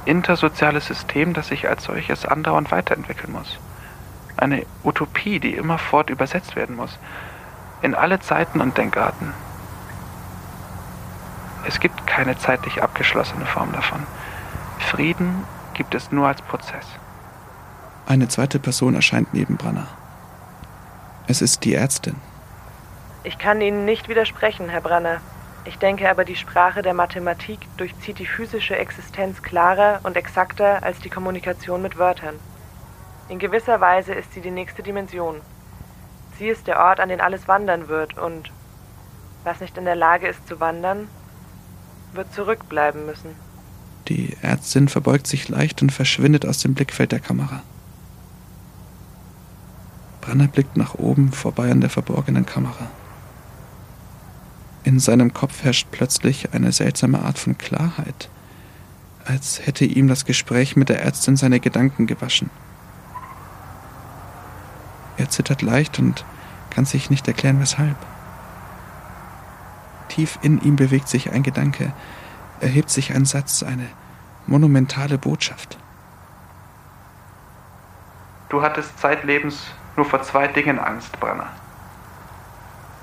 intersoziales 0.06 0.86
System, 0.86 1.34
das 1.34 1.48
sich 1.48 1.68
als 1.68 1.84
solches 1.84 2.24
andauernd 2.24 2.72
weiterentwickeln 2.72 3.34
muss. 3.34 3.58
Eine 4.38 4.64
Utopie, 4.82 5.40
die 5.40 5.52
immerfort 5.54 6.08
übersetzt 6.08 6.56
werden 6.56 6.74
muss. 6.74 6.98
In 7.82 7.94
alle 7.94 8.18
Zeiten 8.20 8.62
und 8.62 8.78
Denkarten. 8.78 9.34
Es 11.68 11.80
gibt 11.80 12.06
keine 12.06 12.38
zeitlich 12.38 12.82
abgeschlossene 12.82 13.44
Form 13.44 13.72
davon. 13.72 14.00
Frieden 14.78 15.44
gibt 15.74 15.94
es 15.94 16.10
nur 16.10 16.26
als 16.26 16.40
Prozess. 16.40 16.86
Eine 18.06 18.28
zweite 18.28 18.58
Person 18.58 18.94
erscheint 18.94 19.34
neben 19.34 19.58
Branner. 19.58 19.88
Es 21.26 21.42
ist 21.42 21.64
die 21.64 21.74
Ärztin. 21.74 22.16
Ich 23.22 23.36
kann 23.36 23.60
Ihnen 23.60 23.84
nicht 23.84 24.08
widersprechen, 24.08 24.70
Herr 24.70 24.80
Branner. 24.80 25.20
Ich 25.66 25.78
denke 25.78 26.10
aber, 26.10 26.24
die 26.24 26.36
Sprache 26.36 26.82
der 26.82 26.92
Mathematik 26.92 27.58
durchzieht 27.78 28.18
die 28.18 28.26
physische 28.26 28.76
Existenz 28.76 29.42
klarer 29.42 30.00
und 30.02 30.16
exakter 30.16 30.82
als 30.82 30.98
die 30.98 31.08
Kommunikation 31.08 31.80
mit 31.80 31.98
Wörtern. 31.98 32.34
In 33.28 33.38
gewisser 33.38 33.80
Weise 33.80 34.12
ist 34.12 34.34
sie 34.34 34.42
die 34.42 34.50
nächste 34.50 34.82
Dimension. 34.82 35.40
Sie 36.38 36.48
ist 36.48 36.66
der 36.66 36.78
Ort, 36.80 37.00
an 37.00 37.08
den 37.08 37.20
alles 37.20 37.48
wandern 37.48 37.88
wird 37.88 38.18
und 38.18 38.50
was 39.44 39.60
nicht 39.60 39.78
in 39.78 39.84
der 39.84 39.96
Lage 39.96 40.28
ist 40.28 40.46
zu 40.46 40.60
wandern, 40.60 41.08
wird 42.12 42.32
zurückbleiben 42.34 43.06
müssen. 43.06 43.30
Die 44.08 44.36
Ärztin 44.42 44.88
verbeugt 44.88 45.26
sich 45.26 45.48
leicht 45.48 45.80
und 45.80 45.92
verschwindet 45.92 46.44
aus 46.44 46.58
dem 46.58 46.74
Blickfeld 46.74 47.12
der 47.12 47.20
Kamera. 47.20 47.62
Branner 50.20 50.48
blickt 50.48 50.76
nach 50.76 50.94
oben 50.94 51.32
vorbei 51.32 51.70
an 51.70 51.80
der 51.80 51.90
verborgenen 51.90 52.44
Kamera. 52.44 52.90
In 54.84 55.00
seinem 55.00 55.32
Kopf 55.32 55.64
herrscht 55.64 55.88
plötzlich 55.90 56.52
eine 56.52 56.70
seltsame 56.70 57.20
Art 57.20 57.38
von 57.38 57.56
Klarheit, 57.56 58.28
als 59.24 59.66
hätte 59.66 59.86
ihm 59.86 60.08
das 60.08 60.26
Gespräch 60.26 60.76
mit 60.76 60.90
der 60.90 61.02
Ärztin 61.02 61.36
seine 61.36 61.58
Gedanken 61.58 62.06
gewaschen. 62.06 62.50
Er 65.16 65.30
zittert 65.30 65.62
leicht 65.62 65.98
und 65.98 66.26
kann 66.68 66.84
sich 66.84 67.08
nicht 67.08 67.26
erklären, 67.26 67.60
weshalb. 67.60 67.96
Tief 70.08 70.38
in 70.42 70.60
ihm 70.60 70.76
bewegt 70.76 71.08
sich 71.08 71.32
ein 71.32 71.42
Gedanke, 71.42 71.94
erhebt 72.60 72.90
sich 72.90 73.14
ein 73.14 73.24
Satz, 73.24 73.62
eine 73.62 73.88
monumentale 74.46 75.16
Botschaft. 75.16 75.78
Du 78.50 78.60
hattest 78.60 78.98
zeitlebens 78.98 79.64
nur 79.96 80.04
vor 80.04 80.22
zwei 80.22 80.46
Dingen 80.46 80.78
Angst, 80.78 81.18
Branner. 81.20 81.50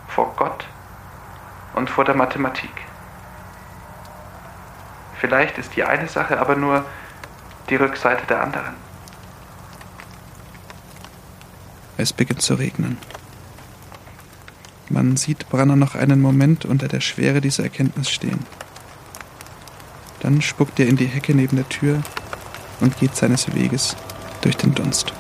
Vor 0.08 0.32
Gott 0.38 0.68
und 1.73 1.89
vor 1.89 2.06
der 2.06 2.15
Mathematik. 2.15 2.72
Vielleicht 5.19 5.57
ist 5.57 5.76
die 5.76 5.84
eine 5.84 6.07
Sache 6.07 6.39
aber 6.39 6.56
nur 6.56 6.85
die 7.69 7.76
Rückseite 7.76 8.26
der 8.27 8.41
anderen. 8.41 8.73
Es 11.98 12.11
beginnt 12.11 12.41
zu 12.41 12.56
regnen. 12.56 12.98
Man 14.89 15.15
sieht 15.15 15.48
Branner 15.49 15.76
noch 15.76 15.95
einen 15.95 16.19
Moment 16.19 16.65
unter 16.65 16.88
der 16.88 16.99
Schwere 16.99 17.39
dieser 17.39 17.64
Erkenntnis 17.64 18.10
stehen. 18.10 18.39
Dann 20.22 20.41
spuckt 20.41 20.80
er 20.80 20.88
in 20.88 20.98
die 20.98 21.06
Hecke 21.06 21.34
neben 21.34 21.56
der 21.56 21.69
Tür 21.69 22.02
und 22.80 22.98
geht 22.98 23.15
seines 23.15 23.53
Weges 23.53 23.95
durch 24.41 24.57
den 24.57 24.73
Dunst. 24.73 25.14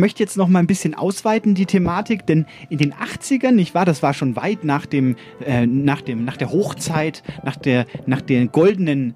Möchte 0.00 0.22
jetzt 0.22 0.36
noch 0.36 0.48
mal 0.48 0.58
ein 0.58 0.66
bisschen 0.66 0.94
ausweiten 0.94 1.54
die 1.54 1.66
Thematik, 1.66 2.26
denn 2.26 2.46
in 2.68 2.78
den 2.78 2.92
80ern, 2.94 3.52
nicht 3.52 3.74
wahr, 3.74 3.84
das 3.84 4.02
war 4.02 4.14
schon 4.14 4.34
weit 4.36 4.64
nach 4.64 4.86
dem, 4.86 5.16
äh, 5.46 5.66
nach 5.66 6.00
dem, 6.00 6.24
nach 6.24 6.36
der 6.36 6.50
Hochzeit, 6.50 7.22
nach 7.44 7.56
der, 7.56 7.86
nach 8.06 8.20
den 8.20 8.50
goldenen 8.50 9.14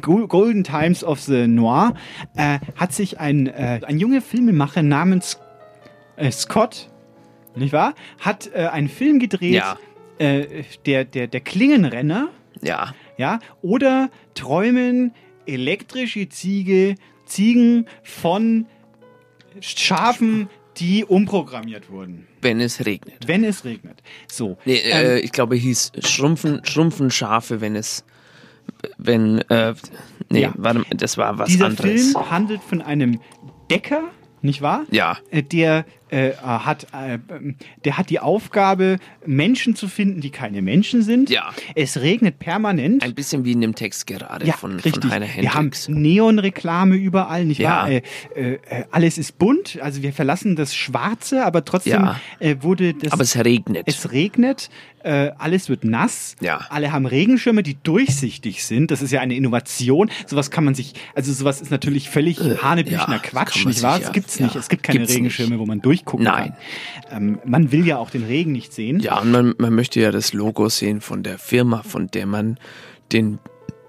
Golden 0.00 0.64
Times 0.64 1.02
of 1.04 1.20
the 1.20 1.46
Noir, 1.46 1.94
äh, 2.36 2.58
hat 2.76 2.92
sich 2.92 3.18
ein, 3.20 3.46
äh, 3.48 3.80
ein 3.86 3.98
junger 3.98 4.20
Filmemacher 4.22 4.82
namens 4.82 5.38
äh, 6.16 6.30
Scott, 6.30 6.88
nicht 7.56 7.72
wahr, 7.72 7.94
hat 8.20 8.50
äh, 8.54 8.66
einen 8.66 8.88
Film 8.88 9.18
gedreht, 9.18 9.54
Ja. 9.54 9.76
äh, 10.18 10.62
der, 10.86 11.04
der, 11.04 11.26
der 11.26 11.40
Klingenrenner. 11.40 12.28
Ja. 12.62 12.94
Ja, 13.18 13.40
oder 13.60 14.08
träumen 14.34 15.12
elektrische 15.46 16.28
Ziege, 16.28 16.94
Ziegen 17.26 17.86
von 18.02 18.66
Schafen, 19.60 20.48
die 20.78 21.04
umprogrammiert 21.04 21.90
wurden. 21.90 22.26
Wenn 22.40 22.60
es 22.60 22.84
regnet. 22.86 23.26
Wenn 23.28 23.44
es 23.44 23.64
regnet. 23.64 24.02
So. 24.30 24.56
Nee, 24.64 24.76
äh, 24.76 25.18
ähm, 25.18 25.24
ich 25.24 25.32
glaube, 25.32 25.56
hieß 25.56 25.92
Schrumpfen, 26.00 26.64
Schrumpfen 26.64 27.10
Schafe, 27.10 27.60
wenn 27.60 27.76
es, 27.76 28.04
wenn, 28.96 29.38
äh, 29.50 29.74
nee, 30.30 30.42
Ja. 30.42 30.52
warte, 30.56 30.84
das 30.96 31.18
war 31.18 31.38
was 31.38 31.48
dieser 31.48 31.66
anderes. 31.66 32.12
Film 32.12 32.30
handelt 32.30 32.62
von 32.62 32.80
einem 32.82 33.20
Decker, 33.70 34.02
nicht 34.40 34.62
wahr? 34.62 34.84
Ja. 34.90 35.18
Äh, 35.30 35.42
Der 35.42 35.84
äh, 36.12 36.32
hat, 36.36 36.86
äh, 36.92 37.18
der 37.84 37.96
hat 37.98 38.10
die 38.10 38.20
Aufgabe, 38.20 38.98
Menschen 39.26 39.74
zu 39.74 39.88
finden, 39.88 40.20
die 40.20 40.30
keine 40.30 40.62
Menschen 40.62 41.02
sind. 41.02 41.30
Ja. 41.30 41.50
Es 41.74 42.00
regnet 42.00 42.38
permanent. 42.38 43.02
Ein 43.02 43.14
bisschen 43.14 43.44
wie 43.44 43.52
in 43.52 43.60
dem 43.60 43.74
Text 43.74 44.06
gerade 44.06 44.46
Ja, 44.46 44.52
von, 44.52 44.74
richtig. 44.74 45.02
von 45.02 45.10
Heiner 45.10 45.26
Wir 45.34 45.54
haben 45.54 45.64
Hendricks. 45.72 45.88
Neonreklame 45.88 46.96
überall, 46.96 47.44
nicht 47.44 47.58
Ja. 47.60 47.70
wahr? 47.70 47.90
Äh, 47.90 48.02
äh, 48.36 48.52
äh, 48.68 48.84
alles 48.90 49.18
ist 49.18 49.38
bunt, 49.38 49.78
also 49.82 50.02
wir 50.02 50.12
verlassen 50.12 50.54
das 50.56 50.74
Schwarze, 50.74 51.44
aber 51.44 51.64
trotzdem 51.64 51.92
Ja. 52.04 52.20
äh, 52.38 52.56
wurde 52.60 52.94
das. 52.94 53.12
Aber 53.12 53.22
es 53.22 53.36
regnet. 53.36 53.84
Es 53.86 54.12
regnet, 54.12 54.68
alles 55.04 55.68
wird 55.68 55.82
nass. 55.82 56.36
Ja. 56.40 56.58
Alle 56.70 56.92
haben 56.92 57.06
Regenschirme, 57.06 57.64
die 57.64 57.76
durchsichtig 57.82 58.62
sind. 58.64 58.92
Das 58.92 59.02
ist 59.02 59.10
ja 59.10 59.20
eine 59.20 59.34
Innovation. 59.34 60.08
Sowas 60.28 60.52
kann 60.52 60.62
man 60.62 60.76
sich, 60.76 60.94
also 61.16 61.32
sowas 61.32 61.60
ist 61.60 61.72
natürlich 61.72 62.08
völlig 62.08 62.38
hanebüchner 62.38 63.08
Äh, 63.08 63.12
ja, 63.14 63.18
Quatsch, 63.18 63.66
nicht 63.66 63.82
wahr? 63.82 63.98
Das 63.98 64.06
ja- 64.08 64.12
gibt's 64.12 64.38
nicht. 64.38 64.54
Es 64.54 64.68
gibt 64.68 64.84
keine 64.84 65.00
gibt's 65.00 65.12
Regenschirme, 65.16 65.50
nicht. 65.50 65.58
wo 65.58 65.66
man 65.66 65.80
durchgucken 66.04 66.24
Nein. 66.24 66.54
kann. 67.08 67.16
Ähm, 67.28 67.38
man 67.44 67.72
will 67.72 67.86
ja 67.86 67.98
auch 67.98 68.10
den 68.10 68.24
Regen 68.24 68.52
nicht 68.52 68.72
sehen. 68.72 69.00
Ja, 69.00 69.20
und 69.20 69.30
man, 69.30 69.54
man 69.58 69.74
möchte 69.74 70.00
ja 70.00 70.10
das 70.10 70.32
Logo 70.32 70.68
sehen 70.68 71.00
von 71.00 71.22
der 71.22 71.38
Firma, 71.38 71.82
von 71.82 72.08
der 72.08 72.26
man 72.26 72.58
den 73.12 73.38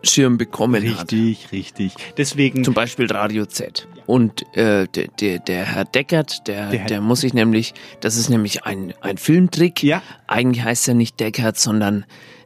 Schirm 0.03 0.37
bekommen 0.37 0.83
hat. 0.97 1.11
Richtig, 1.13 1.51
richtig. 1.53 1.93
Deswegen. 2.17 2.63
Zum 2.63 2.73
Beispiel 2.73 3.09
Radio 3.11 3.45
Z. 3.45 3.87
Und 4.05 4.43
äh, 4.57 4.85
der, 4.87 5.07
der, 5.19 5.39
der 5.39 5.63
Herr 5.63 5.85
Deckert, 5.85 6.45
der, 6.47 6.69
Der 6.71 6.85
der, 6.85 6.97
Herr- 6.97 7.01
muss 7.01 7.21
sich 7.21 7.33
nämlich, 7.33 7.73
das 8.01 8.17
ist 8.17 8.29
nämlich 8.29 8.65
ein, 8.65 8.93
ein 8.99 9.17
Filmtrick. 9.17 9.81
Ja. 9.81 10.01
Eigentlich 10.27 10.63
heißt 10.65 10.89
er 10.89 10.93
nicht 10.95 11.21
Deckert, 11.21 11.57
sondern 11.57 12.05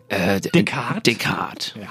äh, 0.10 0.40
Descartes? 0.40 1.02
Descartes. 1.04 1.74
Ja. 1.82 1.88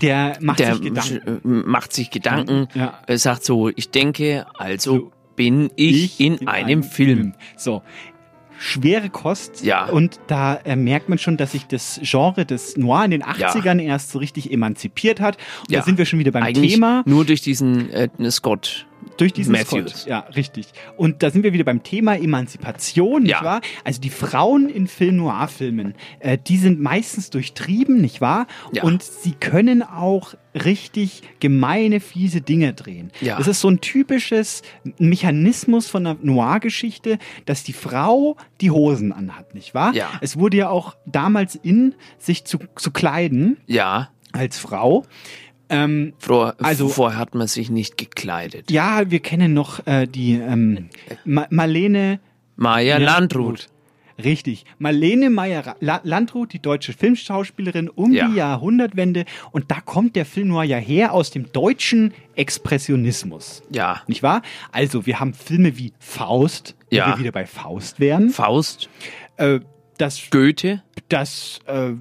Der 0.00 0.38
macht 0.40 0.60
der 0.60 0.76
sich 0.76 0.84
Gedanken. 0.84 1.40
macht 1.68 1.92
sich 1.92 2.10
Gedanken, 2.10 2.68
Ja. 2.74 3.00
sagt 3.18 3.44
so, 3.44 3.68
ich 3.68 3.90
denke, 3.90 4.46
also 4.56 5.10
bin 5.40 5.70
ich, 5.76 6.20
in, 6.20 6.46
einem 6.48 6.82
Film. 6.82 7.32
So. 7.56 7.82
Schwere 8.58 9.08
Kost. 9.08 9.64
Ja. 9.64 9.86
Und 9.86 10.20
da 10.26 10.56
äh, 10.56 10.76
merkt 10.76 11.08
man 11.08 11.16
schon, 11.16 11.38
dass 11.38 11.52
sich 11.52 11.66
das 11.66 11.98
Genre 12.02 12.44
des 12.44 12.76
Noir 12.76 13.06
in 13.06 13.10
den 13.10 13.22
80ern 13.22 13.80
erst 13.80 14.10
so 14.10 14.18
richtig 14.18 14.52
emanzipiert 14.52 15.18
hat. 15.18 15.38
Und 15.60 15.70
Ja. 15.72 15.78
da 15.78 15.84
sind 15.86 15.96
wir 15.96 16.04
schon 16.04 16.18
wieder 16.18 16.30
beim 16.30 16.42
Eigentlich 16.42 16.74
Thema. 16.74 17.02
nur 17.06 17.24
durch 17.24 17.40
diesen 17.40 17.90
äh, 17.90 18.08
Scott. 18.30 18.86
Durch 19.16 19.32
diesen 19.32 19.52
Matthews. 19.52 20.02
Scott. 20.02 20.06
Ja, 20.06 20.18
richtig. 20.34 20.68
Und 20.96 21.22
da 21.22 21.30
sind 21.30 21.42
wir 21.42 21.52
wieder 21.52 21.64
beim 21.64 21.82
Thema 21.82 22.16
Emanzipation, 22.16 23.22
nicht 23.22 23.32
Ja. 23.32 23.42
wahr? 23.44 23.60
Also 23.84 24.00
die 24.00 24.10
Frauen 24.10 24.68
in 24.68 24.86
Film 24.86 25.16
Noir-Filmen, 25.16 25.94
äh, 26.20 26.38
die 26.38 26.56
sind 26.56 26.80
meistens 26.80 27.30
durchtrieben, 27.30 28.00
nicht 28.00 28.20
wahr? 28.20 28.46
Ja. 28.72 28.82
Und 28.84 29.02
sie 29.02 29.32
können 29.32 29.82
auch 29.82 30.34
richtig 30.54 31.22
gemeine, 31.38 32.00
fiese 32.00 32.40
Dinge 32.40 32.72
drehen. 32.72 33.12
Ja. 33.20 33.36
Das 33.38 33.46
ist 33.46 33.60
so 33.60 33.68
ein 33.68 33.80
typisches 33.80 34.62
Mechanismus 34.98 35.88
von 35.88 36.04
der 36.04 36.16
Noir-Geschichte, 36.22 37.18
dass 37.46 37.62
die 37.64 37.72
Frau 37.72 38.36
die 38.60 38.70
Hosen 38.70 39.12
anhat, 39.12 39.54
nicht 39.54 39.74
wahr? 39.74 39.92
Ja. 39.94 40.08
Es 40.20 40.38
wurde 40.38 40.56
ja 40.56 40.68
auch 40.70 40.96
damals 41.06 41.54
in, 41.56 41.94
sich 42.18 42.44
zu, 42.44 42.58
zu 42.76 42.90
kleiden 42.90 43.58
Ja, 43.66 44.10
als 44.32 44.58
Frau. 44.58 45.04
Ähm, 45.70 46.12
vor, 46.18 46.54
Also- 46.60 46.88
vorher 46.88 47.18
hat 47.18 47.34
man 47.34 47.46
sich 47.46 47.70
nicht 47.70 47.96
gekleidet. 47.96 48.70
ja, 48.70 49.10
wir 49.10 49.20
kennen 49.20 49.54
noch 49.54 49.86
äh, 49.86 50.06
die 50.06 50.32
ähm, 50.34 50.88
Ma 51.24 51.46
Marlene 51.50 52.20
Maja 52.56 52.98
Landrut. 52.98 53.68
Richtig. 54.22 54.66
Marlene 54.78 55.30
Meyer-Landrut, 55.30 56.52
die 56.52 56.58
deutsche 56.60 56.92
Filmschauspielerin 56.92 57.88
um 57.88 58.12
Ja. 58.12 58.28
die 58.28 58.34
Jahrhundertwende. 58.34 59.24
Und 59.50 59.70
da 59.70 59.80
kommt 59.80 60.14
der 60.14 60.26
Film 60.26 60.48
Noir 60.48 60.64
ja 60.64 60.76
her 60.76 61.14
aus 61.14 61.30
dem 61.30 61.50
deutschen 61.52 62.12
Expressionismus. 62.36 63.62
Ja. 63.70 64.02
Nicht 64.08 64.22
wahr? 64.22 64.42
Also, 64.72 65.06
wir 65.06 65.20
haben 65.20 65.32
Filme 65.34 65.78
wie 65.78 65.92
Faust, 65.98 66.76
wo 66.90 66.96
Ja. 66.96 67.08
wir 67.08 67.18
wieder 67.18 67.32
bei 67.32 67.46
Faust 67.46 67.98
wären. 68.00 68.28
Faust. 68.30 68.90
Äh, 69.38 69.60
das 69.98 70.20
Goethe. 70.30 70.82
Das, 71.08 71.60
äh, 71.66 71.92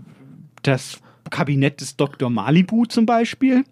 das 0.61 0.99
Kabinett 1.29 1.81
des 1.81 1.95
Dr. 1.95 2.29
Malibu 2.29 2.85
zum 2.85 3.05
Beispiel. 3.05 3.63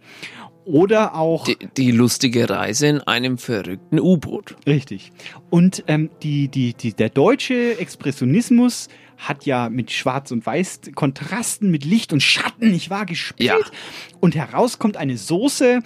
Oder 0.65 1.15
auch. 1.15 1.45
Die, 1.45 1.57
die 1.77 1.91
lustige 1.91 2.49
Reise 2.49 2.87
in 2.87 3.01
einem 3.01 3.37
verrückten 3.37 3.99
U-Boot. 3.99 4.57
Richtig. 4.67 5.13
Und 5.49 5.83
ähm, 5.87 6.09
die, 6.23 6.49
die, 6.49 6.73
die, 6.73 6.93
der 6.93 7.09
deutsche 7.09 7.79
Expressionismus 7.79 8.89
hat 9.17 9.45
ja 9.45 9.69
mit 9.69 9.91
Schwarz 9.91 10.31
und 10.31 10.45
Weiß 10.45 10.81
Kontrasten, 10.93 11.71
mit 11.71 11.85
Licht 11.85 12.13
und 12.13 12.21
Schatten, 12.21 12.71
nicht 12.71 12.89
wahr, 12.89 13.05
gespielt. 13.05 13.49
Ja. 13.49 13.57
Und 14.19 14.35
heraus 14.35 14.77
kommt 14.77 14.97
eine 14.97 15.17
Soße, 15.17 15.81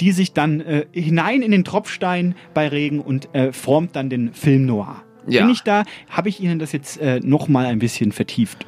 die 0.00 0.12
sich 0.12 0.32
dann 0.32 0.60
äh, 0.60 0.86
hinein 0.92 1.42
in 1.42 1.50
den 1.50 1.64
Tropfstein 1.64 2.34
bei 2.54 2.68
Regen 2.68 3.00
und 3.00 3.34
äh, 3.34 3.52
formt 3.52 3.96
dann 3.96 4.10
den 4.10 4.32
Film 4.32 4.64
Noir. 4.64 5.02
Ja. 5.26 5.42
Bin 5.42 5.50
ich 5.50 5.60
da, 5.60 5.84
habe 6.08 6.28
ich 6.28 6.40
Ihnen 6.40 6.58
das 6.58 6.72
jetzt 6.72 6.98
äh, 7.00 7.20
nochmal 7.20 7.66
ein 7.66 7.78
bisschen 7.78 8.12
vertieft. 8.12 8.66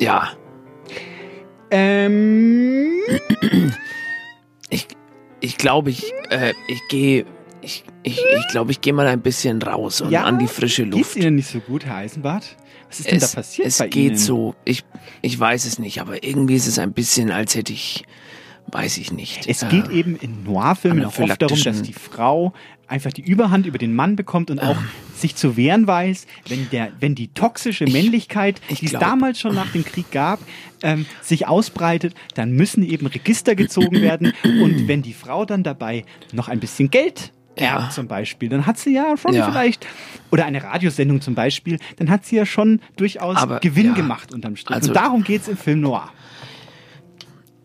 Ja. 0.00 0.30
Ähm. 1.70 2.92
Ich, 4.70 4.86
ich 5.40 5.56
glaube, 5.56 5.90
ich, 5.90 6.12
äh, 6.30 6.52
ich 6.68 6.80
gehe, 6.88 7.24
ich, 7.62 7.84
ich, 8.02 8.18
ich 8.20 8.48
glaube, 8.48 8.70
ich 8.70 8.80
gehe 8.80 8.92
mal 8.92 9.06
ein 9.06 9.20
bisschen 9.22 9.62
raus 9.62 10.00
und 10.00 10.10
Ja? 10.10 10.24
an 10.24 10.38
die 10.38 10.46
frische 10.46 10.84
Geht's 10.84 10.96
Luft. 10.96 11.16
Ihnen 11.16 11.36
nicht 11.36 11.48
so 11.48 11.60
gut, 11.60 11.86
Herr 11.86 11.96
Eisenbart? 11.96 12.56
Was 12.88 13.00
ist 13.00 13.10
denn 13.10 13.18
es, 13.18 13.30
da 13.30 13.36
passiert 13.36 13.68
es 13.68 13.78
bei 13.78 13.88
geht 13.88 14.12
Ihnen? 14.12 14.16
so. 14.18 14.54
Ich, 14.64 14.84
ich 15.22 15.38
weiß 15.38 15.64
es 15.64 15.78
nicht, 15.78 16.00
aber 16.00 16.22
irgendwie 16.24 16.54
ist 16.54 16.66
es 16.66 16.78
ein 16.78 16.92
bisschen, 16.92 17.30
als 17.30 17.54
hätte 17.54 17.72
ich, 17.72 18.04
weiß 18.68 18.98
ich 18.98 19.12
nicht. 19.12 19.46
Es 19.48 19.62
äh, 19.62 19.68
geht 19.68 19.88
eben 19.90 20.16
in 20.16 20.44
Noirfilmen 20.44 21.04
auch 21.04 21.18
oft 21.18 21.40
darum, 21.42 21.62
dass 21.62 21.82
die 21.82 21.92
Frau 21.94 22.52
einfach 22.88 23.12
die 23.12 23.22
Überhand 23.22 23.66
über 23.66 23.78
den 23.78 23.94
Mann 23.94 24.16
bekommt 24.16 24.50
und 24.50 24.60
auch 24.60 24.76
sich 25.14 25.36
zu 25.36 25.56
wehren 25.56 25.86
weiß, 25.86 26.26
wenn, 26.48 26.68
der, 26.70 26.90
wenn 27.00 27.14
die 27.14 27.28
toxische 27.28 27.84
Männlichkeit, 27.84 28.60
die 28.70 28.84
es 28.86 28.90
glaub- 28.90 29.02
damals 29.02 29.38
schon 29.40 29.54
nach 29.54 29.70
dem 29.72 29.84
Krieg 29.84 30.10
gab, 30.10 30.40
ähm, 30.82 31.06
sich 31.22 31.46
ausbreitet, 31.46 32.14
dann 32.34 32.52
müssen 32.52 32.82
eben 32.82 33.06
Register 33.06 33.54
gezogen 33.54 34.00
werden. 34.00 34.32
Und 34.44 34.88
wenn 34.88 35.02
die 35.02 35.12
Frau 35.12 35.44
dann 35.44 35.62
dabei 35.62 36.04
noch 36.32 36.48
ein 36.48 36.60
bisschen 36.60 36.90
Geld 36.90 37.32
erbt 37.56 37.92
zum 37.92 38.06
Beispiel, 38.06 38.48
dann 38.48 38.66
hat 38.66 38.78
sie 38.78 38.94
ja 38.94 39.16
schon 39.16 39.34
Ja. 39.34 39.50
vielleicht, 39.50 39.84
oder 40.30 40.44
eine 40.46 40.62
Radiosendung 40.62 41.20
zum 41.20 41.34
Beispiel, 41.34 41.78
dann 41.96 42.08
hat 42.08 42.24
sie 42.24 42.36
ja 42.36 42.46
schon 42.46 42.80
durchaus 42.96 43.36
Aber, 43.36 43.58
Gewinn 43.58 43.86
ja, 43.88 43.94
gemacht 43.94 44.32
unterm 44.32 44.54
Strich. 44.56 44.76
also- 44.76 44.88
und 44.90 44.94
darum 44.94 45.24
geht 45.24 45.42
es 45.42 45.48
im 45.48 45.56
Film 45.56 45.80
Noir. 45.80 46.08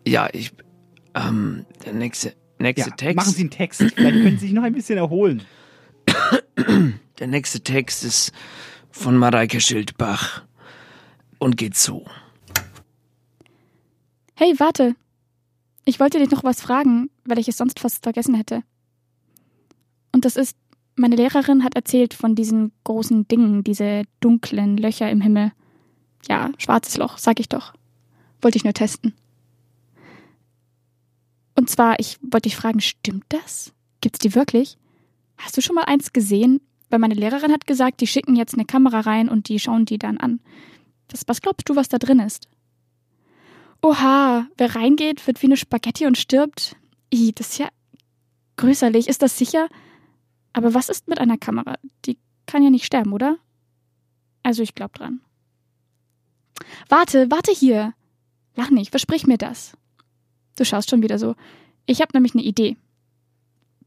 Ja, 0.06 0.28
ich, 0.32 0.52
ähm, 1.14 1.64
der 1.86 1.92
nächste, 1.94 2.34
nächste 2.58 2.90
Ja, 2.90 2.96
Text. 2.96 3.16
machen 3.16 3.32
Sie 3.32 3.40
einen 3.42 3.50
Text. 3.50 3.80
Vielleicht 3.80 3.96
können 4.22 4.38
Sie 4.38 4.46
sich 4.46 4.52
noch 4.52 4.62
ein 4.62 4.74
bisschen 4.74 4.98
erholen. 4.98 5.42
Der 7.18 7.26
nächste 7.26 7.60
Text 7.60 8.04
ist 8.04 8.32
von 8.90 9.16
Mareike 9.16 9.60
Schildbach 9.60 10.42
und 11.38 11.56
geht 11.56 11.76
so. 11.76 12.06
Hey, 14.34 14.54
warte. 14.58 14.96
Ich 15.84 16.00
wollte 16.00 16.18
dich 16.18 16.30
noch 16.30 16.44
was 16.44 16.60
fragen, 16.62 17.10
weil 17.24 17.38
ich 17.38 17.48
es 17.48 17.56
sonst 17.56 17.78
fast 17.80 18.02
vergessen 18.02 18.34
hätte. 18.34 18.62
Und 20.12 20.24
das 20.24 20.36
ist, 20.36 20.56
meine 20.96 21.16
Lehrerin 21.16 21.62
hat 21.64 21.74
erzählt 21.76 22.14
von 22.14 22.34
diesen 22.34 22.72
großen 22.84 23.28
Dingen, 23.28 23.64
diese 23.64 24.02
dunklen 24.20 24.76
Löcher 24.76 25.10
im 25.10 25.20
Himmel. 25.20 25.52
Ja, 26.28 26.50
schwarzes 26.58 26.96
Loch, 26.96 27.18
sag 27.18 27.38
ich 27.38 27.48
doch. 27.48 27.74
Wollte 28.40 28.56
ich 28.56 28.64
nur 28.64 28.72
testen. 28.72 29.12
Und 31.54 31.70
zwar, 31.70 31.98
ich 32.00 32.18
wollte 32.20 32.48
dich 32.48 32.56
fragen, 32.56 32.80
stimmt 32.80 33.24
das? 33.28 33.72
Gibt's 34.00 34.18
die 34.18 34.34
wirklich? 34.34 34.76
Hast 35.36 35.56
du 35.56 35.60
schon 35.60 35.74
mal 35.74 35.84
eins 35.84 36.12
gesehen? 36.12 36.60
Weil 36.90 36.98
meine 36.98 37.14
Lehrerin 37.14 37.52
hat 37.52 37.66
gesagt, 37.66 38.00
die 38.00 38.06
schicken 38.06 38.36
jetzt 38.36 38.54
eine 38.54 38.64
Kamera 38.64 39.00
rein 39.00 39.28
und 39.28 39.48
die 39.48 39.58
schauen 39.58 39.84
die 39.84 39.98
dann 39.98 40.18
an. 40.18 40.40
Was, 41.10 41.22
was 41.26 41.40
glaubst 41.40 41.68
du, 41.68 41.76
was 41.76 41.88
da 41.88 41.98
drin 41.98 42.20
ist? 42.20 42.48
Oha, 43.82 44.46
wer 44.56 44.74
reingeht, 44.74 45.26
wird 45.26 45.42
wie 45.42 45.46
eine 45.46 45.56
Spaghetti 45.56 46.06
und 46.06 46.18
stirbt. 46.18 46.76
I, 47.12 47.32
das 47.34 47.50
ist 47.50 47.58
ja 47.58 47.68
größerlich. 48.56 49.08
Ist 49.08 49.22
das 49.22 49.36
sicher? 49.38 49.68
Aber 50.52 50.74
was 50.74 50.88
ist 50.88 51.08
mit 51.08 51.18
einer 51.18 51.36
Kamera? 51.36 51.76
Die 52.04 52.18
kann 52.46 52.62
ja 52.62 52.70
nicht 52.70 52.84
sterben, 52.84 53.12
oder? 53.12 53.38
Also 54.42 54.62
ich 54.62 54.74
glaub 54.74 54.94
dran. 54.94 55.20
Warte, 56.88 57.30
warte 57.30 57.52
hier. 57.52 57.94
Lach 58.54 58.70
nicht, 58.70 58.90
versprich 58.90 59.26
mir 59.26 59.38
das. 59.38 59.76
Du 60.56 60.64
schaust 60.64 60.90
schon 60.90 61.02
wieder 61.02 61.18
so. 61.18 61.34
Ich 61.86 62.00
habe 62.00 62.10
nämlich 62.14 62.34
eine 62.34 62.42
Idee. 62.44 62.76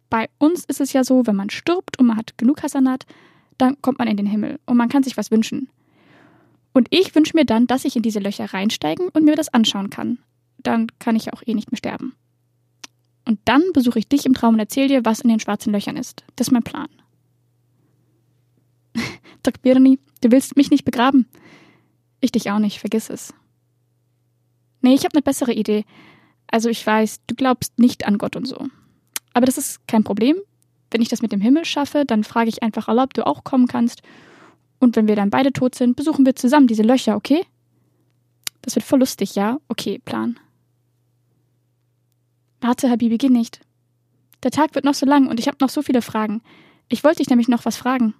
Bei 0.10 0.30
uns 0.38 0.66
ist 0.66 0.82
es 0.82 0.94
ja 0.94 1.04
so, 1.04 1.28
wenn 1.28 1.36
man 1.36 1.50
stirbt 1.50 2.00
und 2.00 2.08
man 2.08 2.18
hat 2.18 2.38
genug 2.38 2.64
Hasanat, 2.64 3.06
dann 3.58 3.82
kommt 3.82 4.00
man 4.00 4.08
in 4.08 4.18
den 4.18 4.26
Himmel 4.26 4.60
und 4.66 4.78
man 4.78 4.90
kann 4.90 5.04
sich 5.04 5.18
was 5.18 5.32
wünschen. 5.32 5.70
Und 6.74 6.88
ich 6.92 7.16
wünsche 7.16 7.36
mir 7.36 7.46
dann, 7.46 7.68
dass 7.68 7.86
ich 7.86 7.96
in 7.96 8.04
diese 8.04 8.20
Löcher 8.20 8.54
reinsteigen 8.54 9.10
und 9.10 9.26
mir 9.26 9.36
das 9.36 9.54
anschauen 9.54 9.90
kann. 9.90 10.20
Dann 10.60 10.88
kann 11.00 11.16
ich 11.16 11.26
ja 11.26 11.34
auch 11.34 11.42
eh 11.46 11.54
nicht 11.54 11.72
mehr 11.72 11.78
sterben. 11.78 12.14
Und 13.26 13.40
dann 13.46 13.64
besuche 13.74 14.00
ich 14.00 14.08
dich 14.08 14.26
im 14.26 14.34
Traum 14.34 14.54
und 14.54 14.60
erzähle 14.60 14.88
dir, 14.88 15.06
was 15.06 15.20
in 15.20 15.30
den 15.30 15.40
schwarzen 15.40 15.74
Löchern 15.74 15.98
ist. 15.98 16.24
Das 16.36 16.48
ist 16.48 16.52
mein 16.52 16.64
Plan. 16.64 16.88
Doc 19.44 19.62
Birni, 19.62 20.00
du 20.22 20.32
willst 20.32 20.56
mich 20.56 20.72
nicht 20.72 20.86
begraben. 20.86 21.28
Ich 22.22 22.32
dich 22.32 22.50
auch 22.52 22.60
nicht, 22.60 22.80
vergiss 22.80 23.10
es. 23.10 23.34
Nee, 24.82 24.94
ich 24.94 25.04
habe 25.04 25.14
eine 25.14 25.22
bessere 25.22 25.54
Idee. 25.54 25.84
Also 26.48 26.70
ich 26.70 26.86
weiß, 26.86 27.22
du 27.28 27.36
glaubst 27.36 27.78
nicht 27.78 28.06
an 28.06 28.18
Gott 28.18 28.36
und 28.36 28.46
so. 28.46 28.68
Aber 29.34 29.46
das 29.46 29.58
ist 29.58 29.88
kein 29.88 30.04
Problem. 30.04 30.38
Wenn 30.90 31.02
ich 31.02 31.10
das 31.10 31.22
mit 31.22 31.32
dem 31.32 31.42
Himmel 31.42 31.66
schaffe, 31.66 32.06
dann 32.06 32.24
frage 32.24 32.50
ich 32.50 32.64
einfach 32.64 32.88
Allah, 32.88 33.04
ob 33.04 33.14
du 33.14 33.28
auch 33.28 33.44
kommen 33.44 33.68
kannst. 33.68 34.02
Und 34.80 34.96
wenn 34.96 35.08
wir 35.08 35.16
dann 35.16 35.30
beide 35.30 35.52
tot 35.52 35.76
sind, 35.76 35.96
besuchen 35.96 36.26
wir 36.26 36.36
zusammen 36.36 36.68
diese 36.68 36.84
Löcher, 36.84 37.16
okay? 37.16 37.46
Das 38.62 38.76
wird 38.76 38.86
voll 38.86 39.00
lustig, 39.00 39.36
ja? 39.36 39.60
Okay, 39.68 40.00
Plan. 40.00 40.40
Warte, 42.62 42.90
Habibi, 42.90 43.18
geh 43.18 43.30
nicht. 43.30 43.62
Der 44.44 44.52
Tag 44.52 44.76
wird 44.76 44.86
noch 44.86 44.94
so 44.94 45.06
lang 45.06 45.28
und 45.28 45.40
ich 45.40 45.48
habe 45.48 45.58
noch 45.62 45.70
so 45.70 45.82
viele 45.82 46.02
Fragen. 46.02 46.42
Ich 46.90 47.04
wollte 47.04 47.18
dich 47.18 47.30
nämlich 47.30 47.48
noch 47.48 47.66
was 47.66 47.78
fragen. 47.78 48.14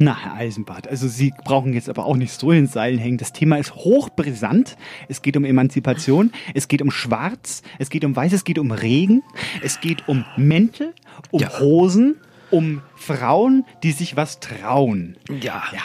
Na, 0.00 0.16
Herr 0.16 0.34
Eisenbart, 0.34 0.86
also 0.86 1.08
Sie 1.08 1.32
brauchen 1.44 1.72
jetzt 1.72 1.88
aber 1.88 2.06
auch 2.06 2.16
nicht 2.16 2.32
so 2.32 2.52
in 2.52 2.68
Seilen 2.68 2.98
hängen. 2.98 3.18
Das 3.18 3.32
Thema 3.32 3.56
ist 3.56 3.74
hochbrisant. 3.74 4.76
Es 5.08 5.22
geht 5.22 5.36
um 5.36 5.44
Emanzipation, 5.44 6.30
es 6.54 6.68
geht 6.68 6.82
um 6.82 6.92
Schwarz, 6.92 7.62
es 7.80 7.90
geht 7.90 8.04
um 8.04 8.14
Weiß, 8.14 8.32
es 8.32 8.44
geht 8.44 8.60
um 8.60 8.70
Regen, 8.70 9.24
es 9.60 9.80
geht 9.80 10.08
um 10.08 10.24
Mäntel, 10.36 10.94
um 11.32 11.42
Hosen, 11.58 12.14
um 12.52 12.80
Frauen, 12.94 13.64
die 13.82 13.90
sich 13.90 14.16
was 14.16 14.38
trauen. 14.38 15.16
Ja. 15.28 15.64
Ja. 15.72 15.82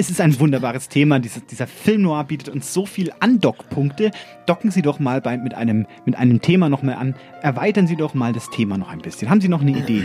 Es 0.00 0.10
ist 0.10 0.20
ein 0.20 0.38
wunderbares 0.38 0.88
Thema. 0.88 1.18
Dieser, 1.18 1.40
dieser 1.40 1.66
Film 1.66 2.02
Noir 2.02 2.24
bietet 2.24 2.48
uns 2.48 2.72
so 2.72 2.86
viel 2.86 3.12
Andockpunkte. 3.20 4.12
Docken 4.46 4.70
Sie 4.70 4.80
doch 4.80 5.00
mal 5.00 5.20
bei, 5.20 5.36
mit, 5.36 5.54
einem, 5.54 5.86
mit 6.06 6.16
einem 6.16 6.40
Thema 6.40 6.68
nochmal 6.68 6.94
an. 6.94 7.16
Erweitern 7.42 7.88
Sie 7.88 7.96
doch 7.96 8.14
mal 8.14 8.32
das 8.32 8.48
Thema 8.48 8.78
noch 8.78 8.88
ein 8.90 9.00
bisschen. 9.00 9.28
Haben 9.28 9.40
Sie 9.40 9.48
noch 9.48 9.60
eine 9.60 9.72
Idee? 9.72 10.04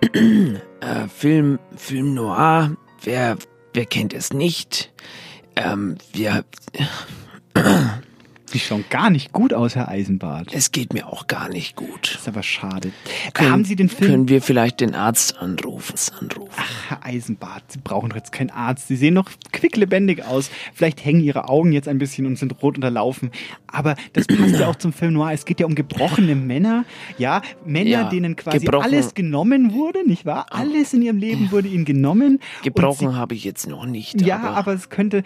äh, 0.80 1.08
Film, 1.08 1.58
Film 1.76 2.14
Noir, 2.14 2.76
wer, 3.02 3.36
wer 3.74 3.86
kennt 3.86 4.12
es 4.12 4.32
nicht? 4.32 4.92
Ähm, 5.56 5.96
wir, 6.12 6.44
Sie 8.50 8.58
schauen 8.58 8.84
gar 8.88 9.10
nicht 9.10 9.32
gut 9.32 9.52
aus, 9.52 9.76
Herr 9.76 9.88
Eisenbart. 9.88 10.48
es 10.52 10.72
geht 10.72 10.92
mir 10.94 11.06
auch 11.06 11.26
gar 11.26 11.48
nicht 11.48 11.76
gut. 11.76 12.12
Das 12.14 12.22
ist 12.22 12.28
aber 12.28 12.42
schade. 12.42 12.92
Können, 13.34 13.50
Haben 13.52 13.64
Sie 13.64 13.76
den 13.76 13.88
Film? 13.88 14.10
Können 14.10 14.28
wir 14.28 14.40
vielleicht 14.42 14.80
den 14.80 14.94
Arzt 14.94 15.38
anrufen? 15.38 15.94
anrufen? 16.20 16.50
Ach, 16.56 16.88
Herr 16.88 17.04
Eisenbart, 17.04 17.64
Sie 17.68 17.78
brauchen 17.82 18.08
doch 18.10 18.16
jetzt 18.16 18.32
keinen 18.32 18.50
Arzt. 18.50 18.88
Sie 18.88 18.96
sehen 18.96 19.14
noch 19.14 19.30
quicklebendig 19.52 20.24
aus. 20.24 20.50
Vielleicht 20.74 21.04
hängen 21.04 21.20
Ihre 21.20 21.48
Augen 21.48 21.72
jetzt 21.72 21.88
ein 21.88 21.98
bisschen 21.98 22.26
und 22.26 22.36
sind 22.36 22.62
rot 22.62 22.76
unterlaufen. 22.76 23.30
Aber 23.66 23.96
das 24.14 24.26
passt 24.26 24.58
ja 24.58 24.68
auch 24.68 24.76
zum 24.76 24.92
Film 24.92 25.14
Noir. 25.14 25.32
Es 25.32 25.44
geht 25.44 25.60
ja 25.60 25.66
um 25.66 25.74
gebrochene 25.74 26.34
Männer. 26.34 26.84
Ja, 27.18 27.42
Männer, 27.66 27.90
Ja, 27.90 28.08
denen 28.08 28.36
quasi 28.36 28.66
alles 28.68 29.14
genommen 29.14 29.72
wurde, 29.72 30.06
nicht 30.06 30.24
wahr? 30.24 30.46
Alles 30.50 30.94
in 30.94 31.02
ihrem 31.02 31.18
Leben 31.18 31.50
wurde 31.50 31.68
ihnen 31.68 31.84
genommen. 31.84 32.40
Gebrochen 32.62 33.16
habe 33.16 33.34
ich 33.34 33.44
jetzt 33.44 33.68
noch 33.68 33.84
nicht. 33.84 34.20
Ja, 34.22 34.38
aber, 34.38 34.56
aber, 34.56 34.72
es 34.72 34.88
könnte. 34.88 35.22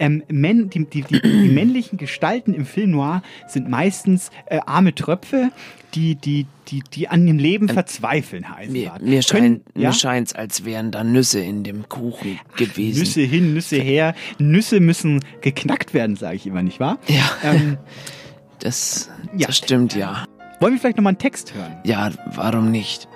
Ähm, 0.00 0.24
Män, 0.28 0.68
die, 0.70 0.86
die, 0.86 1.02
die, 1.02 1.20
die 1.20 1.48
männlichen 1.54 1.96
Gestalten 1.98 2.52
im 2.54 2.66
Film 2.66 2.90
Noir 2.90 3.22
sind 3.46 3.68
meistens 3.68 4.30
äh, 4.46 4.58
arme 4.66 4.94
Tröpfe, 4.94 5.52
die, 5.94 6.14
die, 6.16 6.46
die, 6.68 6.82
die 6.92 7.08
an 7.08 7.26
dem 7.26 7.38
Leben 7.38 7.68
verzweifeln, 7.68 8.44
Herr 8.52 8.66
mir, 8.70 8.92
mir, 9.00 9.22
scheint, 9.22 9.76
mir 9.76 9.92
scheint's, 9.92 10.34
als 10.34 10.64
wären 10.64 10.90
da 10.90 11.04
Nüsse 11.04 11.40
in 11.40 11.62
dem 11.64 11.88
Kuchen 11.88 12.40
gewesen. 12.56 13.00
Nüsse 13.00 13.20
hin, 13.22 13.54
Nüsse 13.54 13.76
her. 13.76 14.14
Nüsse 14.38 14.80
müssen 14.80 15.20
geknackt 15.42 15.92
werden, 15.94 16.16
sage 16.16 16.36
ich 16.36 16.46
immer, 16.46 16.62
nicht 16.62 16.80
wahr? 16.80 16.98
Ja. 17.06 17.30
Ähm, 17.44 17.76
Das, 18.60 19.10
Ja. 19.36 19.46
das 19.46 19.56
stimmt, 19.56 19.94
ja. 19.94 20.24
Wollen 20.60 20.74
wir 20.74 20.80
vielleicht 20.80 20.98
nochmal 20.98 21.12
einen 21.12 21.18
Text 21.18 21.54
hören? 21.54 21.76
Ja, 21.84 22.10
warum 22.26 22.70
nicht? 22.70 23.08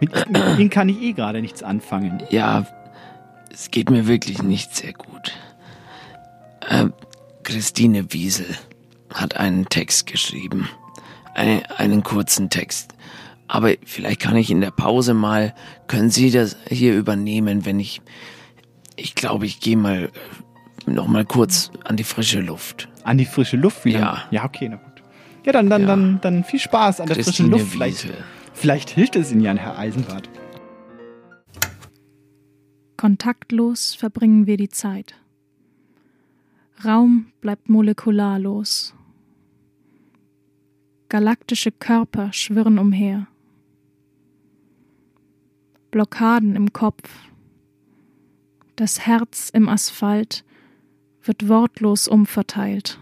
Mit, 0.00 0.12
mit 0.30 0.58
ihm 0.58 0.70
kann 0.70 0.88
ich 0.88 1.00
eh 1.02 1.12
gerade 1.12 1.40
nichts 1.40 1.64
anfangen. 1.64 2.22
Ja, 2.30 2.64
es 3.52 3.70
geht 3.72 3.90
mir 3.90 4.06
wirklich 4.06 4.42
nicht 4.42 4.74
sehr 4.76 4.92
gut. 4.92 5.32
Äh, 6.68 6.86
Christine 7.42 8.12
Wiesel 8.12 8.46
hat 9.12 9.36
einen 9.36 9.68
Text 9.68 10.06
geschrieben. 10.06 10.68
Ein, 11.34 11.64
einen 11.66 12.02
kurzen 12.02 12.50
Text. 12.50 12.92
Aber 13.46 13.72
vielleicht 13.86 14.20
kann 14.20 14.36
ich 14.36 14.50
in 14.50 14.60
der 14.60 14.70
Pause 14.70 15.14
mal, 15.14 15.54
können 15.86 16.10
Sie 16.10 16.30
das 16.30 16.56
hier 16.68 16.94
übernehmen, 16.94 17.64
wenn 17.64 17.80
ich, 17.80 18.02
ich 18.96 19.14
glaube, 19.14 19.46
ich 19.46 19.60
gehe 19.60 19.76
mal 19.76 20.10
noch 20.84 21.06
mal 21.06 21.24
kurz 21.24 21.70
an 21.84 21.96
die 21.96 22.04
frische 22.04 22.40
Luft. 22.40 22.88
An 23.04 23.16
die 23.16 23.24
frische 23.24 23.56
Luft 23.56 23.84
wieder? 23.86 24.00
Ja. 24.00 24.22
Ja, 24.30 24.44
okay, 24.44 24.68
na 24.68 24.76
gut. 24.76 25.02
Ja, 25.46 25.52
dann, 25.52 25.70
dann, 25.70 25.82
Ja. 25.82 25.86
dann, 25.88 26.20
dann 26.20 26.44
viel 26.44 26.60
Spaß 26.60 27.00
an 27.00 27.06
der 27.06 27.16
Christine 27.16 27.48
frischen 27.48 27.50
Luft. 27.50 27.72
Vielleicht, 27.72 28.04
Wiesel. 28.04 28.24
vielleicht 28.52 28.90
hilft 28.90 29.16
es 29.16 29.32
Ihnen 29.32 29.40
ja, 29.40 29.54
Herr 29.54 29.78
Eisenbart. 29.78 30.28
Kontaktlos 32.98 33.94
verbringen 33.94 34.46
wir 34.46 34.56
die 34.58 34.68
Zeit. 34.68 35.14
Raum 36.84 37.32
bleibt 37.40 37.68
molekularlos. 37.68 38.94
Galaktische 41.08 41.72
Körper 41.72 42.32
schwirren 42.32 42.78
umher. 42.78 43.26
Blockaden 45.90 46.54
im 46.54 46.72
Kopf. 46.72 47.10
Das 48.76 49.00
Herz 49.06 49.50
im 49.50 49.68
Asphalt 49.68 50.44
wird 51.22 51.48
wortlos 51.48 52.06
umverteilt. 52.06 53.00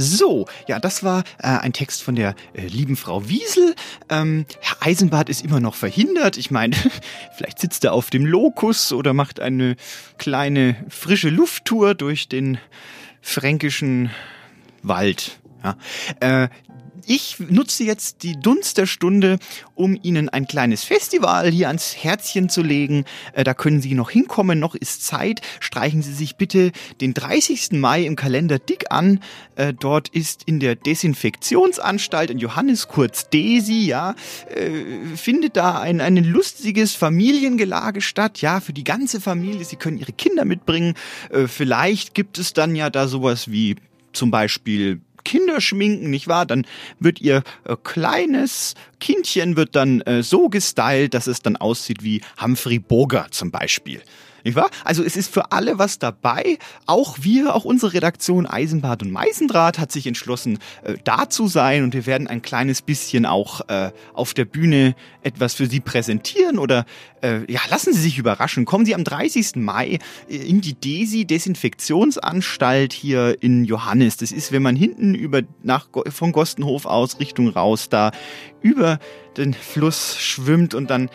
So, 0.00 0.46
ja, 0.68 0.78
das 0.78 1.02
war 1.02 1.24
äh, 1.38 1.48
ein 1.48 1.72
Text 1.72 2.04
von 2.04 2.14
der 2.14 2.36
äh, 2.54 2.68
lieben 2.68 2.96
Frau 2.96 3.28
Wiesel. 3.28 3.74
Ähm, 4.08 4.46
Herr 4.60 4.76
Eisenbart 4.86 5.28
ist 5.28 5.44
immer 5.44 5.58
noch 5.58 5.74
verhindert. 5.74 6.36
Ich 6.36 6.52
meine, 6.52 6.76
vielleicht 7.36 7.58
sitzt 7.58 7.82
er 7.84 7.92
auf 7.92 8.08
dem 8.08 8.24
Lokus 8.24 8.92
oder 8.92 9.12
macht 9.12 9.40
eine 9.40 9.74
kleine 10.16 10.76
frische 10.88 11.30
Lufttour 11.30 11.96
durch 11.96 12.28
den 12.28 12.58
fränkischen 13.20 14.10
Wald. 14.84 15.40
Ja. 15.64 15.76
Äh, 16.20 16.48
ich 17.08 17.38
nutze 17.40 17.84
jetzt 17.84 18.22
die 18.22 18.38
Dunst 18.38 18.76
der 18.76 18.86
Stunde, 18.86 19.38
um 19.74 19.98
Ihnen 20.02 20.28
ein 20.28 20.46
kleines 20.46 20.84
Festival 20.84 21.50
hier 21.50 21.68
ans 21.68 21.96
Herzchen 21.96 22.50
zu 22.50 22.62
legen. 22.62 23.06
Äh, 23.32 23.44
da 23.44 23.54
können 23.54 23.80
Sie 23.80 23.94
noch 23.94 24.10
hinkommen, 24.10 24.60
noch 24.60 24.74
ist 24.74 25.04
Zeit. 25.06 25.40
Streichen 25.58 26.02
Sie 26.02 26.12
sich 26.12 26.36
bitte 26.36 26.70
den 27.00 27.14
30. 27.14 27.72
Mai 27.72 28.02
im 28.02 28.14
Kalender 28.14 28.58
dick 28.58 28.86
an. 28.90 29.20
Äh, 29.56 29.72
dort 29.72 30.10
ist 30.10 30.42
in 30.44 30.60
der 30.60 30.76
Desinfektionsanstalt 30.76 32.30
in 32.30 32.38
Johannes 32.38 32.88
kurz 32.88 33.30
Desi, 33.30 33.86
ja, 33.86 34.14
äh, 34.54 35.16
findet 35.16 35.56
da 35.56 35.80
ein, 35.80 36.02
ein 36.02 36.16
lustiges 36.16 36.94
Familiengelage 36.94 38.02
statt, 38.02 38.42
ja, 38.42 38.60
für 38.60 38.74
die 38.74 38.84
ganze 38.84 39.20
Familie. 39.20 39.64
Sie 39.64 39.76
können 39.76 39.96
Ihre 39.96 40.12
Kinder 40.12 40.44
mitbringen. 40.44 40.94
Vielleicht 41.46 42.14
gibt 42.14 42.38
es 42.38 42.52
dann 42.52 42.76
ja 42.76 42.90
da 42.90 43.08
sowas 43.08 43.50
wie 43.50 43.76
zum 44.12 44.30
Beispiel 44.30 45.00
Kinderschminken, 45.28 46.08
nicht 46.10 46.26
wahr? 46.26 46.46
Dann 46.46 46.66
wird 46.98 47.20
ihr 47.20 47.42
äh, 47.64 47.76
kleines 47.84 48.74
Kindchen 48.98 49.56
wird 49.56 49.76
dann 49.76 50.00
äh, 50.00 50.22
so 50.22 50.48
gestylt, 50.48 51.12
dass 51.12 51.26
es 51.26 51.42
dann 51.42 51.56
aussieht 51.56 52.02
wie 52.02 52.22
Humphrey 52.40 52.78
Bogart 52.78 53.34
zum 53.34 53.50
Beispiel. 53.50 54.00
Nicht 54.48 54.56
wahr? 54.56 54.70
Also 54.82 55.04
es 55.04 55.14
ist 55.14 55.30
für 55.30 55.52
alle 55.52 55.78
was 55.78 55.98
dabei. 55.98 56.56
Auch 56.86 57.18
wir, 57.20 57.54
auch 57.54 57.66
unsere 57.66 57.92
Redaktion 57.92 58.46
Eisenbad 58.46 59.02
und 59.02 59.10
Meißendraht 59.10 59.78
hat 59.78 59.92
sich 59.92 60.06
entschlossen, 60.06 60.58
äh, 60.84 60.94
da 61.04 61.28
zu 61.28 61.48
sein 61.48 61.84
und 61.84 61.92
wir 61.92 62.06
werden 62.06 62.28
ein 62.28 62.40
kleines 62.40 62.80
bisschen 62.80 63.26
auch 63.26 63.68
äh, 63.68 63.90
auf 64.14 64.32
der 64.32 64.46
Bühne 64.46 64.94
etwas 65.22 65.52
für 65.52 65.66
Sie 65.66 65.80
präsentieren 65.80 66.58
oder 66.58 66.86
äh, 67.20 67.40
ja, 67.52 67.60
lassen 67.68 67.92
Sie 67.92 68.00
sich 68.00 68.16
überraschen. 68.16 68.64
Kommen 68.64 68.86
Sie 68.86 68.94
am 68.94 69.04
30. 69.04 69.56
Mai 69.56 69.98
äh, 70.30 70.36
in 70.36 70.62
die 70.62 70.72
DESI 70.72 71.26
Desinfektionsanstalt 71.26 72.94
hier 72.94 73.36
in 73.42 73.66
Johannes. 73.66 74.16
Das 74.16 74.32
ist, 74.32 74.50
wenn 74.50 74.62
man 74.62 74.76
hinten 74.76 75.14
über 75.14 75.42
nach 75.62 75.88
von 76.08 76.32
Gostenhof 76.32 76.86
aus 76.86 77.20
Richtung 77.20 77.48
raus 77.48 77.90
da 77.90 78.12
über 78.62 78.98
den 79.36 79.52
Fluss 79.52 80.16
schwimmt 80.18 80.74
und 80.74 80.88
dann 80.88 81.10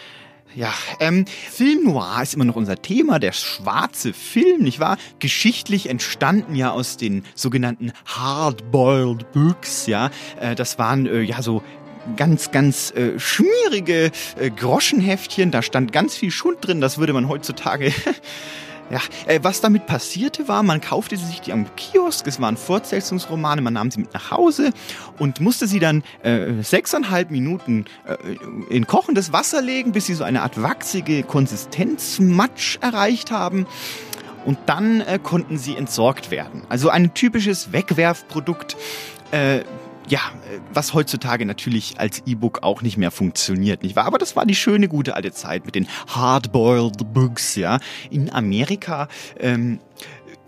ja, 0.56 0.74
ähm, 1.00 1.26
Film 1.52 1.84
Noir 1.86 2.20
ist 2.22 2.34
immer 2.34 2.46
noch 2.46 2.56
unser 2.56 2.82
Thema, 2.82 3.20
der 3.20 3.32
schwarze 3.32 4.14
Film, 4.14 4.62
nicht 4.62 4.80
wahr? 4.80 4.98
Geschichtlich 5.20 5.90
entstanden 5.90 6.56
ja 6.56 6.72
aus 6.72 6.98
den 6.98 7.24
sogenannten 7.36 7.92
Hard-Boiled 8.06 9.32
Books, 9.32 9.88
ja. 9.88 10.12
Äh, 10.40 10.56
das 10.56 10.78
waren 10.78 11.06
äh, 11.06 11.22
ja 11.22 11.42
so 11.42 11.64
ganz, 12.18 12.52
ganz 12.52 12.92
äh, 12.92 13.20
schmierige 13.20 14.12
äh, 14.40 14.50
Groschenheftchen, 14.50 15.52
da 15.52 15.62
stand 15.62 15.92
ganz 15.92 16.16
viel 16.16 16.32
Schund 16.32 16.58
drin, 16.62 16.82
das 16.82 16.98
würde 16.98 17.14
man 17.14 17.30
heutzutage 17.30 17.94
Ja, 18.94 19.00
äh, 19.26 19.40
was 19.42 19.60
damit 19.60 19.88
passierte 19.88 20.48
war, 20.48 20.62
man 20.62 20.80
kaufte 20.80 21.18
sich 21.18 21.42
die 21.42 21.52
am 21.52 21.66
Kiosk, 21.76 22.28
es 22.28 22.40
waren 22.40 22.58
Fortsetzungsromane, 22.58 23.60
man 23.60 23.74
nahm 23.74 23.90
sie 23.90 24.02
mit 24.02 24.14
nach 24.14 24.30
Hause 24.30 24.70
und 25.18 25.40
musste 25.40 25.66
sie 25.66 25.80
dann 25.80 26.04
äh, 26.22 26.62
sechseinhalb 26.62 27.32
Minuten 27.32 27.86
äh, 28.06 28.16
in 28.70 28.86
kochendes 28.86 29.34
Wasser 29.34 29.64
legen, 29.64 29.94
bis 29.94 30.06
sie 30.06 30.14
so 30.14 30.24
eine 30.24 30.44
Art 30.44 30.62
wachsige 30.62 31.24
Konsistenzmatsch 31.24 32.78
erreicht 32.82 33.32
haben. 33.32 33.66
Und 34.46 34.60
dann 34.68 35.02
äh, 35.02 35.18
konnten 35.18 35.58
sie 35.58 35.76
entsorgt 35.76 36.30
werden. 36.30 36.62
Also 36.70 36.90
ein 36.90 37.16
typisches 37.16 37.72
Wegwerfprodukt. 37.72 38.78
Äh, 39.32 39.62
ja, 40.08 40.20
äh, 40.20 40.60
was 40.74 40.94
heutzutage 40.94 41.46
natürlich 41.46 42.00
als 42.00 42.24
E-Book 42.26 42.64
auch 42.64 42.82
nicht 42.82 42.98
mehr 42.98 43.12
funktioniert, 43.12 43.84
nicht 43.84 43.96
wahr? 43.96 44.06
Aber 44.06 44.18
das 44.18 44.36
war 44.36 44.46
die 44.46 44.56
schöne, 44.56 44.88
gute 44.88 45.16
alte 45.16 45.32
Zeit 45.32 45.66
mit 45.66 45.76
den 45.76 45.88
Hardboiled 46.08 47.14
Books, 47.14 47.56
ja, 47.56 47.80
in 48.10 48.32
Amerika. 48.32 49.08
Ähm, 49.40 49.80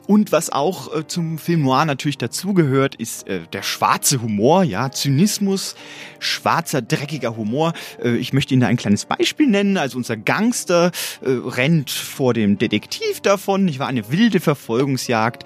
und 0.07 0.31
was 0.31 0.51
auch 0.51 0.93
äh, 0.95 1.07
zum 1.07 1.37
Film 1.37 1.63
Noir 1.63 1.85
natürlich 1.85 2.17
dazugehört, 2.17 2.95
ist 2.95 3.27
äh, 3.27 3.41
der 3.51 3.63
schwarze 3.63 4.21
Humor, 4.21 4.63
ja, 4.63 4.91
Zynismus, 4.91 5.75
schwarzer, 6.19 6.81
dreckiger 6.81 7.35
Humor. 7.35 7.73
Äh, 8.03 8.17
ich 8.17 8.31
möchte 8.33 8.53
Ihnen 8.53 8.61
da 8.61 8.67
ein 8.67 8.77
kleines 8.77 9.05
Beispiel 9.05 9.47
nennen. 9.47 9.77
Also 9.77 9.97
unser 9.97 10.17
Gangster 10.17 10.91
äh, 11.21 11.29
rennt 11.29 11.89
vor 11.89 12.33
dem 12.33 12.57
Detektiv 12.57 13.21
davon. 13.21 13.67
Ich 13.67 13.79
war 13.79 13.87
eine 13.87 14.11
wilde 14.11 14.39
Verfolgungsjagd 14.39 15.43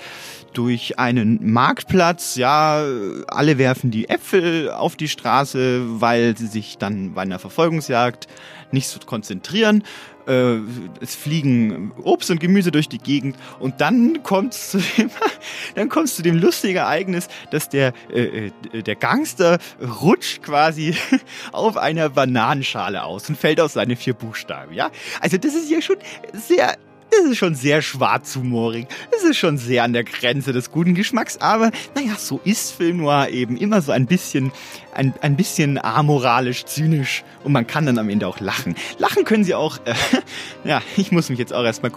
durch 0.53 0.99
einen 0.99 1.51
Marktplatz. 1.51 2.35
Ja, 2.35 2.83
alle 3.27 3.57
werfen 3.57 3.91
die 3.91 4.09
Äpfel 4.09 4.71
auf 4.71 4.95
die 4.95 5.07
Straße, 5.07 6.01
weil 6.01 6.37
sie 6.37 6.47
sich 6.47 6.77
dann 6.77 7.13
bei 7.13 7.21
einer 7.21 7.39
Verfolgungsjagd 7.39 8.27
nicht 8.71 8.87
so 8.87 8.99
konzentrieren. 8.99 9.83
Äh, 10.27 10.59
es 11.01 11.15
fliegen 11.15 11.91
Obst 12.03 12.29
und 12.29 12.39
Gemüse 12.39 12.71
durch 12.71 12.87
die 12.87 12.99
Gegend 12.99 13.35
und 13.59 13.81
dann 13.81 14.21
kommt 14.21 14.53
zu 14.53 14.79
zu 16.05 16.21
dem 16.21 16.37
lustigen 16.37 16.77
Ereignis, 16.77 17.27
dass 17.49 17.69
der 17.69 17.93
äh, 18.13 18.51
äh, 18.73 18.83
der 18.83 18.95
Gangster 18.95 19.57
rutscht 20.01 20.43
quasi 20.43 20.95
auf 21.51 21.77
einer 21.77 22.09
Bananenschale 22.09 23.03
aus 23.03 23.27
und 23.29 23.37
fällt 23.37 23.59
aus 23.59 23.73
seine 23.73 23.95
vier 23.95 24.13
Buchstaben. 24.13 24.73
Ja, 24.73 24.91
also 25.19 25.37
das 25.37 25.55
ist 25.55 25.71
ja 25.71 25.81
schon 25.81 25.97
sehr 26.33 26.77
das 27.11 27.31
ist 27.31 27.37
schon 27.37 27.55
sehr 27.55 27.81
schwarzhumorig. 27.81 28.87
Das 29.11 29.23
ist 29.23 29.37
schon 29.37 29.57
sehr 29.57 29.83
an 29.83 29.93
der 29.93 30.03
Grenze 30.03 30.53
des 30.53 30.71
guten 30.71 30.95
Geschmacks. 30.95 31.37
Aber 31.37 31.71
naja, 31.95 32.15
so 32.17 32.39
ist 32.43 32.71
Film 32.71 32.97
Noir 32.97 33.29
eben 33.29 33.57
immer 33.57 33.81
so 33.81 33.91
ein 33.91 34.05
bisschen, 34.05 34.51
ein, 34.93 35.13
ein 35.21 35.35
bisschen 35.35 35.83
amoralisch, 35.83 36.65
zynisch. 36.65 37.23
Und 37.43 37.51
man 37.51 37.67
kann 37.67 37.85
dann 37.85 37.97
am 37.97 38.09
Ende 38.09 38.27
auch 38.27 38.39
lachen. 38.39 38.75
Lachen 38.97 39.23
können 39.25 39.43
sie 39.43 39.55
auch, 39.55 39.77
äh, 39.85 39.93
ja, 40.63 40.81
ich 40.97 41.11
muss 41.11 41.29
mich 41.29 41.39
jetzt 41.39 41.53
auch 41.53 41.63
erstmal, 41.63 41.91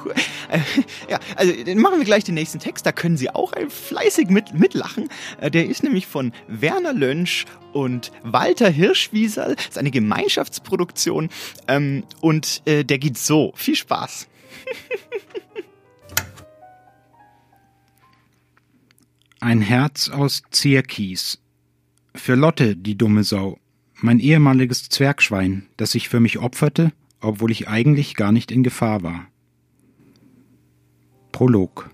äh, 0.50 0.58
ja, 1.10 1.18
also 1.36 1.52
dann 1.64 1.78
machen 1.78 1.98
wir 1.98 2.04
gleich 2.04 2.24
den 2.24 2.34
nächsten 2.34 2.58
Text. 2.58 2.86
Da 2.86 2.92
können 2.92 3.16
sie 3.16 3.30
auch 3.30 3.52
äh, 3.52 3.68
fleißig 3.68 4.28
mit, 4.28 4.54
mitlachen. 4.54 5.08
Äh, 5.40 5.50
der 5.50 5.66
ist 5.66 5.82
nämlich 5.82 6.06
von 6.06 6.32
Werner 6.48 6.92
Lönsch 6.92 7.44
und 7.72 8.12
Walter 8.22 8.68
Hirschwieserl. 8.68 9.56
Das 9.56 9.66
ist 9.66 9.78
eine 9.78 9.90
Gemeinschaftsproduktion. 9.90 11.28
Ähm, 11.68 12.04
und 12.20 12.62
äh, 12.66 12.84
der 12.84 12.98
geht 12.98 13.18
so. 13.18 13.52
Viel 13.56 13.76
Spaß. 13.76 14.28
Ein 19.40 19.60
Herz 19.60 20.08
aus 20.08 20.42
Zierkies. 20.50 21.42
Für 22.14 22.36
Lotte, 22.36 22.76
die 22.76 22.96
dumme 22.96 23.24
Sau. 23.24 23.58
Mein 24.00 24.20
ehemaliges 24.20 24.88
Zwergschwein, 24.88 25.66
das 25.76 25.92
sich 25.92 26.08
für 26.08 26.20
mich 26.20 26.38
opferte, 26.38 26.92
obwohl 27.20 27.50
ich 27.50 27.68
eigentlich 27.68 28.14
gar 28.14 28.32
nicht 28.32 28.52
in 28.52 28.62
Gefahr 28.62 29.02
war. 29.02 29.26
Prolog. 31.32 31.90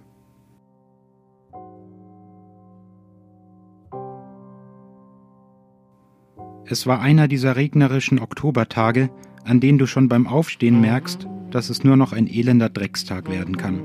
Es 6.67 6.87
war 6.87 7.01
einer 7.01 7.29
dieser 7.29 7.57
regnerischen 7.57 8.19
Oktobertage, 8.19 9.09
an 9.45 9.61
denen 9.61 9.79
du 9.79 9.87
schon 9.87 10.11
beim 10.11 10.27
Aufstehen 10.27 10.83
merkst, 10.83 11.27
dass 11.51 11.71
es 11.71 11.85
nur 11.85 11.97
noch 11.97 12.13
ein 12.13 12.27
elender 12.27 12.69
Dreckstag 12.69 13.31
werden 13.31 13.57
kann. 13.57 13.81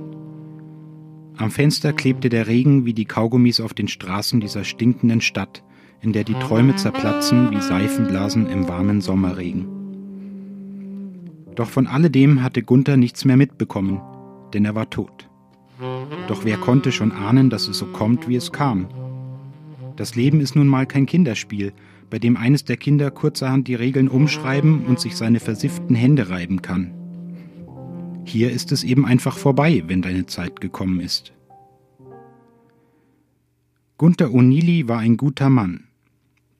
Am 1.37 1.49
Fenster 1.49 1.93
klebte 1.93 2.29
der 2.29 2.47
Regen 2.47 2.85
wie 2.85 2.93
die 2.93 3.05
Kaugummis 3.05 3.59
auf 3.59 3.73
den 3.73 3.87
Straßen 3.87 4.39
dieser 4.39 4.63
stinkenden 4.63 5.21
Stadt, 5.21 5.63
in 6.01 6.13
der 6.13 6.23
die 6.23 6.35
Träume 6.35 6.75
zerplatzen 6.75 7.51
wie 7.51 7.61
Seifenblasen 7.61 8.47
im 8.47 8.67
warmen 8.67 9.01
Sommerregen. 9.01 9.67
Doch 11.55 11.69
von 11.69 11.87
alledem 11.87 12.43
hatte 12.43 12.61
Gunther 12.63 12.97
nichts 12.97 13.25
mehr 13.25 13.37
mitbekommen, 13.37 14.01
denn 14.53 14.65
er 14.65 14.75
war 14.75 14.89
tot. 14.89 15.29
Doch 16.27 16.45
wer 16.45 16.57
konnte 16.57 16.91
schon 16.91 17.11
ahnen, 17.11 17.49
dass 17.49 17.67
es 17.67 17.77
so 17.77 17.85
kommt, 17.87 18.27
wie 18.27 18.35
es 18.35 18.51
kam? 18.51 18.87
Das 19.95 20.15
Leben 20.15 20.39
ist 20.39 20.55
nun 20.55 20.67
mal 20.67 20.85
kein 20.85 21.05
Kinderspiel, 21.05 21.73
bei 22.09 22.19
dem 22.19 22.37
eines 22.37 22.63
der 22.63 22.77
Kinder 22.77 23.11
kurzerhand 23.11 23.67
die 23.67 23.75
Regeln 23.75 24.07
umschreiben 24.07 24.85
und 24.85 24.99
sich 24.99 25.15
seine 25.15 25.39
versifften 25.39 25.95
Hände 25.95 26.29
reiben 26.29 26.61
kann. 26.61 26.93
Hier 28.25 28.51
ist 28.51 28.71
es 28.71 28.83
eben 28.83 29.05
einfach 29.05 29.37
vorbei, 29.37 29.83
wenn 29.87 30.01
deine 30.01 30.25
Zeit 30.25 30.61
gekommen 30.61 30.99
ist. 30.99 31.33
Gunther 33.97 34.29
O'Neilly 34.31 34.87
war 34.87 34.99
ein 34.99 35.17
guter 35.17 35.49
Mann. 35.49 35.85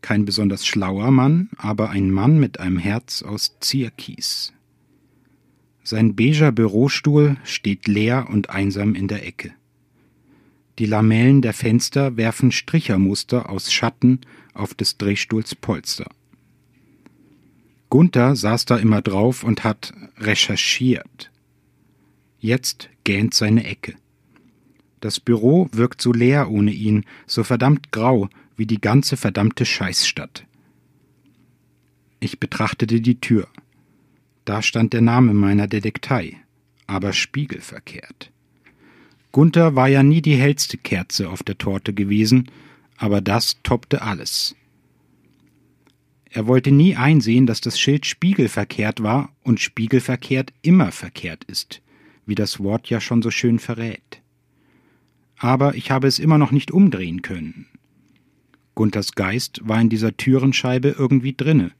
Kein 0.01 0.25
besonders 0.25 0.65
schlauer 0.65 1.11
Mann, 1.11 1.49
aber 1.57 1.89
ein 1.89 2.11
Mann 2.11 2.39
mit 2.39 2.59
einem 2.59 2.77
Herz 2.77 3.23
aus 3.23 3.57
Zierkies. 3.59 4.53
Sein 5.83 6.15
beiger 6.15 6.51
Bürostuhl 6.51 7.37
steht 7.43 7.87
leer 7.87 8.27
und 8.29 8.49
einsam 8.49 8.95
in 8.95 9.07
der 9.07 9.25
Ecke. 9.27 9.53
Die 10.79 10.85
Lamellen 10.85 11.41
der 11.41 11.53
Fenster 11.53 12.17
werfen 12.17 12.51
Strichermuster 12.51 13.49
aus 13.49 13.71
Schatten 13.71 14.21
auf 14.53 14.73
des 14.73 14.97
Drehstuhls 14.97 15.55
Polster. 15.55 16.09
Gunther 17.89 18.35
saß 18.35 18.65
da 18.65 18.77
immer 18.77 19.01
drauf 19.01 19.43
und 19.43 19.63
hat 19.63 19.93
recherchiert. 20.17 21.32
Jetzt 22.43 22.89
gähnt 23.05 23.33
seine 23.33 23.63
Ecke. 23.63 23.95
Das 24.99 25.21
Büro 25.21 25.69
wirkt 25.71 26.01
so 26.01 26.11
leer 26.11 26.51
ohne 26.51 26.71
ihn, 26.71 27.05
so 27.25 27.45
verdammt 27.45 27.93
grau 27.93 28.27
wie 28.57 28.65
die 28.65 28.81
ganze 28.81 29.15
verdammte 29.15 29.65
Scheißstadt. 29.65 30.45
Ich 32.19 32.41
betrachtete 32.41 32.99
die 32.99 33.21
Tür. 33.21 33.47
Da 34.43 34.61
stand 34.61 34.91
der 34.91 34.99
Name 34.99 35.33
meiner 35.33 35.69
Detektei, 35.69 36.35
aber 36.85 37.13
spiegelverkehrt. 37.13 38.29
Gunther 39.31 39.77
war 39.77 39.87
ja 39.87 40.03
nie 40.03 40.21
die 40.21 40.35
hellste 40.35 40.77
Kerze 40.77 41.29
auf 41.29 41.43
der 41.43 41.57
Torte 41.57 41.93
gewesen, 41.93 42.51
aber 42.97 43.21
das 43.21 43.63
toppte 43.63 44.01
alles. 44.01 44.53
Er 46.29 46.45
wollte 46.45 46.71
nie 46.71 46.97
einsehen, 46.97 47.45
dass 47.45 47.61
das 47.61 47.79
Schild 47.79 48.05
spiegelverkehrt 48.05 49.01
war 49.01 49.33
und 49.43 49.61
spiegelverkehrt 49.61 50.51
immer 50.61 50.91
verkehrt 50.91 51.45
ist, 51.45 51.82
wie 52.25 52.35
das 52.35 52.59
Wort 52.59 52.89
ja 52.89 53.01
schon 53.01 53.21
so 53.21 53.31
schön 53.31 53.59
verrät. 53.59 54.21
Aber 55.37 55.75
ich 55.75 55.91
habe 55.91 56.07
es 56.07 56.19
immer 56.19 56.37
noch 56.37 56.51
nicht 56.51 56.71
umdrehen 56.71 57.21
können. 57.21 57.67
Gunthers 58.75 59.13
Geist 59.13 59.61
war 59.63 59.79
in 59.79 59.89
dieser 59.89 60.15
Türenscheibe 60.15 60.95
irgendwie 60.97 61.33
drinne. 61.33 61.71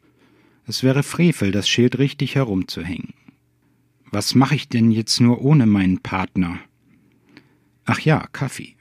Es 0.65 0.84
wäre 0.84 1.03
Frevel, 1.03 1.52
das 1.52 1.68
Schild 1.68 1.98
richtig 1.98 2.36
herumzuhängen. 2.36 3.14
Was 4.11 4.36
mache 4.36 4.56
ich 4.56 4.70
denn 4.70 4.91
jetzt 4.91 5.20
nur 5.20 5.41
ohne 5.41 5.65
meinen 5.65 5.99
Partner? 5.99 6.60
Ach 7.86 7.99
ja, 7.99 8.28
Kaffee. 8.32 8.76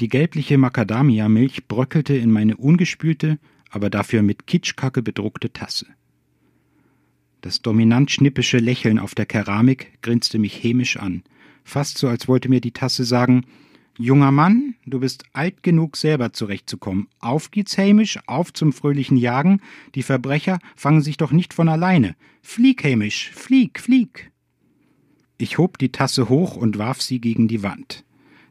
Die 0.00 0.08
gelbliche 0.08 0.56
Macadamia-Milch 0.56 1.66
bröckelte 1.66 2.14
in 2.14 2.30
meine 2.30 2.56
ungespülte, 2.56 3.38
aber 3.70 3.90
dafür 3.90 4.22
mit 4.22 4.46
Kitschkacke 4.46 5.02
bedruckte 5.02 5.52
Tasse. 5.52 5.86
Das 7.44 7.60
dominant 7.60 8.10
schnippische 8.10 8.56
Lächeln 8.56 8.98
auf 8.98 9.14
der 9.14 9.26
Keramik 9.26 10.00
grinste 10.00 10.38
mich 10.38 10.64
hämisch 10.64 10.96
an, 10.96 11.22
fast 11.62 11.98
so, 11.98 12.08
als 12.08 12.26
wollte 12.26 12.48
mir 12.48 12.62
die 12.62 12.70
Tasse 12.70 13.04
sagen, 13.04 13.44
Junger 13.98 14.30
Mann, 14.30 14.76
du 14.86 14.98
bist 14.98 15.24
alt 15.34 15.62
genug, 15.62 15.98
selber 15.98 16.32
zurechtzukommen. 16.32 17.06
Auf 17.20 17.50
geht's, 17.50 17.76
Hamish, 17.76 18.18
auf 18.24 18.54
zum 18.54 18.72
fröhlichen 18.72 19.18
Jagen. 19.18 19.60
Die 19.94 20.02
Verbrecher 20.02 20.58
fangen 20.74 21.02
sich 21.02 21.18
doch 21.18 21.32
nicht 21.32 21.52
von 21.52 21.68
alleine. 21.68 22.16
Flieg, 22.40 22.82
Hamish, 22.82 23.30
flieg, 23.34 23.78
flieg. 23.78 24.32
Ich 25.36 25.58
hob 25.58 25.76
die 25.76 25.92
Tasse 25.92 26.30
hoch 26.30 26.56
und 26.56 26.78
warf 26.78 27.02
sie 27.02 27.20
gegen 27.20 27.46
die 27.46 27.62
Wand. 27.62 28.06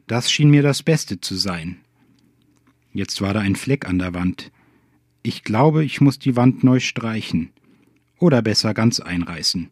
Das 0.06 0.30
schien 0.30 0.50
mir 0.50 0.62
das 0.62 0.84
Beste 0.84 1.20
zu 1.20 1.34
sein. 1.34 1.78
Jetzt 2.92 3.20
war 3.20 3.34
da 3.34 3.40
ein 3.40 3.56
Fleck 3.56 3.88
an 3.88 3.98
der 3.98 4.14
Wand. 4.14 4.52
Ich 5.24 5.42
glaube, 5.42 5.84
ich 5.84 6.00
muss 6.00 6.20
die 6.20 6.36
Wand 6.36 6.62
neu 6.62 6.78
streichen. 6.78 7.50
Oder 8.24 8.40
besser 8.40 8.72
ganz 8.72 9.00
einreißen. 9.00 9.70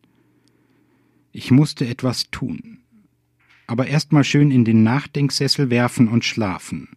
Ich 1.32 1.50
musste 1.50 1.86
etwas 1.86 2.30
tun 2.30 2.82
aber 3.72 3.86
erst 3.86 4.12
mal 4.12 4.22
schön 4.22 4.50
in 4.50 4.66
den 4.66 4.82
Nachdenksessel 4.82 5.70
werfen 5.70 6.08
und 6.08 6.26
schlafen. 6.26 6.90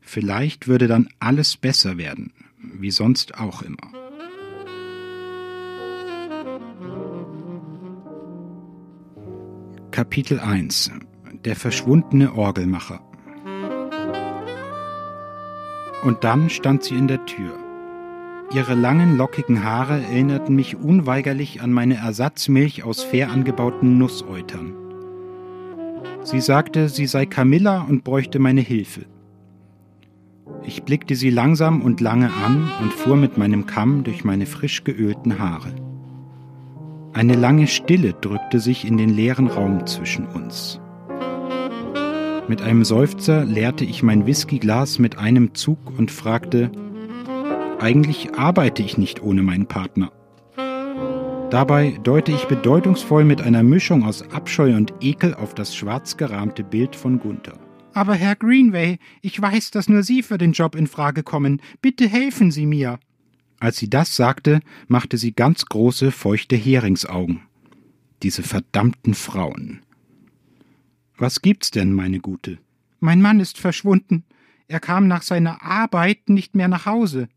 Vielleicht 0.00 0.68
würde 0.68 0.86
dann 0.86 1.08
alles 1.18 1.58
besser 1.58 1.98
werden, 1.98 2.32
wie 2.58 2.90
sonst 2.90 3.36
auch 3.38 3.60
immer. 3.60 3.76
Kapitel 9.90 10.40
1 10.40 10.92
Der 11.44 11.56
verschwundene 11.56 12.32
Orgelmacher 12.32 13.02
Und 16.02 16.24
dann 16.24 16.48
stand 16.48 16.84
sie 16.84 16.94
in 16.94 17.06
der 17.06 17.24
Tür. 17.26 17.65
Ihre 18.54 18.74
langen, 18.74 19.16
lockigen 19.16 19.64
Haare 19.64 20.00
erinnerten 20.02 20.54
mich 20.54 20.76
unweigerlich 20.76 21.62
an 21.62 21.72
meine 21.72 21.96
Ersatzmilch 21.96 22.84
aus 22.84 23.02
fair 23.02 23.30
angebauten 23.30 23.98
Nusseutern. 23.98 24.74
Sie 26.22 26.40
sagte, 26.40 26.88
sie 26.88 27.06
sei 27.06 27.26
Camilla 27.26 27.82
und 27.82 28.04
bräuchte 28.04 28.38
meine 28.38 28.60
Hilfe. 28.60 29.06
Ich 30.64 30.84
blickte 30.84 31.16
sie 31.16 31.30
langsam 31.30 31.82
und 31.82 32.00
lange 32.00 32.32
an 32.32 32.68
und 32.82 32.92
fuhr 32.92 33.16
mit 33.16 33.36
meinem 33.36 33.66
Kamm 33.66 34.04
durch 34.04 34.24
meine 34.24 34.46
frisch 34.46 34.84
geölten 34.84 35.38
Haare. 35.38 35.74
Eine 37.12 37.34
lange 37.34 37.66
Stille 37.66 38.12
drückte 38.12 38.60
sich 38.60 38.86
in 38.86 38.96
den 38.96 39.08
leeren 39.08 39.48
Raum 39.48 39.86
zwischen 39.86 40.26
uns. 40.26 40.80
Mit 42.48 42.62
einem 42.62 42.84
Seufzer 42.84 43.44
leerte 43.44 43.84
ich 43.84 44.04
mein 44.04 44.26
Whiskyglas 44.26 45.00
mit 45.00 45.18
einem 45.18 45.54
Zug 45.54 45.78
und 45.98 46.12
fragte, 46.12 46.70
eigentlich 47.80 48.34
arbeite 48.34 48.82
ich 48.82 48.98
nicht 48.98 49.22
ohne 49.22 49.42
meinen 49.42 49.66
Partner. 49.66 50.12
Dabei 51.50 51.98
deute 52.02 52.32
ich 52.32 52.44
bedeutungsvoll 52.46 53.24
mit 53.24 53.40
einer 53.40 53.62
Mischung 53.62 54.04
aus 54.04 54.22
Abscheu 54.30 54.74
und 54.76 54.92
Ekel 55.00 55.34
auf 55.34 55.54
das 55.54 55.76
schwarz 55.76 56.16
gerahmte 56.16 56.64
Bild 56.64 56.96
von 56.96 57.20
Gunther. 57.20 57.58
Aber 57.92 58.14
Herr 58.14 58.36
Greenway, 58.36 58.98
ich 59.22 59.40
weiß, 59.40 59.70
dass 59.70 59.88
nur 59.88 60.02
Sie 60.02 60.22
für 60.22 60.38
den 60.38 60.52
Job 60.52 60.74
in 60.74 60.86
Frage 60.86 61.22
kommen. 61.22 61.62
Bitte 61.80 62.08
helfen 62.08 62.50
Sie 62.50 62.66
mir. 62.66 62.98
Als 63.58 63.78
sie 63.78 63.88
das 63.88 64.16
sagte, 64.16 64.60
machte 64.86 65.16
sie 65.16 65.32
ganz 65.32 65.64
große, 65.66 66.10
feuchte 66.10 66.56
Heringsaugen. 66.56 67.42
Diese 68.22 68.42
verdammten 68.42 69.14
Frauen. 69.14 69.80
Was 71.16 71.40
gibt's 71.40 71.70
denn, 71.70 71.92
meine 71.92 72.20
Gute? 72.20 72.58
Mein 73.00 73.22
Mann 73.22 73.40
ist 73.40 73.58
verschwunden. 73.58 74.24
Er 74.68 74.80
kam 74.80 75.08
nach 75.08 75.22
seiner 75.22 75.62
Arbeit 75.62 76.28
nicht 76.28 76.54
mehr 76.54 76.68
nach 76.68 76.86
Hause. 76.86 77.28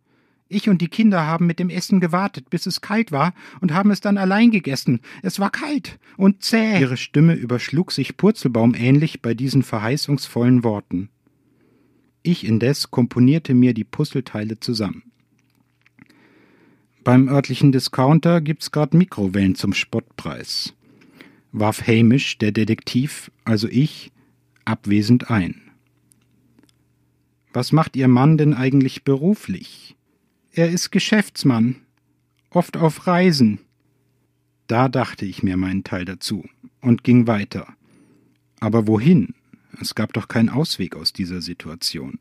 Ich 0.51 0.67
und 0.67 0.81
die 0.81 0.87
Kinder 0.87 1.27
haben 1.27 1.45
mit 1.45 1.59
dem 1.59 1.69
Essen 1.69 1.99
gewartet, 1.99 2.49
bis 2.49 2.65
es 2.65 2.81
kalt 2.81 3.11
war, 3.11 3.35
und 3.61 3.71
haben 3.71 3.91
es 3.91 4.01
dann 4.01 4.17
allein 4.17 4.49
gegessen. 4.49 4.99
Es 5.21 5.39
war 5.39 5.51
kalt 5.51 5.99
und 6.17 6.41
zäh. 6.41 6.79
Ihre 6.79 6.97
Stimme 6.97 7.35
überschlug 7.35 7.91
sich 7.91 8.17
purzelbaumähnlich 8.17 9.21
bei 9.21 9.35
diesen 9.35 9.61
verheißungsvollen 9.61 10.63
Worten. 10.63 11.09
Ich 12.23 12.45
indes 12.45 12.89
komponierte 12.89 13.53
mir 13.53 13.75
die 13.75 13.83
Puzzleteile 13.83 14.59
zusammen. 14.59 15.03
Beim 17.03 17.29
örtlichen 17.29 17.71
Discounter 17.71 18.41
gibt's 18.41 18.71
grad 18.71 18.95
Mikrowellen 18.95 19.53
zum 19.53 19.73
Spottpreis. 19.73 20.73
Warf 21.51 21.87
Hamish, 21.87 22.39
der 22.39 22.51
Detektiv, 22.51 23.31
also 23.45 23.67
ich, 23.67 24.11
abwesend 24.65 25.29
ein. 25.29 25.61
Was 27.53 27.71
macht 27.71 27.95
Ihr 27.95 28.07
Mann 28.07 28.37
denn 28.37 28.55
eigentlich 28.55 29.03
beruflich? 29.03 29.95
Er 30.51 30.69
ist 30.69 30.91
Geschäftsmann, 30.91 31.75
oft 32.49 32.75
auf 32.75 33.05
Reisen. 33.05 33.59
Da 34.67 34.89
dachte 34.89 35.25
ich 35.25 35.43
mir 35.43 35.57
meinen 35.57 35.83
Teil 35.83 36.05
dazu 36.05 36.47
und 36.81 37.03
ging 37.03 37.27
weiter. 37.27 37.67
Aber 38.59 38.87
wohin? 38.87 39.35
Es 39.79 39.95
gab 39.95 40.13
doch 40.13 40.27
keinen 40.27 40.49
Ausweg 40.49 40.95
aus 40.95 41.13
dieser 41.13 41.41
Situation. 41.41 42.19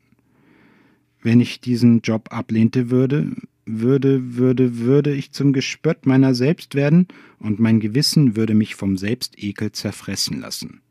Wenn 1.21 1.41
ich 1.41 1.59
diesen 1.59 2.01
Job 2.01 2.31
ablehnte 2.31 2.89
würde, 2.89 3.35
würde, 3.65 4.35
würde, 4.35 4.77
würde 4.77 5.13
ich 5.13 5.31
zum 5.31 5.51
Gespött 5.51 6.05
meiner 6.05 6.33
selbst 6.33 6.75
werden 6.75 7.07
und 7.39 7.59
mein 7.59 7.79
Gewissen 7.79 8.35
würde 8.35 8.53
mich 8.53 8.75
vom 8.75 8.97
Selbstekel 8.97 9.71
zerfressen 9.71 10.39
lassen. 10.39 10.81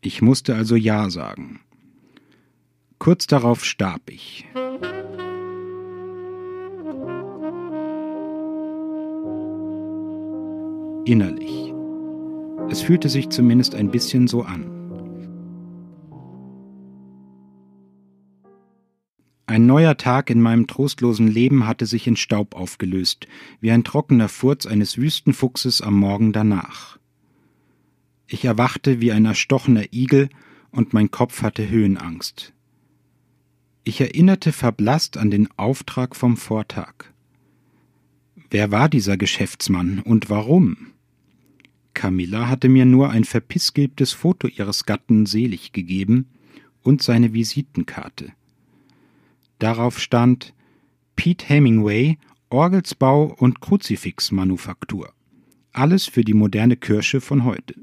Ich 0.00 0.22
musste 0.22 0.54
also 0.54 0.76
Ja 0.76 1.10
sagen. 1.10 1.60
Kurz 2.98 3.26
darauf 3.26 3.64
starb 3.64 4.10
ich. 4.10 4.46
innerlich. 11.04 11.72
Es 12.68 12.82
fühlte 12.82 13.08
sich 13.08 13.30
zumindest 13.30 13.74
ein 13.74 13.90
bisschen 13.90 14.28
so 14.28 14.42
an. 14.42 14.80
Ein 19.46 19.66
neuer 19.66 19.96
Tag 19.96 20.30
in 20.30 20.40
meinem 20.40 20.68
trostlosen 20.68 21.26
Leben 21.26 21.66
hatte 21.66 21.84
sich 21.84 22.06
in 22.06 22.14
Staub 22.14 22.54
aufgelöst, 22.54 23.26
wie 23.60 23.72
ein 23.72 23.82
trockener 23.82 24.28
Furz 24.28 24.64
eines 24.64 24.96
Wüstenfuchses 24.96 25.82
am 25.82 25.94
Morgen 25.94 26.32
danach. 26.32 27.00
Ich 28.28 28.44
erwachte 28.44 29.00
wie 29.00 29.10
ein 29.10 29.24
erstochener 29.24 29.92
Igel 29.92 30.28
und 30.70 30.92
mein 30.92 31.10
Kopf 31.10 31.42
hatte 31.42 31.68
Höhenangst. 31.68 32.54
Ich 33.82 34.00
erinnerte 34.00 34.52
verblasst 34.52 35.16
an 35.16 35.32
den 35.32 35.48
Auftrag 35.56 36.14
vom 36.14 36.36
Vortag. 36.36 37.09
Wer 38.50 38.72
war 38.72 38.88
dieser 38.88 39.16
Geschäftsmann 39.16 40.00
und 40.00 40.28
warum? 40.28 40.88
Camilla 41.94 42.48
hatte 42.48 42.68
mir 42.68 42.84
nur 42.84 43.10
ein 43.10 43.24
verpissgelbtes 43.24 44.12
Foto 44.12 44.48
ihres 44.48 44.86
Gatten 44.86 45.26
selig 45.26 45.72
gegeben 45.72 46.26
und 46.82 47.02
seine 47.02 47.32
Visitenkarte. 47.32 48.32
Darauf 49.60 50.00
stand 50.00 50.54
Pete 51.14 51.46
Hemingway, 51.46 52.18
Orgelsbau 52.48 53.34
und 53.38 53.60
Kruzifixmanufaktur. 53.60 55.12
Alles 55.72 56.06
für 56.06 56.24
die 56.24 56.34
moderne 56.34 56.76
Kirche 56.76 57.20
von 57.20 57.44
heute. 57.44 57.74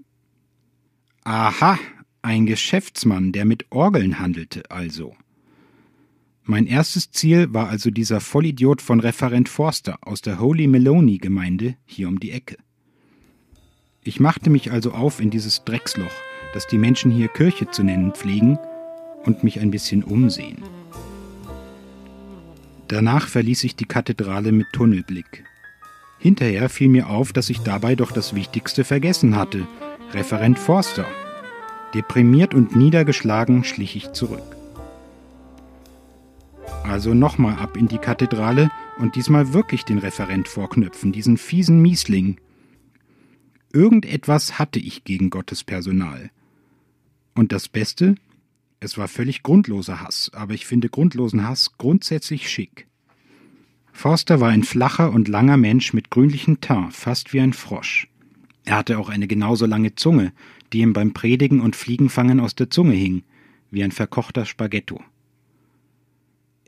Aha, 1.24 1.80
ein 2.22 2.46
Geschäftsmann, 2.46 3.32
der 3.32 3.46
mit 3.46 3.68
Orgeln 3.70 4.20
handelte, 4.20 4.70
also. 4.70 5.16
Mein 6.50 6.66
erstes 6.66 7.12
Ziel 7.12 7.54
war 7.54 7.68
also 7.68 7.92
dieser 7.92 8.22
Vollidiot 8.22 8.82
von 8.82 9.02
Referent 9.02 9.50
Forster 9.50 9.98
aus 10.00 10.22
der 10.22 10.40
Holy 10.40 10.68
Meloni 10.68 11.18
Gemeinde 11.18 11.76
hier 11.86 12.08
um 12.08 12.22
die 12.22 12.32
Ecke. 12.32 12.56
Ich 14.02 14.22
machte 14.22 14.50
mich 14.50 14.72
also 14.72 14.94
auf 14.94 15.20
in 15.20 15.30
dieses 15.30 15.66
Drecksloch, 15.66 16.14
das 16.54 16.66
die 16.66 16.78
Menschen 16.78 17.12
hier 17.12 17.28
Kirche 17.28 17.70
zu 17.70 17.84
nennen 17.84 18.14
pflegen, 18.14 18.58
und 19.26 19.44
mich 19.44 19.60
ein 19.60 19.72
bisschen 19.72 20.06
umsehen. 20.06 20.64
Danach 22.88 23.28
verließ 23.28 23.66
ich 23.66 23.76
die 23.76 23.84
Kathedrale 23.84 24.54
mit 24.54 24.68
Tunnelblick. 24.72 25.44
Hinterher 26.18 26.70
fiel 26.70 26.88
mir 26.88 27.10
auf, 27.10 27.34
dass 27.34 27.50
ich 27.50 27.60
dabei 27.60 27.96
doch 27.96 28.14
das 28.14 28.36
Wichtigste 28.36 28.86
vergessen 28.86 29.36
hatte, 29.36 29.68
Referent 30.14 30.58
Forster. 30.58 31.06
Deprimiert 31.94 32.54
und 32.54 32.74
niedergeschlagen 32.74 33.66
schlich 33.66 33.98
ich 33.98 34.14
zurück. 34.14 34.57
Also 36.84 37.14
nochmal 37.14 37.56
ab 37.58 37.78
in 37.78 37.88
die 37.88 37.98
Kathedrale 37.98 38.70
und 38.98 39.16
diesmal 39.16 39.54
wirklich 39.54 39.84
den 39.84 39.98
Referent 39.98 40.48
vorknöpfen, 40.48 41.12
diesen 41.12 41.38
fiesen 41.38 41.82
Miesling. 41.82 42.40
Irgendetwas 43.74 44.58
hatte 44.58 44.80
ich 44.80 45.04
gegen 45.04 45.30
Gottes 45.30 45.64
Personal. 45.64 46.32
Und 47.36 47.52
das 47.52 47.70
Beste, 47.70 48.16
es 48.80 48.98
war 48.98 49.08
völlig 49.08 49.44
grundloser 49.44 50.02
Hass, 50.02 50.32
aber 50.34 50.54
ich 50.54 50.66
finde 50.66 50.90
grundlosen 50.90 51.48
Hass 51.48 51.78
grundsätzlich 51.78 52.50
schick. 52.50 52.88
Forster 53.92 54.40
war 54.40 54.50
ein 54.50 54.64
flacher 54.64 55.12
und 55.12 55.28
langer 55.28 55.58
Mensch 55.58 55.94
mit 55.94 56.12
grünlichem 56.12 56.62
Teint, 56.62 56.94
fast 56.94 57.34
wie 57.34 57.42
ein 57.42 57.54
Frosch. 57.54 58.08
Er 58.64 58.78
hatte 58.78 59.00
auch 59.00 59.10
eine 59.10 59.28
genauso 59.28 59.66
lange 59.66 59.96
Zunge, 59.96 60.34
die 60.72 60.80
ihm 60.80 60.94
beim 60.94 61.14
Predigen 61.14 61.62
und 61.62 61.76
Fliegenfangen 61.76 62.40
aus 62.40 62.54
der 62.54 62.70
Zunge 62.70 62.94
hing, 62.94 63.24
wie 63.72 63.84
ein 63.84 63.92
verkochter 63.92 64.46
Spaghetto. 64.46 65.04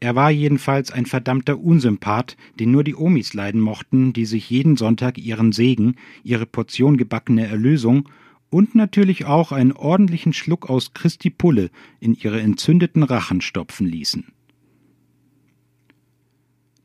Er 0.01 0.15
war 0.15 0.31
jedenfalls 0.31 0.91
ein 0.91 1.05
verdammter 1.05 1.59
Unsympath, 1.59 2.38
den 2.57 2.71
nur 2.71 2.85
die 2.85 2.95
Omis 2.95 3.34
leiden 3.34 3.59
mochten, 3.59 4.13
die 4.13 4.26
sich 4.26 4.49
jeden 4.49 4.77
Sonntag 4.77 5.17
ihren 5.17 5.51
Segen, 5.51 5.95
ihre 6.23 6.45
Portion 6.45 6.95
gebackene 6.95 7.47
Erlösung 7.47 8.07
und 8.49 8.76
natürlich 8.76 9.26
auch 9.26 9.51
einen 9.51 9.73
ordentlichen 9.73 10.31
Schluck 10.31 10.69
aus 10.69 10.93
Christi 10.93 11.30
Pulle 11.30 11.69
in 11.99 12.13
ihre 12.13 12.39
entzündeten 12.39 13.03
Rachen 13.03 13.41
stopfen 13.41 13.88
ließen. 13.88 14.31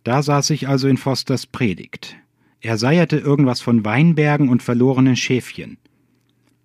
Da 0.02 0.20
saß 0.22 0.50
ich 0.50 0.68
also 0.68 0.88
in 0.88 0.96
Fosters 0.96 1.46
Predigt. 1.46 2.16
Er 2.60 2.78
seierte 2.78 3.18
irgendwas 3.18 3.60
von 3.60 3.84
Weinbergen 3.84 4.48
und 4.48 4.62
verlorenen 4.62 5.16
Schäfchen. 5.16 5.78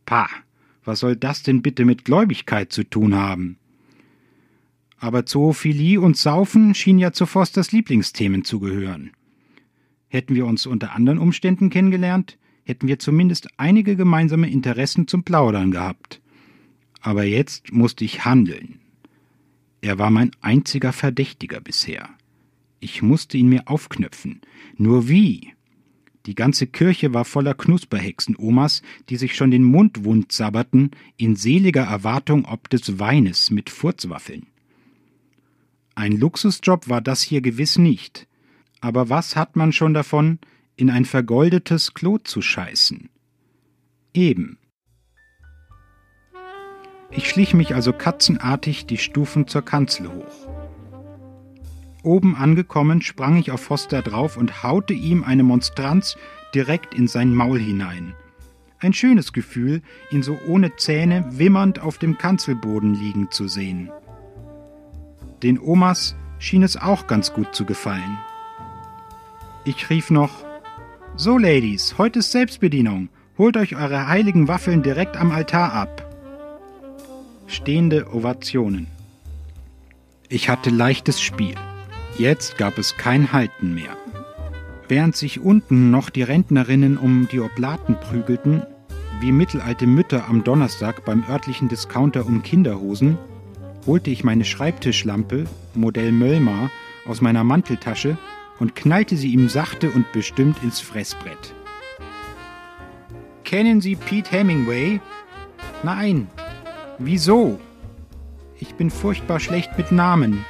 Pah, 0.06 0.30
was 0.84 1.02
soll 1.02 1.16
das 1.16 1.44
denn 1.44 1.62
bitte 1.62 1.86
mit 1.86 2.06
Gläubigkeit 2.06 2.74
zu 2.74 2.84
tun 2.84 3.14
haben? 3.14 3.59
Aber 5.00 5.26
Zoophilie 5.26 6.02
und 6.02 6.18
Saufen 6.18 6.76
schien 6.76 7.00
ja 7.00 7.14
zu 7.14 7.26
Fosters 7.26 7.72
Lieblingsthemen 7.72 8.44
zu 8.44 8.60
gehören. 8.60 9.12
Hätten 10.10 10.36
wir 10.36 10.46
uns 10.46 10.66
unter 10.66 10.94
anderen 10.94 11.20
Umständen 11.20 11.70
kennengelernt, 11.70 12.38
hätten 12.66 12.88
wir 12.88 13.00
zumindest 13.00 13.48
einige 13.58 13.96
gemeinsame 13.96 14.50
Interessen 14.50 15.08
zum 15.08 15.24
Plaudern 15.24 15.72
gehabt. 15.72 16.22
Aber 17.02 17.24
jetzt 17.24 17.72
musste 17.72 18.04
ich 18.04 18.26
handeln. 18.26 18.80
Er 19.82 19.98
war 19.98 20.10
mein 20.10 20.32
einziger 20.42 20.92
Verdächtiger 20.92 21.62
bisher. 21.62 22.10
Ich 22.82 23.02
musste 23.02 23.38
ihn 23.38 23.48
mir 23.48 23.68
aufknöpfen. 23.68 24.42
Nur 24.78 25.08
wie? 25.08 25.54
Die 26.26 26.36
ganze 26.36 26.68
Kirche 26.68 27.14
war 27.14 27.24
voller 27.24 27.54
Knusperhexen-Omas, 27.54 28.82
die 29.10 29.16
sich 29.16 29.36
schon 29.36 29.52
den 29.52 29.64
Mund 29.64 30.04
wund 30.04 30.32
sabberten, 30.32 30.92
in 31.16 31.38
seliger 31.38 31.84
Erwartung 31.84 32.46
ob 32.46 32.70
des 32.70 33.00
Weines 33.00 33.50
mit 33.50 33.70
Furzwaffeln. 33.70 34.48
Ein 36.00 36.14
Luxusjob 36.14 36.88
war 36.88 37.02
das 37.02 37.22
hier 37.22 37.42
gewiss 37.42 37.78
nicht. 37.78 38.26
Aber 38.80 39.10
was 39.10 39.36
hat 39.36 39.58
man 39.58 39.74
schon 39.74 39.94
davon, 39.94 40.40
in 40.78 40.90
ein 40.90 41.04
vergoldetes 41.04 41.94
Klo 41.94 42.18
zu 42.20 42.42
scheißen? 42.42 43.10
Eben. 44.14 44.58
Ich 47.12 47.28
schlich 47.28 47.54
mich 47.54 47.76
also 47.76 47.92
katzenartig 47.92 48.86
die 48.86 48.98
Stufen 48.98 49.48
zur 49.48 49.62
Kanzel 49.62 50.08
hoch. 50.08 50.48
Oben 52.02 52.38
angekommen, 52.38 53.02
sprang 53.02 53.36
ich 53.36 53.52
auf 53.52 53.60
Foster 53.60 54.02
drauf 54.02 54.38
und 54.38 54.64
haute 54.64 54.94
ihm 54.94 55.26
eine 55.26 55.44
Monstranz 55.44 56.16
direkt 56.56 56.94
in 56.94 57.10
sein 57.10 57.36
Maul 57.36 57.60
hinein. 57.60 58.16
Ein 58.80 58.94
schönes 58.94 59.34
Gefühl, 59.34 59.82
ihn 60.12 60.24
so 60.24 60.40
ohne 60.48 60.78
Zähne 60.78 61.26
wimmernd 61.32 61.80
auf 61.80 61.98
dem 61.98 62.18
Kanzelboden 62.18 62.94
liegen 62.94 63.32
zu 63.32 63.50
sehen. 63.50 63.92
Den 65.44 65.60
Omas 65.60 66.16
schien 66.38 66.64
es 66.64 66.78
auch 66.78 67.08
ganz 67.08 67.34
gut 67.34 67.56
zu 67.56 67.66
gefallen. 67.66 68.18
Ich 69.64 69.90
rief 69.90 70.10
noch 70.10 70.32
So, 71.16 71.38
Ladies, 71.38 71.98
heute 71.98 72.20
ist 72.20 72.32
Selbstbedienung. 72.32 73.10
Holt 73.38 73.56
euch 73.56 73.76
eure 73.76 74.08
heiligen 74.08 74.48
Waffeln 74.48 74.84
direkt 74.84 75.16
am 75.16 75.32
Altar 75.32 75.74
ab. 75.74 76.06
Stehende 77.48 78.14
Ovationen. 78.14 78.88
Ich 80.28 80.50
hatte 80.50 80.70
leichtes 80.70 81.22
Spiel. 81.22 81.56
Jetzt 82.18 82.58
gab 82.58 82.78
es 82.78 82.98
kein 82.98 83.32
Halten 83.32 83.74
mehr. 83.74 83.96
Während 84.90 85.16
sich 85.16 85.40
unten 85.40 85.90
noch 85.90 86.10
die 86.10 86.24
Rentnerinnen 86.24 86.98
um 86.98 87.28
die 87.32 87.40
Oblaten 87.40 87.96
prügelten, 87.96 88.64
wie 89.22 89.32
mittelalte 89.32 89.88
Mütter 89.88 90.28
am 90.28 90.44
Donnerstag 90.44 91.06
beim 91.06 91.24
örtlichen 91.30 91.70
Discounter 91.70 92.26
um 92.26 92.44
Kinderhosen, 92.44 93.18
holte 93.90 94.12
ich 94.12 94.24
meine 94.24 94.46
Schreibtischlampe, 94.46 95.46
Modell 95.74 96.12
Möllmar, 96.12 96.70
aus 97.08 97.22
meiner 97.22 97.44
Manteltasche 97.44 98.20
und 98.60 98.76
knallte 98.76 99.18
sie 99.18 99.34
ihm 99.34 99.50
sachte 99.50 99.90
und 99.90 100.12
bestimmt 100.12 100.62
ins 100.62 100.80
Fressbrett. 100.80 101.56
Kennen 103.44 103.82
Sie 103.82 103.96
Pete 103.96 104.30
Hemingway? 104.30 105.02
Nein. 105.82 106.28
Wieso? 107.00 107.60
Ich 108.60 108.76
bin 108.76 108.92
furchtbar 108.92 109.40
schlecht 109.40 109.76
mit 109.76 109.92
Namen. 109.92 110.46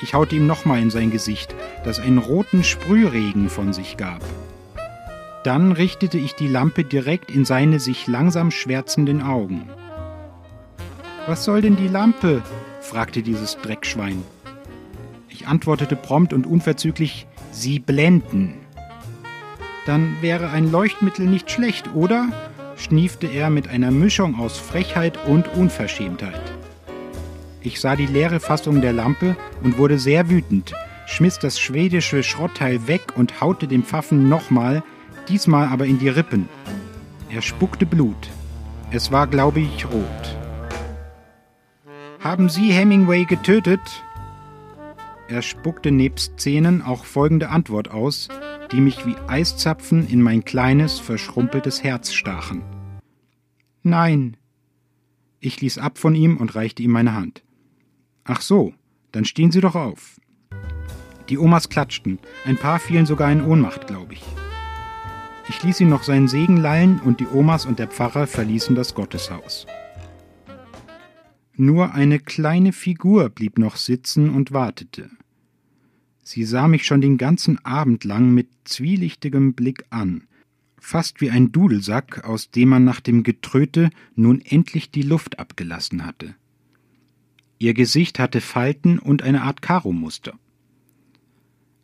Ich 0.00 0.14
haute 0.14 0.36
ihm 0.36 0.46
nochmal 0.46 0.80
in 0.80 0.90
sein 0.90 1.10
Gesicht, 1.10 1.56
das 1.84 1.98
einen 1.98 2.18
roten 2.18 2.62
Sprühregen 2.62 3.48
von 3.48 3.72
sich 3.72 3.96
gab. 3.96 4.22
Dann 5.42 5.72
richtete 5.72 6.16
ich 6.16 6.36
die 6.36 6.46
Lampe 6.46 6.84
direkt 6.84 7.28
in 7.28 7.44
seine 7.44 7.80
sich 7.80 8.06
langsam 8.06 8.52
schwärzenden 8.52 9.20
Augen. 9.20 9.68
Was 11.26 11.44
soll 11.44 11.62
denn 11.62 11.76
die 11.76 11.88
Lampe? 11.88 12.42
fragte 12.80 13.22
dieses 13.22 13.56
Dreckschwein. 13.58 14.24
Ich 15.28 15.46
antwortete 15.46 15.94
prompt 15.94 16.32
und 16.32 16.46
unverzüglich, 16.46 17.28
Sie 17.52 17.78
blenden. 17.78 18.54
Dann 19.86 20.16
wäre 20.20 20.50
ein 20.50 20.72
Leuchtmittel 20.72 21.26
nicht 21.26 21.50
schlecht, 21.50 21.94
oder? 21.94 22.28
schniefte 22.76 23.28
er 23.28 23.50
mit 23.50 23.68
einer 23.68 23.92
Mischung 23.92 24.40
aus 24.40 24.58
Frechheit 24.58 25.16
und 25.26 25.46
Unverschämtheit. 25.54 26.40
Ich 27.60 27.80
sah 27.80 27.94
die 27.94 28.06
leere 28.06 28.40
Fassung 28.40 28.80
der 28.80 28.92
Lampe 28.92 29.36
und 29.62 29.78
wurde 29.78 29.98
sehr 30.00 30.28
wütend, 30.28 30.74
schmiss 31.06 31.38
das 31.38 31.60
schwedische 31.60 32.24
Schrottteil 32.24 32.88
weg 32.88 33.12
und 33.14 33.40
haute 33.40 33.68
dem 33.68 33.84
Pfaffen 33.84 34.28
nochmal, 34.28 34.82
diesmal 35.28 35.68
aber 35.68 35.86
in 35.86 36.00
die 36.00 36.08
Rippen. 36.08 36.48
Er 37.30 37.42
spuckte 37.42 37.86
Blut. 37.86 38.28
Es 38.90 39.12
war, 39.12 39.28
glaube 39.28 39.60
ich, 39.60 39.86
rot. 39.86 40.41
Haben 42.22 42.48
Sie 42.48 42.70
Hemingway 42.70 43.24
getötet? 43.24 43.80
Er 45.26 45.42
spuckte 45.42 45.90
nebst 45.90 46.38
Szenen 46.38 46.80
auch 46.80 47.04
folgende 47.04 47.48
Antwort 47.48 47.90
aus, 47.90 48.28
die 48.70 48.80
mich 48.80 49.04
wie 49.04 49.16
Eiszapfen 49.26 50.06
in 50.06 50.22
mein 50.22 50.44
kleines, 50.44 51.00
verschrumpeltes 51.00 51.82
Herz 51.82 52.12
stachen. 52.12 52.62
Nein. 53.82 54.36
Ich 55.40 55.60
ließ 55.60 55.78
ab 55.78 55.98
von 55.98 56.14
ihm 56.14 56.36
und 56.36 56.54
reichte 56.54 56.84
ihm 56.84 56.92
meine 56.92 57.14
Hand. 57.14 57.42
Ach 58.22 58.40
so, 58.40 58.72
dann 59.10 59.24
stehen 59.24 59.50
Sie 59.50 59.60
doch 59.60 59.74
auf. 59.74 60.20
Die 61.28 61.38
Omas 61.38 61.70
klatschten. 61.70 62.20
Ein 62.44 62.56
paar 62.56 62.78
fielen 62.78 63.06
sogar 63.06 63.32
in 63.32 63.44
Ohnmacht, 63.44 63.88
glaube 63.88 64.12
ich. 64.12 64.22
Ich 65.48 65.60
ließ 65.64 65.80
ihn 65.80 65.88
noch 65.88 66.04
seinen 66.04 66.28
Segen 66.28 66.56
lallen 66.56 67.00
und 67.00 67.18
die 67.18 67.26
Omas 67.26 67.66
und 67.66 67.80
der 67.80 67.88
Pfarrer 67.88 68.28
verließen 68.28 68.76
das 68.76 68.94
Gotteshaus. 68.94 69.66
Nur 71.62 71.94
eine 71.94 72.18
kleine 72.18 72.72
Figur 72.72 73.28
blieb 73.28 73.56
noch 73.56 73.76
sitzen 73.76 74.30
und 74.30 74.50
wartete. 74.50 75.08
Sie 76.24 76.42
sah 76.42 76.66
mich 76.66 76.84
schon 76.84 77.00
den 77.00 77.18
ganzen 77.18 77.64
Abend 77.64 78.02
lang 78.02 78.34
mit 78.34 78.48
zwielichtigem 78.64 79.52
Blick 79.52 79.84
an, 79.88 80.24
fast 80.80 81.20
wie 81.20 81.30
ein 81.30 81.52
Dudelsack, 81.52 82.24
aus 82.24 82.50
dem 82.50 82.70
man 82.70 82.82
nach 82.82 82.98
dem 82.98 83.22
Getröte 83.22 83.90
nun 84.16 84.40
endlich 84.40 84.90
die 84.90 85.02
Luft 85.02 85.38
abgelassen 85.38 86.04
hatte. 86.04 86.34
Ihr 87.60 87.74
Gesicht 87.74 88.18
hatte 88.18 88.40
Falten 88.40 88.98
und 88.98 89.22
eine 89.22 89.42
Art 89.42 89.62
Karomuster. 89.62 90.36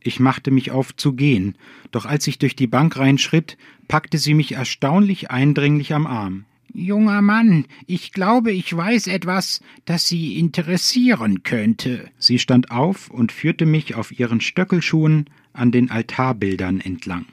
Ich 0.01 0.19
machte 0.19 0.51
mich 0.51 0.73
auf 0.73 0.97
zu 0.97 1.13
gehen, 1.13 1.55
doch 1.93 2.05
als 2.05 2.27
ich 2.27 2.41
durch 2.41 2.57
die 2.57 2.67
Bank 2.67 2.97
reinschritt, 2.97 3.57
packte 3.87 4.19
sie 4.19 4.35
mich 4.35 4.51
erstaunlich 4.51 5.31
eindringlich 5.31 5.95
am 5.95 6.09
Arm. 6.09 6.47
Junger 6.73 7.23
Mann, 7.23 7.65
ich 7.87 8.13
glaube, 8.13 8.53
ich 8.53 8.77
weiß 8.77 9.07
etwas, 9.07 9.61
das 9.85 10.09
Sie 10.09 10.39
interessieren 10.39 11.43
könnte. 11.43 12.11
Sie 12.19 12.39
stand 12.39 12.71
auf 12.71 13.11
und 13.11 13.33
führte 13.33 13.67
mich 13.67 13.95
auf 13.95 14.19
ihren 14.19 14.41
Stöckelschuhen 14.41 15.31
an 15.53 15.73
den 15.73 15.91
Altarbildern 15.91 16.81
entlang. 16.81 17.27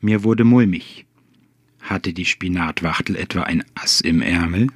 Mir 0.00 0.24
wurde 0.24 0.44
mulmig. 0.44 1.06
Hatte 1.80 2.12
die 2.12 2.24
Spinatwachtel 2.24 3.16
etwa 3.16 3.42
ein 3.42 3.64
Ass 3.74 4.00
im 4.00 4.22
Ärmel? 4.22 4.68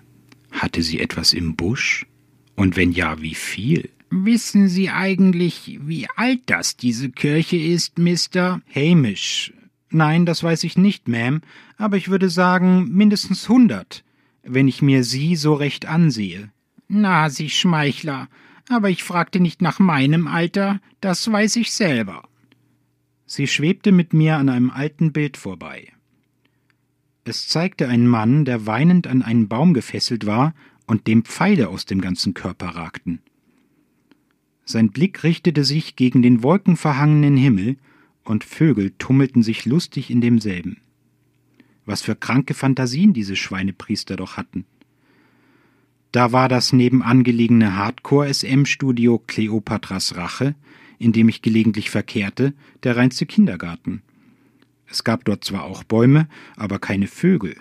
Hatte 0.51 0.83
sie 0.83 1.01
etwas 1.01 1.33
im 1.33 1.57
Busch? 1.57 2.07
Und 2.57 2.77
wenn 2.77 2.93
ja, 2.93 3.21
wie 3.21 3.35
viel? 3.35 3.91
Wissen 4.11 4.69
Sie 4.69 4.91
eigentlich, 4.91 5.79
wie 5.83 6.07
alt 6.17 6.43
das 6.47 6.77
diese 6.77 7.11
Kirche 7.11 7.57
ist, 7.57 7.99
Mr. 7.99 8.61
Hamish? 8.75 9.53
Nein, 9.95 10.27
das 10.27 10.43
weiß 10.43 10.65
ich 10.65 10.77
nicht, 10.77 11.07
Ma'am, 11.07 11.41
aber 11.77 11.97
ich 11.97 12.09
würde 12.09 12.29
sagen 12.29 12.89
mindestens 12.91 13.49
hundert, 13.49 14.03
wenn 14.43 14.67
ich 14.67 14.83
mir 14.83 15.05
Sie 15.05 15.37
so 15.37 15.55
recht 15.55 15.87
ansehe. 15.87 16.51
Na, 16.89 17.31
Sie 17.31 17.49
Schmeichler, 17.49 18.29
aber 18.69 18.91
ich 18.91 19.05
fragte 19.05 19.39
nicht 19.39 19.63
nach 19.63 19.79
meinem 19.79 20.27
Alter, 20.27 20.81
das 21.01 21.31
weiß 21.31 21.55
ich 21.57 21.73
selber. 21.73 22.25
Sie 23.25 23.47
schwebte 23.47 23.93
mit 23.93 24.13
mir 24.13 24.37
an 24.37 24.49
einem 24.49 24.71
alten 24.71 25.13
Bild 25.13 25.37
vorbei. 25.37 25.93
Es 27.23 27.47
zeigte 27.47 27.87
einen 27.87 28.09
Mann, 28.09 28.45
der 28.45 28.67
weinend 28.67 29.07
an 29.07 29.23
einen 29.23 29.47
Baum 29.47 29.75
gefesselt 29.75 30.27
war 30.27 30.55
und 30.89 31.07
dem 31.07 31.25
Pfeile 31.25 31.69
aus 31.69 31.87
dem 31.87 32.01
ganzen 32.01 32.35
Körper 32.35 32.71
ragten. 32.71 33.21
Sein 34.65 34.91
Blick 34.91 35.23
richtete 35.23 35.63
sich 35.63 35.95
gegen 35.95 36.21
den 36.21 36.43
wolkenverhangenen 36.43 37.37
Himmel, 37.37 37.77
und 38.25 38.45
Vögel 38.45 38.93
tummelten 38.99 39.43
sich 39.43 39.65
lustig 39.65 40.11
in 40.11 40.21
demselben. 40.21 40.79
Was 41.87 42.03
für 42.03 42.17
kranke 42.17 42.55
Fantasien 42.55 43.13
diese 43.13 43.37
Schweinepriester 43.37 44.17
doch 44.17 44.37
hatten. 44.37 44.65
Da 46.13 46.33
war 46.33 46.49
das 46.49 46.73
nebenan 46.73 47.25
gelegene 47.25 47.77
Hardcore-SM-Studio 47.77 49.23
Kleopatras 49.27 50.17
Rache, 50.17 50.55
in 50.99 51.13
dem 51.13 51.29
ich 51.29 51.43
gelegentlich 51.43 51.91
verkehrte, 51.91 52.55
der 52.85 52.97
reinste 52.97 53.27
Kindergarten. 53.27 54.03
Es 54.87 55.03
gab 55.03 55.25
dort 55.25 55.45
zwar 55.45 55.65
auch 55.65 55.83
Bäume, 55.83 56.29
aber 56.57 56.79
keine 56.79 57.09
Vögel. 57.09 57.57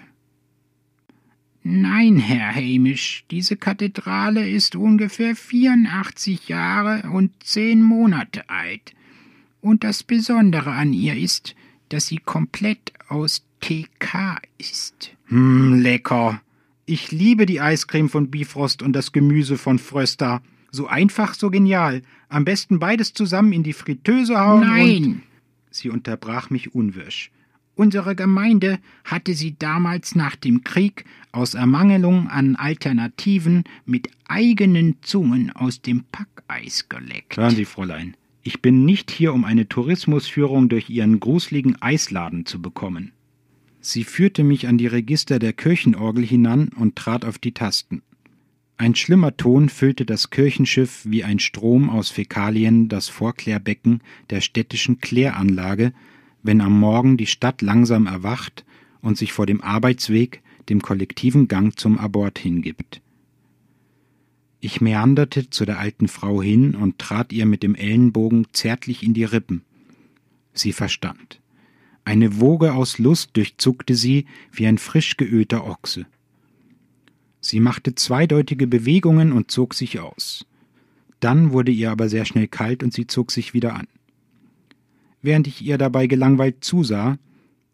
Nein, 1.64 2.18
Herr 2.18 2.54
Hamish, 2.54 3.26
diese 3.32 3.56
Kathedrale 3.56 4.50
ist 4.50 4.76
ungefähr 4.76 5.36
84 5.36 6.50
Jahre 6.50 7.10
und 7.10 7.32
zehn 7.42 7.82
Monate 7.82 8.50
alt. 8.50 8.94
Und 9.64 9.86
das 9.86 10.04
Besondere 10.04 10.72
an 10.72 10.92
ihr 10.92 11.16
ist, 11.16 11.56
dass 11.88 12.08
sie 12.08 12.18
komplett 12.18 12.92
aus 13.08 13.46
TK 13.62 14.42
ist. 14.58 15.16
Hm, 15.28 15.80
lecker. 15.80 16.42
Ich 16.86 17.14
liebe 17.14 17.46
die 17.46 17.62
Eiscreme 17.62 18.10
von 18.10 18.30
Bifrost 18.30 18.82
und 18.82 18.92
das 18.92 19.14
Gemüse 19.14 19.58
von 19.58 19.80
Fröster. 19.80 20.42
So 20.70 20.88
einfach, 20.88 21.34
so 21.34 21.50
genial. 21.50 22.02
Am 22.28 22.44
besten 22.44 22.80
beides 22.80 23.14
zusammen 23.14 23.54
in 23.54 23.64
die 23.64 23.72
Fritteuse 23.72 24.38
hauen 24.38 24.68
Nein. 24.68 25.04
und... 25.06 25.22
Sie 25.72 25.90
unterbrach 25.90 26.50
mich 26.50 26.76
unwirsch. 26.76 27.32
Unsere 27.74 28.16
Gemeinde 28.16 28.80
hatte 29.06 29.34
sie 29.34 29.58
damals 29.58 30.14
nach 30.14 30.36
dem 30.36 30.66
Krieg 30.66 31.06
aus 31.32 31.54
Ermangelung 31.54 32.28
an 32.28 32.58
Alternativen 32.58 33.64
mit 33.86 34.10
eigenen 34.28 34.98
Zungen 35.04 35.52
aus 35.52 35.82
dem 35.82 36.04
Packeis 36.12 36.90
geleckt. 36.90 37.38
Hören 37.38 37.56
Sie, 37.56 37.66
Fräulein, 37.66 38.18
ich 38.44 38.62
bin 38.62 38.86
nicht 38.86 39.10
hier, 39.10 39.34
um 39.34 39.46
eine 39.46 39.70
Tourismusführung 39.70 40.70
durch 40.70 40.90
Ihren 40.90 41.20
gruseligen 41.20 41.82
Eisladen 41.82 42.46
zu 42.46 42.62
bekommen. 42.62 43.14
Sie 43.80 44.04
führte 44.04 44.44
mich 44.44 44.68
an 44.68 44.78
die 44.78 44.88
Register 44.88 45.40
der 45.40 45.54
Kirchenorgel 45.54 46.26
hinan 46.26 46.70
und 46.70 46.96
trat 46.96 47.26
auf 47.26 47.38
die 47.38 47.54
Tasten. 47.54 48.02
Ein 48.78 48.96
schlimmer 48.96 49.38
Ton 49.38 49.70
füllte 49.70 50.06
das 50.06 50.30
Kirchenschiff 50.30 51.06
wie 51.06 51.24
ein 51.24 51.40
Strom 51.40 51.90
aus 51.90 52.10
Fäkalien 52.10 52.90
das 52.90 53.08
Vorklärbecken 53.08 54.02
der 54.30 54.42
städtischen 54.42 55.00
Kläranlage, 55.00 55.94
wenn 56.42 56.60
am 56.60 56.78
Morgen 56.80 57.16
die 57.18 57.28
Stadt 57.28 57.62
langsam 57.62 58.08
erwacht 58.08 58.66
und 59.02 59.18
sich 59.18 59.32
vor 59.32 59.46
dem 59.46 59.62
Arbeitsweg 59.62 60.42
dem 60.70 60.82
kollektiven 60.82 61.48
Gang 61.48 61.78
zum 61.78 61.98
Abort 61.98 62.40
hingibt. 62.40 63.02
Ich 64.66 64.80
meanderte 64.80 65.50
zu 65.50 65.66
der 65.66 65.78
alten 65.78 66.08
Frau 66.08 66.42
hin 66.42 66.74
und 66.74 66.98
trat 66.98 67.34
ihr 67.34 67.46
mit 67.46 67.64
dem 67.64 67.76
Ellenbogen 67.76 68.48
zärtlich 68.54 69.04
in 69.04 69.14
die 69.14 69.26
Rippen. 69.26 69.62
Sie 70.54 70.72
verstand. 70.72 71.42
Eine 72.06 72.40
Woge 72.40 72.74
aus 72.74 72.98
Lust 72.98 73.32
durchzuckte 73.34 73.94
sie 73.94 74.26
wie 74.54 74.66
ein 74.66 74.78
frisch 74.78 75.18
geölter 75.18 75.68
Ochse. 75.68 76.06
Sie 77.42 77.60
machte 77.60 77.96
zweideutige 77.96 78.66
Bewegungen 78.66 79.34
und 79.34 79.52
zog 79.52 79.74
sich 79.74 80.00
aus. 80.00 80.46
Dann 81.20 81.52
wurde 81.52 81.74
ihr 81.74 81.92
aber 81.92 82.08
sehr 82.08 82.24
schnell 82.24 82.48
kalt 82.48 82.84
und 82.84 82.94
sie 82.94 83.06
zog 83.06 83.34
sich 83.34 83.54
wieder 83.54 83.76
an. 83.76 83.88
Während 85.22 85.46
ich 85.46 85.62
ihr 85.62 85.78
dabei 85.78 86.08
gelangweilt 86.08 86.64
zusah, 86.64 87.18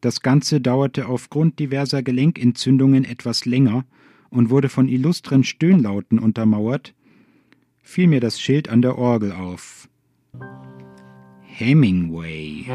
das 0.01 0.21
Ganze 0.21 0.59
dauerte 0.59 1.07
aufgrund 1.07 1.59
diverser 1.59 2.01
Gelenkentzündungen 2.01 3.05
etwas 3.05 3.45
länger 3.45 3.85
und 4.29 4.49
wurde 4.49 4.69
von 4.69 4.87
illustren 4.87 5.43
Stöhnlauten 5.43 6.19
untermauert, 6.19 6.93
fiel 7.81 8.07
mir 8.07 8.19
das 8.19 8.39
Schild 8.39 8.69
an 8.69 8.81
der 8.81 8.97
Orgel 8.97 9.31
auf. 9.31 9.89
Hemingway 11.41 12.65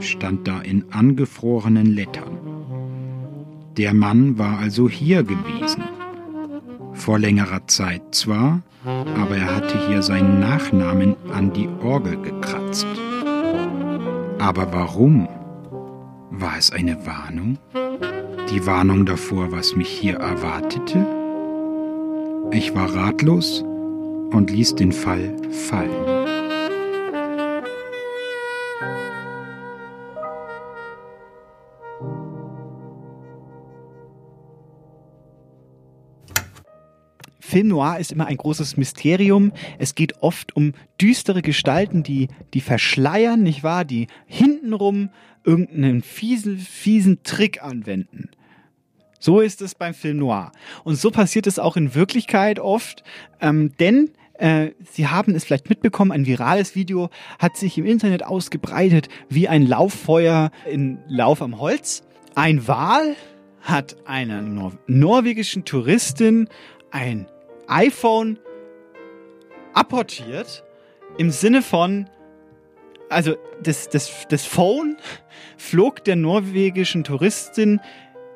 stand 0.00 0.46
da 0.46 0.60
in 0.60 0.92
angefrorenen 0.92 1.86
Lettern. 1.86 2.38
Der 3.76 3.94
Mann 3.94 4.38
war 4.38 4.58
also 4.58 4.88
hier 4.88 5.22
gewesen. 5.22 5.82
Vor 6.92 7.18
längerer 7.18 7.66
Zeit 7.66 8.14
zwar, 8.14 8.62
aber 8.84 9.36
er 9.36 9.56
hatte 9.56 9.88
hier 9.88 10.02
seinen 10.02 10.40
Nachnamen 10.40 11.16
an 11.32 11.52
die 11.52 11.68
Orgel 11.82 12.20
gekratzt. 12.20 12.86
Aber 14.38 14.72
warum? 14.72 15.28
War 16.30 16.58
es 16.58 16.70
eine 16.70 17.06
Warnung? 17.06 17.58
Die 18.50 18.66
Warnung 18.66 19.06
davor, 19.06 19.50
was 19.52 19.74
mich 19.74 19.88
hier 19.88 20.16
erwartete? 20.16 21.06
Ich 22.52 22.74
war 22.74 22.94
ratlos 22.94 23.62
und 23.62 24.50
ließ 24.50 24.74
den 24.74 24.92
Fall 24.92 25.34
fallen. 25.50 26.24
Film 37.40 37.68
Noir 37.68 37.98
ist 38.00 38.10
immer 38.10 38.26
ein 38.26 38.36
großes 38.36 38.76
Mysterium. 38.76 39.52
Es 39.78 39.94
geht 39.94 40.22
oft 40.22 40.56
um 40.56 40.72
düstere 41.00 41.40
Gestalten, 41.40 42.02
die, 42.02 42.26
die 42.52 42.60
verschleiern, 42.60 43.42
nicht 43.42 43.62
wahr? 43.62 43.84
Die 43.84 44.08
hintenrum 44.26 45.10
irgendeinen 45.44 46.02
fiesen, 46.02 46.58
fiesen 46.58 47.22
Trick 47.22 47.62
anwenden. 47.62 48.30
So 49.18 49.40
ist 49.40 49.62
es 49.62 49.74
beim 49.74 49.94
Film 49.94 50.18
Noir. 50.18 50.52
Und 50.84 50.96
so 50.96 51.10
passiert 51.10 51.46
es 51.46 51.58
auch 51.58 51.76
in 51.76 51.94
Wirklichkeit 51.94 52.58
oft, 52.58 53.04
ähm, 53.40 53.72
denn 53.78 54.10
äh, 54.34 54.72
Sie 54.90 55.06
haben 55.06 55.34
es 55.34 55.44
vielleicht 55.44 55.70
mitbekommen, 55.70 56.12
ein 56.12 56.26
virales 56.26 56.74
Video 56.74 57.08
hat 57.38 57.56
sich 57.56 57.78
im 57.78 57.86
Internet 57.86 58.24
ausgebreitet 58.24 59.08
wie 59.28 59.48
ein 59.48 59.66
Lauffeuer 59.66 60.50
in 60.70 60.98
Lauf 61.06 61.40
am 61.40 61.58
Holz. 61.60 62.02
Ein 62.34 62.66
Wal 62.66 63.16
hat 63.62 63.96
einer 64.06 64.42
Nor 64.42 64.72
norwegischen 64.86 65.64
Touristin 65.64 66.48
ein 66.90 67.26
iPhone 67.66 68.38
apportiert 69.72 70.64
im 71.16 71.30
Sinne 71.30 71.62
von, 71.62 72.10
also 73.14 73.36
das, 73.62 73.88
das, 73.88 74.26
das 74.28 74.44
Phone 74.44 74.96
flog 75.56 76.04
der 76.04 76.16
norwegischen 76.16 77.04
Touristin 77.04 77.80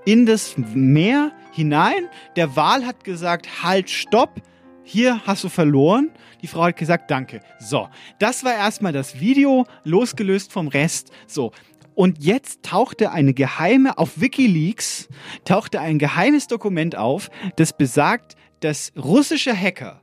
in 0.04 0.24
das 0.24 0.56
Meer 0.56 1.32
hinein. 1.52 2.08
Der 2.36 2.56
Wal 2.56 2.86
hat 2.86 3.04
gesagt, 3.04 3.62
halt, 3.62 3.90
stopp, 3.90 4.40
hier 4.84 5.20
hast 5.26 5.44
du 5.44 5.48
verloren. 5.48 6.10
Die 6.40 6.46
Frau 6.46 6.62
hat 6.62 6.76
gesagt, 6.76 7.10
danke. 7.10 7.40
So, 7.58 7.88
das 8.18 8.44
war 8.44 8.54
erstmal 8.54 8.92
das 8.92 9.20
Video, 9.20 9.66
losgelöst 9.84 10.52
vom 10.52 10.68
Rest. 10.68 11.10
So, 11.26 11.52
und 11.94 12.24
jetzt 12.24 12.62
tauchte 12.62 13.10
eine 13.10 13.34
geheime, 13.34 13.98
auf 13.98 14.20
Wikileaks, 14.20 15.08
tauchte 15.44 15.80
ein 15.80 15.98
geheimes 15.98 16.46
Dokument 16.46 16.96
auf, 16.96 17.28
das 17.56 17.76
besagt, 17.76 18.36
dass 18.60 18.92
russische 18.96 19.54
Hacker 19.54 20.00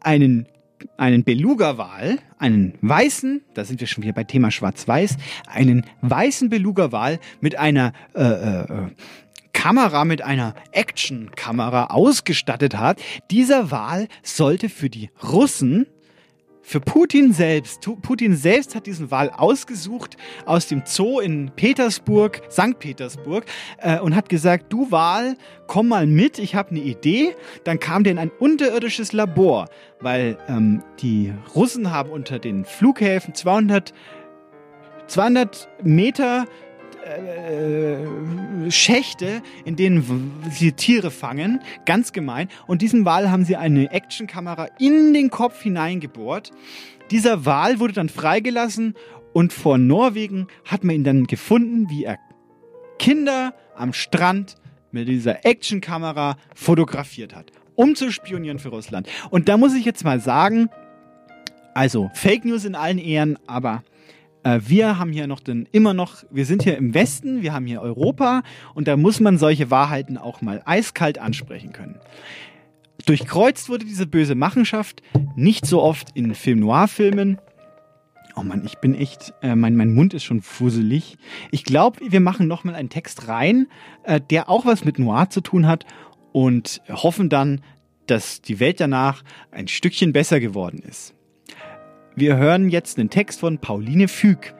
einen 0.00 0.46
einen 0.96 1.24
Beluga-Wal, 1.24 2.18
einen 2.38 2.74
weißen, 2.80 3.42
da 3.54 3.64
sind 3.64 3.80
wir 3.80 3.86
schon 3.86 4.02
wieder 4.02 4.12
bei 4.12 4.24
Thema 4.24 4.50
Schwarz-Weiß, 4.50 5.16
einen 5.46 5.86
weißen 6.00 6.48
Beluga-Wal 6.48 7.18
mit 7.40 7.58
einer 7.58 7.92
äh, 8.14 8.22
äh, 8.22 8.66
Kamera, 9.52 10.04
mit 10.04 10.22
einer 10.22 10.54
Action-Kamera 10.72 11.86
ausgestattet 11.86 12.76
hat. 12.76 13.00
Dieser 13.30 13.70
Wal 13.70 14.08
sollte 14.22 14.68
für 14.68 14.90
die 14.90 15.10
Russen 15.22 15.86
für 16.62 16.80
Putin 16.80 17.32
selbst. 17.32 17.86
Putin 18.02 18.36
selbst 18.36 18.74
hat 18.74 18.86
diesen 18.86 19.10
Wal 19.10 19.30
ausgesucht 19.30 20.16
aus 20.46 20.68
dem 20.68 20.82
Zoo 20.86 21.20
in 21.20 21.50
Petersburg, 21.54 22.40
St. 22.50 22.78
Petersburg, 22.78 23.44
äh, 23.78 23.98
und 23.98 24.16
hat 24.16 24.28
gesagt, 24.28 24.72
du 24.72 24.90
Wal, 24.90 25.36
komm 25.66 25.88
mal 25.88 26.06
mit, 26.06 26.38
ich 26.38 26.54
habe 26.54 26.70
eine 26.70 26.80
Idee. 26.80 27.34
Dann 27.64 27.80
kam 27.80 28.04
der 28.04 28.12
in 28.12 28.18
ein 28.18 28.30
unterirdisches 28.38 29.12
Labor, 29.12 29.68
weil 30.00 30.38
ähm, 30.48 30.82
die 31.00 31.34
Russen 31.54 31.90
haben 31.90 32.10
unter 32.10 32.38
den 32.38 32.64
Flughäfen 32.64 33.34
200 33.34 33.92
200 35.08 35.68
Meter 35.82 36.46
äh, 37.04 38.70
Schächte, 38.70 39.42
in 39.64 39.76
denen 39.76 40.32
sie 40.50 40.72
Tiere 40.72 41.10
fangen. 41.10 41.60
Ganz 41.84 42.12
gemein. 42.12 42.48
Und 42.66 42.82
diesem 42.82 43.04
Wal 43.04 43.30
haben 43.30 43.44
sie 43.44 43.56
eine 43.56 43.90
Actionkamera 43.90 44.68
in 44.78 45.12
den 45.12 45.30
Kopf 45.30 45.62
hineingebohrt. 45.62 46.52
Dieser 47.10 47.44
Wal 47.44 47.80
wurde 47.80 47.92
dann 47.92 48.08
freigelassen 48.08 48.94
und 49.32 49.52
vor 49.52 49.78
Norwegen 49.78 50.46
hat 50.64 50.84
man 50.84 50.96
ihn 50.96 51.04
dann 51.04 51.26
gefunden, 51.26 51.88
wie 51.90 52.04
er 52.04 52.18
Kinder 52.98 53.54
am 53.76 53.92
Strand 53.92 54.56
mit 54.92 55.08
dieser 55.08 55.44
Actionkamera 55.44 56.36
fotografiert 56.54 57.34
hat, 57.34 57.50
um 57.74 57.94
zu 57.94 58.12
spionieren 58.12 58.58
für 58.58 58.68
Russland. 58.68 59.08
Und 59.30 59.48
da 59.48 59.56
muss 59.56 59.74
ich 59.74 59.84
jetzt 59.84 60.04
mal 60.04 60.20
sagen, 60.20 60.68
also 61.74 62.10
Fake 62.14 62.44
News 62.44 62.64
in 62.64 62.74
allen 62.74 62.98
Ehren, 62.98 63.38
aber 63.46 63.82
äh, 64.44 64.60
wir 64.64 64.98
haben 64.98 65.12
hier 65.12 65.26
noch 65.26 65.40
den, 65.40 65.68
immer 65.72 65.94
noch, 65.94 66.24
wir 66.30 66.46
sind 66.46 66.62
hier 66.62 66.76
im 66.76 66.94
Westen, 66.94 67.42
wir 67.42 67.52
haben 67.52 67.66
hier 67.66 67.80
Europa 67.80 68.42
und 68.74 68.88
da 68.88 68.96
muss 68.96 69.20
man 69.20 69.38
solche 69.38 69.70
Wahrheiten 69.70 70.18
auch 70.18 70.40
mal 70.42 70.62
eiskalt 70.64 71.18
ansprechen 71.18 71.72
können. 71.72 71.98
Durchkreuzt 73.06 73.68
wurde 73.68 73.84
diese 73.84 74.06
böse 74.06 74.34
Machenschaft 74.34 75.02
nicht 75.34 75.66
so 75.66 75.82
oft 75.82 76.10
in 76.14 76.34
Film-Noir-Filmen. 76.34 77.38
Oh 78.36 78.42
Mann, 78.42 78.64
ich 78.64 78.78
bin 78.78 78.94
echt, 78.94 79.34
äh, 79.42 79.54
mein, 79.54 79.76
mein 79.76 79.92
Mund 79.92 80.14
ist 80.14 80.24
schon 80.24 80.40
fuselig. 80.40 81.18
Ich 81.50 81.64
glaube, 81.64 82.00
wir 82.08 82.20
machen 82.20 82.46
nochmal 82.46 82.74
einen 82.74 82.88
Text 82.88 83.28
rein, 83.28 83.66
äh, 84.04 84.20
der 84.20 84.48
auch 84.48 84.64
was 84.64 84.84
mit 84.84 84.98
Noir 84.98 85.28
zu 85.30 85.40
tun 85.40 85.66
hat 85.66 85.84
und 86.32 86.80
hoffen 86.88 87.28
dann, 87.28 87.60
dass 88.06 88.40
die 88.40 88.58
Welt 88.58 88.80
danach 88.80 89.22
ein 89.50 89.68
Stückchen 89.68 90.12
besser 90.12 90.40
geworden 90.40 90.78
ist. 90.78 91.14
Wir 92.14 92.36
hören 92.36 92.68
jetzt 92.68 92.98
den 92.98 93.08
Text 93.08 93.40
von 93.40 93.56
Pauline 93.56 94.06
Füg. 94.06 94.54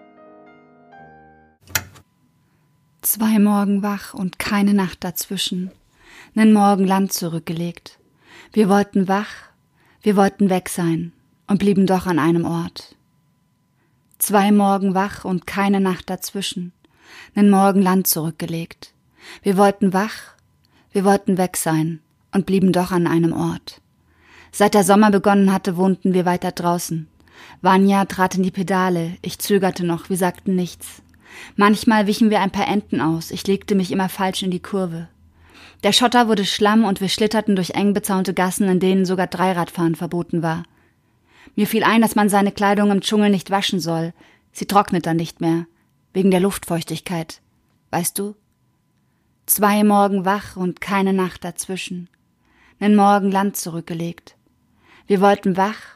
Zwei 3.03 3.39
Morgen 3.39 3.83
wach 3.83 4.15
und 4.15 4.39
keine 4.39 4.73
Nacht 4.73 5.05
dazwischen. 5.05 5.71
Nen 6.33 6.55
Morgen 6.55 6.87
Land 6.87 7.13
zurückgelegt. 7.13 7.99
Wir 8.55 8.71
wollten 8.71 9.07
wach, 9.07 9.51
wir 10.01 10.17
wollten 10.17 10.49
weg 10.49 10.71
sein 10.71 11.13
und 11.47 11.59
blieben 11.59 11.87
doch 11.87 12.07
an 12.07 12.19
einem 12.19 12.47
Ort. 12.47 12.97
Zwei 14.17 14.51
Morgen 14.51 14.95
wach 14.95 15.27
und 15.27 15.47
keine 15.47 15.81
Nacht 15.81 16.09
dazwischen. 16.09 16.73
Nen 17.35 17.51
Morgen 17.51 17.83
Land 17.83 18.07
zurückgelegt. 18.07 18.95
Wir 19.43 19.59
wollten 19.59 19.93
wach, 19.93 20.37
wir 20.91 21.05
wollten 21.05 21.37
weg 21.37 21.59
sein 21.59 22.01
und 22.33 22.47
blieben 22.47 22.73
doch 22.73 22.93
an 22.93 23.07
einem 23.07 23.35
Ort. 23.35 23.83
Seit 24.53 24.73
der 24.73 24.85
Sommer 24.85 25.11
begonnen 25.11 25.53
hatte, 25.53 25.77
wohnten 25.77 26.15
wir 26.15 26.25
weiter 26.25 26.53
draußen. 26.53 27.09
Vanya 27.61 28.05
trat 28.07 28.35
in 28.37 28.43
die 28.43 28.51
Pedale, 28.51 29.17
ich 29.23 29.39
zögerte 29.39 29.85
noch, 29.85 30.09
wir 30.09 30.17
sagten 30.17 30.55
nichts. 30.55 31.03
Manchmal 31.57 32.07
wichen 32.07 32.31
wir 32.31 32.41
ein 32.41 32.51
paar 32.51 32.69
Enten 32.69 33.01
aus, 33.01 33.31
ich 33.31 33.47
legte 33.47 33.75
mich 33.75 33.91
immer 33.91 34.09
falsch 34.09 34.43
in 34.43 34.51
die 34.51 34.63
Kurve. 34.63 35.09
Der 35.83 35.93
Schotter 35.93 36.29
wurde 36.29 36.45
Schlamm 36.45 36.85
und 36.85 37.01
wir 37.01 37.09
schlitterten 37.09 37.57
durch 37.57 37.71
eng 37.71 37.93
bezaunte 37.93 38.35
Gassen, 38.35 38.69
in 38.69 38.81
denen 38.81 39.05
sogar 39.05 39.27
Dreiradfahren 39.27 39.97
verboten 39.97 40.43
war. 40.43 40.63
Mir 41.57 41.67
fiel 41.67 41.85
ein, 41.85 42.01
dass 42.01 42.15
man 42.15 42.29
seine 42.29 42.53
Kleidung 42.53 42.91
im 42.91 43.01
Dschungel 43.01 43.31
nicht 43.31 43.51
waschen 43.51 43.81
soll. 43.81 44.15
Sie 44.53 44.67
trocknet 44.67 45.07
dann 45.07 45.17
nicht 45.17 45.41
mehr. 45.41 45.67
Wegen 46.13 46.31
der 46.31 46.41
Luftfeuchtigkeit. 46.41 47.41
Weißt 47.91 48.19
du? 48.19 48.37
Zwei 49.47 49.83
Morgen 49.83 50.25
wach 50.25 50.57
und 50.57 50.81
keine 50.81 51.13
Nacht 51.13 51.45
dazwischen. 51.45 52.09
Nen 52.79 52.95
Morgen 52.95 53.31
Land 53.31 53.57
zurückgelegt. 53.57 54.37
Wir 55.07 55.21
wollten 55.21 55.57
wach, 55.57 55.92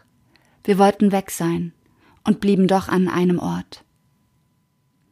wir 0.67 0.79
wollten 0.79 1.13
weg 1.13 1.31
sein 1.31 1.73
und 2.25 2.41
blieben 2.41 2.67
doch 2.67 2.89
an 2.89 3.09
einem 3.09 3.39
Ort. 3.39 3.85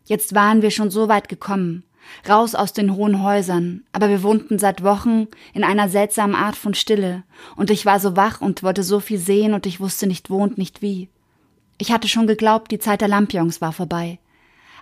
Jetzt 0.05 0.35
waren 0.35 0.63
wir 0.63 0.73
schon 0.73 0.91
so 0.91 1.09
weit 1.09 1.29
gekommen, 1.29 1.85
raus 2.29 2.57
aus 2.57 2.73
den 2.73 2.97
hohen 2.97 3.23
Häusern, 3.23 3.85
aber 3.93 4.09
wir 4.09 4.25
wohnten 4.25 4.59
seit 4.59 4.83
Wochen 4.83 5.29
in 5.55 5.63
einer 5.63 5.89
seltsamen 5.89 6.35
Art 6.35 6.57
von 6.57 6.75
Stille, 6.75 7.23
und 7.57 7.71
ich 7.71 7.87
war 7.87 8.01
so 8.01 8.17
wach 8.17 8.41
und 8.41 8.65
wollte 8.65 8.83
so 8.83 8.99
viel 8.99 9.19
sehen, 9.19 9.55
und 9.55 9.65
ich 9.65 9.81
wusste 9.81 10.09
nicht 10.09 10.29
wo 10.29 10.43
und 10.43 10.59
nicht 10.59 10.83
wie. 10.83 11.09
Ich 11.79 11.93
hatte 11.93 12.09
schon 12.09 12.27
geglaubt, 12.27 12.73
die 12.73 12.81
Zeit 12.81 13.01
der 13.01 13.09
Lampions 13.09 13.61
war 13.61 13.73
vorbei. 13.73 14.19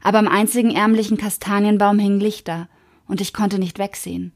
Aber 0.02 0.18
am 0.18 0.26
einzigen 0.26 0.74
ärmlichen 0.74 1.18
Kastanienbaum 1.18 1.98
hingen 1.98 2.20
Lichter, 2.20 2.68
und 3.06 3.20
ich 3.20 3.34
konnte 3.34 3.58
nicht 3.58 3.78
wegsehen. 3.78 4.32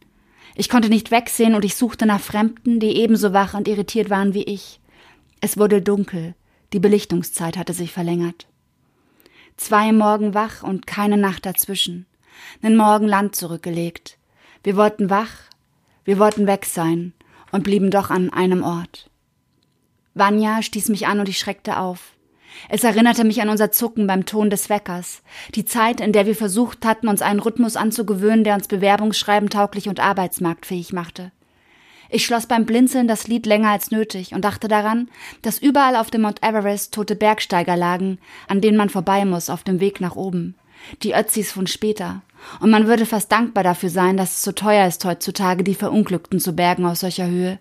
Ich 0.55 0.69
konnte 0.69 0.91
nicht 0.91 1.11
wegsehen, 1.11 1.55
und 1.55 1.65
ich 1.65 1.77
suchte 1.77 2.05
nach 2.05 2.21
Fremden, 2.21 2.79
die 2.79 2.99
ebenso 2.99 3.33
wach 3.33 3.55
und 3.55 3.67
irritiert 3.69 4.11
waren 4.11 4.35
wie 4.35 4.45
ich. 4.45 4.81
Es 5.41 5.59
wurde 5.59 5.83
dunkel, 5.83 6.35
die 6.73 6.81
Belichtungszeit 6.81 7.57
hatte 7.57 7.73
sich 7.73 7.93
verlängert. 7.93 8.47
Zwei 9.57 9.93
Morgen 9.93 10.35
wach 10.35 10.63
und 10.63 10.87
keine 10.87 11.17
Nacht 11.17 11.47
dazwischen. 11.47 12.07
Nen 12.63 12.77
Morgen 12.77 13.07
Land 13.07 13.37
zurückgelegt. 13.37 14.19
Wir 14.63 14.77
wollten 14.77 15.09
wach, 15.11 15.33
wir 16.05 16.19
wollten 16.19 16.47
weg 16.47 16.65
sein 16.65 17.13
und 17.53 17.65
blieben 17.65 17.91
doch 17.91 18.11
an 18.11 18.31
einem 18.33 18.63
Ort. 18.63 19.11
Vanya 20.15 20.63
stieß 20.63 20.89
mich 20.89 21.07
an 21.07 21.21
und 21.21 21.29
ich 21.29 21.39
schreckte 21.39 21.79
auf. 21.79 22.17
Es 22.69 22.85
erinnerte 22.85 23.25
mich 23.25 23.43
an 23.43 23.51
unser 23.51 23.71
Zucken 23.71 24.07
beim 24.07 24.25
Ton 24.25 24.51
des 24.51 24.71
Weckers, 24.71 25.23
die 25.55 25.65
Zeit, 25.65 26.01
in 26.01 26.13
der 26.13 26.27
wir 26.27 26.35
versucht 26.35 26.87
hatten, 26.87 27.09
uns 27.09 27.23
einen 27.23 27.41
Rhythmus 27.41 27.77
anzugewöhnen, 27.77 28.45
der 28.45 28.55
uns 28.55 28.69
Bewerbungsschreiben 28.69 29.51
tauglich 29.51 29.89
und 29.89 30.01
arbeitsmarktfähig 30.01 30.93
machte. 30.93 31.33
Ich 32.09 32.25
schloss 32.25 32.47
beim 32.47 32.67
Blinzeln 32.67 33.09
das 33.09 33.27
Lied 33.27 33.47
länger 33.47 33.71
als 33.71 33.91
nötig 33.91 34.33
und 34.33 34.45
dachte 34.45 34.69
daran, 34.69 35.09
dass 35.43 35.59
überall 35.59 35.97
auf 35.97 36.11
dem 36.11 36.23
Mount 36.23 36.43
Everest 36.43 36.95
tote 36.95 37.17
Bergsteiger 37.17 37.77
lagen, 37.77 38.19
an 38.49 38.61
denen 38.61 38.77
man 38.77 38.91
vorbei 38.91 39.25
muss 39.25 39.51
auf 39.51 39.65
dem 39.65 39.81
Weg 39.81 40.01
nach 40.01 40.17
oben. 40.17 40.55
Die 41.03 41.15
Ötzis 41.15 41.53
von 41.53 41.67
später. 41.67 42.23
Und 42.61 42.71
man 42.71 42.87
würde 42.87 43.07
fast 43.07 43.33
dankbar 43.33 43.65
dafür 43.65 43.91
sein, 43.91 44.17
dass 44.17 44.37
es 44.37 44.43
so 44.43 44.53
teuer 44.53 44.87
ist 44.87 45.05
heutzutage, 45.05 45.65
die 45.65 45.75
Verunglückten 45.75 46.39
zu 46.39 46.55
bergen 46.55 46.87
aus 46.87 47.01
solcher 47.01 47.27
Höhe. 47.27 47.59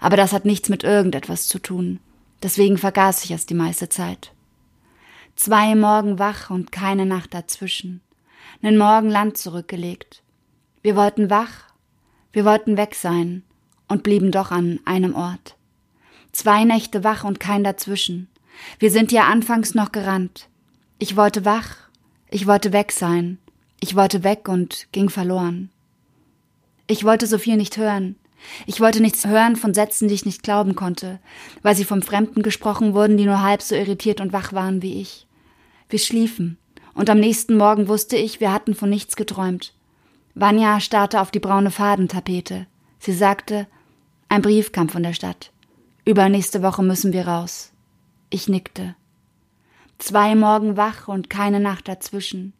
Aber 0.00 0.16
das 0.16 0.32
hat 0.32 0.44
nichts 0.44 0.68
mit 0.68 0.84
irgendetwas 0.84 1.48
zu 1.48 1.58
tun. 1.58 2.00
Deswegen 2.42 2.78
vergaß 2.78 3.24
ich 3.24 3.30
es 3.30 3.46
die 3.46 3.54
meiste 3.54 3.88
Zeit. 3.88 4.32
Zwei 5.36 5.74
Morgen 5.74 6.18
wach 6.18 6.50
und 6.50 6.72
keine 6.72 7.06
Nacht 7.06 7.34
dazwischen. 7.34 8.00
Nen 8.60 8.78
Morgen 8.78 9.10
Land 9.10 9.36
zurückgelegt. 9.36 10.22
Wir 10.82 10.96
wollten 10.96 11.30
wach, 11.30 11.72
wir 12.32 12.44
wollten 12.44 12.76
weg 12.76 12.94
sein, 12.94 13.44
und 13.92 14.02
blieben 14.02 14.32
doch 14.32 14.50
an 14.50 14.80
einem 14.84 15.14
Ort. 15.14 15.54
Zwei 16.32 16.64
Nächte 16.64 17.04
wach 17.04 17.24
und 17.24 17.38
kein 17.38 17.62
dazwischen. 17.62 18.28
Wir 18.78 18.90
sind 18.90 19.12
ja 19.12 19.24
anfangs 19.24 19.74
noch 19.74 19.92
gerannt. 19.92 20.48
Ich 20.98 21.16
wollte 21.16 21.44
wach, 21.44 21.76
ich 22.30 22.46
wollte 22.46 22.72
weg 22.72 22.90
sein, 22.90 23.38
ich 23.80 23.94
wollte 23.94 24.24
weg 24.24 24.48
und 24.48 24.88
ging 24.92 25.10
verloren. 25.10 25.70
Ich 26.86 27.04
wollte 27.04 27.26
so 27.26 27.38
viel 27.38 27.56
nicht 27.56 27.76
hören. 27.76 28.16
Ich 28.66 28.80
wollte 28.80 29.00
nichts 29.00 29.26
hören 29.26 29.56
von 29.56 29.74
Sätzen, 29.74 30.08
die 30.08 30.14
ich 30.14 30.26
nicht 30.26 30.42
glauben 30.42 30.74
konnte, 30.74 31.20
weil 31.62 31.76
sie 31.76 31.84
vom 31.84 32.02
Fremden 32.02 32.42
gesprochen 32.42 32.94
wurden, 32.94 33.16
die 33.16 33.26
nur 33.26 33.42
halb 33.42 33.62
so 33.62 33.74
irritiert 33.74 34.20
und 34.20 34.32
wach 34.32 34.52
waren 34.52 34.82
wie 34.82 35.00
ich. 35.00 35.26
Wir 35.88 35.98
schliefen, 35.98 36.58
und 36.94 37.08
am 37.10 37.20
nächsten 37.20 37.56
Morgen 37.56 37.88
wusste 37.88 38.16
ich, 38.16 38.40
wir 38.40 38.52
hatten 38.52 38.74
von 38.74 38.90
nichts 38.90 39.16
geträumt. 39.16 39.74
Vanya 40.34 40.80
starrte 40.80 41.20
auf 41.20 41.30
die 41.30 41.40
braune 41.40 41.70
Fadentapete. 41.70 42.66
Sie 42.98 43.12
sagte, 43.12 43.66
ein 44.32 44.40
Brief 44.40 44.72
kam 44.72 44.88
von 44.88 45.02
der 45.02 45.12
Stadt. 45.12 45.52
Übernächste 46.06 46.62
Woche 46.62 46.82
müssen 46.82 47.12
wir 47.12 47.28
raus. 47.28 47.70
Ich 48.30 48.48
nickte. 48.48 48.96
Zwei 49.98 50.34
Morgen 50.34 50.78
wach 50.78 51.06
und 51.06 51.28
keine 51.28 51.60
Nacht 51.60 51.86
dazwischen. 51.86 52.54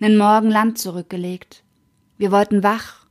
Nen 0.00 0.18
Morgen 0.18 0.50
Land 0.50 0.80
zurückgelegt. 0.80 1.62
Wir 2.18 2.32
wollten 2.32 2.64
wach, 2.64 3.06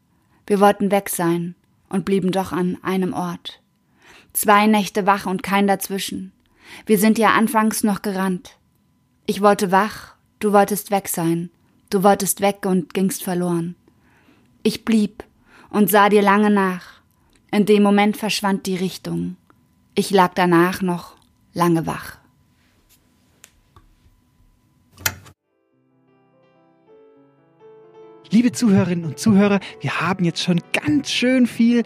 wir 0.46 0.60
wollten 0.60 0.92
weg 0.92 1.08
sein 1.08 1.56
und 1.88 2.04
blieben 2.04 2.34
doch 2.34 2.52
an 2.52 2.78
einem 2.84 3.14
Ort. 3.14 3.62
Zwei 4.34 4.68
Nächte 4.68 5.06
wach 5.06 5.26
und 5.26 5.42
kein 5.42 5.66
dazwischen. 5.66 6.34
Wir 6.86 6.98
sind 6.98 7.18
ja 7.18 7.30
anfangs 7.30 7.82
noch 7.82 8.02
gerannt. 8.02 8.58
Ich 9.26 9.40
wollte 9.40 9.72
wach, 9.72 10.16
du 10.40 10.52
wolltest 10.52 10.92
weg 10.92 11.08
sein. 11.08 11.50
Du 11.90 12.04
wolltest 12.04 12.42
weg 12.42 12.66
und 12.66 12.94
gingst 12.94 13.24
verloren. 13.24 13.76
Ich 14.64 14.84
blieb 14.84 15.24
und 15.70 15.90
sah 15.90 16.10
dir 16.10 16.22
lange 16.22 16.50
nach. 16.50 17.01
In 17.54 17.66
dem 17.66 17.84
Moment 17.84 18.16
verschwand 18.16 18.66
die 18.66 18.78
Richtung. 18.78 19.36
Ich 19.94 20.10
lag 20.12 20.34
danach 20.34 20.82
noch 20.82 21.18
lange 21.54 21.86
wach. 21.86 22.18
Liebe 28.30 28.54
Zuhörerinnen 28.54 29.04
und 29.04 29.20
Zuhörer, 29.20 29.60
wir 29.82 30.00
haben 30.00 30.24
jetzt 30.24 30.42
schon 30.42 30.62
ganz 30.72 31.12
schön 31.12 31.46
viel 31.46 31.84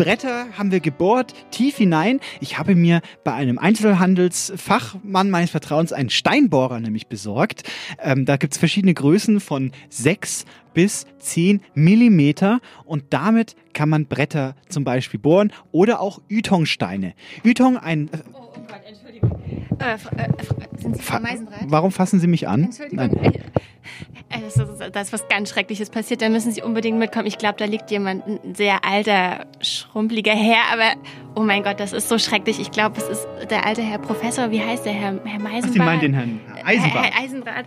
Bretter 0.00 0.46
haben 0.56 0.72
wir 0.72 0.80
gebohrt, 0.80 1.34
tief 1.50 1.76
hinein. 1.76 2.20
Ich 2.40 2.56
habe 2.56 2.74
mir 2.74 3.02
bei 3.22 3.34
einem 3.34 3.58
Einzelhandelsfachmann 3.58 5.28
meines 5.28 5.50
Vertrauens 5.50 5.92
einen 5.92 6.08
Steinbohrer 6.08 6.80
nämlich 6.80 7.08
besorgt. 7.08 7.64
Ähm, 7.98 8.24
da 8.24 8.38
gibt's 8.38 8.56
verschiedene 8.56 8.94
Größen 8.94 9.40
von 9.40 9.72
6 9.90 10.46
bis 10.72 11.04
10 11.18 11.60
Millimeter 11.74 12.60
und 12.86 13.04
damit 13.10 13.56
kann 13.74 13.90
man 13.90 14.06
Bretter 14.06 14.54
zum 14.70 14.84
Beispiel 14.84 15.20
bohren 15.20 15.52
oder 15.70 16.00
auch 16.00 16.22
Ytongsteine. 16.30 17.12
Ytong, 17.44 17.76
ein... 17.76 18.08
Äh, 18.08 18.20
oh, 18.32 18.38
oh 18.56 18.60
Gott, 18.66 18.80
Entschuldigung. 19.20 19.80
Äh, 19.80 19.94
äh, 19.94 20.78
sind 20.80 20.96
Sie 20.96 21.02
Fa 21.02 21.20
Meisendrath? 21.20 21.60
Warum 21.66 21.92
fassen 21.92 22.20
Sie 22.20 22.26
mich 22.26 22.48
an? 22.48 22.64
Entschuldigung. 22.64 23.32
Äh, 24.32 24.40
das 24.42 24.56
ist, 24.56 24.80
da 24.92 25.00
ist 25.00 25.12
was 25.12 25.28
ganz 25.28 25.50
Schreckliches 25.50 25.90
passiert. 25.90 26.22
Da 26.22 26.28
müssen 26.28 26.52
Sie 26.52 26.62
unbedingt 26.62 26.98
mitkommen. 26.98 27.26
Ich 27.26 27.38
glaube, 27.38 27.56
da 27.58 27.64
liegt 27.64 27.90
jemand, 27.90 28.26
ein 28.26 28.54
sehr 28.54 28.84
alter, 28.84 29.46
schrumpeliger 29.60 30.32
Herr. 30.32 30.72
Aber, 30.72 30.92
oh 31.34 31.42
mein 31.42 31.62
Gott, 31.62 31.80
das 31.80 31.92
ist 31.92 32.08
so 32.08 32.18
schrecklich. 32.18 32.60
Ich 32.60 32.70
glaube, 32.70 32.98
es 32.98 33.08
ist 33.08 33.26
der 33.50 33.66
alte 33.66 33.82
Herr 33.82 33.98
Professor. 33.98 34.50
Wie 34.50 34.60
heißt 34.60 34.84
der 34.84 34.92
Herr, 34.92 35.18
Herr 35.24 35.40
Meisendrath? 35.40 35.64
Ach, 35.64 35.72
Sie 35.72 35.78
meinen 35.78 36.00
den 36.00 36.14
Herrn 36.14 36.40
Eisenbart. 36.64 36.94
Herr, 36.94 37.12
Herr 37.12 37.24
Eisendrath. 37.24 37.66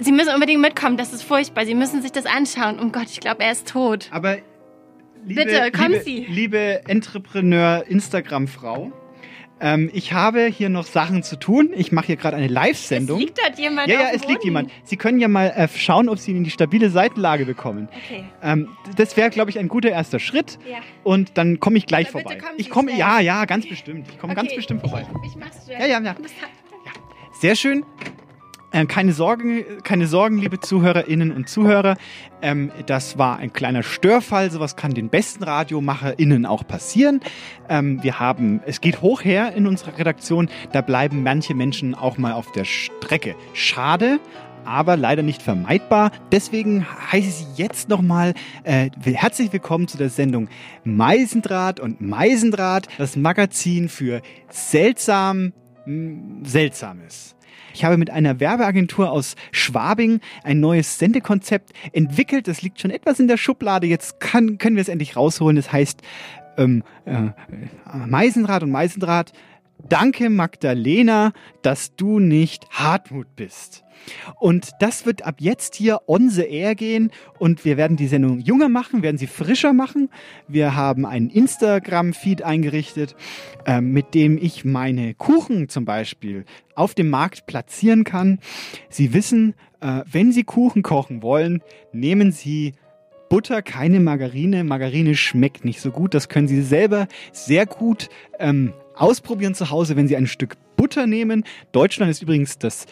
Sie 0.00 0.12
müssen 0.12 0.34
unbedingt 0.34 0.62
mitkommen. 0.62 0.96
Das 0.96 1.12
ist 1.12 1.22
furchtbar. 1.22 1.66
Sie 1.66 1.74
müssen 1.74 2.02
sich 2.02 2.12
das 2.12 2.26
anschauen. 2.26 2.78
Oh 2.82 2.88
Gott, 2.88 3.10
ich 3.10 3.20
glaube, 3.20 3.42
er 3.42 3.52
ist 3.52 3.68
tot. 3.68 4.08
Aber 4.10 4.38
Liebe, 5.26 5.44
Bitte, 5.44 5.70
kommen 5.72 5.92
liebe, 5.92 6.04
Sie. 6.04 6.26
Liebe 6.28 6.82
Entrepreneur-Instagram-Frau, 6.86 8.92
ähm, 9.60 9.90
ich 9.92 10.12
habe 10.12 10.46
hier 10.46 10.68
noch 10.68 10.84
Sachen 10.86 11.22
zu 11.22 11.36
tun. 11.36 11.70
Ich 11.74 11.92
mache 11.92 12.06
hier 12.06 12.16
gerade 12.16 12.36
eine 12.36 12.46
Live-Sendung. 12.48 13.18
Liegt 13.18 13.38
dort 13.38 13.58
jemand 13.58 13.88
Ja, 13.88 14.00
ja, 14.00 14.06
es 14.12 14.20
liegt 14.22 14.26
Boden? 14.40 14.44
jemand. 14.44 14.70
Sie 14.84 14.96
können 14.96 15.18
ja 15.20 15.28
mal 15.28 15.48
äh, 15.56 15.68
schauen, 15.68 16.08
ob 16.08 16.18
Sie 16.18 16.30
ihn 16.30 16.38
in 16.38 16.44
die 16.44 16.50
stabile 16.50 16.90
Seitenlage 16.90 17.44
bekommen. 17.44 17.88
Okay. 18.06 18.24
Ähm, 18.42 18.68
das 18.96 19.16
wäre, 19.16 19.30
glaube 19.30 19.50
ich, 19.50 19.58
ein 19.58 19.68
guter 19.68 19.90
erster 19.90 20.18
Schritt. 20.18 20.58
Ja. 20.70 20.78
Und 21.04 21.36
dann 21.38 21.60
komme 21.60 21.78
ich 21.78 21.86
gleich 21.86 22.08
Aber 22.08 22.20
vorbei. 22.20 22.38
Ich 22.56 22.70
komme, 22.70 22.96
ja, 22.96 23.20
ja, 23.20 23.44
ganz 23.44 23.68
bestimmt. 23.68 24.06
Ich 24.10 24.18
komme 24.18 24.34
ganz 24.34 24.48
Okay, 24.48 24.56
bestimmt 24.56 24.80
vorbei. 24.80 25.06
Ich, 25.24 25.30
ich 25.32 25.36
mach's. 25.36 25.66
Ja, 25.68 25.86
ja, 25.86 26.00
ja. 26.00 26.12
Bist- 26.14 26.34
Sehr 27.40 27.54
schön. 27.56 27.84
Äh, 28.70 28.84
keine 28.84 29.12
Sorgen, 29.12 29.64
keine 29.82 30.06
Sorgen, 30.06 30.38
liebe 30.38 30.60
Zuhörerinnen 30.60 31.32
und 31.32 31.48
Zuhörer. 31.48 31.96
Ähm, 32.42 32.70
das 32.86 33.16
war 33.16 33.38
ein 33.38 33.52
kleiner 33.52 33.82
Störfall. 33.82 34.50
Sowas 34.50 34.76
kann 34.76 34.92
den 34.92 35.08
besten 35.08 35.42
RadiomacherInnen 35.44 36.44
auch 36.44 36.66
passieren. 36.66 37.20
Ähm, 37.70 38.02
wir 38.02 38.20
haben, 38.20 38.60
es 38.66 38.82
geht 38.82 39.00
hoch 39.00 39.24
her 39.24 39.54
in 39.54 39.66
unserer 39.66 39.96
Redaktion. 39.98 40.50
Da 40.72 40.82
bleiben 40.82 41.22
manche 41.22 41.54
Menschen 41.54 41.94
auch 41.94 42.18
mal 42.18 42.32
auf 42.32 42.52
der 42.52 42.64
Strecke. 42.64 43.36
Schade. 43.54 44.20
Aber 44.64 44.98
leider 44.98 45.22
nicht 45.22 45.40
vermeidbar. 45.40 46.10
Deswegen 46.30 46.84
heiße 47.10 47.26
ich 47.26 47.34
Sie 47.36 47.46
jetzt 47.62 47.88
nochmal 47.88 48.34
äh, 48.64 48.90
herzlich 49.02 49.50
willkommen 49.50 49.88
zu 49.88 49.96
der 49.96 50.10
Sendung 50.10 50.48
Meisendraht 50.84 51.80
und 51.80 52.02
Meisendraht, 52.02 52.86
das 52.98 53.16
Magazin 53.16 53.88
für 53.88 54.20
seltsam 54.50 55.54
mh, 55.86 56.44
Seltsames. 56.44 57.37
Ich 57.78 57.84
habe 57.84 57.96
mit 57.96 58.10
einer 58.10 58.40
Werbeagentur 58.40 59.08
aus 59.08 59.36
Schwabing 59.52 60.18
ein 60.42 60.58
neues 60.58 60.98
Sendekonzept 60.98 61.70
entwickelt. 61.92 62.48
Das 62.48 62.60
liegt 62.60 62.80
schon 62.80 62.90
etwas 62.90 63.20
in 63.20 63.28
der 63.28 63.36
Schublade. 63.36 63.86
Jetzt 63.86 64.18
kann, 64.18 64.58
können 64.58 64.74
wir 64.74 64.80
es 64.80 64.88
endlich 64.88 65.14
rausholen. 65.14 65.56
Es 65.56 65.70
heißt 65.70 66.02
ähm, 66.56 66.82
äh, 67.04 67.28
Meisendraht 68.04 68.64
und 68.64 68.72
Meisendraht. 68.72 69.32
Danke 69.88 70.28
Magdalena, 70.28 71.32
dass 71.62 71.94
du 71.94 72.18
nicht 72.18 72.68
Hartmut 72.70 73.36
bist. 73.36 73.84
Und 74.38 74.70
das 74.80 75.06
wird 75.06 75.24
ab 75.26 75.36
jetzt 75.38 75.74
hier 75.74 76.00
on 76.06 76.30
the 76.30 76.42
air 76.42 76.74
gehen 76.74 77.10
und 77.38 77.64
wir 77.64 77.76
werden 77.76 77.96
die 77.96 78.08
Sendung 78.08 78.38
jünger 78.38 78.68
machen, 78.68 79.02
werden 79.02 79.18
sie 79.18 79.26
frischer 79.26 79.72
machen. 79.72 80.08
Wir 80.46 80.74
haben 80.74 81.06
einen 81.06 81.30
Instagram-Feed 81.30 82.42
eingerichtet, 82.42 83.16
äh, 83.66 83.80
mit 83.80 84.14
dem 84.14 84.38
ich 84.38 84.64
meine 84.64 85.14
Kuchen 85.14 85.68
zum 85.68 85.84
Beispiel 85.84 86.44
auf 86.74 86.94
dem 86.94 87.10
Markt 87.10 87.46
platzieren 87.46 88.04
kann. 88.04 88.38
Sie 88.88 89.12
wissen, 89.12 89.54
äh, 89.80 90.02
wenn 90.10 90.32
Sie 90.32 90.44
Kuchen 90.44 90.82
kochen 90.82 91.22
wollen, 91.22 91.62
nehmen 91.92 92.32
Sie 92.32 92.74
Butter, 93.28 93.62
keine 93.62 94.00
Margarine. 94.00 94.64
Margarine 94.64 95.14
schmeckt 95.14 95.64
nicht 95.64 95.80
so 95.80 95.90
gut. 95.90 96.14
Das 96.14 96.28
können 96.28 96.48
Sie 96.48 96.62
selber 96.62 97.08
sehr 97.32 97.66
gut 97.66 98.08
ähm, 98.38 98.72
ausprobieren 98.94 99.54
zu 99.54 99.70
Hause, 99.70 99.96
wenn 99.96 100.08
Sie 100.08 100.16
ein 100.16 100.26
Stück 100.26 100.56
Butter 100.76 101.06
nehmen. 101.06 101.44
Deutschland 101.72 102.10
ist 102.10 102.22
übrigens 102.22 102.58
das 102.58 102.86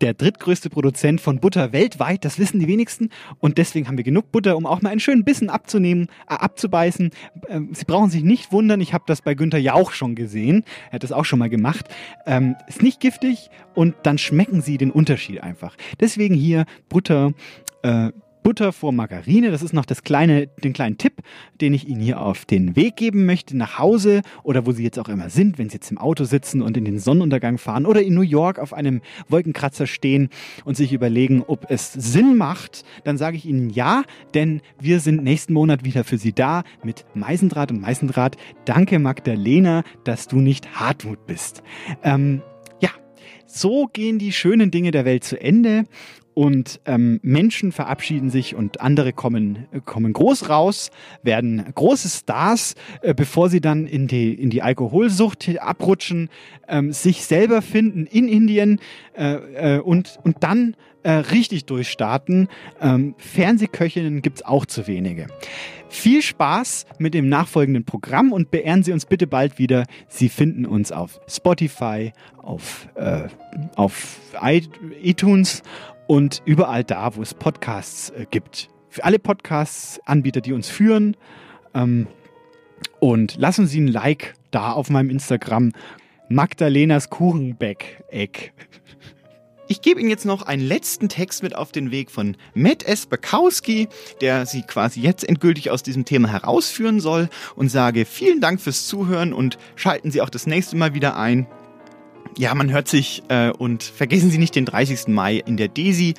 der 0.00 0.14
drittgrößte 0.14 0.70
Produzent 0.70 1.20
von 1.20 1.38
Butter 1.40 1.72
weltweit, 1.72 2.24
das 2.24 2.38
wissen 2.38 2.60
die 2.60 2.68
wenigsten. 2.68 3.10
Und 3.38 3.58
deswegen 3.58 3.88
haben 3.88 3.96
wir 3.96 4.04
genug 4.04 4.32
Butter, 4.32 4.56
um 4.56 4.66
auch 4.66 4.82
mal 4.82 4.90
einen 4.90 5.00
schönen 5.00 5.24
Bissen 5.24 5.50
abzunehmen, 5.50 6.08
äh, 6.28 6.34
abzubeißen. 6.34 7.10
Ähm, 7.48 7.70
Sie 7.72 7.84
brauchen 7.84 8.10
sich 8.10 8.22
nicht 8.22 8.52
wundern, 8.52 8.80
ich 8.80 8.92
habe 8.92 9.04
das 9.06 9.22
bei 9.22 9.34
Günther 9.34 9.58
Jauch 9.58 9.92
schon 9.92 10.14
gesehen. 10.14 10.64
Er 10.88 10.94
hat 10.94 11.04
das 11.04 11.12
auch 11.12 11.24
schon 11.24 11.38
mal 11.38 11.50
gemacht. 11.50 11.86
Ähm, 12.26 12.56
ist 12.68 12.82
nicht 12.82 13.00
giftig 13.00 13.50
und 13.74 13.94
dann 14.02 14.18
schmecken 14.18 14.60
Sie 14.60 14.78
den 14.78 14.90
Unterschied 14.90 15.42
einfach. 15.42 15.76
Deswegen 16.00 16.34
hier 16.34 16.64
Butter. 16.88 17.32
Äh, 17.82 18.12
Butter 18.44 18.74
vor 18.74 18.92
Margarine, 18.92 19.50
das 19.50 19.62
ist 19.62 19.72
noch 19.72 19.86
das 19.86 20.02
kleine, 20.02 20.46
den 20.46 20.74
kleinen 20.74 20.98
Tipp, 20.98 21.22
den 21.62 21.72
ich 21.72 21.88
Ihnen 21.88 22.02
hier 22.02 22.20
auf 22.20 22.44
den 22.44 22.76
Weg 22.76 22.94
geben 22.96 23.24
möchte, 23.24 23.56
nach 23.56 23.78
Hause 23.78 24.20
oder 24.42 24.66
wo 24.66 24.72
Sie 24.72 24.84
jetzt 24.84 24.98
auch 24.98 25.08
immer 25.08 25.30
sind, 25.30 25.58
wenn 25.58 25.70
Sie 25.70 25.76
jetzt 25.76 25.90
im 25.90 25.96
Auto 25.96 26.24
sitzen 26.24 26.60
und 26.60 26.76
in 26.76 26.84
den 26.84 26.98
Sonnenuntergang 26.98 27.56
fahren 27.56 27.86
oder 27.86 28.02
in 28.02 28.14
New 28.14 28.20
York 28.20 28.58
auf 28.58 28.74
einem 28.74 29.00
Wolkenkratzer 29.28 29.86
stehen 29.86 30.28
und 30.66 30.76
sich 30.76 30.92
überlegen, 30.92 31.42
ob 31.42 31.70
es 31.70 31.94
Sinn 31.94 32.36
macht, 32.36 32.84
dann 33.04 33.16
sage 33.16 33.38
ich 33.38 33.46
Ihnen 33.46 33.70
ja, 33.70 34.02
denn 34.34 34.60
wir 34.78 35.00
sind 35.00 35.24
nächsten 35.24 35.54
Monat 35.54 35.82
wieder 35.82 36.04
für 36.04 36.18
Sie 36.18 36.34
da 36.34 36.64
mit 36.84 37.06
Meisendraht 37.14 37.72
und 37.72 37.80
Meisendraht. 37.80 38.36
Danke 38.66 38.98
Magdalena, 38.98 39.84
dass 40.04 40.28
du 40.28 40.36
nicht 40.36 40.78
Hartmut 40.78 41.26
bist. 41.26 41.62
Ähm, 42.02 42.42
ja, 42.78 42.90
so 43.46 43.86
gehen 43.90 44.18
die 44.18 44.32
schönen 44.32 44.70
Dinge 44.70 44.90
der 44.90 45.06
Welt 45.06 45.24
zu 45.24 45.40
Ende 45.40 45.86
und 46.34 46.80
ähm, 46.84 47.20
Menschen 47.22 47.72
verabschieden 47.72 48.28
sich 48.28 48.54
und 48.54 48.80
andere 48.80 49.12
kommen, 49.12 49.66
äh, 49.72 49.80
kommen 49.84 50.12
groß 50.12 50.48
raus, 50.48 50.90
werden 51.22 51.64
große 51.74 52.08
Stars, 52.08 52.74
äh, 53.02 53.14
bevor 53.14 53.48
sie 53.48 53.60
dann 53.60 53.86
in 53.86 54.08
die, 54.08 54.34
in 54.34 54.50
die 54.50 54.62
Alkoholsucht 54.62 55.48
abrutschen, 55.58 56.28
ähm, 56.68 56.92
sich 56.92 57.24
selber 57.24 57.62
finden 57.62 58.06
in 58.06 58.28
Indien 58.28 58.80
äh, 59.16 59.76
äh, 59.76 59.78
und, 59.78 60.18
und 60.24 60.42
dann 60.42 60.76
äh, 61.04 61.12
richtig 61.12 61.66
durchstarten. 61.66 62.48
Ähm, 62.80 63.14
Fernsehköchinnen 63.18 64.22
gibt's 64.22 64.42
auch 64.42 64.66
zu 64.66 64.86
wenige. 64.86 65.28
Viel 65.88 66.22
Spaß 66.22 66.86
mit 66.98 67.14
dem 67.14 67.28
nachfolgenden 67.28 67.84
Programm 67.84 68.32
und 68.32 68.50
beehren 68.50 68.82
Sie 68.82 68.92
uns 68.92 69.06
bitte 69.06 69.28
bald 69.28 69.58
wieder. 69.58 69.84
Sie 70.08 70.28
finden 70.28 70.66
uns 70.66 70.90
auf 70.90 71.20
Spotify, 71.28 72.12
auf, 72.42 72.88
äh, 72.96 73.28
auf 73.76 74.18
iTunes 75.02 75.62
und 76.06 76.42
überall 76.44 76.84
da, 76.84 77.16
wo 77.16 77.22
es 77.22 77.34
Podcasts 77.34 78.10
äh, 78.10 78.26
gibt. 78.30 78.68
Für 78.88 79.04
alle 79.04 79.18
Podcasts-Anbieter, 79.18 80.40
die 80.40 80.52
uns 80.52 80.68
führen. 80.68 81.16
Ähm, 81.74 82.06
und 83.00 83.36
lassen 83.36 83.66
Sie 83.66 83.80
ein 83.80 83.88
Like 83.88 84.34
da 84.50 84.72
auf 84.72 84.90
meinem 84.90 85.10
Instagram. 85.10 85.72
Magdalenas 86.28 87.10
Kuchenbeck-Eck. 87.10 88.52
Ich 89.66 89.80
gebe 89.80 89.98
Ihnen 89.98 90.10
jetzt 90.10 90.26
noch 90.26 90.42
einen 90.42 90.62
letzten 90.62 91.08
Text 91.08 91.42
mit 91.42 91.56
auf 91.56 91.72
den 91.72 91.90
Weg 91.90 92.10
von 92.10 92.36
Matt 92.54 92.82
S. 92.82 93.06
Bakowski, 93.06 93.88
der 94.20 94.44
Sie 94.44 94.62
quasi 94.62 95.00
jetzt 95.00 95.26
endgültig 95.26 95.70
aus 95.70 95.82
diesem 95.82 96.04
Thema 96.04 96.28
herausführen 96.28 97.00
soll 97.00 97.30
und 97.56 97.70
sage 97.70 98.04
vielen 98.04 98.40
Dank 98.40 98.60
fürs 98.60 98.86
Zuhören 98.86 99.32
und 99.32 99.58
schalten 99.74 100.10
Sie 100.10 100.20
auch 100.20 100.28
das 100.28 100.46
nächste 100.46 100.76
Mal 100.76 100.92
wieder 100.92 101.16
ein. 101.16 101.46
Ja, 102.36 102.52
man 102.54 102.72
hört 102.72 102.88
sich 102.88 103.22
äh, 103.28 103.50
und 103.50 103.84
vergessen 103.84 104.30
Sie 104.30 104.38
nicht 104.38 104.56
den 104.56 104.64
30. 104.64 105.08
Mai 105.08 105.36
in 105.36 105.56
der 105.56 105.68
Desi. 105.68 106.14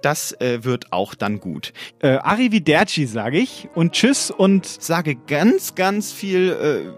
Das 0.00 0.32
äh, 0.40 0.64
wird 0.64 0.92
auch 0.92 1.14
dann 1.14 1.40
gut. 1.40 1.72
Äh, 2.00 2.16
Arrivederci 2.16 3.06
sage 3.06 3.38
ich 3.38 3.68
und 3.74 3.92
Tschüss 3.92 4.30
und 4.30 4.64
sage 4.64 5.16
ganz, 5.26 5.74
ganz 5.74 6.12
viel. 6.12 6.92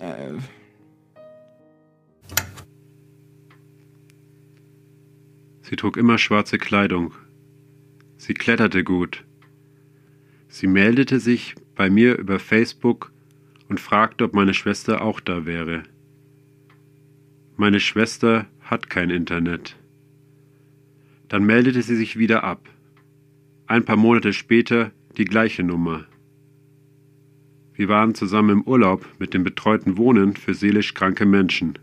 Äh, 0.00 0.04
äh, 0.04 0.34
Sie 5.62 5.76
trug 5.76 5.96
immer 5.96 6.18
schwarze 6.18 6.58
Kleidung. 6.58 7.14
Sie 8.16 8.34
kletterte 8.34 8.84
gut. 8.84 9.24
Sie 10.48 10.66
meldete 10.66 11.18
sich 11.20 11.56
bei 11.74 11.90
mir 11.90 12.16
über 12.16 12.38
Facebook 12.38 13.12
und 13.68 13.80
fragte, 13.80 14.24
ob 14.24 14.34
meine 14.34 14.54
Schwester 14.54 15.02
auch 15.02 15.20
da 15.20 15.46
wäre. 15.46 15.82
Meine 17.60 17.80
Schwester 17.80 18.46
hat 18.60 18.88
kein 18.88 19.10
Internet. 19.10 19.76
Dann 21.26 21.42
meldete 21.44 21.82
sie 21.82 21.96
sich 21.96 22.16
wieder 22.16 22.44
ab. 22.44 22.68
Ein 23.66 23.84
paar 23.84 23.96
Monate 23.96 24.32
später 24.32 24.92
die 25.16 25.24
gleiche 25.24 25.64
Nummer. 25.64 26.04
Wir 27.74 27.88
waren 27.88 28.14
zusammen 28.14 28.50
im 28.50 28.62
Urlaub 28.62 29.04
mit 29.18 29.34
dem 29.34 29.42
betreuten 29.42 29.96
Wohnen 29.96 30.36
für 30.36 30.54
seelisch 30.54 30.94
kranke 30.94 31.26
Menschen. 31.26 31.80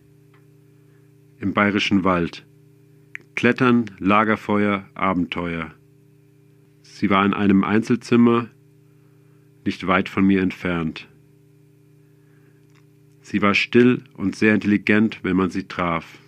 Im 1.40 1.54
bayerischen 1.54 2.06
Wald. 2.06 2.46
Klettern, 3.36 3.92
Lagerfeuer, 4.00 4.88
Abenteuer. 4.94 5.74
Sie 6.84 7.10
war 7.10 7.26
in 7.26 7.34
einem 7.34 7.66
Einzelzimmer, 7.66 8.48
nicht 9.66 9.86
weit 9.88 10.08
von 10.08 10.26
mir 10.26 10.42
entfernt. 10.42 11.10
Sie 13.26 13.42
war 13.42 13.56
still 13.56 14.04
und 14.14 14.36
sehr 14.36 14.54
intelligent, 14.54 15.24
wenn 15.24 15.36
man 15.36 15.50
sie 15.50 15.64
traf. 15.64 16.20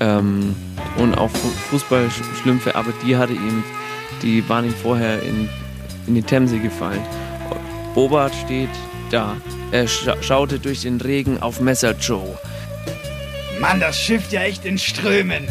Ähm, 0.00 0.54
und 0.96 1.14
auch 1.14 1.30
Fußballschlümpfe, 1.70 2.74
aber 2.74 2.92
die 3.04 3.16
hatte 3.16 3.32
ihm, 3.32 3.62
die 4.22 4.46
waren 4.48 4.64
ihm 4.66 4.74
vorher 4.74 5.22
in, 5.22 5.48
in 6.06 6.14
die 6.14 6.22
Themse 6.22 6.58
gefallen. 6.58 7.00
Bobart 7.94 8.34
steht 8.44 8.70
da. 9.10 9.36
Er 9.70 9.86
scha 9.86 10.16
schaute 10.22 10.58
durch 10.58 10.82
den 10.82 11.00
Regen 11.00 11.40
auf 11.40 11.60
Messer 11.60 11.94
Joe. 11.96 12.38
Mann, 13.60 13.80
das 13.80 13.98
schifft 13.98 14.32
ja 14.32 14.42
echt 14.42 14.64
in 14.64 14.76
Strömen. 14.78 15.46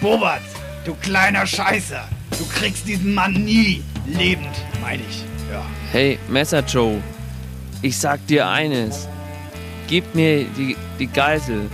Bobart, 0.00 0.42
du 0.84 0.94
kleiner 0.94 1.46
Scheißer. 1.46 2.08
Du 2.38 2.46
kriegst 2.46 2.86
diesen 2.86 3.12
Mann 3.12 3.32
nie 3.32 3.82
lebend, 4.06 4.54
meine 4.80 5.02
ich. 5.02 5.24
Ja. 5.50 5.64
Hey, 5.90 6.18
Messer 6.28 6.64
Joe, 6.64 7.02
ich 7.82 7.98
sag 7.98 8.24
dir 8.28 8.48
eines. 8.48 9.08
Gib 9.88 10.14
mir 10.14 10.44
die, 10.44 10.76
die 10.98 11.08
Geisel 11.08 11.68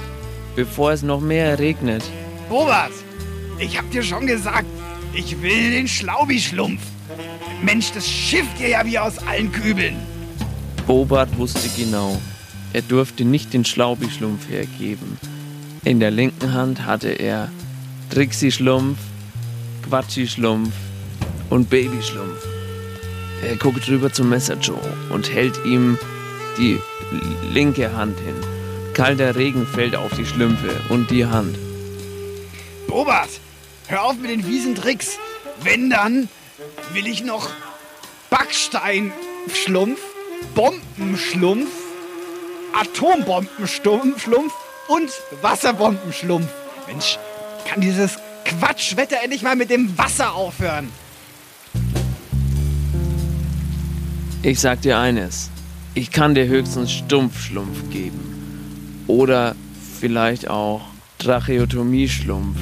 bevor 0.56 0.92
es 0.92 1.02
noch 1.02 1.20
mehr 1.20 1.58
regnet. 1.58 2.02
Robert, 2.50 2.92
ich 3.58 3.78
hab 3.78 3.88
dir 3.90 4.02
schon 4.02 4.26
gesagt, 4.26 4.66
ich 5.14 5.40
will 5.40 5.70
den 5.70 5.86
Schlaubi-Schlumpf. 5.86 6.80
Mensch, 7.62 7.92
das 7.92 8.08
schifft 8.08 8.58
dir 8.58 8.68
ja 8.68 8.84
wie 8.84 8.98
aus 8.98 9.18
allen 9.18 9.52
Kübeln. 9.52 9.96
Bobart 10.86 11.36
wusste 11.38 11.68
genau, 11.76 12.20
er 12.72 12.82
durfte 12.82 13.24
nicht 13.24 13.52
den 13.52 13.64
Schlaubi-Schlumpf 13.64 14.48
hergeben. 14.48 15.18
In 15.84 16.00
der 16.00 16.10
linken 16.10 16.52
Hand 16.52 16.84
hatte 16.84 17.08
er 17.08 17.50
Trixie-Schlumpf, 18.10 18.98
Quatschi-Schlumpf 19.88 20.72
und 21.50 21.70
Baby-Schlumpf. 21.70 22.44
Er 23.46 23.56
guckt 23.56 23.88
rüber 23.88 24.12
zum 24.12 24.30
Messer 24.30 24.56
Joe 24.56 24.80
und 25.10 25.32
hält 25.32 25.64
ihm 25.64 25.98
die 26.58 26.78
linke 27.52 27.94
Hand 27.94 28.18
hin. 28.20 28.55
Kalter 28.96 29.36
Regen 29.36 29.66
fällt 29.66 29.94
auf 29.94 30.10
die 30.16 30.24
Schlümpfe 30.24 30.80
und 30.88 31.10
die 31.10 31.26
Hand. 31.26 31.58
Robert, 32.90 33.28
hör 33.88 34.04
auf 34.04 34.16
mit 34.16 34.30
den 34.30 34.42
fiesen 34.42 34.74
Tricks. 34.74 35.18
Wenn 35.62 35.90
dann, 35.90 36.30
will 36.94 37.06
ich 37.06 37.22
noch 37.22 37.50
Backsteinschlumpf, 38.30 40.00
Bombenschlumpf, 40.54 41.68
Atombombenschlumpf 42.72 44.54
und 44.88 45.10
Wasserbombenschlumpf. 45.42 46.48
Mensch, 46.86 47.18
kann 47.68 47.82
dieses 47.82 48.16
Quatschwetter 48.46 49.18
endlich 49.22 49.42
mal 49.42 49.56
mit 49.56 49.68
dem 49.68 49.98
Wasser 49.98 50.32
aufhören? 50.32 50.90
Ich 54.42 54.58
sag 54.58 54.80
dir 54.80 54.98
eines. 54.98 55.50
Ich 55.92 56.10
kann 56.10 56.34
dir 56.34 56.46
höchstens 56.46 56.92
Stumpfschlumpf 56.92 57.90
geben. 57.90 58.35
Oder 59.06 59.54
vielleicht 59.98 60.48
auch 60.48 60.82
Tracheotomie-Schlumpf. 61.18 62.58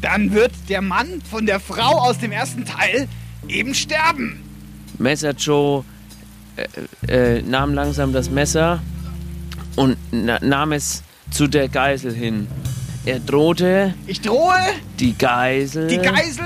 Dann 0.00 0.32
wird 0.32 0.52
der 0.68 0.80
Mann 0.80 1.20
von 1.28 1.46
der 1.46 1.60
Frau 1.60 1.98
aus 1.98 2.18
dem 2.18 2.32
ersten 2.32 2.64
Teil 2.64 3.08
eben 3.48 3.74
sterben. 3.74 4.40
Messer 4.98 5.32
Joe 5.32 5.84
äh, 7.06 7.36
äh, 7.36 7.42
nahm 7.42 7.74
langsam 7.74 8.12
das 8.12 8.30
Messer 8.30 8.80
und 9.76 9.96
na 10.10 10.38
nahm 10.42 10.72
es 10.72 11.02
zu 11.30 11.46
der 11.46 11.68
Geisel 11.68 12.14
hin. 12.14 12.46
Er 13.04 13.20
drohte. 13.20 13.94
Ich 14.06 14.20
drohe. 14.20 14.54
Die 14.98 15.16
Geisel. 15.16 15.86
Die 15.86 15.98
Geisel. 15.98 16.44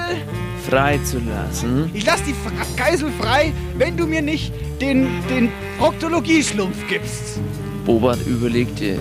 Freizulassen. 0.69 1.91
Ich 1.93 2.07
lass 2.07 2.23
die 2.23 2.35
Geisel 2.77 3.11
frei, 3.19 3.53
wenn 3.77 3.97
du 3.97 4.07
mir 4.07 4.23
nicht 4.23 4.53
den, 4.81 5.09
den 5.29 5.51
Proktologie-Schlumpf 5.79 6.89
gibst. 6.89 7.41
Bobart 7.85 8.25
überlegte 8.27 8.99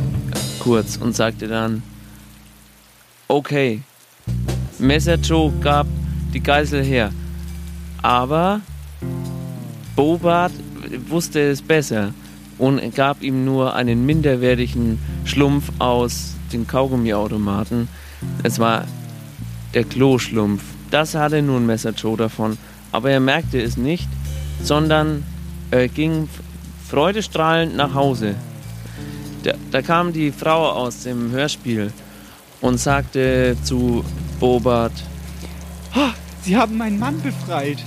kurz 0.60 0.98
und 0.98 1.16
sagte 1.16 1.48
dann, 1.48 1.84
okay, 3.28 3.82
Messer 4.80 5.16
Joe 5.16 5.52
gab 5.62 5.86
die 6.34 6.42
Geisel 6.42 6.84
her, 6.84 7.12
aber 8.02 8.62
Bobart 9.96 10.54
wusste 11.08 11.40
es 11.42 11.62
besser 11.62 12.14
und 12.58 12.96
gab 12.96 13.22
ihm 13.22 13.46
nur 13.46 13.76
einen 13.76 14.06
minderwertigen 14.06 15.00
Schlumpf 15.26 15.72
aus 15.80 16.36
dem 16.52 16.66
Kaugummiautomaten. 16.66 17.88
Es 18.44 18.60
war 18.60 18.86
der 19.74 19.84
Kloschlumpf. 19.84 20.64
Das 20.90 21.16
hatte 21.16 21.42
nun 21.42 21.66
Messer 21.66 21.92
Joe 21.92 22.18
davon, 22.18 22.58
aber 22.92 23.12
er 23.12 23.20
merkte 23.20 23.62
es 23.62 23.78
nicht, 23.78 24.10
sondern 24.62 25.24
äh, 25.72 25.88
ging 25.88 26.28
freudestrahlend 26.90 27.76
nach 27.76 27.94
Hause. 27.94 28.36
Da, 29.44 29.54
da 29.72 29.82
kam 29.82 30.14
die 30.14 30.32
Frau 30.32 30.70
aus 30.70 31.04
dem 31.04 31.32
Hörspiel 31.32 31.92
und 32.62 32.80
sagte 32.80 33.56
zu 33.64 34.04
Bobart, 34.40 34.94
"Ha, 35.96 36.14
Sie 36.44 36.58
haben 36.58 36.78
meinen 36.78 37.00
Mann 37.00 37.22
befreit. 37.22 37.78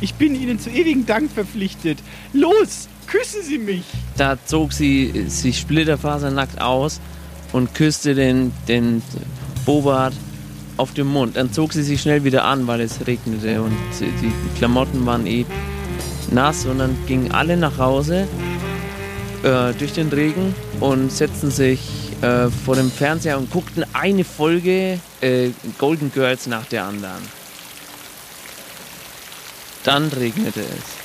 Ich 0.00 0.14
bin 0.14 0.34
Ihnen 0.34 0.58
zu 0.58 0.70
ewigem 0.70 1.06
Dank 1.06 1.30
verpflichtet. 1.30 1.98
Los, 2.32 2.88
küssen 3.06 3.42
Sie 3.42 3.58
mich. 3.58 3.84
da 4.16 4.36
zog 4.44 4.72
sie 4.72 5.24
sich 5.28 5.58
splitterfasernackt 5.58 6.60
aus 6.60 7.00
und 7.52 7.74
küsste 7.74 8.14
den, 8.14 8.52
den 8.68 9.02
Bobart 9.66 10.14
auf 10.76 10.92
den 10.94 11.06
Mund. 11.08 11.36
Dann 11.36 11.52
zog 11.52 11.72
sie 11.72 11.82
sich 11.82 12.00
schnell 12.00 12.22
wieder 12.24 12.44
an, 12.44 12.66
weil 12.68 12.80
es 12.80 13.06
regnete 13.06 13.60
und 13.62 13.72
die 14.00 14.06
die 14.06 14.58
Klamotten 14.58 15.04
waren 15.06 15.26
eh 15.26 15.44
nass 16.30 16.66
und 16.66 16.78
dann 16.78 16.96
gingen 17.06 17.32
alle 17.32 17.56
nach 17.56 17.78
Hause 17.78 18.26
äh, 19.44 19.74
durch 19.74 19.92
den 19.92 20.08
Regen 20.08 20.54
und 20.80 21.12
setzten 21.12 21.50
sich 21.50 21.80
äh, 22.22 22.48
vor 22.48 22.76
dem 22.76 22.90
Fernseher 22.90 23.38
und 23.38 23.50
guckten 23.50 23.84
eine 23.92 24.24
Folge 24.24 24.98
äh, 25.20 25.50
Golden 25.78 26.10
Girls 26.12 26.46
nach 26.46 26.64
der 26.66 26.84
anderen. 26.84 27.22
Dann 29.84 30.08
regnete 30.08 30.60
es. 30.60 31.03